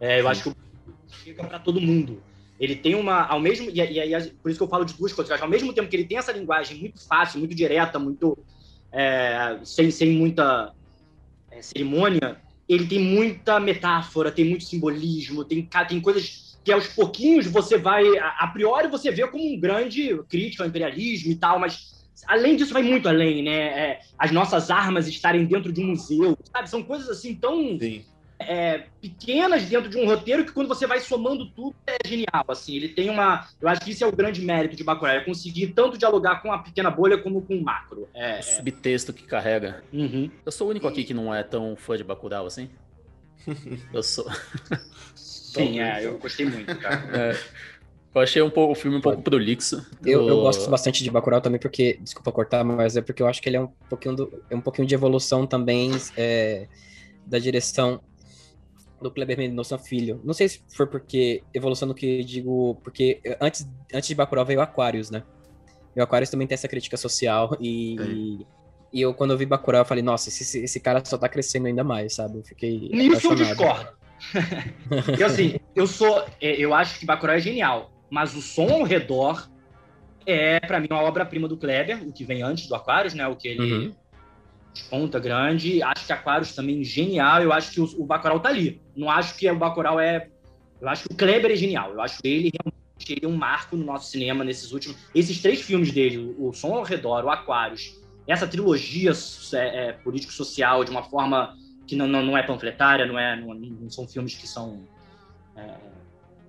É, 0.00 0.20
eu 0.20 0.24
Sim. 0.24 0.30
acho 0.30 0.42
que 0.42 1.16
fica 1.16 1.44
para 1.44 1.58
todo 1.58 1.80
mundo. 1.80 2.22
Ele 2.58 2.76
tem 2.76 2.94
uma, 2.94 3.26
ao 3.26 3.40
mesmo 3.40 3.70
e, 3.70 3.80
aí 3.80 4.30
por 4.42 4.48
isso 4.48 4.58
que 4.58 4.64
eu 4.64 4.68
falo 4.68 4.84
de 4.84 4.94
duas 4.94 5.12
coisas. 5.12 5.40
Ao 5.40 5.48
mesmo 5.48 5.72
tempo 5.72 5.88
que 5.88 5.96
ele 5.96 6.04
tem 6.04 6.18
essa 6.18 6.32
linguagem 6.32 6.78
muito 6.78 7.04
fácil, 7.06 7.38
muito 7.38 7.54
direta, 7.54 7.98
muito 7.98 8.38
é, 8.90 9.58
sem, 9.64 9.90
sem 9.90 10.12
muita 10.12 10.72
é, 11.50 11.60
cerimônia, 11.60 12.40
ele 12.68 12.86
tem 12.86 12.98
muita 12.98 13.60
metáfora, 13.60 14.30
tem 14.30 14.44
muito 14.44 14.64
simbolismo, 14.64 15.44
tem, 15.44 15.68
tem 15.88 16.00
coisas 16.00 16.43
que 16.64 16.72
aos 16.72 16.88
pouquinhos 16.88 17.46
você 17.46 17.76
vai, 17.76 18.04
a, 18.18 18.28
a 18.40 18.46
priori 18.48 18.88
você 18.88 19.10
vê 19.10 19.26
como 19.28 19.44
um 19.46 19.60
grande 19.60 20.18
crítico 20.28 20.62
ao 20.62 20.68
imperialismo 20.68 21.30
e 21.30 21.36
tal, 21.36 21.58
mas 21.58 21.94
além 22.26 22.56
disso 22.56 22.72
vai 22.72 22.82
muito 22.82 23.08
além, 23.08 23.42
né? 23.42 23.56
É, 23.56 24.00
as 24.18 24.30
nossas 24.30 24.70
armas 24.70 25.06
estarem 25.06 25.44
dentro 25.44 25.72
de 25.72 25.80
um 25.82 25.88
museu, 25.88 26.36
sabe? 26.52 26.70
São 26.70 26.82
coisas 26.82 27.08
assim 27.10 27.34
tão 27.34 27.78
é, 28.38 28.84
pequenas 29.00 29.64
dentro 29.64 29.90
de 29.90 29.96
um 29.96 30.06
roteiro 30.06 30.44
que 30.44 30.52
quando 30.52 30.68
você 30.68 30.86
vai 30.86 31.00
somando 31.00 31.46
tudo 31.50 31.74
é 31.86 31.96
genial, 32.06 32.44
assim, 32.48 32.76
ele 32.76 32.88
tem 32.88 33.10
uma, 33.10 33.46
eu 33.60 33.68
acho 33.68 33.82
que 33.82 33.90
isso 33.90 34.04
é 34.04 34.06
o 34.06 34.12
grande 34.12 34.42
mérito 34.42 34.76
de 34.76 34.84
Bacurau, 34.84 35.14
é 35.14 35.20
conseguir 35.20 35.68
tanto 35.68 35.98
dialogar 35.98 36.42
com 36.42 36.52
a 36.52 36.58
pequena 36.58 36.90
bolha 36.90 37.18
como 37.18 37.42
com 37.42 37.56
o 37.56 37.62
macro. 37.62 38.08
É, 38.14 38.40
o 38.40 38.42
subtexto 38.42 39.12
que 39.12 39.24
carrega. 39.24 39.82
Uhum. 39.92 40.30
Eu 40.44 40.52
sou 40.52 40.66
o 40.66 40.70
único 40.70 40.88
aqui 40.88 41.04
que 41.04 41.14
não 41.14 41.34
é 41.34 41.42
tão 41.42 41.76
fã 41.76 41.96
de 41.96 42.04
Bacurau 42.04 42.46
assim. 42.46 42.70
Eu 43.92 44.02
sou. 44.02 44.26
Sim, 45.54 45.80
é, 45.80 46.04
eu 46.04 46.18
gostei 46.18 46.46
muito, 46.46 46.76
cara. 46.76 47.04
É. 47.14 47.64
Eu 48.14 48.20
achei 48.20 48.40
um 48.40 48.50
pouco, 48.50 48.72
o 48.72 48.76
filme 48.76 48.98
um 48.98 49.00
pouco 49.00 49.20
prolixo. 49.22 49.84
Eu, 50.04 50.28
eu 50.28 50.36
gosto 50.40 50.70
bastante 50.70 51.02
de 51.02 51.10
Bacurau 51.10 51.40
também 51.40 51.58
porque, 51.58 51.98
desculpa 52.00 52.30
cortar, 52.30 52.62
mas 52.62 52.96
é 52.96 53.02
porque 53.02 53.20
eu 53.20 53.26
acho 53.26 53.42
que 53.42 53.48
ele 53.48 53.56
é 53.56 53.60
um 53.60 53.66
pouquinho, 53.90 54.14
do, 54.14 54.44
é 54.48 54.54
um 54.54 54.60
pouquinho 54.60 54.86
de 54.86 54.94
evolução 54.94 55.44
também 55.44 55.90
é, 56.16 56.68
da 57.26 57.40
direção 57.40 58.00
do 59.02 59.10
Kleber 59.10 59.36
Mendonça 59.36 59.76
Filho. 59.78 60.20
Não 60.22 60.32
sei 60.32 60.48
se 60.48 60.62
foi 60.76 60.86
porque, 60.86 61.42
evolução 61.52 61.88
do 61.88 61.94
que 61.94 62.22
digo, 62.22 62.76
porque 62.84 63.20
antes, 63.40 63.68
antes 63.92 64.08
de 64.08 64.14
Bacurau 64.14 64.44
veio 64.44 64.60
Aquarius, 64.60 65.10
né? 65.10 65.24
E 65.96 66.00
o 66.00 66.04
Aquarius 66.04 66.30
também 66.30 66.46
tem 66.46 66.54
essa 66.54 66.68
crítica 66.68 66.96
social 66.96 67.56
e, 67.60 67.96
é. 68.00 68.46
e 68.92 69.00
eu, 69.02 69.12
quando 69.12 69.32
eu 69.32 69.38
vi 69.38 69.44
Bacurau, 69.44 69.80
eu 69.80 69.84
falei, 69.84 70.04
nossa, 70.04 70.28
esse, 70.28 70.60
esse 70.60 70.78
cara 70.78 71.02
só 71.04 71.18
tá 71.18 71.28
crescendo 71.28 71.66
ainda 71.66 71.82
mais, 71.82 72.14
sabe? 72.14 72.38
Eu 72.38 72.44
fiquei 72.44 72.88
Nisso 72.92 73.26
eu 73.26 73.34
discordo. 73.34 74.03
eu, 75.18 75.26
assim, 75.26 75.56
eu 75.74 75.86
sou, 75.86 76.24
é, 76.40 76.52
eu 76.56 76.74
acho 76.74 76.98
que 76.98 77.06
Bacurau 77.06 77.36
é 77.36 77.40
genial, 77.40 77.92
mas 78.10 78.34
o 78.34 78.42
som 78.42 78.68
ao 78.70 78.82
redor 78.82 79.48
é, 80.26 80.58
para 80.60 80.80
mim, 80.80 80.88
uma 80.90 81.02
obra-prima 81.02 81.46
do 81.46 81.56
Kleber, 81.56 82.02
o 82.02 82.12
que 82.12 82.24
vem 82.24 82.42
antes 82.42 82.66
do 82.66 82.74
Aquarius, 82.74 83.14
né? 83.14 83.26
O 83.28 83.36
que 83.36 83.48
ele... 83.48 83.72
Uhum 83.72 83.94
ponta 84.90 85.18
grande. 85.18 85.82
Acho 85.82 86.06
que 86.06 86.12
Aquarius 86.12 86.54
também 86.54 86.82
genial. 86.82 87.42
Eu 87.42 87.52
acho 87.52 87.70
que 87.70 87.80
o, 87.80 87.84
o 87.98 88.04
Bacurau 88.04 88.40
tá 88.40 88.48
ali. 88.48 88.80
Não 88.96 89.08
acho 89.08 89.36
que 89.36 89.48
o 89.50 89.56
Bacurau 89.56 90.00
é. 90.00 90.28
Eu 90.80 90.88
acho 90.88 91.04
que 91.04 91.14
o 91.14 91.16
Kleber 91.16 91.50
é 91.50 91.56
genial. 91.56 91.92
Eu 91.92 92.00
acho 92.00 92.18
ele 92.24 92.50
realmente 92.52 92.74
ele 93.08 93.24
é 93.24 93.28
um 93.28 93.36
marco 93.36 93.76
no 93.76 93.84
nosso 93.84 94.10
cinema 94.10 94.44
nesses 94.44 94.72
últimos. 94.72 94.96
Esses 95.14 95.40
três 95.40 95.60
filmes 95.60 95.92
dele, 95.92 96.34
o 96.38 96.52
Som 96.52 96.74
ao 96.74 96.82
Redor, 96.82 97.24
o 97.24 97.30
Aquarius, 97.30 98.00
essa 98.26 98.46
trilogia 98.46 99.12
é, 99.52 99.88
é, 99.88 99.92
político-social 99.92 100.84
de 100.84 100.90
uma 100.90 101.02
forma 101.02 101.56
que 101.86 101.96
não, 101.96 102.06
não, 102.06 102.22
não 102.22 102.38
é 102.38 102.42
panfletária, 102.42 103.06
não, 103.06 103.18
é, 103.18 103.36
não, 103.36 103.54
não 103.54 103.90
são 103.90 104.06
filmes 104.06 104.34
que 104.34 104.46
são, 104.46 104.82
é, 105.56 105.74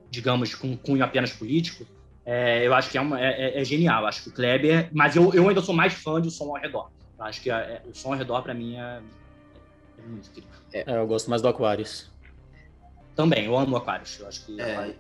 digamos, 0.10 0.56
com 0.56 0.76
cunho 0.78 1.04
apenas 1.04 1.32
político. 1.32 1.86
É, 2.26 2.66
eu 2.66 2.74
acho 2.74 2.90
que 2.90 2.98
é, 2.98 3.02
uma, 3.02 3.20
é, 3.20 3.58
é, 3.58 3.62
é 3.62 3.64
genial. 3.64 4.02
Eu 4.02 4.08
acho 4.08 4.24
que 4.24 4.30
o 4.30 4.34
Kleber. 4.34 4.90
Mas 4.92 5.16
eu, 5.16 5.34
eu 5.34 5.48
ainda 5.48 5.62
sou 5.62 5.76
mais 5.76 5.94
fã 5.94 6.22
de 6.22 6.28
O 6.28 6.32
Som 6.32 6.56
ao 6.56 6.62
Redor. 6.62 6.90
Acho 7.20 7.42
que 7.42 7.50
é, 7.50 7.82
o 7.86 7.96
som 7.96 8.12
ao 8.12 8.18
redor, 8.18 8.42
para 8.42 8.54
mim, 8.54 8.76
é, 8.76 9.02
é 9.98 10.08
muito 10.08 10.30
incrível. 10.30 10.50
É, 10.74 10.98
eu 10.98 11.08
gosto 11.08 11.30
mais 11.30 11.42
do 11.42 11.48
Aquarius. 11.48 12.12
Também, 13.16 13.46
eu 13.46 13.58
amo 13.58 13.76
o 13.76 13.78
Aquarius. 13.78 14.20
Eu 14.20 14.28
acho 14.28 14.46
que. 14.46 14.60
É. 14.60 14.96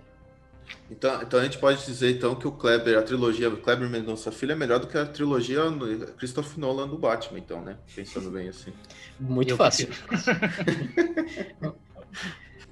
Então, 0.89 1.21
então 1.21 1.39
a 1.39 1.43
gente 1.43 1.57
pode 1.57 1.85
dizer 1.85 2.15
então 2.15 2.35
que 2.35 2.47
o 2.47 2.51
Kleber, 2.51 2.97
a 2.97 3.01
trilogia 3.01 3.49
do 3.49 3.57
Kleber 3.57 3.89
Mendonça 3.89 4.31
Filho 4.31 4.51
é 4.51 4.55
melhor 4.55 4.79
do 4.79 4.87
que 4.87 4.97
a 4.97 5.05
trilogia 5.05 5.69
do 5.69 6.13
Christopher 6.13 6.59
Nolan 6.59 6.87
do 6.87 6.97
Batman, 6.97 7.39
então, 7.39 7.61
né? 7.61 7.77
Pensando 7.95 8.29
bem 8.29 8.49
assim. 8.49 8.71
Muito 9.19 9.51
eu 9.51 9.57
fácil. 9.57 9.89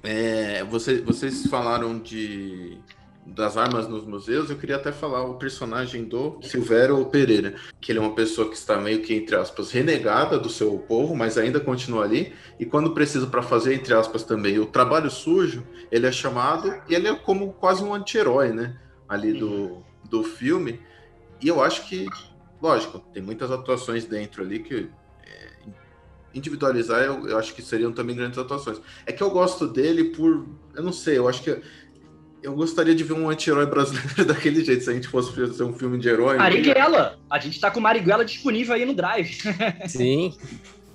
é, 0.02 0.62
você, 0.64 1.00
vocês 1.00 1.46
falaram 1.46 1.98
de 1.98 2.78
das 3.26 3.56
armas 3.56 3.88
nos 3.88 4.04
museus, 4.04 4.50
eu 4.50 4.56
queria 4.56 4.76
até 4.76 4.92
falar 4.92 5.24
o 5.24 5.34
personagem 5.34 6.04
do 6.04 6.38
Silvério 6.42 7.02
Pereira, 7.06 7.54
que 7.80 7.90
ele 7.90 7.98
é 7.98 8.02
uma 8.02 8.14
pessoa 8.14 8.48
que 8.48 8.54
está 8.54 8.78
meio 8.78 9.00
que, 9.00 9.14
entre 9.14 9.34
aspas, 9.34 9.70
renegada 9.70 10.38
do 10.38 10.50
seu 10.50 10.78
povo, 10.78 11.16
mas 11.16 11.38
ainda 11.38 11.58
continua 11.58 12.04
ali, 12.04 12.34
e 12.60 12.66
quando 12.66 12.92
precisa 12.92 13.26
para 13.26 13.42
fazer, 13.42 13.74
entre 13.74 13.94
aspas, 13.94 14.24
também 14.24 14.58
o 14.58 14.66
trabalho 14.66 15.10
sujo, 15.10 15.66
ele 15.90 16.06
é 16.06 16.12
chamado, 16.12 16.72
e 16.88 16.94
ele 16.94 17.08
é 17.08 17.14
como 17.14 17.52
quase 17.54 17.82
um 17.82 17.94
anti-herói, 17.94 18.52
né, 18.52 18.78
ali 19.08 19.32
do, 19.32 19.82
do 20.08 20.22
filme, 20.22 20.80
e 21.40 21.48
eu 21.48 21.62
acho 21.62 21.88
que, 21.88 22.06
lógico, 22.60 23.00
tem 23.12 23.22
muitas 23.22 23.50
atuações 23.50 24.04
dentro 24.04 24.42
ali 24.42 24.58
que 24.58 24.90
é, 25.24 25.50
individualizar, 26.34 27.02
eu, 27.02 27.26
eu 27.26 27.38
acho 27.38 27.54
que 27.54 27.62
seriam 27.62 27.92
também 27.92 28.16
grandes 28.16 28.38
atuações. 28.38 28.80
É 29.06 29.12
que 29.12 29.22
eu 29.22 29.30
gosto 29.30 29.66
dele 29.66 30.04
por, 30.04 30.46
eu 30.74 30.82
não 30.82 30.92
sei, 30.92 31.18
eu 31.18 31.28
acho 31.28 31.42
que 31.42 31.60
eu 32.44 32.54
gostaria 32.54 32.94
de 32.94 33.02
ver 33.02 33.14
um 33.14 33.30
anti-herói 33.30 33.64
brasileiro 33.64 34.24
daquele 34.28 34.62
jeito, 34.62 34.84
se 34.84 34.90
a 34.90 34.92
gente 34.92 35.08
fosse 35.08 35.34
fazer 35.34 35.64
um 35.64 35.72
filme 35.72 35.98
de 35.98 36.08
herói. 36.08 36.36
Marighella! 36.36 37.18
A 37.28 37.38
gente 37.38 37.58
tá 37.58 37.70
com 37.70 37.80
Marighella 37.80 38.22
disponível 38.24 38.74
aí 38.74 38.84
no 38.84 38.94
Drive. 38.94 39.38
Sim. 39.88 40.34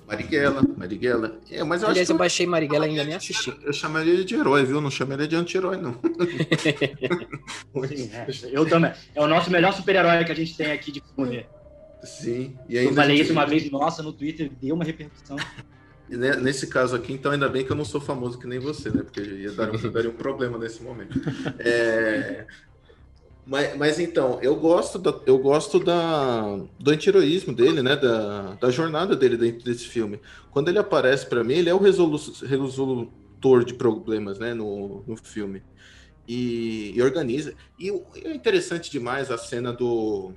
Marighella, 0.06 0.62
Marighella. 0.76 1.38
É, 1.50 1.62
mas 1.64 1.82
eu 1.82 1.88
Aliás, 1.88 2.08
eu 2.08 2.16
baixei 2.16 2.46
Marighella 2.46 2.86
e 2.86 2.90
ainda 2.90 3.04
nem 3.04 3.14
assisti. 3.14 3.52
Eu 3.64 3.72
chamaria 3.72 4.24
de 4.24 4.34
herói, 4.34 4.64
viu? 4.64 4.80
Não 4.80 4.90
chamaria 4.90 5.26
de 5.26 5.34
anti-herói, 5.34 5.76
não. 5.76 5.94
Sim, 7.88 8.10
é, 8.12 8.26
eu 8.52 8.64
também. 8.68 8.92
É 9.14 9.20
o 9.20 9.26
nosso 9.26 9.50
melhor 9.50 9.72
super-herói 9.72 10.24
que 10.24 10.32
a 10.32 10.36
gente 10.36 10.56
tem 10.56 10.70
aqui 10.70 10.92
de 10.92 11.02
filme. 11.14 11.46
Sim. 12.04 12.56
E 12.68 12.76
eu 12.76 12.94
falei 12.94 13.16
gente... 13.16 13.24
isso 13.24 13.32
uma 13.32 13.46
vez, 13.46 13.68
nossa, 13.70 14.02
no 14.04 14.12
Twitter, 14.12 14.50
deu 14.60 14.76
uma 14.76 14.84
repercussão. 14.84 15.36
Nesse 16.16 16.66
caso 16.66 16.96
aqui, 16.96 17.12
então, 17.12 17.30
ainda 17.30 17.48
bem 17.48 17.64
que 17.64 17.70
eu 17.70 17.76
não 17.76 17.84
sou 17.84 18.00
famoso 18.00 18.38
que 18.38 18.46
nem 18.46 18.58
você, 18.58 18.90
né? 18.90 19.02
Porque 19.02 19.20
ia 19.20 19.52
dar 19.52 19.70
um, 19.70 19.78
daria 19.90 20.10
um 20.10 20.14
problema 20.14 20.58
nesse 20.58 20.82
momento. 20.82 21.20
É, 21.58 22.46
mas, 23.46 23.76
mas, 23.76 23.98
então, 24.00 24.38
eu 24.42 24.56
gosto, 24.56 24.98
da, 24.98 25.14
eu 25.26 25.38
gosto 25.38 25.78
da, 25.78 26.56
do 26.78 26.90
anti-heroísmo 26.90 27.54
dele, 27.54 27.82
né? 27.82 27.96
Da, 27.96 28.54
da 28.54 28.70
jornada 28.70 29.14
dele 29.14 29.36
dentro 29.36 29.64
desse 29.64 29.86
filme. 29.86 30.20
Quando 30.50 30.68
ele 30.68 30.78
aparece 30.78 31.26
para 31.26 31.44
mim, 31.44 31.54
ele 31.54 31.70
é 31.70 31.74
o 31.74 31.78
resolu, 31.78 32.20
resolutor 32.44 33.64
de 33.64 33.74
problemas, 33.74 34.38
né? 34.38 34.52
No, 34.52 35.04
no 35.06 35.16
filme. 35.16 35.62
E, 36.26 36.92
e 36.94 37.02
organiza. 37.02 37.54
E, 37.78 37.88
e 37.88 38.26
é 38.26 38.34
interessante 38.34 38.90
demais 38.90 39.30
a 39.30 39.38
cena 39.38 39.72
do 39.72 40.32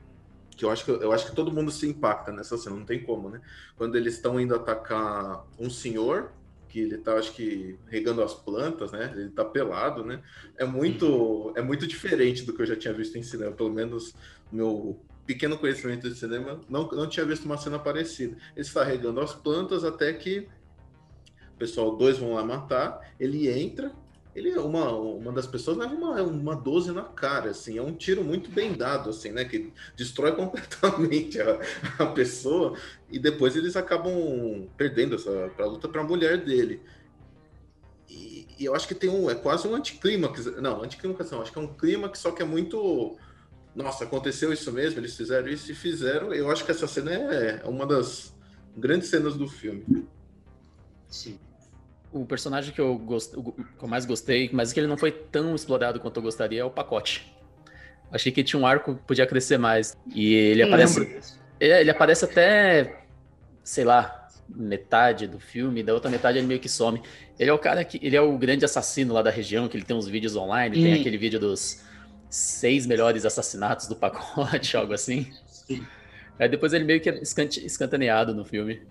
que 0.56 0.66
eu 0.66 0.70
acho 0.70 0.86
que 0.86 0.91
eu 0.91 1.12
acho 1.12 1.26
que 1.28 1.36
todo 1.36 1.51
mundo 1.51 1.72
se 1.72 1.88
impacta 1.88 2.32
nessa 2.32 2.58
cena, 2.58 2.76
não 2.76 2.86
tem 2.86 3.04
como, 3.04 3.30
né? 3.30 3.41
Quando 3.76 3.95
eles 3.95 4.16
estão 4.16 4.39
indo 4.39 4.56
atacar 4.56 5.45
um 5.60 5.70
senhor 5.70 6.32
que 6.70 6.80
ele 6.80 6.97
tá 6.97 7.14
acho 7.14 7.34
que 7.34 7.78
regando 7.88 8.24
as 8.24 8.34
plantas, 8.34 8.91
né? 8.91 9.14
Ele 9.16 9.30
tá 9.30 9.45
pelado, 9.45 10.04
né? 10.04 10.22
É 10.58 10.66
muito 10.66 11.54
é 11.56 11.62
muito 11.62 11.86
diferente 11.88 12.43
do 12.43 12.54
que 12.54 12.62
eu 12.62 12.66
já 12.66 12.76
tinha 12.76 12.93
visto 12.93 13.18
em 13.18 13.24
cinema, 13.24 13.51
pelo 13.51 13.72
menos 13.72 14.16
meu 14.51 14.99
pequeno 15.26 15.58
conhecimento 15.58 16.10
de 16.10 16.16
cinema, 16.16 16.60
não, 16.70 16.88
não 16.88 17.08
tinha 17.08 17.26
visto 17.26 17.45
uma 17.45 17.58
cena 17.58 17.80
parecida. 17.80 18.36
Ele 18.56 18.66
está 18.66 18.84
regando 18.84 19.22
as 19.22 19.34
plantas 19.34 19.84
até 19.84 20.12
que 20.14 20.47
o 21.54 21.58
pessoal, 21.58 21.95
dois 21.95 22.18
vão 22.18 22.34
lá 22.34 22.43
matar, 22.43 22.99
ele 23.20 23.47
entra, 23.47 23.93
ele 24.36 24.50
é 24.50 24.60
uma, 24.60 24.92
uma 24.92 25.32
das 25.32 25.46
pessoas 25.46 25.78
leva 25.78 25.94
uma, 25.94 26.22
uma 26.24 26.56
12 26.56 26.92
na 26.92 27.04
cara, 27.04 27.52
assim, 27.52 27.78
é 27.78 27.82
um 27.82 27.94
tiro 27.94 28.24
muito 28.24 28.50
bem 28.50 28.74
dado, 28.74 29.10
assim, 29.10 29.32
né, 29.32 29.46
que 29.46 29.72
destrói 29.96 30.32
completamente 30.36 31.40
a, 31.40 31.60
a 32.00 32.06
pessoa, 32.08 32.78
e 33.10 33.20
depois 33.20 33.56
eles 33.56 33.76
acabam 33.76 34.68
perdendo 34.76 35.16
essa 35.16 35.52
pra 35.56 35.68
luta 35.68 35.88
para 35.88 36.02
a 36.02 36.04
mulher 36.04 36.44
dele. 36.44 36.82
E, 38.10 38.48
e, 38.58 38.66
eu 38.66 38.76
acho 38.76 38.88
que 38.88 38.96
tem 38.96 39.10
um, 39.10 39.30
é 39.30 39.36
quase 39.36 39.68
um 39.68 39.76
anticlímax, 39.76 40.46
não, 40.60 40.84
anticlímax 40.84 41.30
não, 41.30 41.42
acho 41.42 41.52
que 41.52 41.60
é 41.60 41.62
um 41.62 41.74
clímax, 41.74 42.20
só 42.20 42.32
que 42.32 42.42
é 42.42 42.46
muito, 42.46 43.16
nossa, 43.76 44.04
aconteceu 44.04 44.52
isso 44.52 44.72
mesmo, 44.72 45.00
eles 45.00 45.16
fizeram 45.16 45.48
isso 45.48 45.72
e 45.72 45.76
fizeram, 45.76 46.34
eu 46.34 46.50
acho 46.50 46.66
que 46.66 46.72
essa 46.72 46.88
cena 46.88 47.14
é, 47.14 47.62
é 47.64 47.68
uma 47.68 47.86
das 47.86 48.34
grandes 48.76 49.10
cenas 49.10 49.36
do 49.36 49.48
filme. 49.48 50.08
Sim 51.08 51.38
o 52.14 52.26
personagem 52.26 52.74
que 52.74 52.80
eu, 52.80 52.97
gost... 52.97 53.34
que 53.34 53.84
eu 53.84 53.88
mais 53.88 54.05
gostei, 54.05 54.49
mas 54.53 54.72
que 54.72 54.80
ele 54.80 54.88
não 54.88 54.97
foi 54.97 55.11
tão 55.11 55.55
explorado 55.55 55.99
quanto 55.99 56.18
eu 56.18 56.24
gostaria, 56.24 56.61
é 56.61 56.64
o 56.64 56.70
pacote. 56.70 57.34
Achei 58.11 58.32
que 58.32 58.43
tinha 58.43 58.59
um 58.59 58.66
arco 58.66 58.95
que 58.95 59.01
podia 59.01 59.26
crescer 59.26 59.57
mais. 59.57 59.97
E 60.14 60.34
ele 60.34 60.61
aparece. 60.61 61.01
Ele, 61.59 61.74
ele, 61.74 61.89
aparece 61.89 62.26
até, 62.26 63.05
sei 63.64 63.84
lá, 63.84 64.30
metade 64.47 65.28
do 65.28 65.39
filme, 65.39 65.82
da 65.82 65.93
outra 65.93 66.11
metade 66.11 66.38
ele 66.38 66.45
meio 66.45 66.59
que 66.59 66.70
some. 66.70 67.01
Ele 67.39 67.49
é 67.49 67.53
o 67.53 67.57
cara 67.57 67.84
que. 67.84 67.99
Ele 68.05 68.16
é 68.16 68.22
o 68.22 68.38
grande 68.38 68.64
assassino 68.64 69.14
lá 69.14 69.24
da 69.24 69.32
região, 69.32 69.68
que 69.68 69.76
ele 69.76 69.84
tem 69.84 69.97
uns 69.97 70.07
vídeos 70.07 70.36
online, 70.36 70.78
hum. 70.78 70.84
tem 70.84 70.93
aquele 70.93 71.18
vídeo 71.18 71.39
dos 71.39 71.82
seis 72.30 72.86
melhores 72.86 73.26
assassinatos 73.26 73.88
do 73.88 73.95
pacote, 73.95 74.78
algo 74.78 74.93
assim. 74.93 75.32
Sim. 75.47 75.84
Aí 76.38 76.47
depois 76.47 76.72
ele 76.74 76.84
meio 76.84 77.01
que 77.01 77.09
é 77.09 77.20
escantaneado 77.22 78.34
no 78.36 78.45
filme. 78.45 78.82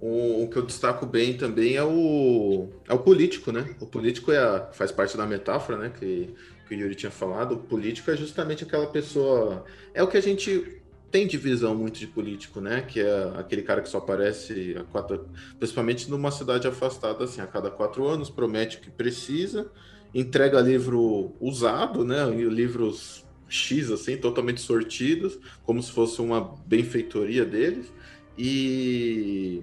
O, 0.00 0.44
o, 0.44 0.48
que 0.48 0.56
eu 0.56 0.62
destaco 0.62 1.04
bem 1.04 1.36
também 1.36 1.76
é 1.76 1.84
o, 1.84 2.68
é 2.88 2.94
o 2.94 2.98
político, 2.98 3.52
né? 3.52 3.74
O 3.78 3.86
político 3.86 4.32
é 4.32 4.38
a, 4.38 4.70
faz 4.72 4.90
parte 4.90 5.16
da 5.16 5.26
metáfora, 5.26 5.76
né? 5.76 5.90
Que, 5.90 6.34
que 6.66 6.74
o 6.74 6.78
Yuri 6.78 6.94
tinha 6.94 7.10
falado. 7.10 7.56
O 7.56 7.58
político 7.58 8.10
é 8.10 8.16
justamente 8.16 8.64
aquela 8.64 8.86
pessoa. 8.86 9.64
É 9.92 10.02
o 10.02 10.08
que 10.08 10.16
a 10.16 10.22
gente 10.22 10.80
tem 11.10 11.26
divisão 11.26 11.74
muito 11.74 11.98
de 11.98 12.06
político, 12.06 12.60
né? 12.60 12.82
Que 12.82 13.00
é 13.00 13.32
aquele 13.36 13.62
cara 13.62 13.82
que 13.82 13.88
só 13.88 13.98
aparece 13.98 14.74
a 14.78 14.84
quatro, 14.84 15.28
principalmente 15.58 16.08
numa 16.10 16.30
cidade 16.30 16.66
afastada, 16.66 17.24
assim, 17.24 17.40
a 17.40 17.46
cada 17.46 17.70
quatro 17.70 18.06
anos, 18.06 18.30
promete 18.30 18.78
o 18.78 18.80
que 18.80 18.90
precisa, 18.90 19.70
entrega 20.14 20.60
livro 20.60 21.34
usado, 21.40 22.04
né? 22.04 22.24
Livros 22.26 23.26
X, 23.48 23.90
assim, 23.90 24.16
totalmente 24.16 24.60
sortidos, 24.60 25.38
como 25.64 25.82
se 25.82 25.90
fosse 25.90 26.22
uma 26.22 26.54
benfeitoria 26.64 27.44
deles. 27.44 27.92
E 28.38 29.62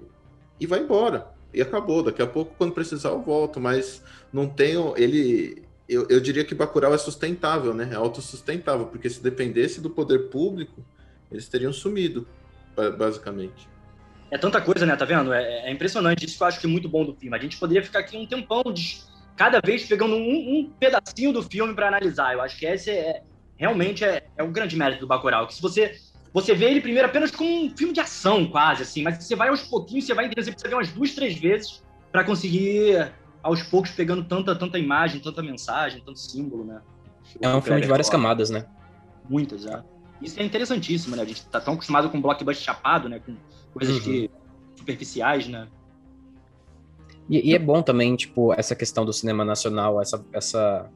e 0.60 0.66
vai 0.66 0.80
embora. 0.80 1.28
E 1.52 1.62
acabou. 1.62 2.02
Daqui 2.02 2.22
a 2.22 2.26
pouco, 2.26 2.54
quando 2.56 2.72
precisar, 2.72 3.10
eu 3.10 3.22
volto. 3.22 3.60
Mas 3.60 4.02
não 4.32 4.48
tenho. 4.48 4.94
Ele. 4.96 5.62
Eu, 5.88 6.06
eu 6.08 6.20
diria 6.20 6.44
que 6.44 6.54
Bacurau 6.54 6.92
é 6.92 6.98
sustentável, 6.98 7.72
né? 7.72 7.88
É 7.92 7.94
autossustentável, 7.94 8.86
porque 8.86 9.08
se 9.08 9.22
dependesse 9.22 9.80
do 9.80 9.88
poder 9.88 10.28
público, 10.28 10.84
eles 11.32 11.48
teriam 11.48 11.72
sumido, 11.72 12.28
basicamente. 12.98 13.68
É 14.30 14.36
tanta 14.36 14.60
coisa, 14.60 14.84
né? 14.84 14.94
Tá 14.96 15.04
vendo? 15.04 15.32
É, 15.32 15.68
é 15.68 15.72
impressionante. 15.72 16.26
Isso 16.26 16.36
que 16.36 16.42
eu 16.42 16.46
acho 16.46 16.60
que 16.60 16.66
é 16.66 16.70
muito 16.70 16.88
bom 16.88 17.04
do 17.04 17.14
filme. 17.14 17.36
A 17.36 17.40
gente 17.40 17.58
poderia 17.58 17.82
ficar 17.82 18.00
aqui 18.00 18.16
um 18.16 18.26
tempão, 18.26 18.62
de, 18.72 19.00
cada 19.36 19.60
vez 19.64 19.86
pegando 19.86 20.14
um, 20.14 20.58
um 20.58 20.70
pedacinho 20.78 21.32
do 21.32 21.42
filme 21.42 21.74
para 21.74 21.88
analisar. 21.88 22.34
Eu 22.34 22.42
acho 22.42 22.58
que 22.58 22.66
esse 22.66 22.90
é, 22.90 23.22
realmente 23.56 24.04
é, 24.04 24.26
é 24.36 24.42
o 24.42 24.50
grande 24.50 24.76
mérito 24.76 25.00
do 25.00 25.06
Bacurau. 25.06 25.46
Que 25.46 25.54
se 25.54 25.62
você 25.62 25.98
você 26.32 26.54
vê 26.54 26.66
ele 26.66 26.80
primeiro 26.80 27.08
apenas 27.08 27.30
como 27.30 27.48
um 27.48 27.76
filme 27.76 27.92
de 27.92 28.00
ação, 28.00 28.46
quase, 28.46 28.82
assim, 28.82 29.02
mas 29.02 29.22
você 29.22 29.34
vai 29.34 29.48
aos 29.48 29.62
pouquinhos, 29.62 30.04
você 30.04 30.14
vai 30.14 30.26
entendendo, 30.26 30.44
você 30.44 30.50
precisa 30.52 30.68
ver 30.68 30.74
umas 30.74 30.92
duas, 30.92 31.14
três 31.14 31.38
vezes 31.38 31.82
para 32.12 32.24
conseguir, 32.24 33.12
aos 33.42 33.62
poucos, 33.62 33.90
pegando 33.90 34.24
tanta, 34.24 34.54
tanta 34.54 34.78
imagem, 34.78 35.20
tanta 35.20 35.42
mensagem, 35.42 36.02
tanto 36.04 36.18
símbolo, 36.18 36.64
né? 36.64 36.80
É 37.40 37.48
um 37.48 37.60
filme 37.60 37.80
de 37.80 37.86
várias 37.86 38.08
camadas, 38.08 38.50
né? 38.50 38.66
Muitas, 39.28 39.62
já. 39.62 39.84
Isso 40.20 40.40
é 40.40 40.44
interessantíssimo, 40.44 41.14
né? 41.14 41.22
A 41.22 41.26
gente 41.26 41.46
tá 41.46 41.60
tão 41.60 41.74
acostumado 41.74 42.10
com 42.10 42.20
blockbuster 42.20 42.64
chapado, 42.64 43.08
né? 43.08 43.20
Com 43.20 43.36
coisas 43.72 43.96
uhum. 43.96 44.02
que 44.02 44.30
superficiais, 44.76 45.46
né? 45.46 45.68
E, 47.28 47.50
e, 47.50 47.54
é 47.54 47.58
bom 47.58 47.82
também, 47.82 48.16
tipo, 48.16 48.54
essa 48.54 48.74
questão 48.74 49.04
do 49.04 49.12
cinema 49.12 49.44
nacional, 49.44 50.00
essa, 50.00 50.24
essa 50.32 50.90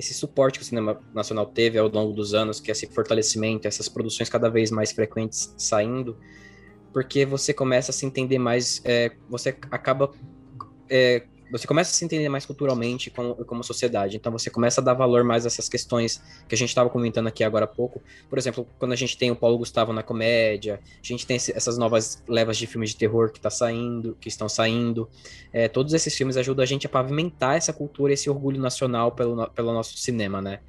esse 0.00 0.14
suporte 0.14 0.58
que 0.58 0.64
o 0.64 0.66
cinema 0.66 0.98
nacional 1.14 1.44
teve 1.44 1.78
ao 1.78 1.86
longo 1.86 2.14
dos 2.14 2.32
anos, 2.32 2.58
que 2.58 2.70
é 2.70 2.72
esse 2.72 2.86
fortalecimento, 2.86 3.68
essas 3.68 3.86
produções 3.86 4.30
cada 4.30 4.48
vez 4.48 4.70
mais 4.70 4.92
frequentes 4.92 5.54
saindo, 5.58 6.16
porque 6.90 7.26
você 7.26 7.52
começa 7.52 7.90
a 7.90 7.94
se 7.94 8.06
entender 8.06 8.38
mais, 8.38 8.80
é, 8.82 9.12
você 9.28 9.50
acaba 9.70 10.10
é, 10.88 11.26
você 11.50 11.66
começa 11.66 11.90
a 11.90 11.94
se 11.94 12.04
entender 12.04 12.28
mais 12.28 12.46
culturalmente 12.46 13.10
como, 13.10 13.34
como 13.44 13.62
sociedade. 13.64 14.16
Então 14.16 14.30
você 14.30 14.50
começa 14.50 14.80
a 14.80 14.84
dar 14.84 14.94
valor 14.94 15.24
mais 15.24 15.44
a 15.44 15.48
essas 15.48 15.68
questões 15.68 16.22
que 16.48 16.54
a 16.54 16.58
gente 16.58 16.68
estava 16.68 16.88
comentando 16.88 17.26
aqui 17.26 17.42
agora 17.42 17.64
há 17.64 17.68
pouco. 17.68 18.02
Por 18.28 18.38
exemplo, 18.38 18.66
quando 18.78 18.92
a 18.92 18.96
gente 18.96 19.16
tem 19.16 19.30
o 19.30 19.36
Paulo 19.36 19.58
Gustavo 19.58 19.92
na 19.92 20.02
comédia, 20.02 20.80
a 20.84 21.06
gente 21.06 21.26
tem 21.26 21.36
essas 21.36 21.76
novas 21.76 22.22
levas 22.28 22.56
de 22.56 22.66
filmes 22.66 22.90
de 22.90 22.96
terror 22.96 23.30
que 23.30 23.40
tá 23.40 23.50
saindo, 23.50 24.16
que 24.20 24.28
estão 24.28 24.48
saindo. 24.48 25.08
É, 25.52 25.68
todos 25.68 25.92
esses 25.92 26.14
filmes 26.16 26.36
ajudam 26.36 26.62
a 26.62 26.66
gente 26.66 26.86
a 26.86 26.90
pavimentar 26.90 27.56
essa 27.56 27.72
cultura, 27.72 28.12
esse 28.12 28.30
orgulho 28.30 28.60
nacional 28.60 29.12
pelo, 29.12 29.48
pelo 29.50 29.72
nosso 29.72 29.96
cinema, 29.98 30.40
né? 30.40 30.60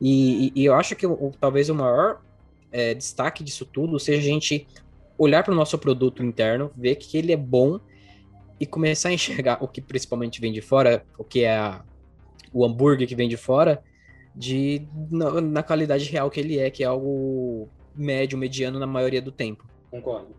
E, 0.00 0.52
e, 0.54 0.62
e 0.62 0.64
eu 0.64 0.74
acho 0.74 0.94
que 0.94 1.06
o, 1.06 1.32
talvez 1.40 1.68
o 1.68 1.74
maior 1.74 2.20
é, 2.70 2.94
destaque 2.94 3.42
disso 3.42 3.64
tudo 3.64 3.98
seja 3.98 4.20
a 4.20 4.24
gente 4.24 4.66
olhar 5.16 5.42
para 5.42 5.52
o 5.52 5.56
nosso 5.56 5.76
produto 5.78 6.22
interno, 6.22 6.70
ver 6.76 6.94
que 6.94 7.18
ele 7.18 7.32
é 7.32 7.36
bom 7.36 7.80
e 8.60 8.66
começar 8.66 9.10
a 9.10 9.12
enxergar 9.12 9.62
o 9.62 9.68
que 9.68 9.80
principalmente 9.80 10.40
vem 10.40 10.52
de 10.52 10.60
fora, 10.60 11.04
o 11.16 11.24
que 11.24 11.44
é 11.44 11.56
a, 11.56 11.84
o 12.52 12.64
hambúrguer 12.64 13.06
que 13.06 13.14
vem 13.14 13.28
de 13.28 13.36
fora, 13.36 13.82
de 14.34 14.86
na, 15.10 15.40
na, 15.40 15.62
qualidade 15.62 16.04
real 16.10 16.30
que 16.30 16.40
ele 16.40 16.58
é, 16.58 16.70
que 16.70 16.82
é 16.82 16.86
algo 16.86 17.68
médio, 17.94 18.38
mediano 18.38 18.78
na 18.78 18.86
maioria 18.86 19.22
do 19.22 19.32
tempo. 19.32 19.66
Concordo. 19.90 20.34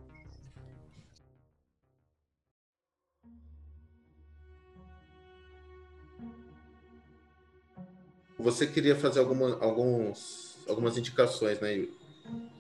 Você 8.38 8.66
queria 8.66 8.96
fazer 8.96 9.20
alguma, 9.20 9.58
alguns, 9.60 10.58
algumas 10.66 10.98
indicações, 10.98 11.60
né, 11.60 11.74
Yuri? 11.74 11.94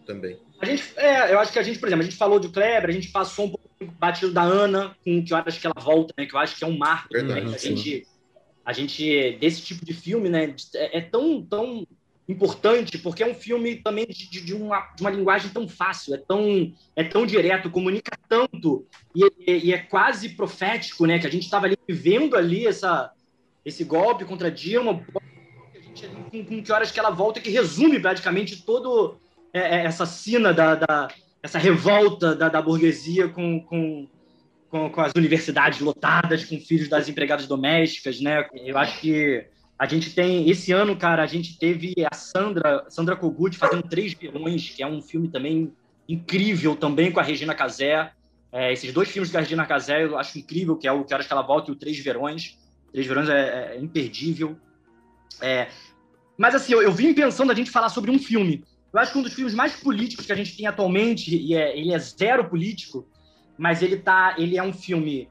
Também. 0.05 0.38
A 0.60 0.66
gente, 0.66 0.84
é, 0.97 1.34
eu 1.34 1.39
acho 1.39 1.53
que 1.53 1.60
a 1.60 1.64
gente, 1.64 1.80
por 1.80 1.88
exemplo, 1.88 2.01
a 2.01 2.05
gente 2.05 2.18
falou 2.18 2.38
de 2.38 2.49
Kleber, 2.49 2.89
a 2.89 2.93
gente 2.93 3.10
passou 3.12 3.45
um 3.45 3.49
pouco 3.49 3.68
batido 3.86 4.32
da 4.32 4.41
Ana, 4.41 4.95
com 5.03 5.23
que 5.23 5.34
acho 5.34 5.59
que 5.59 5.67
ela 5.67 5.80
volta, 5.80 6.13
né? 6.17 6.25
Que 6.25 6.36
eu 6.36 6.39
acho 6.39 6.57
que 6.57 6.63
é 6.63 6.67
um 6.67 6.77
marco 6.77 7.09
Verdade, 7.11 7.41
também. 7.41 7.55
A 7.55 7.57
gente, 7.57 8.07
a 8.65 8.73
gente, 8.73 9.38
desse 9.39 9.61
tipo 9.61 9.86
de 9.86 9.93
filme, 9.93 10.30
né? 10.30 10.55
É, 10.75 10.97
é, 10.97 11.01
tão, 11.01 11.41
tão 11.41 11.88
importante, 12.27 12.97
porque 12.97 13.23
é 13.23 13.27
um 13.27 13.34
filme 13.34 13.77
também 13.77 14.05
de, 14.05 14.30
de, 14.30 14.53
uma, 14.53 14.82
de 14.95 15.01
uma 15.01 15.09
linguagem 15.09 15.49
tão 15.49 15.67
fácil, 15.67 16.13
é 16.13 16.17
tão, 16.17 16.71
é 16.95 17.03
tão 17.03 17.25
direto, 17.25 17.71
comunica 17.71 18.11
tanto, 18.27 18.86
e, 19.15 19.23
e, 19.47 19.67
e 19.67 19.73
é 19.73 19.80
quase 19.80 20.30
profético, 20.30 21.05
né? 21.05 21.17
Que 21.17 21.27
a 21.27 21.32
gente 21.32 21.45
estava 21.45 21.65
ali 21.65 21.77
vivendo 21.88 22.36
ali 22.36 22.67
essa, 22.67 23.11
esse 23.65 23.84
golpe 23.84 24.25
contra 24.25 24.51
Dilma, 24.51 25.03
com, 26.32 26.45
com 26.45 26.63
que 26.63 26.71
horas 26.71 26.91
que 26.91 26.99
ela 26.99 27.09
volta, 27.09 27.39
que 27.39 27.49
resume 27.49 27.99
praticamente 27.99 28.61
todo 28.63 29.17
é, 29.53 29.59
é 29.59 29.86
essa 29.86 30.05
cena 30.05 30.53
da, 30.53 30.75
da 30.75 31.07
essa 31.41 31.57
revolta 31.57 32.35
da, 32.35 32.49
da 32.49 32.61
burguesia 32.61 33.29
com, 33.29 33.61
com, 33.61 34.07
com, 34.69 34.89
com, 34.89 35.01
as 35.01 35.13
universidades 35.15 35.79
lotadas, 35.79 36.43
com 36.45 36.59
filhos 36.59 36.89
das 36.89 37.07
empregadas 37.07 37.47
domésticas, 37.47 38.19
né? 38.19 38.47
Eu 38.53 38.77
acho 38.77 38.99
que 38.99 39.45
a 39.77 39.85
gente 39.85 40.13
tem 40.13 40.49
esse 40.49 40.71
ano, 40.71 40.95
cara, 40.95 41.23
a 41.23 41.27
gente 41.27 41.57
teve 41.57 41.93
a 42.11 42.13
Sandra, 42.13 42.85
Sandra 42.89 43.15
Kogut 43.15 43.57
fazendo 43.57 43.83
Três 43.83 44.13
Verões, 44.13 44.69
que 44.69 44.83
é 44.83 44.87
um 44.87 45.01
filme 45.01 45.29
também 45.29 45.73
incrível, 46.07 46.75
também 46.75 47.11
com 47.11 47.19
a 47.19 47.23
Regina 47.23 47.55
Casé. 47.55 48.11
É, 48.51 48.73
esses 48.73 48.91
dois 48.91 49.09
filmes 49.09 49.31
com 49.31 49.37
a 49.37 49.41
Regina 49.41 49.65
Casé 49.65 50.03
eu 50.03 50.17
acho 50.17 50.37
incrível, 50.37 50.75
que 50.75 50.87
é 50.87 50.91
o 50.91 51.05
Que 51.05 51.13
Horas 51.13 51.27
Que 51.27 51.33
Ela 51.33 51.43
Volta 51.43 51.71
e 51.71 51.73
o 51.73 51.77
Três 51.77 51.97
Verões. 51.99 52.57
Três 52.91 53.07
Verões 53.07 53.29
é, 53.29 53.75
é 53.75 53.79
imperdível. 53.79 54.57
É, 55.39 55.69
mas 56.37 56.55
assim, 56.55 56.73
eu, 56.73 56.81
eu 56.81 56.91
vim 56.91 57.13
pensando 57.13 57.51
a 57.51 57.55
gente 57.55 57.71
falar 57.71 57.89
sobre 57.89 58.11
um 58.11 58.19
filme 58.19 58.65
eu 58.91 58.99
acho 58.99 59.11
que 59.11 59.17
um 59.17 59.23
dos 59.23 59.33
filmes 59.33 59.53
mais 59.53 59.75
políticos 59.75 60.25
que 60.25 60.31
a 60.31 60.35
gente 60.35 60.55
tem 60.55 60.65
atualmente, 60.67 61.35
e 61.35 61.55
é, 61.55 61.77
ele 61.77 61.93
é 61.93 61.99
zero 61.99 62.49
político, 62.49 63.07
mas 63.57 63.81
ele 63.81 63.97
tá, 63.97 64.35
ele 64.37 64.57
é 64.57 64.63
um 64.63 64.73
filme 64.73 65.29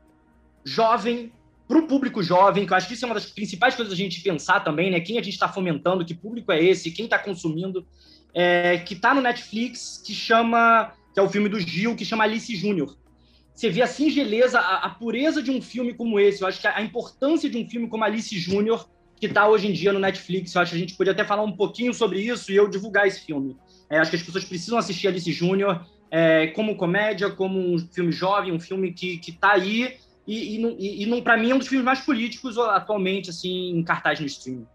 jovem, 0.64 1.32
para 1.68 1.78
o 1.78 1.86
público 1.86 2.22
jovem, 2.22 2.64
que 2.64 2.72
eu 2.72 2.76
acho 2.76 2.88
que 2.88 2.94
isso 2.94 3.04
é 3.04 3.08
uma 3.08 3.14
das 3.14 3.26
principais 3.26 3.74
coisas 3.74 3.92
a 3.92 3.96
gente 3.96 4.22
pensar 4.22 4.60
também, 4.60 4.90
né? 4.90 5.00
Quem 5.00 5.18
a 5.18 5.22
gente 5.22 5.34
está 5.34 5.48
fomentando, 5.48 6.04
que 6.04 6.14
público 6.14 6.50
é 6.50 6.64
esse, 6.64 6.90
quem 6.90 7.04
está 7.04 7.18
consumindo, 7.18 7.86
é, 8.32 8.78
que 8.78 8.94
está 8.94 9.12
no 9.12 9.20
Netflix, 9.20 10.02
que 10.04 10.14
chama, 10.14 10.92
que 11.12 11.20
é 11.20 11.22
o 11.22 11.28
filme 11.28 11.48
do 11.48 11.60
Gil, 11.60 11.94
que 11.94 12.06
chama 12.06 12.24
Alice 12.24 12.56
Júnior. 12.56 12.96
Você 13.54 13.68
vê 13.68 13.82
a 13.82 13.86
singeleza, 13.86 14.58
a, 14.58 14.86
a, 14.86 14.90
pureza 14.90 15.42
de 15.42 15.50
um 15.50 15.60
filme 15.60 15.92
como 15.92 16.18
esse. 16.18 16.40
Eu 16.40 16.48
acho 16.48 16.60
que 16.60 16.66
a, 16.66 16.76
a 16.76 16.82
importância 16.82 17.50
de 17.50 17.58
um 17.58 17.68
filme 17.68 17.88
como 17.88 18.04
Alice 18.04 18.38
Júnior 18.38 18.88
que 19.18 19.26
está 19.26 19.48
hoje 19.48 19.66
em 19.66 19.72
dia 19.72 19.92
no 19.92 19.98
Netflix. 19.98 20.54
Eu 20.54 20.62
acho 20.62 20.72
que 20.72 20.76
a 20.76 20.80
gente 20.80 20.94
podia 20.94 21.12
até 21.12 21.24
falar 21.24 21.42
um 21.42 21.52
pouquinho 21.52 21.92
sobre 21.92 22.20
isso 22.20 22.52
e 22.52 22.56
eu 22.56 22.68
divulgar 22.68 23.06
esse 23.06 23.20
filme. 23.20 23.56
É, 23.90 23.98
acho 23.98 24.10
que 24.10 24.16
as 24.16 24.22
pessoas 24.22 24.44
precisam 24.44 24.78
assistir 24.78 25.08
Alice 25.08 25.30
Júnior 25.32 25.86
é, 26.10 26.48
como 26.48 26.76
comédia, 26.76 27.30
como 27.30 27.58
um 27.58 27.78
filme 27.78 28.12
jovem, 28.12 28.52
um 28.52 28.60
filme 28.60 28.92
que, 28.92 29.18
que 29.18 29.32
tá 29.32 29.52
aí 29.52 29.98
e, 30.28 30.56
e, 30.56 31.02
e, 31.02 31.10
e 31.10 31.22
para 31.22 31.38
mim, 31.38 31.50
é 31.50 31.54
um 31.54 31.58
dos 31.58 31.68
filmes 31.68 31.86
mais 31.86 32.00
políticos 32.00 32.58
atualmente, 32.58 33.30
assim, 33.30 33.70
em 33.70 33.82
cartaz 33.82 34.20
no 34.20 34.26
streaming. 34.26 34.66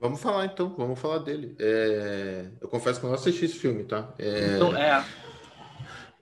Vamos 0.00 0.20
falar 0.20 0.46
então, 0.46 0.74
vamos 0.76 0.98
falar 0.98 1.18
dele. 1.18 1.54
É... 1.60 2.46
Eu 2.60 2.66
confesso 2.68 2.98
que 2.98 3.06
eu 3.06 3.08
não 3.08 3.14
assisti 3.14 3.44
esse 3.44 3.56
filme, 3.56 3.84
tá? 3.84 4.12
É... 4.18 4.56
Então, 4.56 4.76
é... 4.76 5.04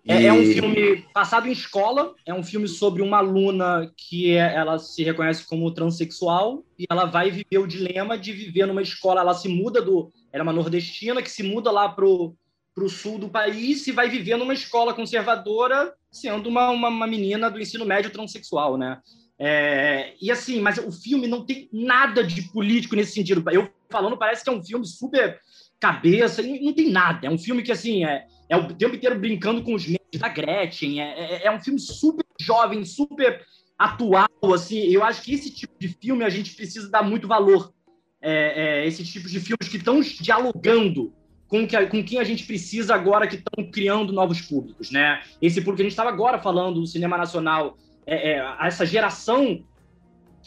É, 0.09 0.25
é, 0.25 0.33
um 0.33 0.43
filme 0.43 1.05
passado 1.13 1.47
em 1.47 1.53
escola, 1.53 2.15
é 2.25 2.33
um 2.33 2.43
filme 2.43 2.67
sobre 2.67 3.03
uma 3.03 3.19
aluna 3.19 3.93
que 3.95 4.35
é, 4.35 4.55
ela 4.55 4.79
se 4.79 5.05
reconhece 5.05 5.47
como 5.47 5.71
transexual 5.71 6.65
e 6.79 6.87
ela 6.89 7.05
vai 7.05 7.31
viver 7.31 7.59
o 7.59 7.67
dilema 7.67 8.17
de 8.17 8.33
viver 8.33 8.65
numa 8.65 8.81
escola. 8.81 9.21
Ela 9.21 9.35
se 9.35 9.49
muda 9.49 9.83
do. 9.83 10.11
Ela 10.33 10.41
é 10.41 10.45
uma 10.45 10.53
nordestina 10.53 11.21
que 11.21 11.31
se 11.31 11.43
muda 11.43 11.71
lá 11.71 11.91
pro, 11.91 12.35
pro 12.75 12.89
sul 12.89 13.19
do 13.19 13.29
país 13.29 13.87
e 13.87 13.93
vai 13.93 14.09
viver 14.09 14.39
numa 14.39 14.55
escola 14.55 14.95
conservadora, 14.95 15.93
sendo 16.11 16.49
uma, 16.49 16.71
uma, 16.71 16.89
uma 16.89 17.07
menina 17.07 17.51
do 17.51 17.61
ensino 17.61 17.85
médio 17.85 18.11
transexual, 18.11 18.79
né? 18.79 19.01
É, 19.39 20.15
e 20.23 20.31
assim, 20.31 20.59
mas 20.59 20.79
o 20.79 20.91
filme 20.91 21.27
não 21.27 21.45
tem 21.45 21.69
nada 21.71 22.25
de 22.25 22.43
político 22.51 22.97
nesse 22.97 23.13
sentido. 23.13 23.45
Eu 23.51 23.69
falando, 23.91 24.17
parece 24.17 24.43
que 24.43 24.49
é 24.49 24.53
um 24.53 24.65
filme 24.65 24.87
super 24.87 25.39
cabeça, 25.81 26.43
não 26.43 26.73
tem 26.73 26.91
nada. 26.91 27.27
É 27.27 27.31
um 27.31 27.39
filme 27.39 27.63
que, 27.63 27.73
assim, 27.73 28.05
é, 28.05 28.27
é 28.49 28.57
o 28.57 28.73
tempo 28.75 28.97
inteiro 28.97 29.19
brincando 29.19 29.63
com 29.63 29.75
os 29.75 29.85
memes 29.87 30.19
da 30.19 30.29
Gretchen. 30.29 31.01
É, 31.01 31.21
é, 31.21 31.47
é, 31.47 31.51
um 31.51 31.61
filme 31.61 31.79
super 31.79 32.25
jovem, 32.41 32.85
super 32.85 33.45
atual, 33.79 34.29
assim. 34.55 34.81
Eu 34.81 35.05
acho 35.05 35.23
que 35.23 35.35
esse 35.35 35.55
tipo 35.55 35.75
de 35.79 35.89
filme 35.89 36.25
a 36.25 36.29
gente 36.29 36.55
precisa 36.55 36.91
dar 36.91 37.03
muito 37.03 37.29
valor. 37.29 37.73
É, 38.21 38.81
é, 38.83 38.87
esse 38.87 39.05
tipo 39.05 39.29
de 39.29 39.39
filmes 39.39 39.69
que 39.69 39.77
estão 39.77 40.01
dialogando 40.01 41.15
com, 41.47 41.67
que, 41.67 41.87
com 41.87 42.03
quem 42.03 42.19
a 42.19 42.25
gente 42.25 42.45
precisa 42.45 42.95
agora 42.95 43.29
que 43.29 43.37
estão 43.37 43.71
criando 43.71 44.13
novos 44.13 44.41
públicos, 44.41 44.91
né? 44.91 45.23
Esse 45.41 45.61
público 45.61 45.77
que 45.77 45.83
a 45.83 45.85
gente 45.85 45.93
estava 45.93 46.11
agora 46.11 46.39
falando 46.39 46.81
do 46.81 46.87
cinema 46.87 47.17
nacional, 47.17 47.79
é, 48.05 48.33
é, 48.33 48.57
essa 48.61 48.85
geração 48.85 49.65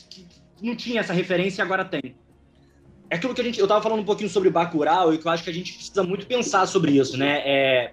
que 0.10 0.28
não 0.62 0.76
tinha 0.76 1.00
essa 1.00 1.14
referência 1.14 1.64
agora 1.64 1.86
tem 1.86 2.16
é 3.12 3.16
aquilo 3.18 3.36
que 3.36 3.42
a 3.42 3.44
gente. 3.44 3.60
Eu 3.60 3.66
estava 3.66 3.82
falando 3.82 4.00
um 4.00 4.06
pouquinho 4.06 4.30
sobre 4.30 4.50
Bacurau 4.50 5.14
e 5.14 5.18
que 5.18 5.28
eu 5.28 5.32
acho 5.32 5.44
que 5.44 5.50
a 5.50 5.54
gente 5.54 5.74
precisa 5.74 6.02
muito 6.02 6.26
pensar 6.26 6.66
sobre 6.66 6.94
isso, 6.94 7.18
né? 7.18 7.42
É, 7.46 7.92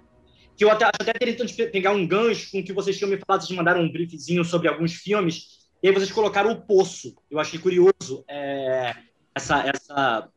que 0.55 0.63
eu 0.63 0.71
até, 0.71 0.85
até 0.85 1.11
tentando 1.11 1.53
pegar 1.69 1.91
um 1.91 2.07
gancho 2.07 2.49
com 2.51 2.63
que 2.63 2.71
vocês 2.71 2.97
tinham 2.97 3.11
me 3.11 3.17
falado, 3.17 3.45
vocês 3.45 3.55
mandaram 3.55 3.81
um 3.81 3.91
briefzinho 3.91 4.45
sobre 4.45 4.69
alguns 4.69 4.93
filmes, 4.93 5.67
e 5.83 5.89
aí 5.89 5.93
vocês 5.93 6.09
colocaram 6.09 6.51
o 6.51 6.61
Poço. 6.61 7.17
Eu 7.29 7.37
achei 7.37 7.59
curioso 7.59 8.23
é, 8.29 8.95
essa, 9.35 9.67
essa, 9.67 10.29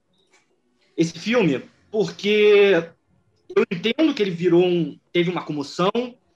esse 0.96 1.16
filme, 1.16 1.62
porque 1.88 2.90
eu 3.54 3.64
entendo 3.70 4.12
que 4.12 4.20
ele 4.20 4.32
virou 4.32 4.64
um. 4.64 4.98
teve 5.12 5.30
uma 5.30 5.44
comoção, 5.44 5.92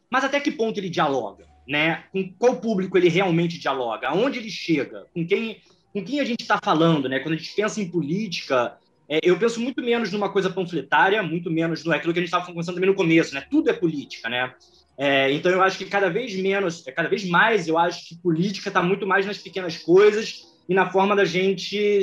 mas 0.09 0.23
até 0.23 0.39
que 0.39 0.53
ponto 0.53 0.79
ele 0.79 0.89
dialoga? 0.89 1.49
Né? 1.67 2.05
Com 2.13 2.33
qual 2.39 2.61
público 2.61 2.97
ele 2.97 3.09
realmente 3.09 3.59
dialoga? 3.59 4.07
Aonde 4.07 4.39
ele 4.39 4.51
chega? 4.51 5.05
Com 5.13 5.27
quem 5.27 5.61
com 5.97 6.05
quem 6.05 6.21
a 6.21 6.25
gente 6.25 6.43
está 6.43 6.59
falando, 6.63 7.09
né? 7.09 7.21
Quando 7.21 7.33
a 7.33 7.39
gente 7.39 7.55
pensa 7.55 7.81
em 7.81 7.89
política, 7.89 8.77
é, 9.09 9.19
eu 9.23 9.39
penso 9.39 9.59
muito 9.59 9.83
menos 9.83 10.13
numa 10.13 10.29
coisa 10.29 10.51
panfletária, 10.51 11.23
muito 11.23 11.51
menos 11.51 11.83
no 11.85 11.91
aquilo 11.91 12.13
que 12.13 12.19
a 12.19 12.23
gente 12.23 12.29
estava 12.29 12.45
conversando 12.45 12.75
também 12.75 12.91
no 12.91 12.95
começo, 12.97 13.35
né? 13.35 13.43
Tudo 13.51 13.71
é 13.71 13.73
política, 13.73 14.29
né? 14.29 14.53
É, 14.99 15.33
então 15.33 15.51
eu 15.51 15.63
acho 15.63 15.79
que 15.79 15.87
cada 15.87 16.11
vez 16.11 16.37
menos, 16.37 16.87
é, 16.87 16.93
cada 16.93 17.09
vez 17.09 17.27
mais, 17.27 17.67
eu 17.67 17.79
acho 17.79 18.07
que 18.07 18.21
política 18.21 18.69
está 18.69 18.83
muito 18.83 19.07
mais 19.07 19.25
nas 19.25 19.39
pequenas 19.39 19.79
coisas 19.79 20.43
e 20.69 20.75
na 20.75 20.91
forma 20.91 21.17
da 21.17 21.25
gente 21.25 22.03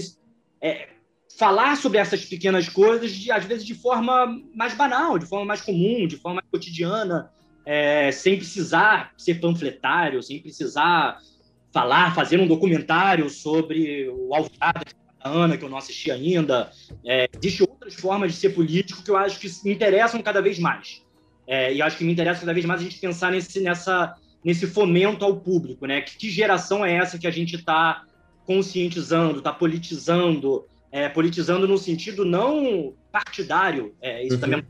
é, 0.60 0.88
falar 1.38 1.78
sobre 1.78 2.00
essas 2.00 2.26
pequenas 2.26 2.68
coisas, 2.68 3.12
de, 3.12 3.32
às 3.32 3.46
vezes 3.46 3.64
de 3.64 3.76
forma 3.76 4.26
mais 4.56 4.74
banal, 4.74 5.20
de 5.20 5.28
forma 5.28 5.46
mais 5.46 5.62
comum, 5.62 6.08
de 6.08 6.18
forma 6.18 6.41
mais 6.41 6.50
cotidiana, 6.50 7.32
é, 7.64 8.12
sem 8.12 8.38
precisar 8.38 9.14
ser 9.16 9.36
panfletário, 9.36 10.24
sem 10.24 10.41
precisar 10.41 11.20
falar, 11.74 12.13
fazer 12.13 12.39
um 12.39 12.47
documentário 12.47 13.30
sobre 13.30 14.07
o 14.09 14.34
Alvorada 14.34 14.86
de 14.86 14.95
Ana, 15.19 15.57
que 15.57 15.65
eu 15.65 15.69
não 15.69 15.78
assisti 15.78 16.11
ainda. 16.11 16.71
É, 17.03 17.28
Existem 17.34 17.67
outras 17.67 17.95
formas 17.95 18.32
de 18.32 18.38
ser 18.38 18.49
político 18.51 19.03
que 19.03 19.09
eu 19.09 19.17
acho 19.17 19.39
que 19.39 19.49
me 19.65 19.74
interessam 19.74 20.21
cada 20.21 20.41
vez 20.41 20.59
mais. 20.59 21.01
É, 21.47 21.74
e 21.74 21.82
acho 21.82 21.97
que 21.97 22.03
me 22.03 22.13
interessa 22.13 22.41
cada 22.41 22.53
vez 22.53 22.65
mais 22.65 22.80
a 22.80 22.84
gente 22.84 22.99
pensar 22.99 23.32
nesse, 23.32 23.59
nessa, 23.59 24.15
nesse 24.43 24.67
fomento 24.67 25.26
ao 25.26 25.36
público, 25.36 25.86
né? 25.86 26.01
Que, 26.01 26.15
que 26.15 26.30
geração 26.30 26.86
é 26.86 26.93
essa 26.93 27.17
que 27.17 27.28
a 27.28 27.32
gente 27.32 27.55
está 27.55 28.03
conscientizando, 28.45 29.39
está 29.39 29.51
politizando, 29.51 30.65
é, 30.91 31.09
politizando 31.09 31.67
no 31.67 31.78
sentido 31.78 32.24
não 32.24 32.93
partidário, 33.11 33.95
é, 34.01 34.24
isso 34.24 34.36
uhum. 34.36 34.41
também 34.41 34.63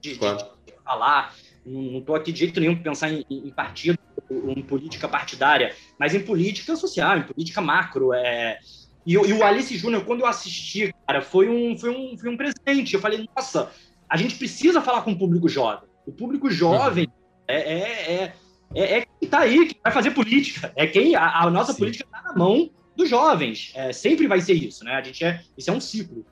de, 0.00 0.16
claro. 0.16 0.38
de, 0.38 0.72
de 0.72 0.78
falar, 0.84 1.34
não 1.64 1.98
estou 1.98 2.14
aqui 2.14 2.32
de 2.32 2.40
jeito 2.40 2.60
nenhum 2.60 2.74
para 2.74 2.90
pensar 2.90 3.12
em, 3.12 3.24
em, 3.28 3.50
partido, 3.50 3.98
em 4.30 4.62
política 4.62 5.08
partidária, 5.08 5.74
mas 5.98 6.14
em 6.14 6.20
política 6.20 6.74
social, 6.76 7.18
em 7.18 7.22
política 7.22 7.60
macro. 7.60 8.12
É... 8.12 8.58
E, 9.06 9.12
e 9.12 9.32
o 9.32 9.44
Alice 9.44 9.76
Júnior, 9.76 10.04
quando 10.04 10.20
eu 10.20 10.26
assisti, 10.26 10.94
cara, 11.06 11.22
foi 11.22 11.48
um, 11.48 11.76
foi, 11.76 11.90
um, 11.90 12.16
foi 12.16 12.30
um 12.30 12.36
presente. 12.36 12.94
Eu 12.94 13.00
falei, 13.00 13.28
nossa, 13.34 13.70
a 14.08 14.16
gente 14.16 14.36
precisa 14.36 14.80
falar 14.80 15.02
com 15.02 15.12
o 15.12 15.18
público 15.18 15.48
jovem. 15.48 15.88
O 16.06 16.12
público 16.12 16.50
jovem 16.50 17.06
uhum. 17.06 17.12
é, 17.46 17.56
é, 17.56 18.12
é, 18.12 18.32
é, 18.74 18.98
é 18.98 19.00
quem 19.00 19.08
está 19.22 19.40
aí, 19.40 19.66
que 19.66 19.76
vai 19.82 19.92
fazer 19.92 20.10
política. 20.10 20.72
É 20.76 20.86
quem 20.86 21.14
a, 21.14 21.42
a 21.42 21.50
nossa 21.50 21.72
Sim. 21.72 21.78
política 21.78 22.04
está 22.04 22.22
na 22.22 22.36
mão 22.36 22.70
dos 22.96 23.08
jovens. 23.08 23.72
É, 23.74 23.92
sempre 23.92 24.26
vai 24.26 24.40
ser 24.40 24.54
isso, 24.54 24.84
né? 24.84 24.94
A 24.94 25.02
gente 25.02 25.24
é, 25.24 25.42
isso 25.56 25.70
é 25.70 25.72
um 25.72 25.80
ciclo. 25.80 26.24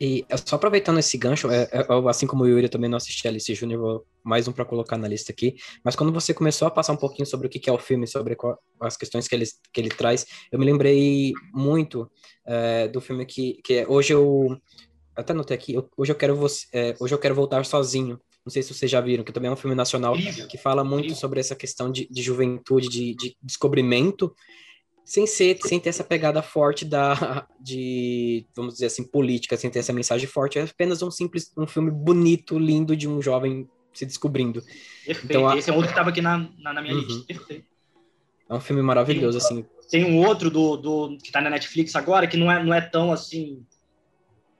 E 0.00 0.24
só 0.46 0.56
aproveitando 0.56 0.98
esse 0.98 1.18
gancho, 1.18 1.50
é, 1.50 1.68
é, 1.70 1.86
assim 2.08 2.26
como 2.26 2.44
o 2.44 2.48
Yuri, 2.48 2.64
eu 2.64 2.70
também 2.70 2.88
não 2.88 2.96
assisti 2.96 3.28
Alice 3.28 3.54
Júnior, 3.54 4.02
mais 4.24 4.48
um 4.48 4.52
para 4.52 4.64
colocar 4.64 4.96
na 4.96 5.06
lista 5.06 5.30
aqui. 5.30 5.56
Mas 5.84 5.94
quando 5.94 6.10
você 6.10 6.32
começou 6.32 6.66
a 6.66 6.70
passar 6.70 6.94
um 6.94 6.96
pouquinho 6.96 7.26
sobre 7.26 7.46
o 7.46 7.50
que 7.50 7.68
é 7.68 7.72
o 7.72 7.78
filme, 7.78 8.06
sobre 8.06 8.34
qual, 8.34 8.58
as 8.80 8.96
questões 8.96 9.28
que 9.28 9.34
ele, 9.34 9.44
que 9.70 9.78
ele 9.78 9.90
traz, 9.90 10.26
eu 10.50 10.58
me 10.58 10.64
lembrei 10.64 11.34
muito 11.52 12.10
é, 12.46 12.88
do 12.88 12.98
filme 12.98 13.26
que, 13.26 13.60
que 13.62 13.74
é, 13.74 13.86
hoje 13.86 14.14
eu 14.14 14.58
até 15.14 15.34
notei 15.34 15.54
aqui, 15.54 15.76
hoje 15.94 16.12
eu 16.12 16.16
quero 16.16 16.34
você, 16.34 16.66
é, 16.72 16.96
hoje 16.98 17.14
eu 17.14 17.18
quero 17.18 17.34
voltar 17.34 17.66
sozinho. 17.66 18.18
Não 18.42 18.50
sei 18.50 18.62
se 18.62 18.72
vocês 18.72 18.90
já 18.90 19.02
viram, 19.02 19.22
que 19.22 19.32
também 19.32 19.50
é 19.50 19.52
um 19.52 19.56
filme 19.56 19.76
nacional 19.76 20.14
que 20.48 20.56
fala 20.56 20.82
muito 20.82 21.14
sobre 21.14 21.40
essa 21.40 21.54
questão 21.54 21.92
de, 21.92 22.08
de 22.10 22.22
juventude, 22.22 22.88
de, 22.88 23.14
de 23.14 23.36
descobrimento 23.42 24.34
sem 25.04 25.26
ser, 25.26 25.58
sem 25.62 25.80
ter 25.80 25.88
essa 25.88 26.04
pegada 26.04 26.42
forte 26.42 26.84
da 26.84 27.46
de, 27.60 28.46
vamos 28.54 28.74
dizer 28.74 28.86
assim, 28.86 29.04
política, 29.04 29.56
sem 29.56 29.70
ter 29.70 29.80
essa 29.80 29.92
mensagem 29.92 30.26
forte, 30.26 30.58
é 30.58 30.62
apenas 30.62 31.02
um 31.02 31.10
simples, 31.10 31.52
um 31.56 31.66
filme 31.66 31.90
bonito, 31.90 32.58
lindo 32.58 32.96
de 32.96 33.08
um 33.08 33.20
jovem 33.20 33.68
se 33.92 34.06
descobrindo. 34.06 34.62
Perfeito. 35.04 35.24
Então, 35.24 35.58
Esse 35.58 35.70
é 35.70 35.72
outro 35.72 35.88
que 35.88 35.92
estava 35.92 36.10
aqui 36.10 36.20
na, 36.20 36.48
na, 36.58 36.72
na 36.72 36.82
minha 36.82 36.94
uhum. 36.94 37.00
lista. 37.00 37.24
Perfeito. 37.26 37.66
É 38.48 38.54
um 38.54 38.60
filme 38.60 38.82
maravilhoso, 38.82 39.38
tem, 39.38 39.46
assim. 39.46 39.66
Tem 39.90 40.04
um 40.04 40.24
outro 40.24 40.50
do, 40.50 40.76
do 40.76 41.18
que 41.18 41.26
está 41.26 41.40
na 41.40 41.50
Netflix 41.50 41.94
agora 41.94 42.26
que 42.26 42.36
não 42.36 42.50
é, 42.50 42.62
não 42.62 42.74
é 42.74 42.80
tão 42.80 43.12
assim. 43.12 43.64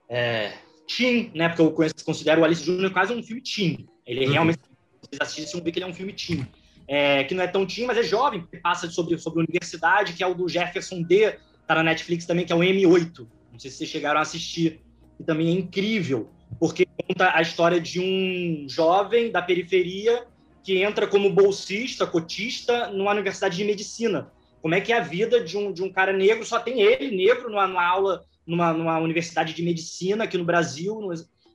É, 0.08 0.52
teen, 0.86 1.30
né? 1.34 1.48
Porque 1.48 1.62
eu 1.62 1.70
conheço, 1.72 2.04
considero 2.04 2.40
o 2.40 2.44
Alice 2.44 2.64
Júnior 2.64 2.92
quase 2.92 3.12
um 3.12 3.22
filme 3.22 3.42
teen. 3.42 3.88
Ele 4.06 4.26
uhum. 4.26 4.32
realmente. 4.32 4.58
Vocês 5.00 5.20
assistem, 5.20 5.54
vão 5.54 5.64
ver 5.64 5.72
que 5.72 5.78
ele 5.78 5.86
é 5.86 5.88
um 5.88 5.94
filme 5.94 6.12
teen 6.12 6.46
é, 6.92 7.22
que 7.22 7.36
não 7.36 7.44
é 7.44 7.46
tão 7.46 7.64
teen, 7.64 7.86
mas 7.86 7.96
é 7.96 8.02
jovem, 8.02 8.44
que 8.44 8.56
passa 8.56 8.90
sobre, 8.90 9.16
sobre 9.16 9.44
universidade, 9.44 10.12
que 10.12 10.24
é 10.24 10.26
o 10.26 10.34
do 10.34 10.48
Jefferson 10.48 11.02
D, 11.02 11.38
tá 11.64 11.76
na 11.76 11.84
Netflix 11.84 12.26
também, 12.26 12.44
que 12.44 12.52
é 12.52 12.56
o 12.56 12.58
M8. 12.58 13.28
Não 13.52 13.60
sei 13.60 13.70
se 13.70 13.76
vocês 13.76 13.90
chegaram 13.90 14.18
a 14.18 14.22
assistir. 14.22 14.80
E 15.20 15.22
também 15.22 15.46
é 15.46 15.52
incrível, 15.52 16.28
porque 16.58 16.84
conta 17.06 17.30
a 17.32 17.40
história 17.40 17.80
de 17.80 18.00
um 18.00 18.66
jovem 18.68 19.30
da 19.30 19.40
periferia 19.40 20.26
que 20.64 20.82
entra 20.82 21.06
como 21.06 21.30
bolsista, 21.30 22.08
cotista, 22.08 22.88
numa 22.88 23.12
universidade 23.12 23.56
de 23.56 23.64
medicina. 23.64 24.32
Como 24.60 24.74
é 24.74 24.80
que 24.80 24.92
é 24.92 24.98
a 24.98 25.00
vida 25.00 25.40
de 25.40 25.56
um, 25.56 25.72
de 25.72 25.84
um 25.84 25.92
cara 25.92 26.12
negro? 26.12 26.44
Só 26.44 26.58
tem 26.58 26.80
ele, 26.80 27.16
negro, 27.16 27.48
numa, 27.48 27.68
numa 27.68 27.86
aula, 27.86 28.24
numa, 28.44 28.72
numa 28.72 28.98
universidade 28.98 29.54
de 29.54 29.62
medicina 29.62 30.24
aqui 30.24 30.36
no 30.36 30.44
Brasil, 30.44 30.98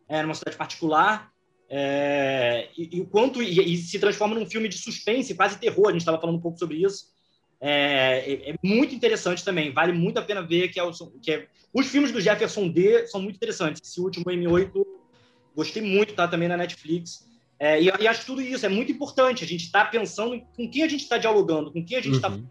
é, 0.07 0.21
numa 0.21 0.33
cidade 0.33 0.55
particular. 0.55 1.29
É, 1.69 2.69
e, 2.77 3.01
o 3.01 3.05
quanto 3.05 3.41
e, 3.41 3.73
e, 3.73 3.77
se 3.77 3.99
transforma 3.99 4.35
num 4.35 4.45
filme 4.45 4.67
de 4.67 4.77
suspense, 4.77 5.35
quase 5.35 5.59
terror. 5.59 5.89
A 5.89 5.91
gente 5.91 6.01
estava 6.01 6.19
falando 6.19 6.37
um 6.37 6.41
pouco 6.41 6.57
sobre 6.57 6.77
isso. 6.77 7.13
É, 7.59 8.23
é, 8.25 8.49
é, 8.51 8.55
muito 8.63 8.93
interessante 8.93 9.43
também. 9.43 9.71
Vale 9.71 9.91
muito 9.91 10.19
a 10.19 10.21
pena 10.21 10.41
ver 10.41 10.69
que, 10.69 10.79
é 10.79 10.83
o, 10.83 10.91
que 11.21 11.31
é, 11.31 11.47
os 11.73 11.87
filmes 11.87 12.11
do 12.11 12.21
Jefferson 12.21 12.69
D 12.69 13.07
são 13.07 13.21
muito 13.21 13.35
interessantes. 13.35 13.81
Esse 13.83 13.99
último 13.99 14.25
M8 14.25 14.71
gostei 15.55 15.81
muito, 15.81 16.13
tá 16.13 16.27
também 16.27 16.47
na 16.47 16.57
Netflix. 16.57 17.25
É, 17.57 17.81
e, 17.81 17.85
e, 17.85 18.07
acho 18.07 18.25
tudo 18.25 18.41
isso 18.41 18.65
é 18.65 18.69
muito 18.69 18.91
importante. 18.91 19.43
A 19.43 19.47
gente 19.47 19.65
está 19.65 19.85
pensando 19.85 20.39
com 20.55 20.69
quem 20.69 20.83
a 20.83 20.87
gente 20.87 21.01
está 21.01 21.17
dialogando, 21.17 21.71
com 21.71 21.83
quem 21.83 21.97
a 21.97 22.01
gente 22.01 22.15
está. 22.15 22.29
Uhum. 22.29 22.45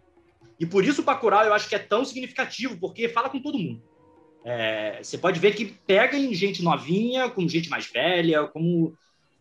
E 0.59 0.65
por 0.65 0.83
isso 0.85 1.01
o 1.01 1.05
Bacurau 1.05 1.43
eu 1.43 1.53
acho 1.53 1.67
que 1.69 1.75
é 1.75 1.79
tão 1.79 2.03
significativo, 2.03 2.77
porque 2.77 3.09
fala 3.09 3.29
com 3.29 3.41
todo 3.41 3.59
mundo. 3.59 3.83
É, 4.47 4.99
você 5.01 5.17
pode 5.17 5.39
ver 5.39 5.55
que 5.55 5.65
pega 5.65 6.15
em 6.15 6.31
gente 6.35 6.61
novinha, 6.61 7.27
como 7.29 7.49
gente 7.49 7.67
mais 7.67 7.87
velha, 7.87 8.43
como 8.43 8.95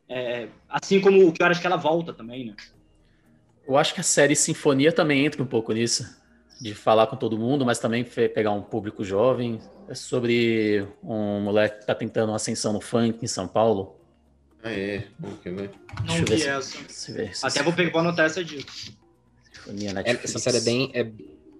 é, 0.09 0.49
assim 0.67 0.99
como 0.99 1.29
o 1.29 1.33
que 1.33 1.43
horas 1.43 1.59
que 1.59 1.67
ela 1.67 1.77
volta 1.77 2.13
também, 2.15 2.47
né? 2.47 2.57
Eu 3.69 3.77
acho 3.77 3.93
que 3.93 4.01
a 4.01 4.05
série 4.05 4.35
Sinfonia 4.35 4.91
também 4.91 5.27
entra 5.27 5.43
um 5.43 5.47
pouco 5.47 5.73
nisso. 5.73 6.05
de 6.61 6.75
falar 6.75 7.07
com 7.09 7.17
todo 7.17 7.39
mundo, 7.39 7.67
mas 7.67 7.79
também 7.79 8.05
pegar 8.05 8.53
um 8.53 8.63
público 8.63 9.05
jovem. 9.05 9.61
É 9.89 9.95
sobre 9.95 10.87
um 11.03 11.41
moleque 11.41 11.77
que 11.77 11.81
está 11.83 11.95
tentando 11.95 12.31
uma 12.31 12.37
ascensão 12.37 12.73
no 12.73 12.81
funk 12.81 13.19
em 13.23 13.27
São 13.27 13.47
Paulo. 13.47 13.97
Ah, 14.63 14.73
é. 14.73 15.07
Okay, 15.35 15.53
né? 15.53 15.69
Não 16.07 16.15
vi 16.25 16.43
essa. 16.43 16.79
Se 16.89 17.13
ver, 17.13 17.37
se 17.37 17.47
Até 17.47 17.63
vou, 17.63 17.73
pegar, 17.73 17.91
vou 17.91 18.01
anotar 18.01 18.27
essa 18.27 18.43
dica. 18.43 18.73
Essa 20.23 20.39
série 20.39 20.57
é 20.57 20.61
bem. 20.61 20.91
É, 20.95 21.07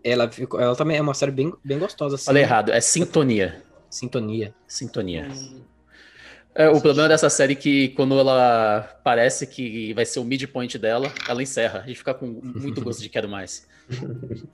ela, 0.05 0.31
ela 0.59 0.77
também 0.77 0.99
é 0.99 1.01
uma 1.01 1.15
série 1.15 1.33
bem, 1.33 1.53
bem 1.65 1.79
gostosa. 1.79 2.17
Assim. 2.17 2.27
Falei 2.27 2.43
errado, 2.43 2.71
é 2.71 2.81
Sintonia. 2.81 3.63
Sintonia. 3.89 4.55
Sintonia. 4.69 5.29
Hum. 5.31 5.63
É, 6.55 6.69
o 6.69 6.81
problema 6.81 7.09
dessa 7.09 7.29
série 7.29 7.55
é 7.55 7.57
que 7.57 7.89
quando 7.91 8.17
ela 8.17 8.83
parece 9.03 9.45
que 9.47 9.93
vai 9.95 10.05
ser 10.05 10.21
o 10.21 10.25
midpoint 10.25 10.79
dela, 10.79 11.13
ela 11.29 11.43
encerra. 11.43 11.81
A 11.81 11.87
gente 11.87 11.97
fica 11.97 12.15
com 12.15 12.27
muito 12.27 12.81
gosto 12.81 13.03
de 13.03 13.09
quero 13.09 13.29
mais. 13.29 13.67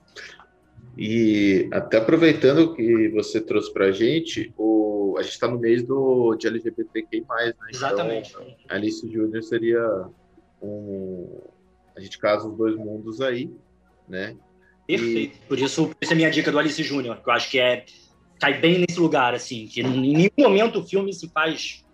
E 0.97 1.69
até 1.71 1.97
aproveitando 1.97 2.73
que 2.73 3.07
você 3.09 3.39
trouxe 3.39 3.71
pra 3.71 3.91
gente, 3.91 4.53
o, 4.57 5.15
a 5.17 5.21
gente 5.21 5.31
está 5.31 5.47
no 5.47 5.57
mês 5.57 5.83
do, 5.83 6.35
de 6.35 6.47
LGBTQI+, 6.47 7.21
né? 7.21 7.25
Então, 7.29 7.69
Exatamente. 7.69 8.31
Então, 8.31 8.55
Alice 8.67 9.09
Júnior 9.09 9.41
seria 9.41 9.81
um... 10.61 11.39
A 11.95 11.99
gente 11.99 12.17
casa 12.17 12.47
os 12.47 12.57
dois 12.57 12.75
mundos 12.75 13.21
aí, 13.21 13.49
né? 14.07 14.35
Perfeito. 14.97 15.37
E... 15.37 15.47
Por 15.47 15.59
isso, 15.59 15.91
essa 16.01 16.13
é 16.13 16.15
a 16.15 16.17
minha 16.17 16.31
dica 16.31 16.51
do 16.51 16.59
Alice 16.59 16.81
Júnior, 16.83 17.21
que 17.21 17.29
eu 17.29 17.33
acho 17.33 17.49
que 17.49 17.59
é 17.59 17.85
cai 18.39 18.59
bem 18.59 18.79
nesse 18.79 18.99
lugar, 18.99 19.35
assim, 19.35 19.67
que 19.67 19.81
em 19.81 20.13
nenhum 20.13 20.29
momento 20.39 20.79
o 20.79 20.83
filme 20.83 21.13
se 21.13 21.29
faz 21.29 21.85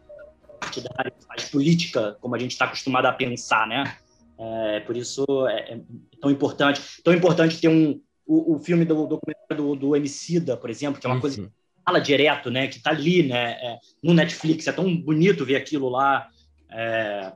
partidário, 0.59 1.11
faz 1.27 1.49
política, 1.49 2.17
como 2.21 2.35
a 2.35 2.39
gente 2.39 2.51
está 2.51 2.63
acostumado 2.65 3.05
a 3.05 3.11
pensar, 3.11 3.67
né? 3.67 3.97
É, 4.39 4.79
por 4.81 4.95
isso 4.95 5.25
é, 5.49 5.73
é, 5.73 5.81
tão 6.21 6.31
importante, 6.31 6.81
tão 7.03 7.13
importante 7.13 7.59
ter 7.59 7.67
um 7.67 7.99
o, 8.27 8.55
o 8.55 8.59
filme 8.59 8.83
do 8.83 9.07
documentário 9.07 9.55
do, 9.55 9.75
do 9.75 9.95
Emicida, 9.95 10.57
por 10.57 10.69
exemplo, 10.69 10.99
que 10.99 11.07
é 11.07 11.09
uma 11.09 11.15
uhum. 11.15 11.21
coisa 11.21 11.41
que 11.41 11.49
fala 11.85 11.99
direto, 11.99 12.51
né? 12.51 12.67
Que 12.67 12.77
está 12.77 12.91
ali, 12.91 13.23
né? 13.23 13.51
É, 13.53 13.79
no 14.03 14.13
Netflix, 14.13 14.67
é 14.67 14.71
tão 14.71 14.95
bonito 14.95 15.45
ver 15.45 15.55
aquilo 15.55 15.87
lá. 15.89 16.27
É... 16.69 17.31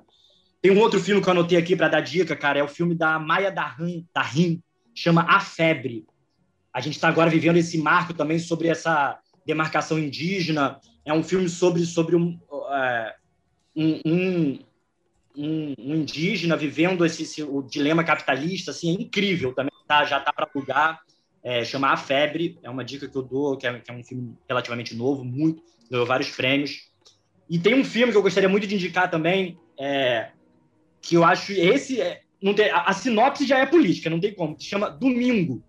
Tem 0.61 0.71
um 0.71 0.79
outro 0.79 0.99
filme 0.99 1.21
que 1.21 1.27
eu 1.27 1.31
anotei 1.31 1.57
aqui 1.57 1.75
para 1.75 1.87
dar 1.87 2.01
dica, 2.01 2.35
cara, 2.35 2.59
é 2.59 2.63
o 2.63 2.67
filme 2.67 2.93
da 2.93 3.17
Maia 3.17 3.49
Dahan, 3.49 4.03
Dahin, 4.13 4.61
chama 4.93 5.23
A 5.23 5.39
Febre. 5.39 6.05
A 6.73 6.79
gente 6.79 6.95
está 6.95 7.07
agora 7.07 7.29
vivendo 7.29 7.57
esse 7.57 7.77
marco 7.77 8.13
também 8.13 8.39
sobre 8.39 8.67
essa 8.67 9.19
demarcação 9.45 9.99
indígena. 9.99 10.79
É 11.05 11.13
um 11.13 11.23
filme 11.23 11.49
sobre, 11.49 11.85
sobre 11.85 12.15
um, 12.15 12.39
um, 13.75 14.01
um, 14.05 14.59
um, 15.35 15.73
um, 15.77 15.95
indígena 15.95 16.55
vivendo 16.55 17.05
esse, 17.05 17.23
esse, 17.23 17.43
o 17.43 17.61
dilema 17.61 18.03
capitalista. 18.03 18.71
Assim, 18.71 18.89
é 18.89 19.01
incrível 19.01 19.53
também. 19.53 19.71
Tá, 19.87 20.05
já 20.05 20.19
está 20.19 20.31
para 20.31 20.49
lugar. 20.55 20.99
É, 21.43 21.65
chama 21.65 21.91
A 21.91 21.97
Febre. 21.97 22.57
É 22.63 22.69
uma 22.69 22.85
dica 22.85 23.07
que 23.07 23.17
eu 23.17 23.23
dou, 23.23 23.57
que 23.57 23.67
é, 23.67 23.79
que 23.79 23.91
é 23.91 23.93
um 23.93 24.03
filme 24.03 24.37
relativamente 24.47 24.95
novo, 24.95 25.25
muito, 25.25 25.63
ganhou 25.89 26.05
vários 26.05 26.29
prêmios. 26.29 26.89
E 27.49 27.59
tem 27.59 27.73
um 27.73 27.83
filme 27.83 28.13
que 28.13 28.17
eu 28.17 28.21
gostaria 28.21 28.47
muito 28.47 28.65
de 28.65 28.75
indicar 28.75 29.11
também, 29.11 29.59
é, 29.77 30.31
que 31.01 31.15
eu 31.15 31.23
acho 31.25 31.51
esse 31.51 31.99
é, 31.99 32.21
não 32.41 32.53
tem, 32.53 32.69
a, 32.69 32.81
a, 32.83 32.93
sinopse 32.93 33.45
já 33.45 33.59
é 33.59 33.65
política, 33.65 34.09
não 34.09 34.19
tem 34.19 34.33
como. 34.33 34.55
Chama 34.59 34.89
Domingo 34.89 35.63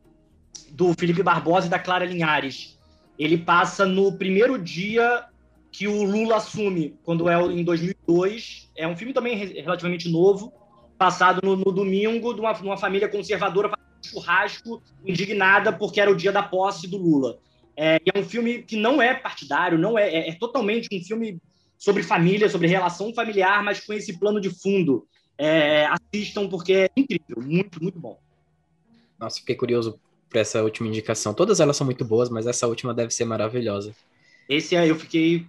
do 0.70 0.94
Felipe 0.94 1.22
Barbosa 1.22 1.66
e 1.66 1.70
da 1.70 1.78
Clara 1.78 2.06
Linhares. 2.06 2.78
Ele 3.18 3.36
passa 3.36 3.84
no 3.84 4.16
primeiro 4.16 4.58
dia 4.58 5.24
que 5.70 5.86
o 5.86 6.02
Lula 6.02 6.36
assume, 6.36 6.96
quando 7.04 7.28
é 7.28 7.40
em 7.52 7.62
2002. 7.62 8.70
É 8.76 8.88
um 8.88 8.96
filme 8.96 9.12
também 9.12 9.36
relativamente 9.36 10.08
novo, 10.08 10.52
passado 10.96 11.40
no, 11.44 11.56
no 11.56 11.72
domingo, 11.72 12.32
de 12.32 12.40
uma, 12.40 12.52
uma 12.52 12.76
família 12.76 13.08
conservadora 13.08 13.68
fazendo 13.68 14.06
churrasco, 14.06 14.82
indignada 15.04 15.72
porque 15.72 16.00
era 16.00 16.10
o 16.10 16.16
dia 16.16 16.32
da 16.32 16.42
posse 16.42 16.88
do 16.88 16.96
Lula. 16.96 17.38
É, 17.76 18.00
é 18.14 18.18
um 18.18 18.24
filme 18.24 18.62
que 18.62 18.76
não 18.76 19.00
é 19.00 19.14
partidário, 19.14 19.78
não 19.78 19.98
é, 19.98 20.08
é, 20.08 20.28
é 20.30 20.34
totalmente 20.34 20.88
um 20.92 21.02
filme 21.02 21.38
sobre 21.78 22.02
família, 22.02 22.48
sobre 22.48 22.68
relação 22.68 23.12
familiar, 23.14 23.62
mas 23.62 23.80
com 23.80 23.92
esse 23.92 24.18
plano 24.18 24.40
de 24.40 24.50
fundo. 24.50 25.06
É, 25.44 25.86
assistam 25.86 26.48
porque 26.48 26.72
é 26.72 26.90
incrível, 26.96 27.42
muito, 27.42 27.82
muito 27.82 27.98
bom. 27.98 28.16
Nossa, 29.18 29.40
fiquei 29.40 29.56
curioso 29.56 29.98
para 30.30 30.40
essa 30.40 30.62
última 30.62 30.86
indicação. 30.86 31.34
Todas 31.34 31.58
elas 31.58 31.76
são 31.76 31.84
muito 31.84 32.04
boas, 32.04 32.30
mas 32.30 32.46
essa 32.46 32.68
última 32.68 32.94
deve 32.94 33.12
ser 33.12 33.24
maravilhosa. 33.24 33.92
Esse 34.48 34.76
eu 34.76 34.94
fiquei 34.94 35.44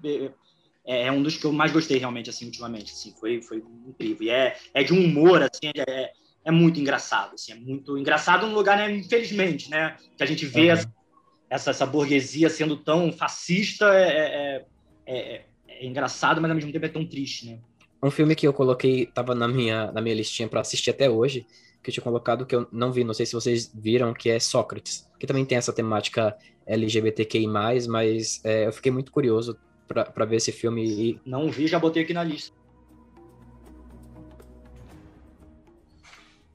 é, 0.83 1.05
é, 1.07 1.11
um 1.11 1.21
dos 1.21 1.37
que 1.37 1.45
eu 1.45 1.53
mais 1.53 1.71
gostei 1.71 1.99
realmente 1.99 2.27
assim 2.27 2.45
ultimamente, 2.45 2.91
assim, 2.91 3.13
foi 3.19 3.39
foi 3.43 3.63
incrível. 3.87 4.25
E 4.25 4.29
é, 4.31 4.57
é 4.73 4.83
de 4.83 4.93
um 4.93 5.05
humor 5.05 5.43
assim, 5.43 5.71
é, 5.75 6.11
é 6.43 6.51
muito 6.51 6.79
engraçado, 6.79 7.35
assim, 7.35 7.51
é 7.51 7.55
muito 7.55 7.95
engraçado 7.95 8.47
no 8.47 8.55
lugar, 8.55 8.77
né, 8.77 8.91
infelizmente, 8.91 9.69
né, 9.69 9.95
que 10.17 10.23
a 10.23 10.25
gente 10.25 10.45
vê 10.47 10.73
uhum. 10.73 10.79
essa, 11.49 11.69
essa 11.69 11.85
burguesia 11.85 12.49
sendo 12.49 12.77
tão 12.77 13.11
fascista 13.11 13.93
é, 13.93 14.09
é, 14.09 14.65
é, 15.05 15.45
é, 15.67 15.85
engraçado, 15.85 16.41
mas 16.41 16.49
ao 16.49 16.55
mesmo 16.55 16.71
tempo 16.71 16.85
é 16.85 16.89
tão 16.89 17.05
triste, 17.05 17.45
né? 17.45 17.59
Um 18.03 18.11
filme 18.11 18.35
que 18.35 18.45
eu 18.45 18.51
coloquei, 18.51 19.05
tava 19.05 19.33
na 19.33 19.47
minha, 19.47 19.89
na 19.93 20.01
minha 20.01 20.13
listinha 20.13 20.49
para 20.49 20.59
assistir 20.59 20.89
até 20.89 21.09
hoje, 21.09 21.47
que 21.81 21.89
eu 21.89 21.93
tinha 21.93 22.03
colocado 22.03 22.45
que 22.45 22.53
eu 22.53 22.67
não 22.69 22.91
vi, 22.91 23.03
não 23.05 23.13
sei 23.13 23.25
se 23.25 23.31
vocês 23.31 23.71
viram, 23.73 24.13
que 24.13 24.29
é 24.29 24.39
Sócrates, 24.39 25.09
que 25.17 25.25
também 25.25 25.45
tem 25.45 25.57
essa 25.57 25.71
temática 25.71 26.35
LGBTQI+, 26.67 27.47
mas 27.87 28.41
é, 28.43 28.67
eu 28.67 28.73
fiquei 28.73 28.91
muito 28.91 29.09
curioso 29.09 29.57
para 29.87 30.25
ver 30.25 30.35
esse 30.35 30.51
filme 30.51 30.85
e... 30.85 31.19
Não 31.25 31.49
vi, 31.49 31.65
já 31.65 31.79
botei 31.79 32.03
aqui 32.03 32.13
na 32.13 32.25
lista. 32.25 32.53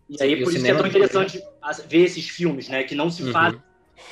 E 0.09 0.23
aí, 0.23 0.33
e 0.35 0.45
por 0.45 0.53
isso 0.53 0.63
que 0.63 0.71
é 0.71 0.75
tão 0.75 0.87
interessante 0.87 1.43
ver 1.89 2.05
esses 2.05 2.29
filmes, 2.29 2.69
né, 2.69 2.85
que 2.85 2.95
não 2.95 3.11
se 3.11 3.23
uhum. 3.23 3.33
fazem 3.33 3.61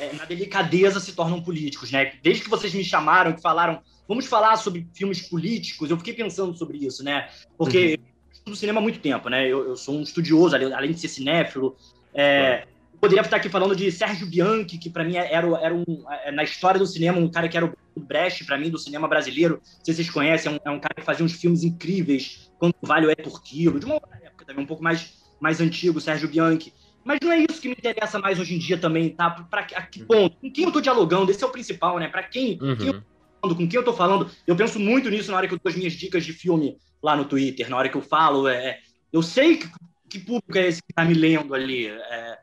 é, 0.01 0.13
na 0.13 0.25
delicadeza 0.25 1.01
se 1.01 1.13
tornam 1.13 1.43
políticos, 1.43 1.91
né? 1.91 2.13
Desde 2.23 2.43
que 2.43 2.51
vocês 2.51 2.75
me 2.75 2.85
chamaram, 2.85 3.33
que 3.33 3.41
falaram, 3.41 3.81
vamos 4.09 4.27
falar 4.27 4.57
sobre 4.57 4.87
filmes 4.95 5.21
políticos, 5.21 5.91
eu 5.91 5.97
fiquei 5.97 6.15
pensando 6.15 6.57
sobre 6.57 6.79
isso, 6.79 7.03
né? 7.03 7.29
Porque 7.57 7.99
uhum 7.99 8.17
do 8.51 8.57
cinema 8.57 8.81
há 8.81 8.83
muito 8.83 9.01
tempo, 9.01 9.29
né? 9.29 9.47
Eu, 9.47 9.69
eu 9.69 9.77
sou 9.77 9.97
um 9.97 10.03
estudioso, 10.03 10.55
além 10.55 10.93
de 10.93 11.01
ser 11.01 11.09
cinéfilo. 11.09 11.77
É, 12.15 12.67
poderia 13.01 13.23
estar 13.23 13.37
aqui 13.37 13.49
falando 13.49 13.75
de 13.75 13.91
Sérgio 13.91 14.27
Bianchi, 14.27 14.79
que 14.79 14.89
para 14.89 15.05
mim 15.05 15.17
era, 15.17 15.49
era 15.59 15.75
um, 15.75 15.85
é, 16.25 16.31
na 16.31 16.45
história 16.45 16.79
do 16.79 16.87
cinema, 16.87 17.19
um 17.19 17.29
cara 17.29 17.49
que 17.49 17.57
era 17.57 17.67
o 17.67 18.01
Brecht, 18.01 18.45
para 18.45 18.57
mim, 18.57 18.71
do 18.71 18.79
cinema 18.79 19.09
brasileiro. 19.09 19.55
Não 19.55 19.85
sei 19.85 19.95
se 19.95 20.03
vocês 20.03 20.11
conhecem, 20.11 20.53
é 20.53 20.55
um, 20.55 20.73
é 20.73 20.77
um, 20.77 20.81
cara 20.81 20.95
que 20.95 21.03
fazia 21.03 21.25
uns 21.25 21.33
filmes 21.33 21.65
incríveis, 21.65 22.51
Quanto 22.59 22.77
Vale 22.83 23.11
é 23.11 23.17
por 23.17 23.43
Quilo, 23.43 23.81
de 23.81 23.87
uma 23.87 24.01
época 24.23 24.45
também 24.47 24.65
um 24.65 24.67
pouco 24.67 24.83
mais, 24.83 25.13
mais 25.41 25.61
antigo, 25.61 26.01
Sérgio 26.01 26.29
Bianchi. 26.29 26.73
Mas 27.05 27.19
não 27.23 27.33
é 27.33 27.39
isso 27.39 27.61
que 27.61 27.69
me 27.69 27.75
interessa 27.75 28.19
mais 28.19 28.39
hoje 28.39 28.55
em 28.55 28.59
dia 28.59 28.79
também, 28.79 29.11
tá? 29.11 29.31
Pra, 29.31 29.61
a 29.61 29.83
que 29.83 30.05
ponto? 30.05 30.37
Com 30.39 30.51
quem 30.51 30.65
eu 30.65 30.73
tô 30.73 30.81
dialogando? 30.81 31.31
Esse 31.31 31.45
é 31.45 31.47
o 31.47 31.53
principal, 31.53 31.99
né? 31.99 32.09
Para 32.09 32.23
quem, 32.23 32.59
uhum. 32.61 32.77
quem 32.77 32.87
eu 32.89 33.03
com 33.41 33.69
quem 33.69 33.79
eu 33.79 33.85
tô 33.85 33.93
falando. 33.93 34.31
Eu 34.47 34.57
penso 34.57 34.79
muito 34.79 35.11
nisso 35.11 35.31
na 35.31 35.37
hora 35.37 35.49
que 35.49 35.55
eu 35.55 35.61
dou 35.63 35.71
as 35.71 35.77
minhas 35.77 35.93
dicas 35.93 36.25
de 36.25 36.33
filme 36.33 36.79
lá 37.03 37.17
no 37.17 37.25
Twitter, 37.25 37.69
na 37.69 37.77
hora 37.77 37.89
que 37.89 37.97
eu 37.97 38.03
falo. 38.03 38.49
É, 38.49 38.79
eu 39.13 39.23
sei 39.23 39.59
que, 39.59 39.69
que 40.09 40.19
público 40.19 40.59
é 40.59 40.69
esse 40.69 40.83
que 40.83 40.93
tá 40.93 41.05
me 41.05 41.15
lendo 41.15 41.55
ali. 41.55 41.87
É, 41.87 42.39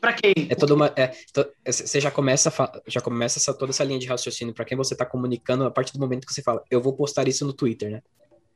para 0.00 0.12
quem? 0.14 0.32
É 0.48 0.54
toda 0.54 0.74
uma. 0.74 0.92
É, 0.96 1.12
é 1.64 1.72
você 1.72 2.00
já 2.00 2.10
começa, 2.10 2.52
já 2.86 3.00
começa 3.00 3.38
essa, 3.38 3.52
toda 3.52 3.70
essa 3.70 3.84
linha 3.84 3.98
de 3.98 4.06
raciocínio 4.06 4.54
para 4.54 4.64
quem 4.64 4.76
você 4.76 4.94
está 4.94 5.04
comunicando 5.04 5.64
a 5.64 5.70
partir 5.70 5.92
do 5.92 6.00
momento 6.00 6.26
que 6.26 6.32
você 6.32 6.42
fala, 6.42 6.62
eu 6.70 6.80
vou 6.80 6.92
postar 6.92 7.28
isso 7.28 7.44
no 7.44 7.52
Twitter, 7.52 7.90
né? 7.90 8.02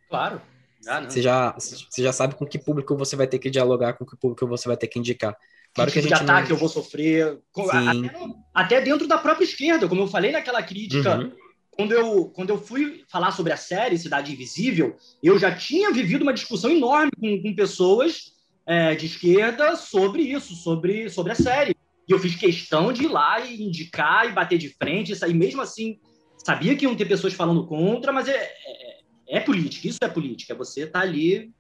Claro. 0.09 0.41
Ah, 0.87 1.01
você, 1.01 1.23
já, 1.23 1.53
você 1.53 2.03
já 2.03 2.13
sabe 2.13 2.35
com 2.35 2.45
que 2.45 2.59
público 2.59 2.95
você 2.95 3.17
vai 3.17 3.27
ter 3.27 3.39
que 3.39 3.49
dialogar, 3.49 3.95
com 3.95 4.05
que 4.05 4.17
público 4.17 4.47
você 4.47 4.69
vai 4.69 4.77
ter 4.77 4.87
que 4.87 4.99
indicar. 4.99 5.35
Claro 5.75 5.91
que, 5.91 5.99
tipo 5.99 6.09
que 6.09 6.15
a 6.15 6.19
gente 6.19 6.27
de 6.27 6.31
ataque 6.31 6.49
não... 6.51 6.57
eu 6.57 6.61
vou 6.61 6.69
sofrer. 6.69 7.39
Até, 7.57 8.37
até, 8.53 8.81
dentro 8.83 9.09
da 9.09 9.17
própria 9.17 9.47
esquerda, 9.47 9.89
como 9.89 10.03
eu 10.03 10.07
falei 10.07 10.31
naquela 10.31 10.63
crítica 10.63 11.17
uhum 11.17 11.33
quando 11.77 11.93
eu, 11.93 12.27
quando 12.27 12.51
eu 12.51 12.59
fui 12.59 13.05
falar 13.09 13.31
sobre 13.31 13.53
a 13.53 13.57
série 13.57 13.99
Cidade 13.99 14.33
Invisível, 14.33 14.97
eu 15.23 15.39
já 15.39 15.55
tinha 15.55 15.93
vivido 15.93 16.23
uma 16.23 16.33
discussão 16.33 16.71
enorme 16.71 17.11
com, 17.19 17.43
com 17.43 17.55
pessoas 17.55 18.33
é, 18.67 18.95
de 18.95 19.07
esquerda 19.07 19.77
sobre 19.77 20.23
isso, 20.23 20.55
sobre, 20.55 21.09
sobre 21.11 21.33
a 21.33 21.35
série. 21.37 21.77
E 22.09 22.13
eu 22.13 22.19
fiz 22.19 22.37
questão 22.37 22.93
de 22.93 23.05
ir 23.05 23.09
lá 23.09 23.41
e 23.41 23.63
indicar 23.63 24.29
e 24.29 24.33
bater 24.33 24.59
de 24.59 24.69
frente, 24.69 25.13
e 25.13 25.35
mesmo 25.35 25.63
assim, 25.63 25.99
sabia 26.45 26.77
que 26.77 26.85
iam 26.85 26.95
ter 26.95 27.07
pessoas 27.07 27.33
falando 27.33 27.67
contra, 27.67 28.13
mas 28.13 28.29
é, 28.29 28.37
é, 28.37 29.01
é 29.29 29.41
política, 29.41 29.89
isso 29.89 29.99
é 30.03 30.09
política, 30.09 30.53
é 30.53 30.57
você 30.57 30.87
tá 30.87 31.01
ali 31.01 31.53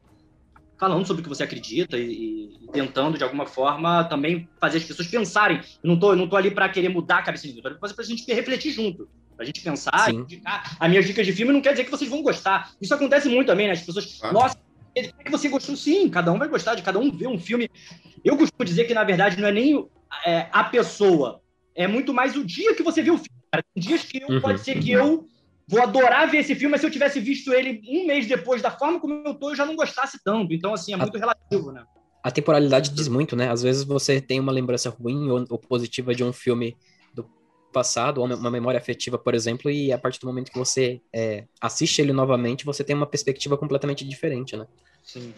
falando 0.79 1.07
sobre 1.07 1.21
o 1.21 1.23
que 1.23 1.29
você 1.29 1.43
acredita 1.45 1.97
e, 1.97 2.57
e, 2.61 2.69
tentando, 2.73 3.17
de 3.17 3.25
alguma 3.25 3.47
forma, 3.47 4.05
também 4.05 4.49
fazer 4.61 4.79
as 4.79 4.85
pessoas 4.85 5.09
pensarem. 5.09 5.59
Eu 5.83 5.89
não 5.89 5.99
tô, 5.99 6.15
não 6.17 6.29
tô 6.29 6.37
ali 6.37 6.51
para 6.51 6.69
querer 6.69 6.89
mudar 6.89 7.19
a 7.19 7.23
cabeça 7.23 7.43
de 7.43 7.49
ninguém, 7.49 7.63
tô 7.63 7.69
ali 7.69 7.79
para 7.79 8.03
a 8.03 8.07
gente 8.07 8.33
refletir 8.33 8.73
junto 8.73 9.09
pra 9.37 9.45
gente 9.45 9.61
pensar 9.61 9.99
Sim. 10.05 10.19
indicar. 10.21 10.77
As 10.79 10.89
minhas 10.89 11.07
dicas 11.07 11.27
de 11.27 11.33
filme 11.33 11.53
não 11.53 11.61
quer 11.61 11.73
dizer 11.73 11.85
que 11.85 11.91
vocês 11.91 12.09
vão 12.09 12.23
gostar. 12.23 12.73
Isso 12.81 12.95
acontece 12.95 13.29
muito 13.29 13.49
também, 13.49 13.67
né? 13.67 13.73
As 13.73 13.83
pessoas, 13.83 14.21
ah. 14.23 14.33
nossa, 14.33 14.57
como 14.57 15.21
é 15.21 15.25
que 15.25 15.31
você 15.31 15.49
gostou? 15.49 15.77
Sim, 15.77 16.09
cada 16.09 16.33
um 16.33 16.39
vai 16.39 16.49
gostar 16.49 16.75
de 16.75 16.83
cada 16.83 16.99
um 16.99 17.11
ver 17.11 17.27
um 17.27 17.39
filme. 17.39 17.69
Eu 18.25 18.37
costumo 18.37 18.65
dizer 18.65 18.85
que, 18.85 18.95
na 18.95 19.05
verdade, 19.05 19.41
não 19.41 19.49
é 19.49 19.53
nem 19.53 19.89
é, 20.25 20.47
a 20.53 20.65
pessoa, 20.65 21.41
é 21.75 21.87
muito 21.87 22.15
mais 22.15 22.37
o 22.37 22.45
dia 22.45 22.75
que 22.75 22.83
você 22.83 23.03
vê 23.03 23.11
o 23.11 23.19
filme. 23.19 23.31
Tem 23.53 23.83
dias 23.83 24.03
que 24.03 24.23
eu, 24.23 24.29
uhum. 24.29 24.41
pode 24.41 24.61
ser 24.61 24.79
que 24.81 24.91
eu 24.91 25.27
vou 25.66 25.82
adorar 25.82 26.31
ver 26.31 26.39
esse 26.39 26.55
filme, 26.55 26.73
mas 26.73 26.81
se 26.81 26.86
eu 26.86 26.91
tivesse 26.91 27.20
visto 27.20 27.53
ele 27.53 27.82
um 27.89 28.07
mês 28.07 28.27
depois, 28.27 28.62
da 28.62 28.70
forma 28.70 29.01
como 29.01 29.23
eu 29.27 29.35
tô, 29.35 29.51
eu 29.51 29.57
já 29.57 29.65
não 29.65 29.77
gostasse 29.77 30.19
tanto. 30.24 30.53
Então, 30.53 30.74
assim, 30.74 30.93
é 30.93 30.97
muito 30.97 31.19
relativo, 31.19 31.73
né? 31.73 31.85
a 32.24 32.31
temporalidade 32.31 32.89
diz 32.89 33.07
muito, 33.07 33.36
né? 33.36 33.51
Às 33.51 33.62
vezes 33.62 33.85
você 33.85 34.19
tem 34.19 34.41
uma 34.41 34.51
lembrança 34.51 34.89
ruim 34.89 35.31
ou, 35.31 35.45
ou 35.51 35.59
positiva 35.59 36.15
de 36.15 36.24
um 36.24 36.32
filme 36.32 36.74
do 37.12 37.28
passado, 37.70 38.19
ou 38.19 38.27
uma 38.27 38.51
memória 38.51 38.78
afetiva, 38.78 39.19
por 39.19 39.35
exemplo, 39.35 39.70
e 39.70 39.93
a 39.93 39.99
partir 39.99 40.20
do 40.20 40.27
momento 40.27 40.51
que 40.51 40.59
você 40.59 41.03
é, 41.15 41.45
assiste 41.61 42.01
ele 42.01 42.15
novamente, 42.15 42.65
você 42.65 42.82
tem 42.82 42.97
uma 42.97 43.07
perspectiva 43.07 43.59
completamente 43.59 44.09
diferente, 44.09 44.57
né? 44.57 44.66
Sim. 45.03 45.35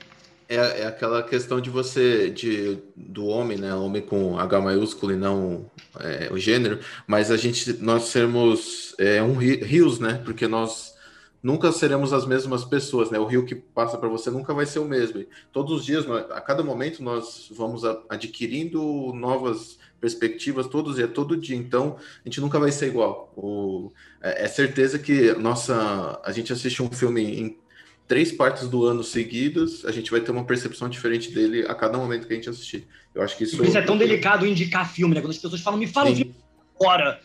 É, 0.49 0.83
é, 0.83 0.87
aquela 0.87 1.23
questão 1.25 1.61
de 1.61 1.69
você, 1.71 2.31
de, 2.31 2.79
do 2.95 3.27
homem, 3.27 3.59
né? 3.59 3.75
Homem 3.75 4.01
com 4.01 4.39
H 4.39 4.61
maiúsculo 4.61 5.13
e 5.13 5.17
não 5.17 5.69
é, 5.99 6.33
o 6.33 6.39
gênero, 6.39 6.79
mas 7.07 7.31
a 7.33 7.37
gente, 7.37 7.73
nós 7.83 8.05
sermos 8.05 8.95
é, 8.99 9.21
um 9.21 9.35
rios, 9.37 9.99
né? 9.99 10.23
Porque 10.25 10.47
nós 10.47 10.95
nunca 11.43 11.73
seremos 11.73 12.13
as 12.13 12.27
mesmas 12.27 12.65
pessoas, 12.65 13.11
né? 13.11 13.19
O 13.19 13.27
rio 13.27 13.45
que 13.45 13.57
passa 13.57 13.99
para 13.99 14.09
você 14.09 14.31
nunca 14.31 14.55
vai 14.55 14.67
ser 14.67 14.79
o 14.79 14.85
mesmo. 14.85 15.25
todos 15.53 15.81
os 15.81 15.85
dias, 15.85 16.09
a 16.09 16.41
cada 16.41 16.63
momento, 16.63 17.03
nós 17.03 17.51
vamos 17.53 17.83
adquirindo 18.09 19.13
novas 19.15 19.79
perspectivas, 20.01 20.69
todos 20.69 20.99
e 20.99 21.03
é 21.03 21.07
todo 21.09 21.37
dia. 21.37 21.57
Então, 21.57 21.97
a 22.25 22.29
gente 22.29 22.41
nunca 22.41 22.59
vai 22.61 22.71
ser 22.71 22.87
igual. 22.87 23.33
O, 23.37 23.91
é, 24.23 24.45
é 24.45 24.49
certeza 24.49 24.99
que 24.99 25.33
nossa, 25.35 26.21
a 26.25 26.31
gente 26.31 26.53
assiste 26.53 26.83
um 26.83 26.91
filme 26.91 27.59
três 28.07 28.33
partes 28.33 28.69
do 28.69 28.85
ano 28.85 29.03
seguidas, 29.03 29.85
a 29.85 29.91
gente 29.91 30.11
vai 30.11 30.21
ter 30.21 30.31
uma 30.31 30.45
percepção 30.45 30.89
diferente 30.89 31.33
dele 31.33 31.65
a 31.69 31.75
cada 31.75 31.99
momento 31.99 32.27
que 32.27 32.33
a 32.33 32.37
gente 32.37 32.49
assistir. 32.49 32.87
Eu 33.15 33.23
acho 33.23 33.37
que 33.37 33.45
isso. 33.45 33.57
Por 33.57 33.67
isso 33.67 33.79
é 33.79 33.83
tão 33.83 33.99
delicado 33.99 34.47
indicar 34.47 34.91
filme, 34.91 35.15
né? 35.15 35.21
Quando 35.21 35.33
as 35.33 35.39
pessoas 35.39 35.61
falam, 35.61 35.79
me 35.79 35.87
fala 35.87 36.09
Sim. 36.09 36.13
um 36.13 36.17
filme 36.17 36.35
agora. 36.79 37.21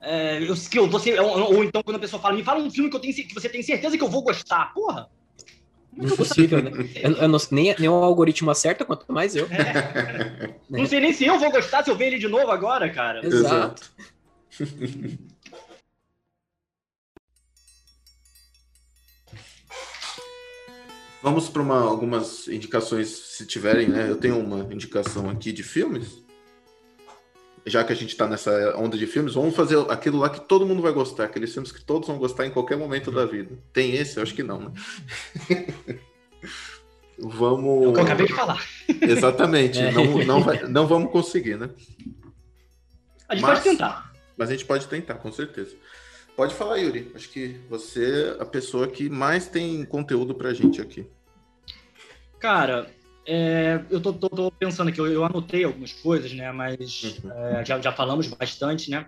É, 0.00 0.42
eu, 0.42 0.54
que 0.54 0.78
eu 0.78 0.88
tô 0.88 0.98
ou, 0.98 1.54
ou, 1.56 1.64
então 1.64 1.82
quando 1.82 1.96
a 1.96 2.00
pessoa 2.00 2.20
fala, 2.20 2.36
me 2.36 2.44
fala 2.44 2.62
um 2.62 2.70
filme 2.70 2.90
que, 2.90 2.96
eu 2.96 3.00
tenho, 3.00 3.14
que 3.14 3.34
você 3.34 3.48
tem 3.48 3.62
certeza 3.62 3.96
que 3.96 4.04
eu 4.04 4.10
vou 4.10 4.22
gostar. 4.22 4.72
Porra! 4.72 5.08
Impossível, 5.96 6.62
né? 6.62 6.70
Eu, 6.94 7.12
eu 7.12 7.28
não, 7.28 7.38
nem, 7.50 7.74
nem 7.78 7.88
o 7.88 7.94
algoritmo 7.94 8.50
acerta, 8.50 8.84
quanto 8.84 9.10
mais 9.10 9.34
eu. 9.34 9.46
É. 9.46 10.54
Não 10.68 10.86
sei 10.86 11.00
nem 11.00 11.12
se 11.12 11.24
eu 11.24 11.38
vou 11.38 11.50
gostar 11.50 11.82
se 11.82 11.90
eu 11.90 11.96
ver 11.96 12.08
ele 12.08 12.18
de 12.18 12.28
novo 12.28 12.50
agora, 12.50 12.90
cara. 12.90 13.24
Exato. 13.24 13.90
Vamos 21.26 21.48
para 21.48 21.62
algumas 21.74 22.46
indicações, 22.46 23.08
se 23.08 23.44
tiverem, 23.44 23.88
né? 23.88 24.08
Eu 24.08 24.16
tenho 24.16 24.38
uma 24.38 24.60
indicação 24.72 25.28
aqui 25.28 25.50
de 25.50 25.64
filmes 25.64 26.24
já 27.66 27.82
que 27.82 27.92
a 27.92 27.96
gente 27.96 28.10
está 28.10 28.28
nessa 28.28 28.76
onda 28.76 28.96
de 28.96 29.08
filmes, 29.08 29.34
vamos 29.34 29.56
fazer 29.56 29.76
aquilo 29.90 30.18
lá 30.18 30.30
que 30.30 30.40
todo 30.40 30.64
mundo 30.64 30.80
vai 30.80 30.92
gostar, 30.92 31.24
aqueles 31.24 31.52
filmes 31.52 31.72
que 31.72 31.84
todos 31.84 32.06
vão 32.06 32.16
gostar 32.16 32.46
em 32.46 32.50
qualquer 32.52 32.78
momento 32.78 33.10
da 33.10 33.26
vida. 33.26 33.58
Tem 33.72 33.92
esse? 33.96 34.18
Eu 34.18 34.22
acho 34.22 34.34
que 34.34 34.44
não, 34.44 34.60
né? 34.60 34.72
vamos. 37.18 37.86
É 37.86 37.88
o 37.88 37.92
que 37.92 37.98
eu 37.98 38.04
acabei 38.04 38.26
de 38.26 38.32
falar. 38.32 38.64
Exatamente. 38.88 39.80
É. 39.82 39.90
Não, 39.90 40.24
não, 40.24 40.40
vai, 40.44 40.62
não 40.68 40.86
vamos 40.86 41.10
conseguir, 41.10 41.58
né? 41.58 41.70
A 43.28 43.34
gente 43.34 43.42
mas, 43.42 43.58
pode 43.58 43.62
tentar. 43.64 44.12
Mas 44.36 44.48
a 44.48 44.52
gente 44.52 44.64
pode 44.64 44.86
tentar, 44.86 45.14
com 45.14 45.32
certeza. 45.32 45.74
Pode 46.36 46.54
falar, 46.54 46.76
Yuri. 46.76 47.10
Acho 47.16 47.28
que 47.30 47.58
você 47.68 48.36
é 48.38 48.42
a 48.42 48.46
pessoa 48.46 48.86
que 48.86 49.10
mais 49.10 49.48
tem 49.48 49.84
conteúdo 49.84 50.36
pra 50.36 50.54
gente 50.54 50.80
aqui. 50.80 51.04
Cara, 52.46 52.86
é, 53.26 53.80
eu 53.90 54.00
tô, 54.00 54.12
tô, 54.12 54.28
tô, 54.28 54.52
pensando 54.52 54.86
aqui, 54.86 55.00
eu, 55.00 55.08
eu, 55.08 55.24
anotei 55.24 55.64
algumas 55.64 55.92
coisas, 55.92 56.32
né? 56.32 56.52
Mas 56.52 57.02
uhum. 57.24 57.32
é, 57.32 57.64
já, 57.64 57.80
já 57.80 57.90
falamos 57.90 58.28
bastante, 58.28 58.88
né? 58.88 59.04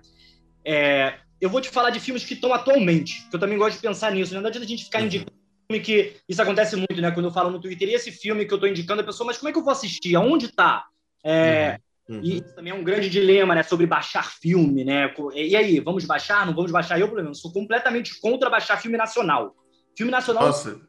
É, 0.65 1.15
eu 1.41 1.49
vou 1.49 1.61
te 1.61 1.71
falar 1.71 1.91
de 1.91 2.01
filmes 2.01 2.25
que 2.25 2.35
estão 2.35 2.53
atualmente, 2.53 3.29
que 3.31 3.37
eu 3.37 3.39
também 3.39 3.57
gosto 3.57 3.77
de 3.77 3.83
pensar 3.83 4.11
nisso. 4.11 4.35
Né? 4.35 4.41
Não 4.41 4.49
adianta 4.49 4.67
a 4.67 4.69
gente 4.69 4.87
ficar 4.87 4.99
uhum. 4.99 5.05
indicando 5.05 5.39
filme 5.71 5.85
que. 5.85 6.17
Isso 6.29 6.43
acontece 6.43 6.75
muito, 6.75 7.01
né? 7.01 7.13
Quando 7.13 7.27
eu 7.27 7.33
falo 7.33 7.49
no 7.49 7.61
Twitter, 7.61 7.89
e 7.89 7.95
esse 7.95 8.11
filme 8.11 8.45
que 8.45 8.53
eu 8.53 8.57
estou 8.57 8.69
indicando, 8.69 9.03
a 9.03 9.05
pessoa, 9.05 9.29
mas 9.29 9.39
como 9.39 9.51
é 9.51 9.53
que 9.53 9.59
eu 9.61 9.63
vou 9.63 9.71
assistir? 9.71 10.17
Aonde 10.17 10.47
está? 10.47 10.87
É, 11.23 11.79
uhum. 12.09 12.17
Uhum. 12.17 12.25
E 12.25 12.41
também 12.41 12.73
é 12.73 12.75
um 12.75 12.83
grande 12.83 13.09
dilema, 13.09 13.55
né? 13.55 13.63
Sobre 13.63 13.87
baixar 13.87 14.33
filme, 14.33 14.85
né? 14.85 15.15
E 15.33 15.55
aí, 15.55 15.79
vamos 15.79 16.05
baixar? 16.05 16.45
Não 16.45 16.57
vamos 16.57 16.73
baixar? 16.73 16.99
Eu, 16.99 17.09
por 17.09 17.21
exemplo, 17.21 17.37
sou 17.37 17.53
completamente 17.53 18.19
contra 18.19 18.51
baixar 18.51 18.83
filme 18.83 18.99
nacional. 18.99 19.55
Filme 19.97 20.11
nacional. 20.11 20.47
Nossa. 20.47 20.88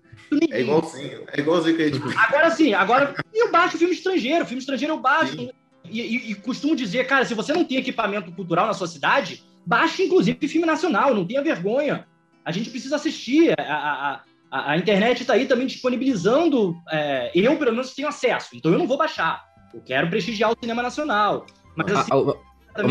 É 0.52 0.62
igualzinho, 0.62 1.24
é 1.32 1.40
igualzinho 1.40 1.76
que 1.76 1.84
a 1.84 1.88
gente. 1.88 2.02
Agora 2.18 2.52
sim, 2.52 2.74
agora 2.74 3.16
eu 3.34 3.52
baixo 3.52 3.78
filme 3.78 3.94
estrangeiro, 3.94 4.46
filme 4.46 4.60
estrangeiro 4.60 4.94
eu 4.94 5.00
baixo. 5.00 5.50
E, 5.86 6.02
e, 6.02 6.32
e, 6.32 6.36
costumo 6.36 6.76
dizer, 6.76 7.08
cara, 7.08 7.26
se 7.26 7.34
você 7.34 7.54
não 7.54 7.64
tem 7.64 7.78
equipamento 7.78 8.32
cultural 8.32 8.68
na 8.68 8.74
sua 8.74 8.88
cidade, 8.88 9.44
baixe 9.66 10.04
inclusive 10.04 10.48
filme 10.48 10.68
nacional, 10.68 11.16
não 11.16 11.26
tenha 11.26 11.42
vergonha. 11.42 12.08
A 12.46 12.52
gente 12.52 12.70
precisa 12.70 12.96
assistir. 12.96 13.54
A, 13.60 13.64
a, 13.64 14.22
a, 14.52 14.72
a 14.72 14.78
internet 14.78 15.22
está 15.22 15.34
aí 15.34 15.46
também 15.46 15.68
disponibilizando. 15.68 16.76
É, 16.92 17.32
eu, 17.34 17.58
pelo 17.58 17.72
menos, 17.72 17.94
tenho 17.94 18.08
acesso, 18.08 18.56
então 18.56 18.72
eu 18.72 18.78
não 18.78 18.88
vou 18.88 18.98
baixar. 18.98 19.44
Eu 19.74 19.82
quero 19.82 20.10
prestigiar 20.10 20.52
o 20.52 20.58
cinema 20.60 20.82
nacional. 20.82 21.46
Mas 21.76 21.92
assim. 21.92 22.12
uma, 22.12 22.36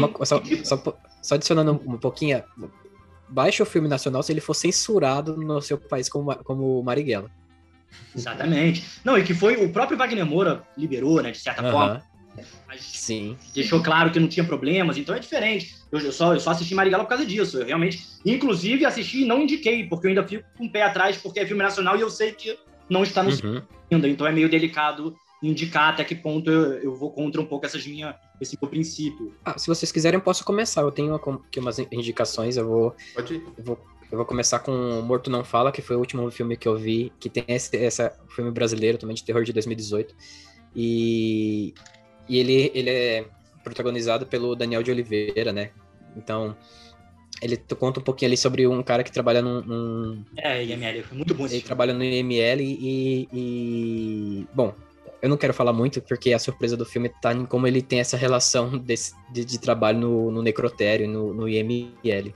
uma, 0.09 0.25
só, 0.25 0.43
só, 0.65 0.99
só 1.23 1.35
adicionando 1.35 1.73
um 1.73 1.99
pouquinho, 1.99 2.43
baixe 3.29 3.63
o 3.63 3.67
filme 3.67 3.89
nacional 3.89 4.23
se 4.23 4.33
ele 4.33 4.41
for 4.41 4.55
censurado 4.55 5.37
no 5.37 5.61
seu 5.61 5.79
país 5.79 6.09
como, 6.09 6.35
como 6.45 6.83
Marighella. 6.83 7.31
Exatamente. 8.15 8.85
Não, 9.05 9.17
e 9.17 9.23
que 9.23 9.35
foi 9.35 9.57
o 9.65 9.73
próprio 9.73 9.97
Wagner 9.97 10.27
Moura 10.27 10.63
liberou, 10.77 11.23
né, 11.23 11.31
de 11.31 11.39
certa 11.39 11.65
uhum. 11.65 11.71
forma. 11.71 12.03
Mas 12.67 12.83
Sim. 12.83 13.37
Deixou 13.55 13.83
claro 13.83 14.11
que 14.11 14.21
não 14.21 14.29
tinha 14.29 14.45
problemas, 14.45 14.97
então 14.97 15.15
é 15.15 15.19
diferente. 15.19 15.77
Eu, 15.91 15.99
eu, 15.99 16.13
só, 16.13 16.35
eu 16.35 16.41
só 16.41 16.51
assisti 16.51 16.75
Marighella 16.75 17.05
por 17.05 17.11
causa 17.11 17.27
disso. 17.27 17.59
Eu 17.59 17.67
realmente, 17.67 18.07
inclusive, 18.25 18.85
assisti 18.85 19.23
e 19.23 19.25
não 19.25 19.43
indiquei, 19.43 19.85
porque 19.89 20.07
eu 20.07 20.11
ainda 20.11 20.27
fico 20.27 20.45
com 20.57 20.67
o 20.67 20.71
pé 20.71 20.83
atrás, 20.83 21.17
porque 21.17 21.41
é 21.41 21.47
filme 21.47 21.63
nacional 21.63 21.97
e 21.97 22.01
eu 22.01 22.11
sei 22.11 22.33
que 22.33 22.57
não 22.89 23.03
está 23.03 23.23
no 23.23 23.31
uhum. 23.31 23.63
ainda. 23.91 24.09
Então 24.09 24.27
é 24.27 24.33
meio 24.33 24.49
delicado 24.49 25.17
indicar 25.43 25.91
até 25.91 26.05
que 26.05 26.15
ponto 26.15 26.51
eu, 26.51 26.75
eu 26.79 26.95
vou 26.95 27.11
contra 27.11 27.41
um 27.41 27.47
pouco 27.47 27.65
essas 27.65 27.87
minha, 27.87 28.15
esse 28.41 28.59
meu 28.61 28.71
princípio. 28.71 29.35
Ah, 29.45 29.59
se 29.59 29.67
vocês 29.67 29.91
quiserem, 29.91 30.19
eu 30.19 30.23
posso 30.25 30.45
começar. 30.45 30.83
Eu 30.83 30.93
tenho 30.93 31.15
aqui 31.15 31.59
umas 31.59 31.79
indicações, 31.79 32.57
eu 32.57 32.67
vou. 32.67 32.95
Pode 33.15 33.35
ir. 33.35 33.43
Eu 33.57 33.65
vou, 33.65 33.79
eu 34.11 34.17
vou 34.17 34.27
começar 34.27 34.61
com 34.61 34.73
Morto 35.03 35.31
Não 35.31 35.45
Fala, 35.45 35.73
que 35.73 35.83
foi 35.83 35.97
o 35.97 35.99
último 35.99 36.31
filme 36.31 36.57
que 36.57 36.67
eu 36.69 36.77
vi, 36.77 37.13
que 37.21 37.29
tem 37.29 37.45
esse, 37.49 37.77
esse 37.77 38.11
filme 38.31 38.51
brasileiro 38.51 38.99
também 38.99 39.15
de 39.15 39.25
terror 39.25 39.45
de 39.45 39.53
2018. 39.53 40.15
E, 40.75 41.75
e 42.29 42.39
ele, 42.39 42.71
ele 42.75 42.91
é 42.91 43.25
protagonizado 43.63 44.27
pelo 44.27 44.55
Daniel 44.55 44.83
de 44.83 44.91
Oliveira, 44.91 45.53
né? 45.53 45.71
Então, 46.17 46.57
ele 47.41 47.57
conta 47.79 48.01
um 48.01 48.03
pouquinho 48.03 48.31
ali 48.31 48.37
sobre 48.37 48.67
um 48.67 48.83
cara 48.83 49.05
que 49.05 49.13
trabalha 49.13 49.43
num. 49.43 49.63
num... 49.63 50.25
É, 50.37 50.65
IML, 50.65 51.03
foi 51.03 51.17
muito 51.17 51.35
bom 51.35 51.45
esse 51.47 51.55
Ele 51.55 51.61
filme. 51.61 51.67
trabalha 51.67 51.93
no 51.93 52.03
IML 52.03 52.61
e, 52.61 53.29
e. 53.33 54.47
Bom, 54.55 54.75
eu 55.21 55.29
não 55.29 55.37
quero 55.37 55.53
falar 55.53 55.73
muito, 55.73 56.01
porque 56.03 56.33
a 56.33 56.39
surpresa 56.39 56.77
do 56.77 56.85
filme 56.85 57.09
tá 57.09 57.33
em 57.33 57.45
como 57.45 57.67
ele 57.67 57.83
tem 57.83 58.01
essa 58.01 58.17
relação 58.17 58.79
desse, 58.79 59.15
de, 59.31 59.45
de 59.45 59.59
trabalho 59.59 59.99
no, 59.99 60.31
no 60.31 60.43
necrotério, 60.43 61.09
no, 61.09 61.35
no 61.35 61.49
IML. 61.49 62.35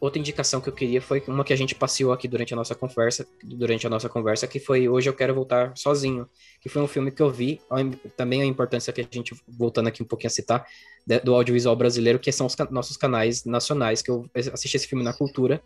Outra 0.00 0.20
indicação 0.20 0.60
que 0.60 0.68
eu 0.68 0.72
queria 0.72 1.02
foi 1.02 1.20
uma 1.26 1.42
que 1.42 1.52
a 1.52 1.56
gente 1.56 1.74
passeou 1.74 2.12
aqui 2.12 2.28
durante 2.28 2.54
a 2.54 2.56
nossa 2.56 2.72
conversa, 2.72 3.26
durante 3.42 3.84
a 3.84 3.90
nossa 3.90 4.08
conversa, 4.08 4.46
que 4.46 4.60
foi 4.60 4.88
Hoje 4.88 5.08
Eu 5.08 5.14
Quero 5.14 5.34
Voltar 5.34 5.72
Sozinho, 5.76 6.28
que 6.60 6.68
foi 6.68 6.80
um 6.80 6.86
filme 6.86 7.10
que 7.10 7.20
eu 7.20 7.30
vi, 7.30 7.60
também 8.16 8.42
a 8.42 8.44
importância 8.44 8.92
que 8.92 9.00
a 9.00 9.06
gente, 9.10 9.34
voltando 9.48 9.88
aqui 9.88 10.00
um 10.00 10.06
pouquinho 10.06 10.28
a 10.28 10.30
citar, 10.30 10.64
do 11.24 11.34
audiovisual 11.34 11.74
brasileiro, 11.74 12.20
que 12.20 12.30
são 12.30 12.46
os 12.46 12.54
nossos 12.70 12.96
canais 12.96 13.44
nacionais, 13.44 14.00
que 14.00 14.10
eu 14.10 14.30
assisti 14.52 14.76
esse 14.76 14.86
filme 14.86 15.02
na 15.02 15.12
Cultura, 15.12 15.60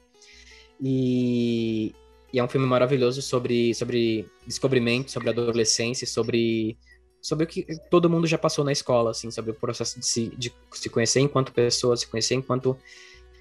e, 0.80 1.94
e 2.32 2.38
é 2.38 2.44
um 2.44 2.48
filme 2.48 2.66
maravilhoso 2.66 3.20
sobre, 3.20 3.74
sobre 3.74 4.26
descobrimento, 4.46 5.10
sobre 5.10 5.28
adolescência, 5.28 6.06
sobre, 6.06 6.78
sobre 7.20 7.44
o 7.44 7.46
que 7.46 7.66
todo 7.90 8.08
mundo 8.08 8.26
já 8.26 8.38
passou 8.38 8.64
na 8.64 8.72
escola, 8.72 9.10
assim, 9.10 9.30
sobre 9.30 9.50
o 9.50 9.54
processo 9.54 10.00
de 10.00 10.06
se, 10.06 10.28
de 10.36 10.52
se 10.72 10.88
conhecer 10.88 11.20
enquanto 11.20 11.52
pessoa, 11.52 11.96
se 11.96 12.06
conhecer 12.06 12.34
enquanto, 12.34 12.76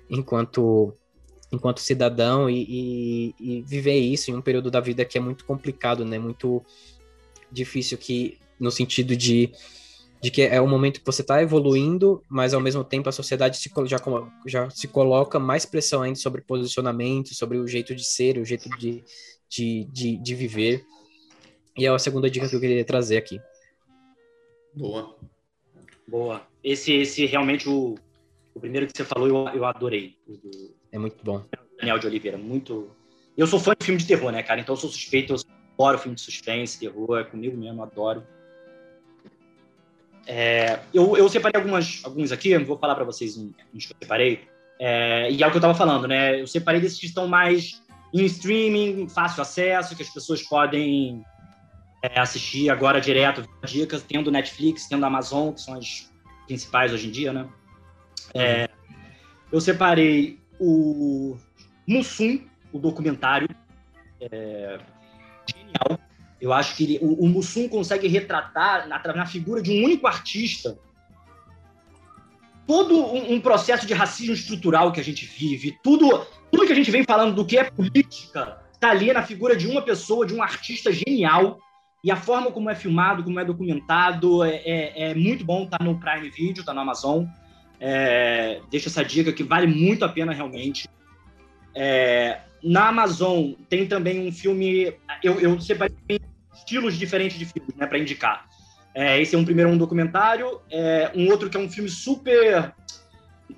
enquanto, 0.09 0.93
enquanto 1.51 1.79
cidadão 1.79 2.49
e, 2.49 2.65
e, 2.67 3.35
e 3.39 3.61
viver 3.61 3.97
isso 3.97 4.29
em 4.29 4.35
um 4.35 4.41
período 4.41 4.69
da 4.69 4.81
vida 4.81 5.05
que 5.05 5.17
é 5.17 5.21
muito 5.21 5.45
complicado, 5.45 6.03
né? 6.03 6.19
Muito 6.19 6.61
difícil 7.49 7.97
que 7.97 8.37
no 8.59 8.71
sentido 8.71 9.15
de 9.15 9.51
de 10.21 10.29
que 10.29 10.43
é 10.43 10.61
o 10.61 10.67
momento 10.67 10.99
que 10.99 11.05
você 11.05 11.21
está 11.21 11.41
evoluindo, 11.41 12.23
mas 12.29 12.53
ao 12.53 12.61
mesmo 12.61 12.83
tempo 12.83 13.09
a 13.09 13.11
sociedade 13.11 13.57
se, 13.57 13.71
já, 13.85 13.97
já 14.45 14.69
se 14.69 14.87
coloca 14.87 15.39
mais 15.39 15.65
pressão 15.65 16.03
ainda 16.03 16.19
sobre 16.19 16.41
posicionamento, 16.41 17.33
sobre 17.33 17.57
o 17.57 17.67
jeito 17.67 17.95
de 17.95 18.05
ser, 18.05 18.37
o 18.37 18.45
jeito 18.45 18.69
de, 18.77 19.03
de, 19.49 19.85
de, 19.85 20.17
de 20.17 20.35
viver. 20.35 20.85
E 21.75 21.87
é 21.87 21.89
a 21.89 21.97
segunda 21.97 22.29
dica 22.29 22.47
que 22.47 22.55
eu 22.55 22.59
queria 22.59 22.85
trazer 22.85 23.17
aqui. 23.17 23.41
Boa. 24.75 25.15
Boa. 26.07 26.47
Esse, 26.63 26.93
esse 26.93 27.25
realmente, 27.25 27.67
o, 27.67 27.95
o 28.53 28.59
primeiro 28.59 28.85
que 28.85 28.93
você 28.95 29.03
falou, 29.03 29.27
eu, 29.27 29.47
eu 29.55 29.65
adorei. 29.65 30.15
Do, 30.27 30.75
é 30.91 30.99
muito 30.99 31.17
bom. 31.23 31.43
Daniel 31.79 31.97
de 31.97 32.05
Oliveira, 32.05 32.37
muito. 32.37 32.91
Eu 33.35 33.47
sou 33.47 33.59
fã 33.59 33.73
de 33.77 33.83
filme 33.83 33.99
de 33.99 34.05
terror, 34.05 34.31
né, 34.31 34.43
cara? 34.43 34.61
Então 34.61 34.73
eu 34.73 34.79
sou 34.79 34.89
suspeito, 34.89 35.33
eu 35.33 35.39
adoro 35.73 35.97
filme 35.97 36.15
de 36.15 36.21
suspense, 36.21 36.79
terror, 36.79 37.17
é 37.17 37.23
comigo 37.23 37.57
mesmo, 37.57 37.81
adoro. 37.81 38.23
É, 40.27 40.79
eu, 40.93 41.17
eu 41.17 41.27
separei 41.29 41.59
algumas, 41.59 42.01
alguns 42.03 42.31
aqui, 42.31 42.57
vou 42.59 42.77
falar 42.77 42.95
para 42.95 43.03
vocês 43.03 43.37
uns 43.37 43.85
que 43.85 43.93
eu 43.93 43.97
separei. 44.01 44.47
É, 44.79 45.31
e 45.31 45.43
é 45.43 45.47
o 45.47 45.49
que 45.49 45.57
eu 45.57 45.59
estava 45.59 45.75
falando, 45.75 46.07
né? 46.07 46.41
Eu 46.41 46.47
separei 46.47 46.81
desses 46.81 46.99
que 46.99 47.05
estão 47.05 47.27
mais 47.27 47.81
em 48.13 48.25
streaming, 48.25 49.07
fácil 49.07 49.41
acesso, 49.41 49.95
que 49.95 50.03
as 50.03 50.09
pessoas 50.09 50.41
podem 50.41 51.23
é, 52.01 52.19
assisti 52.19 52.69
agora 52.69 52.99
direto 52.99 53.47
dicas, 53.63 54.03
tendo 54.03 54.31
Netflix, 54.31 54.87
tendo 54.87 55.05
Amazon, 55.05 55.53
que 55.53 55.61
são 55.61 55.75
as 55.75 56.11
principais 56.47 56.91
hoje 56.91 57.07
em 57.07 57.11
dia, 57.11 57.31
né? 57.31 57.47
É, 58.33 58.69
eu 59.51 59.61
separei 59.61 60.39
o 60.59 61.37
Mussum, 61.87 62.41
o 62.71 62.79
documentário, 62.79 63.49
é, 64.19 64.79
genial. 65.47 65.99
Eu 66.41 66.51
acho 66.51 66.75
que 66.75 66.83
ele, 66.83 66.99
o, 67.01 67.25
o 67.25 67.29
Mussum 67.29 67.69
consegue 67.69 68.07
retratar 68.07 68.87
na, 68.87 68.99
na 69.13 69.25
figura 69.25 69.61
de 69.61 69.71
um 69.71 69.83
único 69.83 70.07
artista 70.07 70.77
todo 72.65 72.95
um, 72.95 73.33
um, 73.33 73.41
processo 73.41 73.85
de 73.85 73.93
racismo 73.93 74.33
estrutural 74.33 74.91
que 74.91 74.99
a 74.99 75.03
gente 75.03 75.25
vive, 75.25 75.77
tudo, 75.83 76.25
tudo 76.51 76.65
que 76.65 76.71
a 76.71 76.75
gente 76.75 76.89
vem 76.89 77.03
falando 77.03 77.35
do 77.35 77.45
que 77.45 77.57
é 77.57 77.65
política, 77.65 78.61
está 78.71 78.91
ali 78.91 79.11
na 79.11 79.21
figura 79.23 79.55
de 79.55 79.67
uma 79.67 79.81
pessoa, 79.81 80.25
de 80.25 80.33
um 80.33 80.41
artista 80.41 80.91
genial, 80.91 81.59
e 82.03 82.09
a 82.09 82.15
forma 82.15 82.51
como 82.51 82.69
é 82.69 82.75
filmado, 82.75 83.23
como 83.23 83.39
é 83.39 83.45
documentado, 83.45 84.43
é, 84.43 84.55
é, 84.55 85.11
é 85.11 85.13
muito 85.13 85.45
bom, 85.45 85.67
tá 85.67 85.77
no 85.83 85.99
Prime 85.99 86.29
Video, 86.29 86.63
tá 86.63 86.73
no 86.73 86.79
Amazon. 86.79 87.25
É, 87.79 88.61
deixa 88.71 88.89
essa 88.89 89.03
dica 89.03 89.31
que 89.31 89.43
vale 89.43 89.67
muito 89.67 90.03
a 90.03 90.09
pena 90.09 90.31
realmente. 90.31 90.87
É, 91.75 92.39
na 92.63 92.87
Amazon 92.87 93.51
tem 93.69 93.85
também 93.85 94.27
um 94.27 94.31
filme, 94.31 94.93
eu, 95.23 95.39
eu 95.39 95.59
separei 95.59 96.19
estilos 96.53 96.97
diferentes 96.97 97.37
de 97.37 97.45
filmes, 97.45 97.75
né, 97.75 97.85
para 97.87 97.97
indicar. 97.97 98.47
É, 98.93 99.21
esse 99.21 99.35
é 99.35 99.37
um 99.37 99.45
primeiro 99.45 99.69
um 99.69 99.77
documentário, 99.77 100.59
é, 100.69 101.11
um 101.15 101.29
outro 101.29 101.49
que 101.49 101.57
é 101.57 101.59
um 101.59 101.69
filme 101.69 101.89
super 101.89 102.73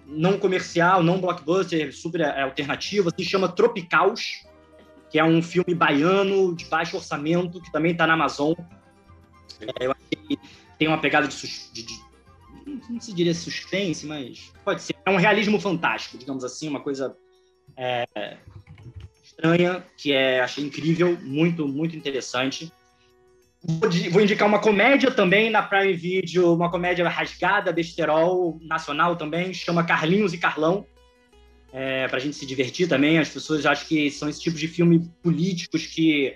não 0.05 0.37
comercial, 0.37 1.01
não 1.01 1.19
blockbuster, 1.19 1.95
super 1.95 2.21
é, 2.21 2.41
alternativo, 2.41 3.09
se 3.15 3.25
chama 3.25 3.47
Tropicaus 3.47 4.43
que 5.13 5.19
é 5.19 5.23
um 5.23 5.43
filme 5.43 5.75
baiano 5.75 6.55
de 6.55 6.65
baixo 6.65 6.97
orçamento, 6.97 7.61
que 7.61 7.71
também 7.71 7.91
está 7.91 8.07
na 8.07 8.13
Amazon. 8.13 8.55
É, 9.61 9.85
eu 9.85 9.91
acho 9.91 10.01
que 10.09 10.39
tem 10.79 10.87
uma 10.87 10.97
pegada 10.97 11.27
de, 11.27 11.37
de, 11.71 11.83
de, 11.83 11.99
Não 12.89 12.99
se 12.99 13.13
diria 13.13 13.31
suspense, 13.35 14.07
mas 14.07 14.51
pode 14.65 14.81
ser. 14.81 14.95
É 15.05 15.11
um 15.11 15.17
realismo 15.17 15.59
fantástico, 15.59 16.17
digamos 16.17 16.43
assim, 16.43 16.67
uma 16.67 16.79
coisa 16.79 17.15
é, 17.77 18.07
estranha, 19.23 19.85
que 19.95 20.11
é, 20.11 20.41
achei 20.41 20.65
incrível, 20.65 21.15
muito, 21.21 21.67
muito 21.67 21.95
interessante. 21.95 22.73
Vou, 23.65 24.21
indicar 24.21 24.45
uma 24.45 24.59
comédia 24.59 25.09
também 25.09 25.49
na 25.49 25.63
Prime 25.63 25.93
Video, 25.93 26.53
uma 26.53 26.69
comédia 26.69 27.07
rasgada, 27.07 27.71
besterol, 27.71 28.59
nacional 28.61 29.15
também, 29.15 29.53
chama 29.53 29.85
Carlinhos 29.85 30.33
e 30.33 30.37
Carlão 30.37 30.85
é, 31.71 32.07
para 32.09 32.17
a 32.17 32.19
gente 32.19 32.35
se 32.35 32.45
divertir 32.45 32.89
também. 32.89 33.17
As 33.17 33.29
pessoas 33.29 33.65
acham 33.65 33.87
que 33.87 34.11
são 34.11 34.27
esse 34.27 34.41
tipo 34.41 34.57
de 34.57 34.67
filme 34.67 35.09
políticos 35.23 35.87
que, 35.87 36.35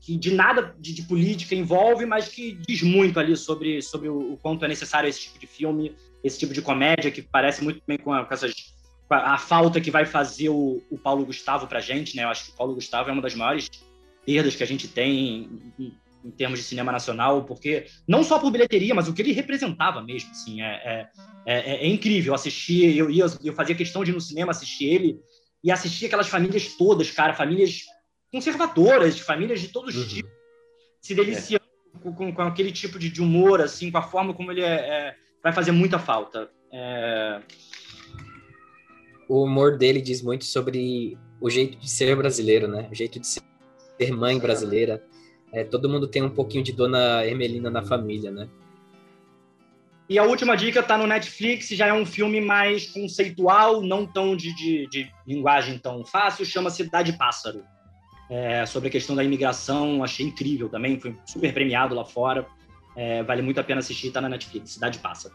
que 0.00 0.16
de 0.16 0.32
nada 0.32 0.74
de, 0.78 0.94
de, 0.94 1.02
política 1.02 1.56
envolve, 1.56 2.06
mas 2.06 2.28
que 2.28 2.56
diz 2.66 2.82
muito 2.82 3.18
ali 3.18 3.36
sobre, 3.36 3.82
sobre 3.82 4.08
o, 4.08 4.34
o, 4.34 4.36
quanto 4.36 4.64
é 4.64 4.68
necessário 4.68 5.08
esse 5.08 5.22
tipo 5.22 5.40
de 5.40 5.48
filme, 5.48 5.94
esse 6.22 6.38
tipo 6.38 6.54
de 6.54 6.62
comédia, 6.62 7.10
que 7.10 7.20
parece 7.20 7.64
muito 7.64 7.82
bem 7.84 7.98
com, 7.98 8.12
a, 8.12 8.24
com 8.24 8.32
essas 8.32 8.72
a, 9.10 9.34
a, 9.34 9.38
falta 9.38 9.80
que 9.80 9.90
vai 9.90 10.06
fazer 10.06 10.50
o, 10.50 10.80
o 10.88 10.96
Paulo 10.96 11.26
Gustavo 11.26 11.66
para 11.66 11.80
a 11.80 11.82
gente, 11.82 12.16
né? 12.16 12.22
Eu 12.22 12.28
acho 12.28 12.46
que 12.46 12.52
o 12.52 12.54
Paulo 12.54 12.74
Gustavo 12.74 13.10
é 13.10 13.12
uma 13.12 13.22
das 13.22 13.34
maiores 13.34 13.68
perdas 14.24 14.54
que 14.54 14.62
a 14.62 14.66
gente 14.66 14.86
tem 14.88 15.50
em 15.78 15.92
termos 16.30 16.58
de 16.58 16.64
cinema 16.64 16.90
nacional, 16.90 17.44
porque 17.44 17.86
não 18.08 18.24
só 18.24 18.38
por 18.38 18.50
bilheteria, 18.50 18.94
mas 18.94 19.08
o 19.08 19.12
que 19.12 19.22
ele 19.22 19.32
representava 19.32 20.02
mesmo, 20.02 20.30
assim, 20.30 20.62
é, 20.62 20.66
é, 20.66 21.08
é, 21.46 21.86
é 21.86 21.88
incrível 21.88 22.34
assistir, 22.34 22.96
eu 22.96 23.10
ia, 23.10 23.26
eu 23.42 23.52
fazia 23.52 23.74
questão 23.74 24.04
de 24.04 24.10
ir 24.10 24.14
no 24.14 24.20
cinema 24.20 24.50
assistir 24.50 24.86
ele 24.86 25.20
e 25.62 25.70
assistir 25.70 26.06
aquelas 26.06 26.28
famílias 26.28 26.76
todas, 26.76 27.10
cara, 27.10 27.34
famílias 27.34 27.82
conservadoras, 28.32 29.18
famílias 29.18 29.60
de 29.60 29.68
todos 29.68 29.94
os 29.94 30.02
uhum. 30.02 30.16
tipos, 30.16 30.32
se 31.00 31.14
deliciando 31.14 31.64
com, 32.02 32.32
com, 32.32 32.42
aquele 32.42 32.72
tipo 32.72 32.98
de, 32.98 33.08
de, 33.08 33.22
humor, 33.22 33.60
assim, 33.60 33.90
com 33.90 33.98
a 33.98 34.02
forma 34.02 34.34
como 34.34 34.50
ele 34.50 34.62
é, 34.62 34.74
é 34.74 35.16
vai 35.42 35.52
fazer 35.52 35.72
muita 35.72 35.98
falta. 35.98 36.50
É... 36.72 37.40
O 39.28 39.44
humor 39.44 39.78
dele 39.78 40.00
diz 40.00 40.22
muito 40.22 40.44
sobre 40.44 41.16
o 41.40 41.48
jeito 41.48 41.78
de 41.78 41.88
ser 41.88 42.16
brasileiro, 42.16 42.66
né? 42.66 42.88
O 42.90 42.94
jeito 42.94 43.20
de 43.20 43.26
ser 43.26 43.42
mãe 44.12 44.38
brasileira 44.38 45.02
é, 45.54 45.62
todo 45.62 45.88
mundo 45.88 46.08
tem 46.08 46.20
um 46.20 46.30
pouquinho 46.30 46.64
de 46.64 46.72
Dona 46.72 47.24
Ermelina 47.24 47.70
na 47.70 47.80
família, 47.80 48.30
né? 48.30 48.48
E 50.08 50.18
a 50.18 50.24
última 50.24 50.56
dica 50.56 50.80
está 50.80 50.98
no 50.98 51.06
Netflix, 51.06 51.68
já 51.68 51.86
é 51.86 51.92
um 51.92 52.04
filme 52.04 52.40
mais 52.40 52.90
conceitual, 52.90 53.80
não 53.80 54.04
tão 54.04 54.36
de, 54.36 54.54
de, 54.54 54.86
de 54.88 55.10
linguagem 55.26 55.78
tão 55.78 56.04
fácil, 56.04 56.44
chama 56.44 56.68
Cidade 56.68 57.14
Pássaro. 57.14 57.64
É, 58.28 58.66
sobre 58.66 58.88
a 58.88 58.92
questão 58.92 59.14
da 59.14 59.22
imigração, 59.22 60.02
achei 60.02 60.26
incrível 60.26 60.68
também, 60.68 60.98
foi 60.98 61.16
super 61.24 61.54
premiado 61.54 61.94
lá 61.94 62.04
fora. 62.04 62.46
É, 62.96 63.22
vale 63.22 63.40
muito 63.40 63.60
a 63.60 63.64
pena 63.64 63.78
assistir, 63.78 64.08
está 64.08 64.20
na 64.20 64.28
Netflix, 64.28 64.72
Cidade 64.72 64.98
Pássaro. 64.98 65.34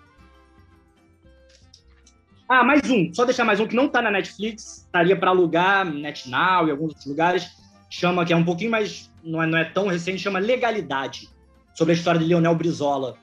Ah, 2.48 2.64
mais 2.64 2.90
um, 2.90 3.14
só 3.14 3.26
deixar 3.26 3.46
mais 3.46 3.60
um 3.60 3.68
que 3.68 3.76
não 3.76 3.86
está 3.86 4.02
na 4.02 4.12
Netflix, 4.12 4.84
estaria 4.86 5.16
para 5.16 5.30
alugar, 5.30 5.86
NetNow 5.86 6.68
e 6.68 6.72
alguns 6.72 6.90
outros 6.90 7.06
lugares, 7.06 7.48
chama, 7.90 8.26
que 8.26 8.34
é 8.34 8.36
um 8.36 8.44
pouquinho 8.44 8.72
mais, 8.72 9.09
não 9.24 9.42
é, 9.42 9.48
não 9.48 9.58
é 9.58 9.66
tão 9.66 9.88
recente, 9.88 10.22
chama 10.22 10.40
Legalidade, 10.40 11.30
sobre 11.74 11.94
a 11.94 11.96
história 11.98 12.20
de 12.20 12.26
Leonel 12.26 12.56
Brizola. 12.56 13.18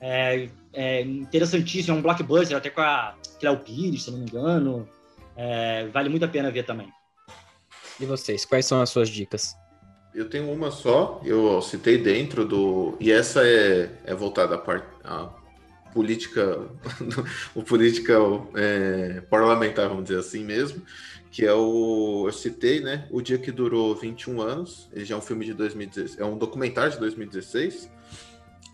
É, 0.00 0.48
é 0.72 1.02
interessantíssimo, 1.02 1.96
é 1.96 1.98
um 1.98 2.02
blockbuster, 2.02 2.56
até 2.56 2.70
com 2.70 2.80
a 2.80 3.14
Cléo 3.38 3.58
Pires, 3.58 4.04
se 4.04 4.10
não 4.10 4.18
me 4.18 4.24
engano. 4.24 4.88
É, 5.36 5.86
vale 5.88 6.08
muito 6.08 6.24
a 6.24 6.28
pena 6.28 6.50
ver 6.50 6.64
também. 6.64 6.88
E 8.00 8.06
vocês, 8.06 8.44
quais 8.44 8.66
são 8.66 8.80
as 8.80 8.90
suas 8.90 9.08
dicas? 9.08 9.54
Eu 10.14 10.28
tenho 10.28 10.50
uma 10.52 10.70
só, 10.70 11.20
eu 11.24 11.62
citei 11.62 11.98
dentro 11.98 12.44
do. 12.44 12.96
E 13.00 13.10
essa 13.10 13.46
é, 13.46 13.90
é 14.04 14.14
voltada 14.14 14.56
à, 14.56 14.58
part... 14.58 14.84
à 15.04 15.30
política, 15.92 16.58
o 17.54 17.62
política 17.62 18.14
é, 18.54 19.20
parlamentar, 19.22 19.88
vamos 19.88 20.04
dizer 20.04 20.18
assim 20.18 20.44
mesmo, 20.44 20.82
que 21.32 21.46
é 21.46 21.54
o. 21.54 22.24
Eu 22.26 22.32
citei, 22.32 22.80
né? 22.80 23.08
O 23.10 23.22
Dia 23.22 23.38
que 23.38 23.50
Durou 23.50 23.94
21 23.94 24.40
Anos. 24.42 24.88
Ele 24.92 25.02
já 25.02 25.14
é 25.14 25.18
um 25.18 25.22
filme 25.22 25.46
de 25.46 25.54
2016. 25.54 26.20
É 26.20 26.24
um 26.24 26.36
documentário 26.36 26.92
de 26.92 26.98
2016. 26.98 27.90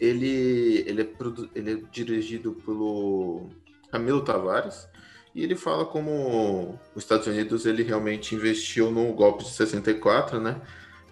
Ele, 0.01 0.85
ele, 0.85 1.02
é, 1.02 1.09
ele 1.55 1.72
é 1.72 1.76
dirigido 1.93 2.52
pelo 2.66 3.48
Camilo 3.93 4.24
Tavares. 4.24 4.89
E 5.32 5.44
ele 5.44 5.55
fala 5.55 5.86
como 5.86 6.76
os 6.97 7.05
Estados 7.05 7.28
Unidos 7.28 7.64
ele 7.64 7.85
realmente 7.85 8.35
investiu 8.35 8.90
no 8.90 9.12
golpe 9.12 9.44
de 9.44 9.51
64, 9.51 10.40
né? 10.40 10.60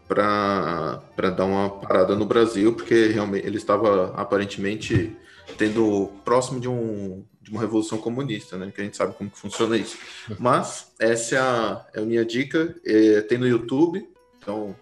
Para 0.09 1.31
dar 1.31 1.45
uma 1.45 1.71
parada 1.71 2.17
no 2.17 2.27
Brasil, 2.27 2.75
porque 2.75 3.07
realmente 3.07 3.47
ele 3.47 3.57
estava 3.57 4.13
aparentemente 4.17 5.17
tendo 5.57 6.11
próximo 6.25 6.61
de 6.61 6.69
um 6.69 7.25
de 7.47 7.53
uma 7.53 7.61
revolução 7.61 7.97
comunista, 7.99 8.59
né? 8.59 8.73
Que 8.75 8.81
a 8.81 8.85
gente 8.85 8.97
sabe 8.97 9.15
como 9.15 9.31
que 9.31 9.39
funciona 9.39 9.77
isso. 9.77 9.97
Mas 10.37 10.93
essa 10.99 11.37
é 11.37 11.39
a, 11.39 11.87
é 11.95 12.01
a 12.01 12.05
minha 12.05 12.25
dica. 12.25 12.75
É, 12.85 13.21
tem 13.21 13.39
no 13.39 13.47
YouTube, 13.47 14.05
então 14.37 14.75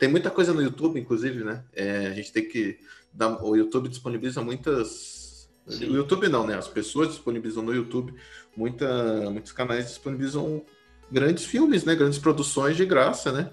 tem 0.00 0.08
muita 0.08 0.28
coisa 0.28 0.52
no 0.52 0.60
YouTube, 0.60 0.98
inclusive, 0.98 1.44
né? 1.44 1.62
É, 1.72 2.08
a 2.08 2.14
gente 2.14 2.32
tem 2.32 2.48
que 2.48 2.78
dar, 3.12 3.42
o 3.42 3.54
YouTube 3.54 3.88
disponibiliza 3.88 4.42
muitas. 4.42 5.48
Sim. 5.68 5.90
O 5.90 5.96
YouTube 5.96 6.28
não, 6.28 6.44
né? 6.44 6.56
As 6.56 6.66
pessoas 6.66 7.08
disponibilizam 7.08 7.62
no 7.62 7.72
YouTube 7.72 8.12
muita, 8.56 9.30
muitos 9.30 9.52
canais 9.52 9.86
disponibilizam 9.86 10.64
grandes 11.10 11.44
filmes, 11.44 11.84
né? 11.84 11.94
Grandes 11.94 12.18
produções 12.18 12.76
de 12.76 12.84
graça, 12.84 13.30
né? 13.30 13.50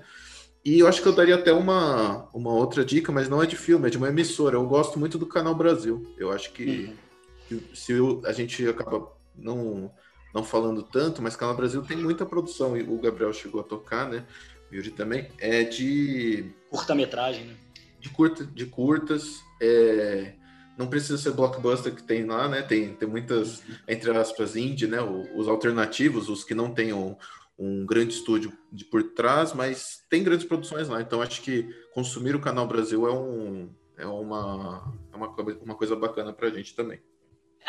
E 0.66 0.80
eu 0.80 0.88
acho 0.88 1.02
que 1.02 1.08
eu 1.08 1.14
daria 1.14 1.36
até 1.36 1.54
uma, 1.54 2.28
uma 2.34 2.52
outra 2.52 2.84
dica, 2.84 3.12
mas 3.12 3.30
não 3.30 3.42
é 3.42 3.46
de 3.46 3.56
filme, 3.56 3.88
é 3.88 3.90
de 3.92 3.98
uma 3.98 4.10
emissora. 4.10 4.56
Eu 4.56 4.66
gosto 4.66 4.98
muito 4.98 5.18
do 5.18 5.28
Canal 5.28 5.54
Brasil. 5.54 6.12
Eu 6.18 6.32
acho 6.32 6.52
que 6.52 6.86
uhum 6.88 7.06
se 7.74 7.94
a 8.26 8.32
gente 8.32 8.68
acaba 8.68 9.12
não, 9.36 9.92
não 10.34 10.44
falando 10.44 10.82
tanto, 10.82 11.22
mas 11.22 11.36
Canal 11.36 11.56
Brasil 11.56 11.82
tem 11.82 11.98
muita 11.98 12.26
produção, 12.26 12.78
e 12.78 12.84
o 12.84 12.98
Gabriel 12.98 13.34
chegou 13.34 13.62
a 13.62 13.64
tocar, 13.64 14.10
né? 14.10 14.26
O 14.72 14.76
Yuri 14.76 14.92
também, 14.92 15.28
é 15.38 15.64
de. 15.64 16.52
Curta-metragem, 16.70 17.46
né? 17.46 17.56
De, 18.00 18.10
curta, 18.10 18.44
de 18.46 18.66
curtas. 18.66 19.42
É, 19.62 20.34
não 20.78 20.88
precisa 20.88 21.18
ser 21.18 21.32
blockbuster 21.32 21.94
que 21.94 22.04
tem 22.04 22.26
lá, 22.26 22.48
né? 22.48 22.62
Tem, 22.62 22.94
tem 22.94 23.08
muitas, 23.08 23.62
entre 23.88 24.12
aspas, 24.12 24.56
indie, 24.56 24.88
né? 24.88 25.00
Os 25.36 25.48
alternativos, 25.48 26.30
os 26.30 26.44
que 26.44 26.56
não 26.56 26.74
têm 26.74 26.94
um, 26.94 27.16
um 27.58 27.86
grande 27.86 28.14
estúdio 28.14 28.52
de 28.72 28.84
por 28.86 29.02
trás, 29.14 29.54
mas 29.54 30.04
tem 30.10 30.24
grandes 30.24 30.46
produções 30.46 30.88
lá. 30.90 31.02
Então 31.02 31.22
acho 31.22 31.42
que 31.42 31.68
consumir 31.94 32.36
o 32.36 32.42
Canal 32.42 32.68
Brasil 32.68 33.08
é, 33.08 33.14
um, 33.14 33.70
é, 33.98 34.06
uma, 34.06 34.94
é 35.12 35.16
uma, 35.16 35.36
uma 35.62 35.76
coisa 35.76 35.96
bacana 35.96 36.34
pra 36.34 36.50
gente 36.50 36.76
também. 36.76 37.00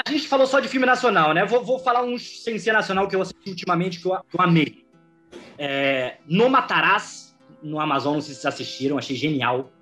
A 0.05 0.11
gente 0.11 0.29
falou 0.29 0.47
só 0.47 0.61
de 0.61 0.69
filme 0.69 0.87
nacional, 0.87 1.33
né? 1.33 1.45
Vou, 1.47 1.65
vou 1.65 1.79
falar 1.79 2.03
uns 2.03 2.43
sem 2.43 2.59
ser 2.59 2.73
nacional 2.73 3.09
que 3.09 3.17
eu 3.17 3.23
assisti 3.23 3.49
ultimamente 3.51 4.01
que 4.01 4.07
eu, 4.07 4.21
que 4.29 4.37
eu 4.37 4.43
amei. 4.43 4.85
É, 5.57 6.19
no 6.27 6.51
Matarás, 6.51 7.35
no 7.63 7.81
Amazon, 7.81 8.15
não 8.15 8.21
sei 8.21 8.35
se 8.35 8.41
vocês 8.41 8.55
assistiram, 8.55 8.99
achei 8.99 9.17
genial. 9.17 9.73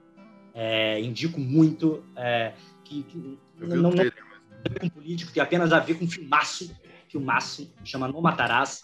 É, 0.55 1.01
indico 1.01 1.41
muito. 1.41 2.05
É, 2.15 2.53
que, 2.85 3.03
que 3.03 3.39
não, 3.59 3.91
tem 3.91 4.07
a 4.07 4.69
ver 4.69 4.81
com 4.81 4.89
político, 4.89 5.33
tem 5.33 5.43
apenas 5.43 5.73
a 5.73 5.81
ver 5.81 5.99
com 5.99 6.07
filmaço. 6.07 6.75
Filmaço, 7.09 7.73
chama 7.85 8.07
No 8.07 8.21
Matarás. 8.21 8.83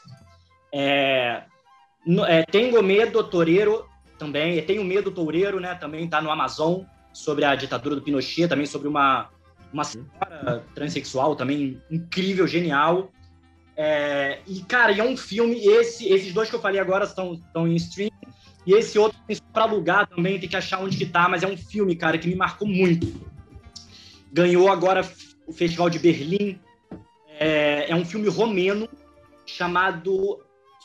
É, 0.73 1.43
no, 2.07 2.25
é, 2.25 2.45
Tengo 2.45 2.83
Medo, 2.83 3.23
Toreiro, 3.25 3.87
também. 4.19 4.59
E 4.59 4.63
tem 4.63 4.79
o 4.79 4.85
Medo 4.85 5.11
Toureiro, 5.11 5.59
né? 5.59 5.75
Também 5.75 6.09
tá 6.09 6.21
no 6.21 6.31
Amazon, 6.31 6.83
sobre 7.13 7.45
a 7.45 7.55
ditadura 7.55 7.97
do 7.97 8.03
Pinochet, 8.03 8.49
também 8.49 8.67
sobre 8.67 8.89
uma, 8.89 9.29
uma 9.73 9.85
senhora 9.85 10.65
transexual, 10.75 11.35
também 11.35 11.81
incrível, 11.91 12.47
genial. 12.47 13.11
É, 13.77 14.41
e, 14.47 14.61
cara, 14.61 14.93
e 14.93 15.01
é 15.01 15.05
um 15.05 15.17
filme, 15.17 15.59
esse, 15.67 16.07
esses 16.13 16.33
dois 16.35 16.51
que 16.51 16.57
eu 16.57 16.61
falei 16.61 16.81
agora 16.81 17.05
estão, 17.05 17.35
estão 17.35 17.67
em 17.67 17.75
stream, 17.77 18.11
e 18.67 18.75
esse 18.75 18.99
outro 18.99 19.19
tem 19.27 19.37
para 19.53 19.63
alugar 19.63 20.07
também, 20.07 20.39
tem 20.39 20.49
que 20.49 20.57
achar 20.57 20.81
onde 20.81 20.97
que 20.97 21.07
tá, 21.07 21.29
mas 21.29 21.43
é 21.43 21.47
um 21.47 21.57
filme, 21.57 21.97
cara, 21.97 22.19
que 22.19 22.29
me 22.29 22.35
marcou 22.35 22.69
muito. 22.69 23.07
Ganhou 24.33 24.71
agora 24.71 25.01
o 25.47 25.53
Festival 25.53 25.89
de 25.89 25.99
Berlim. 25.99 26.61
É, 27.39 27.91
é 27.91 27.97
um 27.97 28.05
filme 28.05 28.29
romeno 28.29 28.87
chamado, 29.47 30.41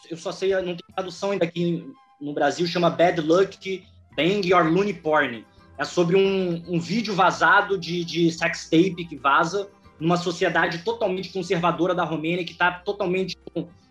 eu 0.09 0.17
só 0.17 0.31
sei, 0.31 0.53
não 0.55 0.75
tem 0.75 0.85
tradução 0.93 1.31
ainda 1.31 1.45
aqui 1.45 1.85
no 2.19 2.33
Brasil, 2.33 2.65
chama 2.67 2.89
Bad 2.89 3.21
Luck 3.21 3.83
Bang 4.15 4.47
Your 4.47 4.65
Looney 4.65 4.93
Porn. 4.93 5.45
É 5.77 5.83
sobre 5.83 6.15
um, 6.15 6.63
um 6.67 6.79
vídeo 6.79 7.13
vazado 7.13 7.77
de, 7.77 8.03
de 8.05 8.31
sex 8.31 8.69
tape 8.69 9.05
que 9.05 9.15
vaza 9.17 9.69
numa 9.99 10.17
sociedade 10.17 10.79
totalmente 10.79 11.31
conservadora 11.31 11.93
da 11.93 12.03
Romênia, 12.03 12.45
que 12.45 12.53
está 12.53 12.71
totalmente 12.71 13.37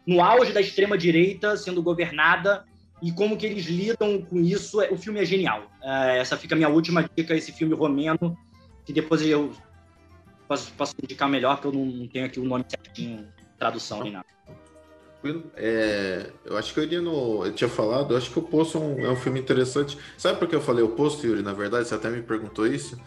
no 0.06 0.22
auge 0.22 0.52
da 0.52 0.60
extrema-direita, 0.60 1.56
sendo 1.56 1.82
governada, 1.82 2.64
e 3.02 3.12
como 3.12 3.36
que 3.36 3.46
eles 3.46 3.66
lidam 3.66 4.22
com 4.22 4.40
isso. 4.40 4.80
O 4.90 4.96
filme 4.96 5.20
é 5.20 5.24
genial. 5.24 5.70
É, 5.82 6.18
essa 6.18 6.36
fica 6.36 6.54
a 6.54 6.56
minha 6.56 6.68
última 6.68 7.08
dica, 7.16 7.34
esse 7.34 7.52
filme 7.52 7.74
romeno, 7.74 8.36
que 8.84 8.92
depois 8.92 9.22
eu 9.22 9.52
posso, 10.48 10.72
posso 10.72 10.94
indicar 11.02 11.28
melhor, 11.28 11.56
porque 11.56 11.76
eu 11.76 11.84
não 11.84 12.06
tenho 12.08 12.26
aqui 12.26 12.40
o 12.40 12.44
nome 12.44 12.64
certinho, 12.68 13.26
tradução 13.58 14.02
nem 14.02 14.12
nada. 14.12 14.26
É, 15.56 16.30
eu 16.44 16.56
acho 16.56 16.72
que 16.72 16.80
eu 16.80 16.84
iria 16.84 17.00
no. 17.00 17.44
Eu 17.46 17.52
tinha 17.52 17.68
falado, 17.68 18.12
eu 18.12 18.18
acho 18.18 18.30
que 18.30 18.38
o 18.38 18.42
Poço 18.42 18.78
é 18.78 18.80
um, 18.80 19.06
é 19.06 19.10
um, 19.10 19.16
filme 19.16 19.40
interessante. 19.40 19.98
Sabe 20.18 20.38
por 20.38 20.48
que 20.48 20.54
eu 20.54 20.60
falei 20.60 20.84
o 20.84 20.90
Poço, 20.90 21.26
Yuri? 21.26 21.42
Na 21.42 21.52
verdade, 21.52 21.88
você 21.88 21.94
até 21.94 22.10
me 22.10 22.22
perguntou 22.22 22.66
isso. 22.66 22.98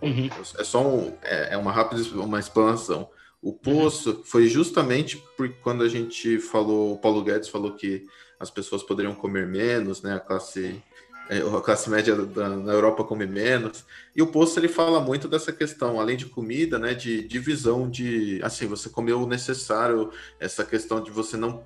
Uhum. 0.00 0.28
É 0.58 0.64
só 0.64 0.86
um, 0.86 1.16
é, 1.22 1.54
é, 1.54 1.56
uma 1.56 1.72
rápida 1.72 2.02
uma 2.20 2.38
explanação. 2.38 3.08
O. 3.42 3.52
Poço 3.52 4.10
uhum. 4.10 4.22
foi 4.24 4.46
justamente 4.46 5.22
porque 5.36 5.56
quando 5.62 5.82
a 5.82 5.88
gente 5.88 6.38
falou, 6.38 6.94
o 6.94 6.98
Paulo 6.98 7.22
Guedes 7.22 7.48
falou 7.48 7.72
que 7.72 8.06
as 8.38 8.50
pessoas 8.50 8.82
poderiam 8.82 9.14
comer 9.14 9.46
menos, 9.46 10.02
né? 10.02 10.14
A 10.14 10.20
classe 10.20 10.82
a 11.28 11.60
classe 11.60 11.88
média 11.88 12.14
da, 12.14 12.50
na 12.50 12.72
Europa 12.72 13.04
come 13.04 13.26
menos. 13.26 13.84
E 14.14 14.20
o 14.20 14.26
posto 14.26 14.60
ele 14.60 14.68
fala 14.68 15.00
muito 15.00 15.26
dessa 15.26 15.52
questão, 15.52 15.98
além 15.98 16.16
de 16.16 16.26
comida, 16.26 16.78
né, 16.78 16.94
de 16.94 17.26
divisão 17.26 17.88
de, 17.88 18.40
assim, 18.42 18.66
você 18.66 18.88
comeu 18.88 19.22
o 19.22 19.26
necessário, 19.26 20.10
essa 20.38 20.64
questão 20.64 21.02
de 21.02 21.10
você 21.10 21.36
não 21.36 21.62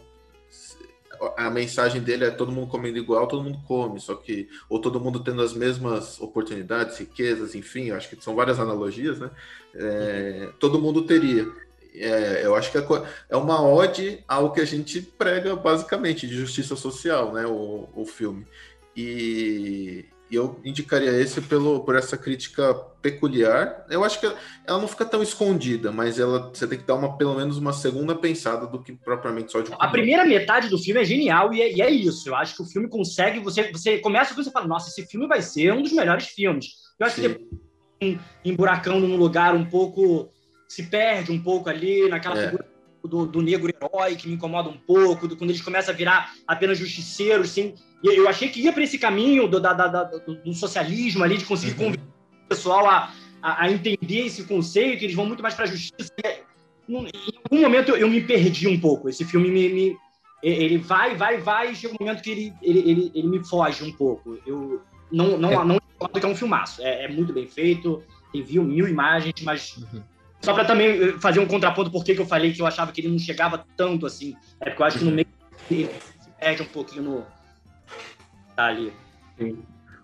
a 1.36 1.50
mensagem 1.50 2.00
dele 2.00 2.24
é 2.24 2.30
todo 2.30 2.52
mundo 2.52 2.68
comendo 2.68 2.98
igual, 2.98 3.26
todo 3.26 3.42
mundo 3.42 3.58
come, 3.66 4.00
só 4.00 4.14
que 4.14 4.48
ou 4.68 4.80
todo 4.80 5.00
mundo 5.00 5.20
tendo 5.20 5.42
as 5.42 5.52
mesmas 5.52 6.20
oportunidades, 6.20 6.98
riquezas, 6.98 7.54
enfim, 7.54 7.90
acho 7.90 8.08
que 8.08 8.22
são 8.22 8.36
várias 8.36 8.60
analogias, 8.60 9.18
né? 9.18 9.30
É, 9.74 10.44
uhum. 10.44 10.52
Todo 10.58 10.80
mundo 10.80 11.02
teria. 11.02 11.46
É, 11.94 12.44
eu 12.44 12.54
acho 12.54 12.70
que 12.70 12.78
é, 12.78 12.84
é 13.30 13.36
uma 13.36 13.60
ode 13.66 14.22
ao 14.28 14.52
que 14.52 14.60
a 14.60 14.64
gente 14.64 15.02
prega 15.02 15.56
basicamente 15.56 16.26
de 16.28 16.36
justiça 16.36 16.76
social, 16.76 17.32
né? 17.32 17.46
O, 17.46 17.88
o 17.94 18.06
filme. 18.06 18.46
E, 19.00 20.06
eu 20.30 20.60
indicaria 20.64 21.12
esse 21.12 21.40
pelo, 21.40 21.84
por 21.84 21.94
essa 21.94 22.16
crítica 22.16 22.74
peculiar. 23.00 23.86
Eu 23.88 24.02
acho 24.04 24.18
que 24.18 24.26
ela 24.66 24.78
não 24.78 24.88
fica 24.88 25.04
tão 25.04 25.22
escondida, 25.22 25.92
mas 25.92 26.18
ela 26.18 26.50
você 26.52 26.66
tem 26.66 26.78
que 26.78 26.84
dar 26.84 26.96
uma, 26.96 27.16
pelo 27.16 27.34
menos 27.34 27.56
uma 27.56 27.72
segunda 27.72 28.14
pensada 28.14 28.66
do 28.66 28.82
que 28.82 28.92
propriamente 28.92 29.52
só 29.52 29.60
de. 29.60 29.72
A 29.78 29.88
primeira 29.88 30.24
metade 30.24 30.68
do 30.68 30.78
filme 30.78 31.00
é 31.00 31.04
genial 31.04 31.54
e 31.54 31.62
é, 31.62 31.72
e 31.72 31.80
é, 31.80 31.90
isso. 31.90 32.28
Eu 32.28 32.34
acho 32.34 32.56
que 32.56 32.62
o 32.62 32.66
filme 32.66 32.88
consegue. 32.88 33.38
Você, 33.38 33.70
você 33.70 33.98
começa 33.98 34.34
com 34.34 34.42
você 34.42 34.50
fala, 34.50 34.66
nossa, 34.66 34.90
esse 34.90 35.06
filme 35.06 35.28
vai 35.28 35.40
ser 35.40 35.72
um 35.72 35.82
dos 35.82 35.92
melhores 35.92 36.26
filmes. 36.26 36.72
Eu 36.98 37.06
acho 37.06 37.16
Sim. 37.16 37.22
que 37.22 37.28
depois, 37.28 38.20
emburacando 38.44 39.06
num 39.06 39.16
lugar 39.16 39.54
um 39.54 39.64
pouco. 39.64 40.30
se 40.68 40.82
perde 40.82 41.32
um 41.32 41.40
pouco 41.40 41.70
ali 41.70 42.08
naquela 42.08 42.38
é. 42.38 42.44
figura 42.46 42.67
do, 43.08 43.26
do, 43.26 43.42
negro 43.42 43.72
herói 43.74 44.14
que 44.16 44.28
me 44.28 44.34
incomoda 44.34 44.68
um 44.68 44.76
pouco, 44.76 45.26
do, 45.26 45.36
quando 45.36 45.50
eles 45.50 45.62
começam 45.62 45.92
a 45.92 45.96
virar 45.96 46.32
apenas 46.46 46.78
justiceiros, 46.78 47.50
sim. 47.50 47.74
E 48.02 48.16
eu 48.16 48.28
achei 48.28 48.48
que 48.48 48.60
ia 48.60 48.72
para 48.72 48.82
esse 48.82 48.98
caminho 48.98 49.48
do, 49.48 49.58
da, 49.58 49.72
da, 49.72 50.04
do, 50.04 50.34
do, 50.36 50.54
socialismo 50.54 51.24
ali, 51.24 51.38
de 51.38 51.44
conseguir 51.44 51.72
uhum. 51.72 51.78
convencer 51.78 52.08
o 52.44 52.48
pessoal 52.48 52.88
a, 52.88 53.12
a, 53.42 53.64
a, 53.64 53.70
entender 53.70 54.26
esse 54.26 54.44
conceito, 54.44 55.04
eles 55.04 55.14
vão 55.16 55.26
muito 55.26 55.42
mais 55.42 55.54
para 55.54 55.64
a 55.64 55.68
justiça. 55.68 56.12
Em 56.88 56.96
algum 56.96 57.60
momento 57.60 57.90
eu, 57.90 57.96
eu, 57.96 58.08
me 58.08 58.20
perdi 58.20 58.68
um 58.68 58.78
pouco. 58.78 59.08
Esse 59.08 59.24
filme 59.24 59.50
me, 59.50 59.68
me, 59.68 59.96
ele 60.42 60.78
vai, 60.78 61.16
vai, 61.16 61.38
vai, 61.38 61.72
e 61.72 61.74
chega 61.74 61.94
um 61.94 61.96
momento 62.00 62.22
que 62.22 62.30
ele, 62.30 62.52
ele, 62.62 62.78
ele, 62.78 63.12
ele 63.14 63.28
me 63.28 63.44
foge 63.44 63.84
um 63.84 63.92
pouco. 63.92 64.38
Eu 64.46 64.80
não 65.10 65.38
não 65.38 65.50
é. 65.50 65.56
não, 65.56 65.78
não 66.00 66.08
que 66.08 66.24
é 66.24 66.28
um 66.28 66.36
filmaço. 66.36 66.82
É, 66.82 67.04
é, 67.04 67.08
muito 67.08 67.32
bem 67.32 67.46
feito, 67.46 68.02
tem 68.32 68.42
viu 68.42 68.62
mil 68.62 68.86
imagens, 68.86 69.34
mas 69.42 69.76
uhum. 69.76 70.02
Só 70.40 70.54
para 70.54 70.64
também 70.64 70.88
eh, 70.88 71.12
fazer 71.18 71.40
um 71.40 71.46
contraponto, 71.46 71.90
por 71.90 72.04
que 72.04 72.18
eu 72.18 72.26
falei 72.26 72.52
que 72.52 72.62
eu 72.62 72.66
achava 72.66 72.92
que 72.92 73.00
ele 73.00 73.08
não 73.08 73.18
chegava 73.18 73.64
tanto 73.76 74.06
assim. 74.06 74.36
É 74.60 74.70
porque 74.70 74.82
eu 74.82 74.86
acho 74.86 74.98
que 74.98 75.04
no 75.04 75.10
meio 75.10 75.26
ele 75.70 75.86
se 76.20 76.30
perde 76.38 76.62
um 76.62 76.66
pouquinho 76.66 77.02
no. 77.02 77.26
Tá 78.54 78.66
ali. 78.66 78.92
Sim. 79.38 79.58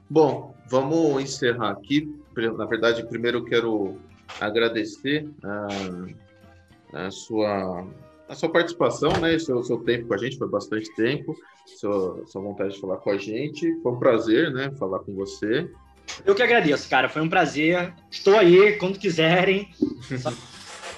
Bom, 0.09 0.55
vamos 0.69 1.23
encerrar 1.23 1.71
aqui. 1.71 2.13
Na 2.57 2.67
verdade, 2.67 3.07
primeiro 3.07 3.39
eu 3.39 3.45
quero 3.45 4.01
agradecer 4.41 5.29
a, 5.43 7.07
a 7.07 7.11
sua 7.11 7.87
a 8.29 8.35
sua 8.35 8.51
participação, 8.51 9.13
né? 9.21 9.39
Seu, 9.39 9.63
seu 9.63 9.79
tempo 9.79 10.09
com 10.09 10.15
a 10.15 10.19
gente 10.19 10.39
foi 10.39 10.49
bastante 10.49 10.93
tempo, 10.95 11.37
sua, 11.79 12.25
sua 12.27 12.43
vontade 12.43 12.75
de 12.75 12.81
falar 12.81 12.97
com 12.97 13.11
a 13.11 13.19
gente. 13.19 13.81
Foi 13.81 13.93
um 13.93 13.99
prazer, 13.99 14.53
né? 14.53 14.71
Falar 14.79 15.01
com 15.01 15.15
você. 15.15 15.71
Eu 16.25 16.35
que 16.35 16.43
agradeço, 16.43 16.89
cara. 16.89 17.09
Foi 17.09 17.23
um 17.23 17.29
prazer. 17.29 17.93
Estou 18.11 18.39
aí 18.39 18.77
quando 18.77 18.99
quiserem. 18.99 19.71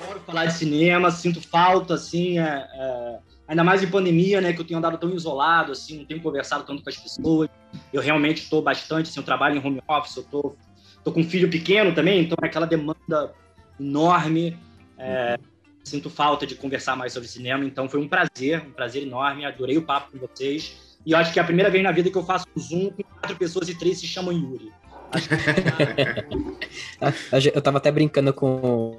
Adoro 0.01 0.21
falar 0.27 0.47
de 0.47 0.55
cinema, 0.55 1.11
sinto 1.11 1.41
falta, 1.41 1.95
assim, 1.95 2.39
é, 2.39 2.69
é, 2.75 3.19
ainda 3.49 3.65
mais 3.65 3.83
em 3.83 3.89
pandemia, 3.89 4.41
né? 4.41 4.53
Que 4.53 4.61
eu 4.61 4.65
tenho 4.65 4.79
andado 4.79 4.99
tão 4.99 5.11
isolado, 5.15 5.73
assim, 5.73 5.99
não 5.99 6.05
tenho 6.05 6.21
conversado 6.21 6.65
tanto 6.65 6.83
com 6.83 6.89
as 6.89 6.97
pessoas. 6.97 7.49
Eu 7.93 8.03
realmente 8.03 8.43
estou 8.43 8.61
bastante, 8.63 9.09
assim, 9.09 9.21
eu 9.21 9.25
trabalho 9.25 9.57
em 9.57 9.67
home 9.67 9.83
office, 9.89 10.17
eu 10.17 10.25
tô, 10.25 10.57
tô 11.03 11.13
com 11.13 11.21
um 11.21 11.29
filho 11.29 11.49
pequeno 11.49 11.95
também, 11.95 12.21
então 12.21 12.37
é 12.43 12.47
aquela 12.47 12.67
demanda 12.67 13.33
enorme. 13.81 14.59
É, 14.99 15.39
sinto 15.83 16.11
falta 16.11 16.47
de 16.47 16.55
conversar 16.57 16.97
mais 16.97 17.13
sobre 17.13 17.29
cinema, 17.29 17.65
então 17.65 17.89
foi 17.89 18.01
um 18.01 18.09
prazer, 18.09 18.63
um 18.67 18.73
prazer 18.73 19.03
enorme. 19.03 19.45
Adorei 19.45 19.79
o 19.79 19.83
papo 19.83 20.13
com 20.13 20.19
vocês. 20.19 20.99
E 21.07 21.13
eu 21.13 21.19
acho 21.19 21.33
que 21.33 21.39
é 21.39 21.43
a 21.43 21.45
primeira 21.45 21.71
vez 21.71 21.85
na 21.85 21.93
vida 21.93 22.11
que 22.11 22.19
eu 22.19 22.25
faço 22.25 22.47
um 22.57 22.61
Zoom 22.61 22.91
com 22.91 23.03
quatro 23.05 23.37
pessoas 23.37 23.69
e 23.69 23.79
três 23.79 23.99
se 23.99 24.07
chamam 24.07 24.33
Yuri. 24.33 24.73
eu 27.55 27.63
tava 27.63 27.79
até 27.79 27.91
brincando 27.91 28.33
com, 28.33 28.99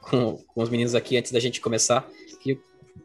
com, 0.00 0.36
com, 0.36 0.62
os 0.62 0.68
meninos 0.68 0.94
aqui 0.94 1.16
antes 1.16 1.32
da 1.32 1.40
gente 1.40 1.60
começar, 1.60 2.06
que 2.40 2.58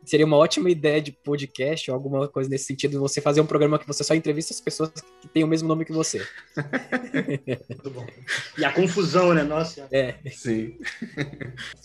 seria 0.05 0.25
uma 0.25 0.37
ótima 0.37 0.69
ideia 0.69 1.01
de 1.01 1.11
podcast 1.11 1.89
ou 1.89 1.95
alguma 1.95 2.27
coisa 2.27 2.49
nesse 2.49 2.65
sentido, 2.65 2.99
você 2.99 3.21
fazer 3.21 3.41
um 3.41 3.45
programa 3.45 3.77
que 3.77 3.87
você 3.87 4.03
só 4.03 4.13
entrevista 4.13 4.53
as 4.53 4.61
pessoas 4.61 4.91
que 5.21 5.27
têm 5.27 5.43
o 5.43 5.47
mesmo 5.47 5.67
nome 5.67 5.85
que 5.85 5.91
você. 5.91 6.25
Muito 7.69 7.89
bom. 7.91 8.05
E 8.57 8.65
a 8.65 8.71
confusão, 8.71 9.33
né? 9.33 9.43
Nossa. 9.43 9.87
É. 9.91 10.15
Sim. 10.31 10.77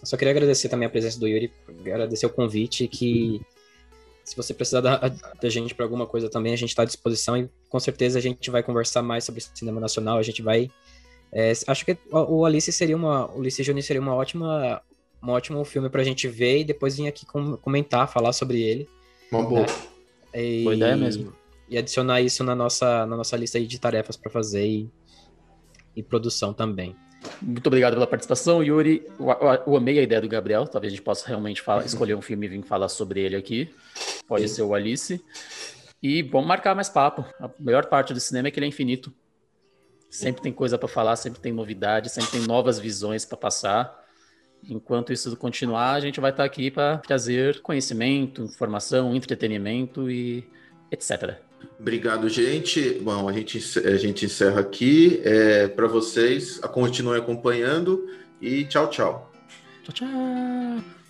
Só 0.02 0.16
queria 0.16 0.32
agradecer 0.32 0.68
também 0.68 0.86
a 0.86 0.90
presença 0.90 1.18
do 1.18 1.26
Yuri, 1.26 1.52
agradecer 1.86 2.26
o 2.26 2.30
convite 2.30 2.88
que 2.88 3.40
se 4.24 4.34
você 4.34 4.54
precisar 4.54 4.80
da, 4.80 4.96
da 4.98 5.48
gente 5.50 5.74
para 5.74 5.84
alguma 5.84 6.06
coisa 6.06 6.30
também, 6.30 6.54
a 6.54 6.56
gente 6.56 6.70
está 6.70 6.82
à 6.82 6.86
disposição 6.86 7.36
e 7.36 7.48
com 7.68 7.78
certeza 7.78 8.18
a 8.18 8.22
gente 8.22 8.50
vai 8.50 8.62
conversar 8.62 9.02
mais 9.02 9.24
sobre 9.24 9.42
cinema 9.54 9.80
nacional. 9.80 10.16
A 10.16 10.22
gente 10.22 10.40
vai. 10.40 10.70
É, 11.30 11.52
acho 11.66 11.84
que 11.84 11.96
o 12.10 12.44
Alice 12.44 12.72
seria 12.72 12.96
uma. 12.96 13.30
O 13.34 13.40
Alice 13.40 13.62
Júnior 13.62 13.84
seria 13.84 14.00
uma 14.00 14.14
ótima, 14.14 14.80
um 15.22 15.30
ótimo 15.30 15.62
filme 15.64 15.90
para 15.90 16.00
a 16.00 16.04
gente 16.04 16.26
ver 16.26 16.60
e 16.60 16.64
depois 16.64 16.96
vir 16.96 17.06
aqui 17.06 17.26
comentar, 17.60 18.10
falar 18.10 18.32
sobre 18.32 18.62
ele. 18.62 18.88
Uma 19.30 19.42
boa. 19.42 19.60
Né? 19.60 19.66
E, 20.34 20.62
boa 20.62 20.74
ideia 20.74 20.96
mesmo. 20.96 21.34
E 21.68 21.76
adicionar 21.76 22.22
isso 22.22 22.42
na 22.42 22.54
nossa, 22.54 23.04
na 23.04 23.16
nossa 23.16 23.36
lista 23.36 23.60
de 23.60 23.78
tarefas 23.78 24.16
para 24.16 24.30
fazer 24.30 24.66
e, 24.66 24.90
e 25.94 26.02
produção 26.02 26.54
também. 26.54 26.96
Muito 27.40 27.66
obrigado 27.66 27.94
pela 27.94 28.06
participação, 28.06 28.62
Yuri. 28.62 29.06
Eu, 29.18 29.28
eu, 29.28 29.62
eu, 29.66 29.76
amei 29.76 29.98
a 29.98 30.02
ideia 30.02 30.20
do 30.20 30.28
Gabriel. 30.28 30.66
Talvez 30.66 30.92
a 30.92 30.96
gente 30.96 31.04
possa 31.04 31.26
realmente 31.26 31.62
falar, 31.62 31.84
escolher 31.86 32.14
um 32.14 32.22
filme 32.22 32.46
e 32.46 32.48
vir 32.48 32.62
falar 32.62 32.88
sobre 32.88 33.20
ele 33.20 33.36
aqui. 33.36 33.74
Pode 34.26 34.48
Sim. 34.48 34.54
ser 34.54 34.62
o 34.62 34.74
Alice. 34.74 35.22
E 36.02 36.22
vamos 36.22 36.46
marcar 36.46 36.74
mais 36.74 36.88
papo. 36.88 37.24
A 37.40 37.50
melhor 37.58 37.86
parte 37.86 38.12
do 38.12 38.20
cinema 38.20 38.48
é 38.48 38.50
que 38.50 38.58
ele 38.58 38.66
é 38.66 38.68
infinito. 38.68 39.12
Sempre 40.10 40.42
tem 40.42 40.52
coisa 40.52 40.78
para 40.78 40.86
falar, 40.86 41.16
sempre 41.16 41.40
tem 41.40 41.52
novidade, 41.52 42.08
sempre 42.08 42.30
tem 42.30 42.40
novas 42.42 42.78
visões 42.78 43.24
para 43.24 43.36
passar. 43.36 44.04
Enquanto 44.68 45.12
isso 45.12 45.36
continuar, 45.36 45.94
a 45.94 46.00
gente 46.00 46.20
vai 46.20 46.30
estar 46.30 46.44
aqui 46.44 46.70
para 46.70 46.98
trazer 46.98 47.60
conhecimento, 47.62 48.42
informação, 48.42 49.14
entretenimento 49.14 50.10
e 50.10 50.48
etc. 50.90 51.38
Obrigado, 51.78 52.28
gente. 52.28 52.98
Bom, 53.00 53.28
a 53.28 53.32
gente, 53.32 53.58
a 53.78 53.96
gente 53.96 54.24
encerra 54.24 54.60
aqui. 54.60 55.20
É, 55.24 55.68
para 55.68 55.86
vocês, 55.86 56.58
continuem 56.72 57.20
acompanhando 57.20 58.08
e 58.40 58.64
tchau, 58.64 58.88
tchau. 58.88 59.32
Tchau, 59.82 59.94
tchau. 59.94 61.03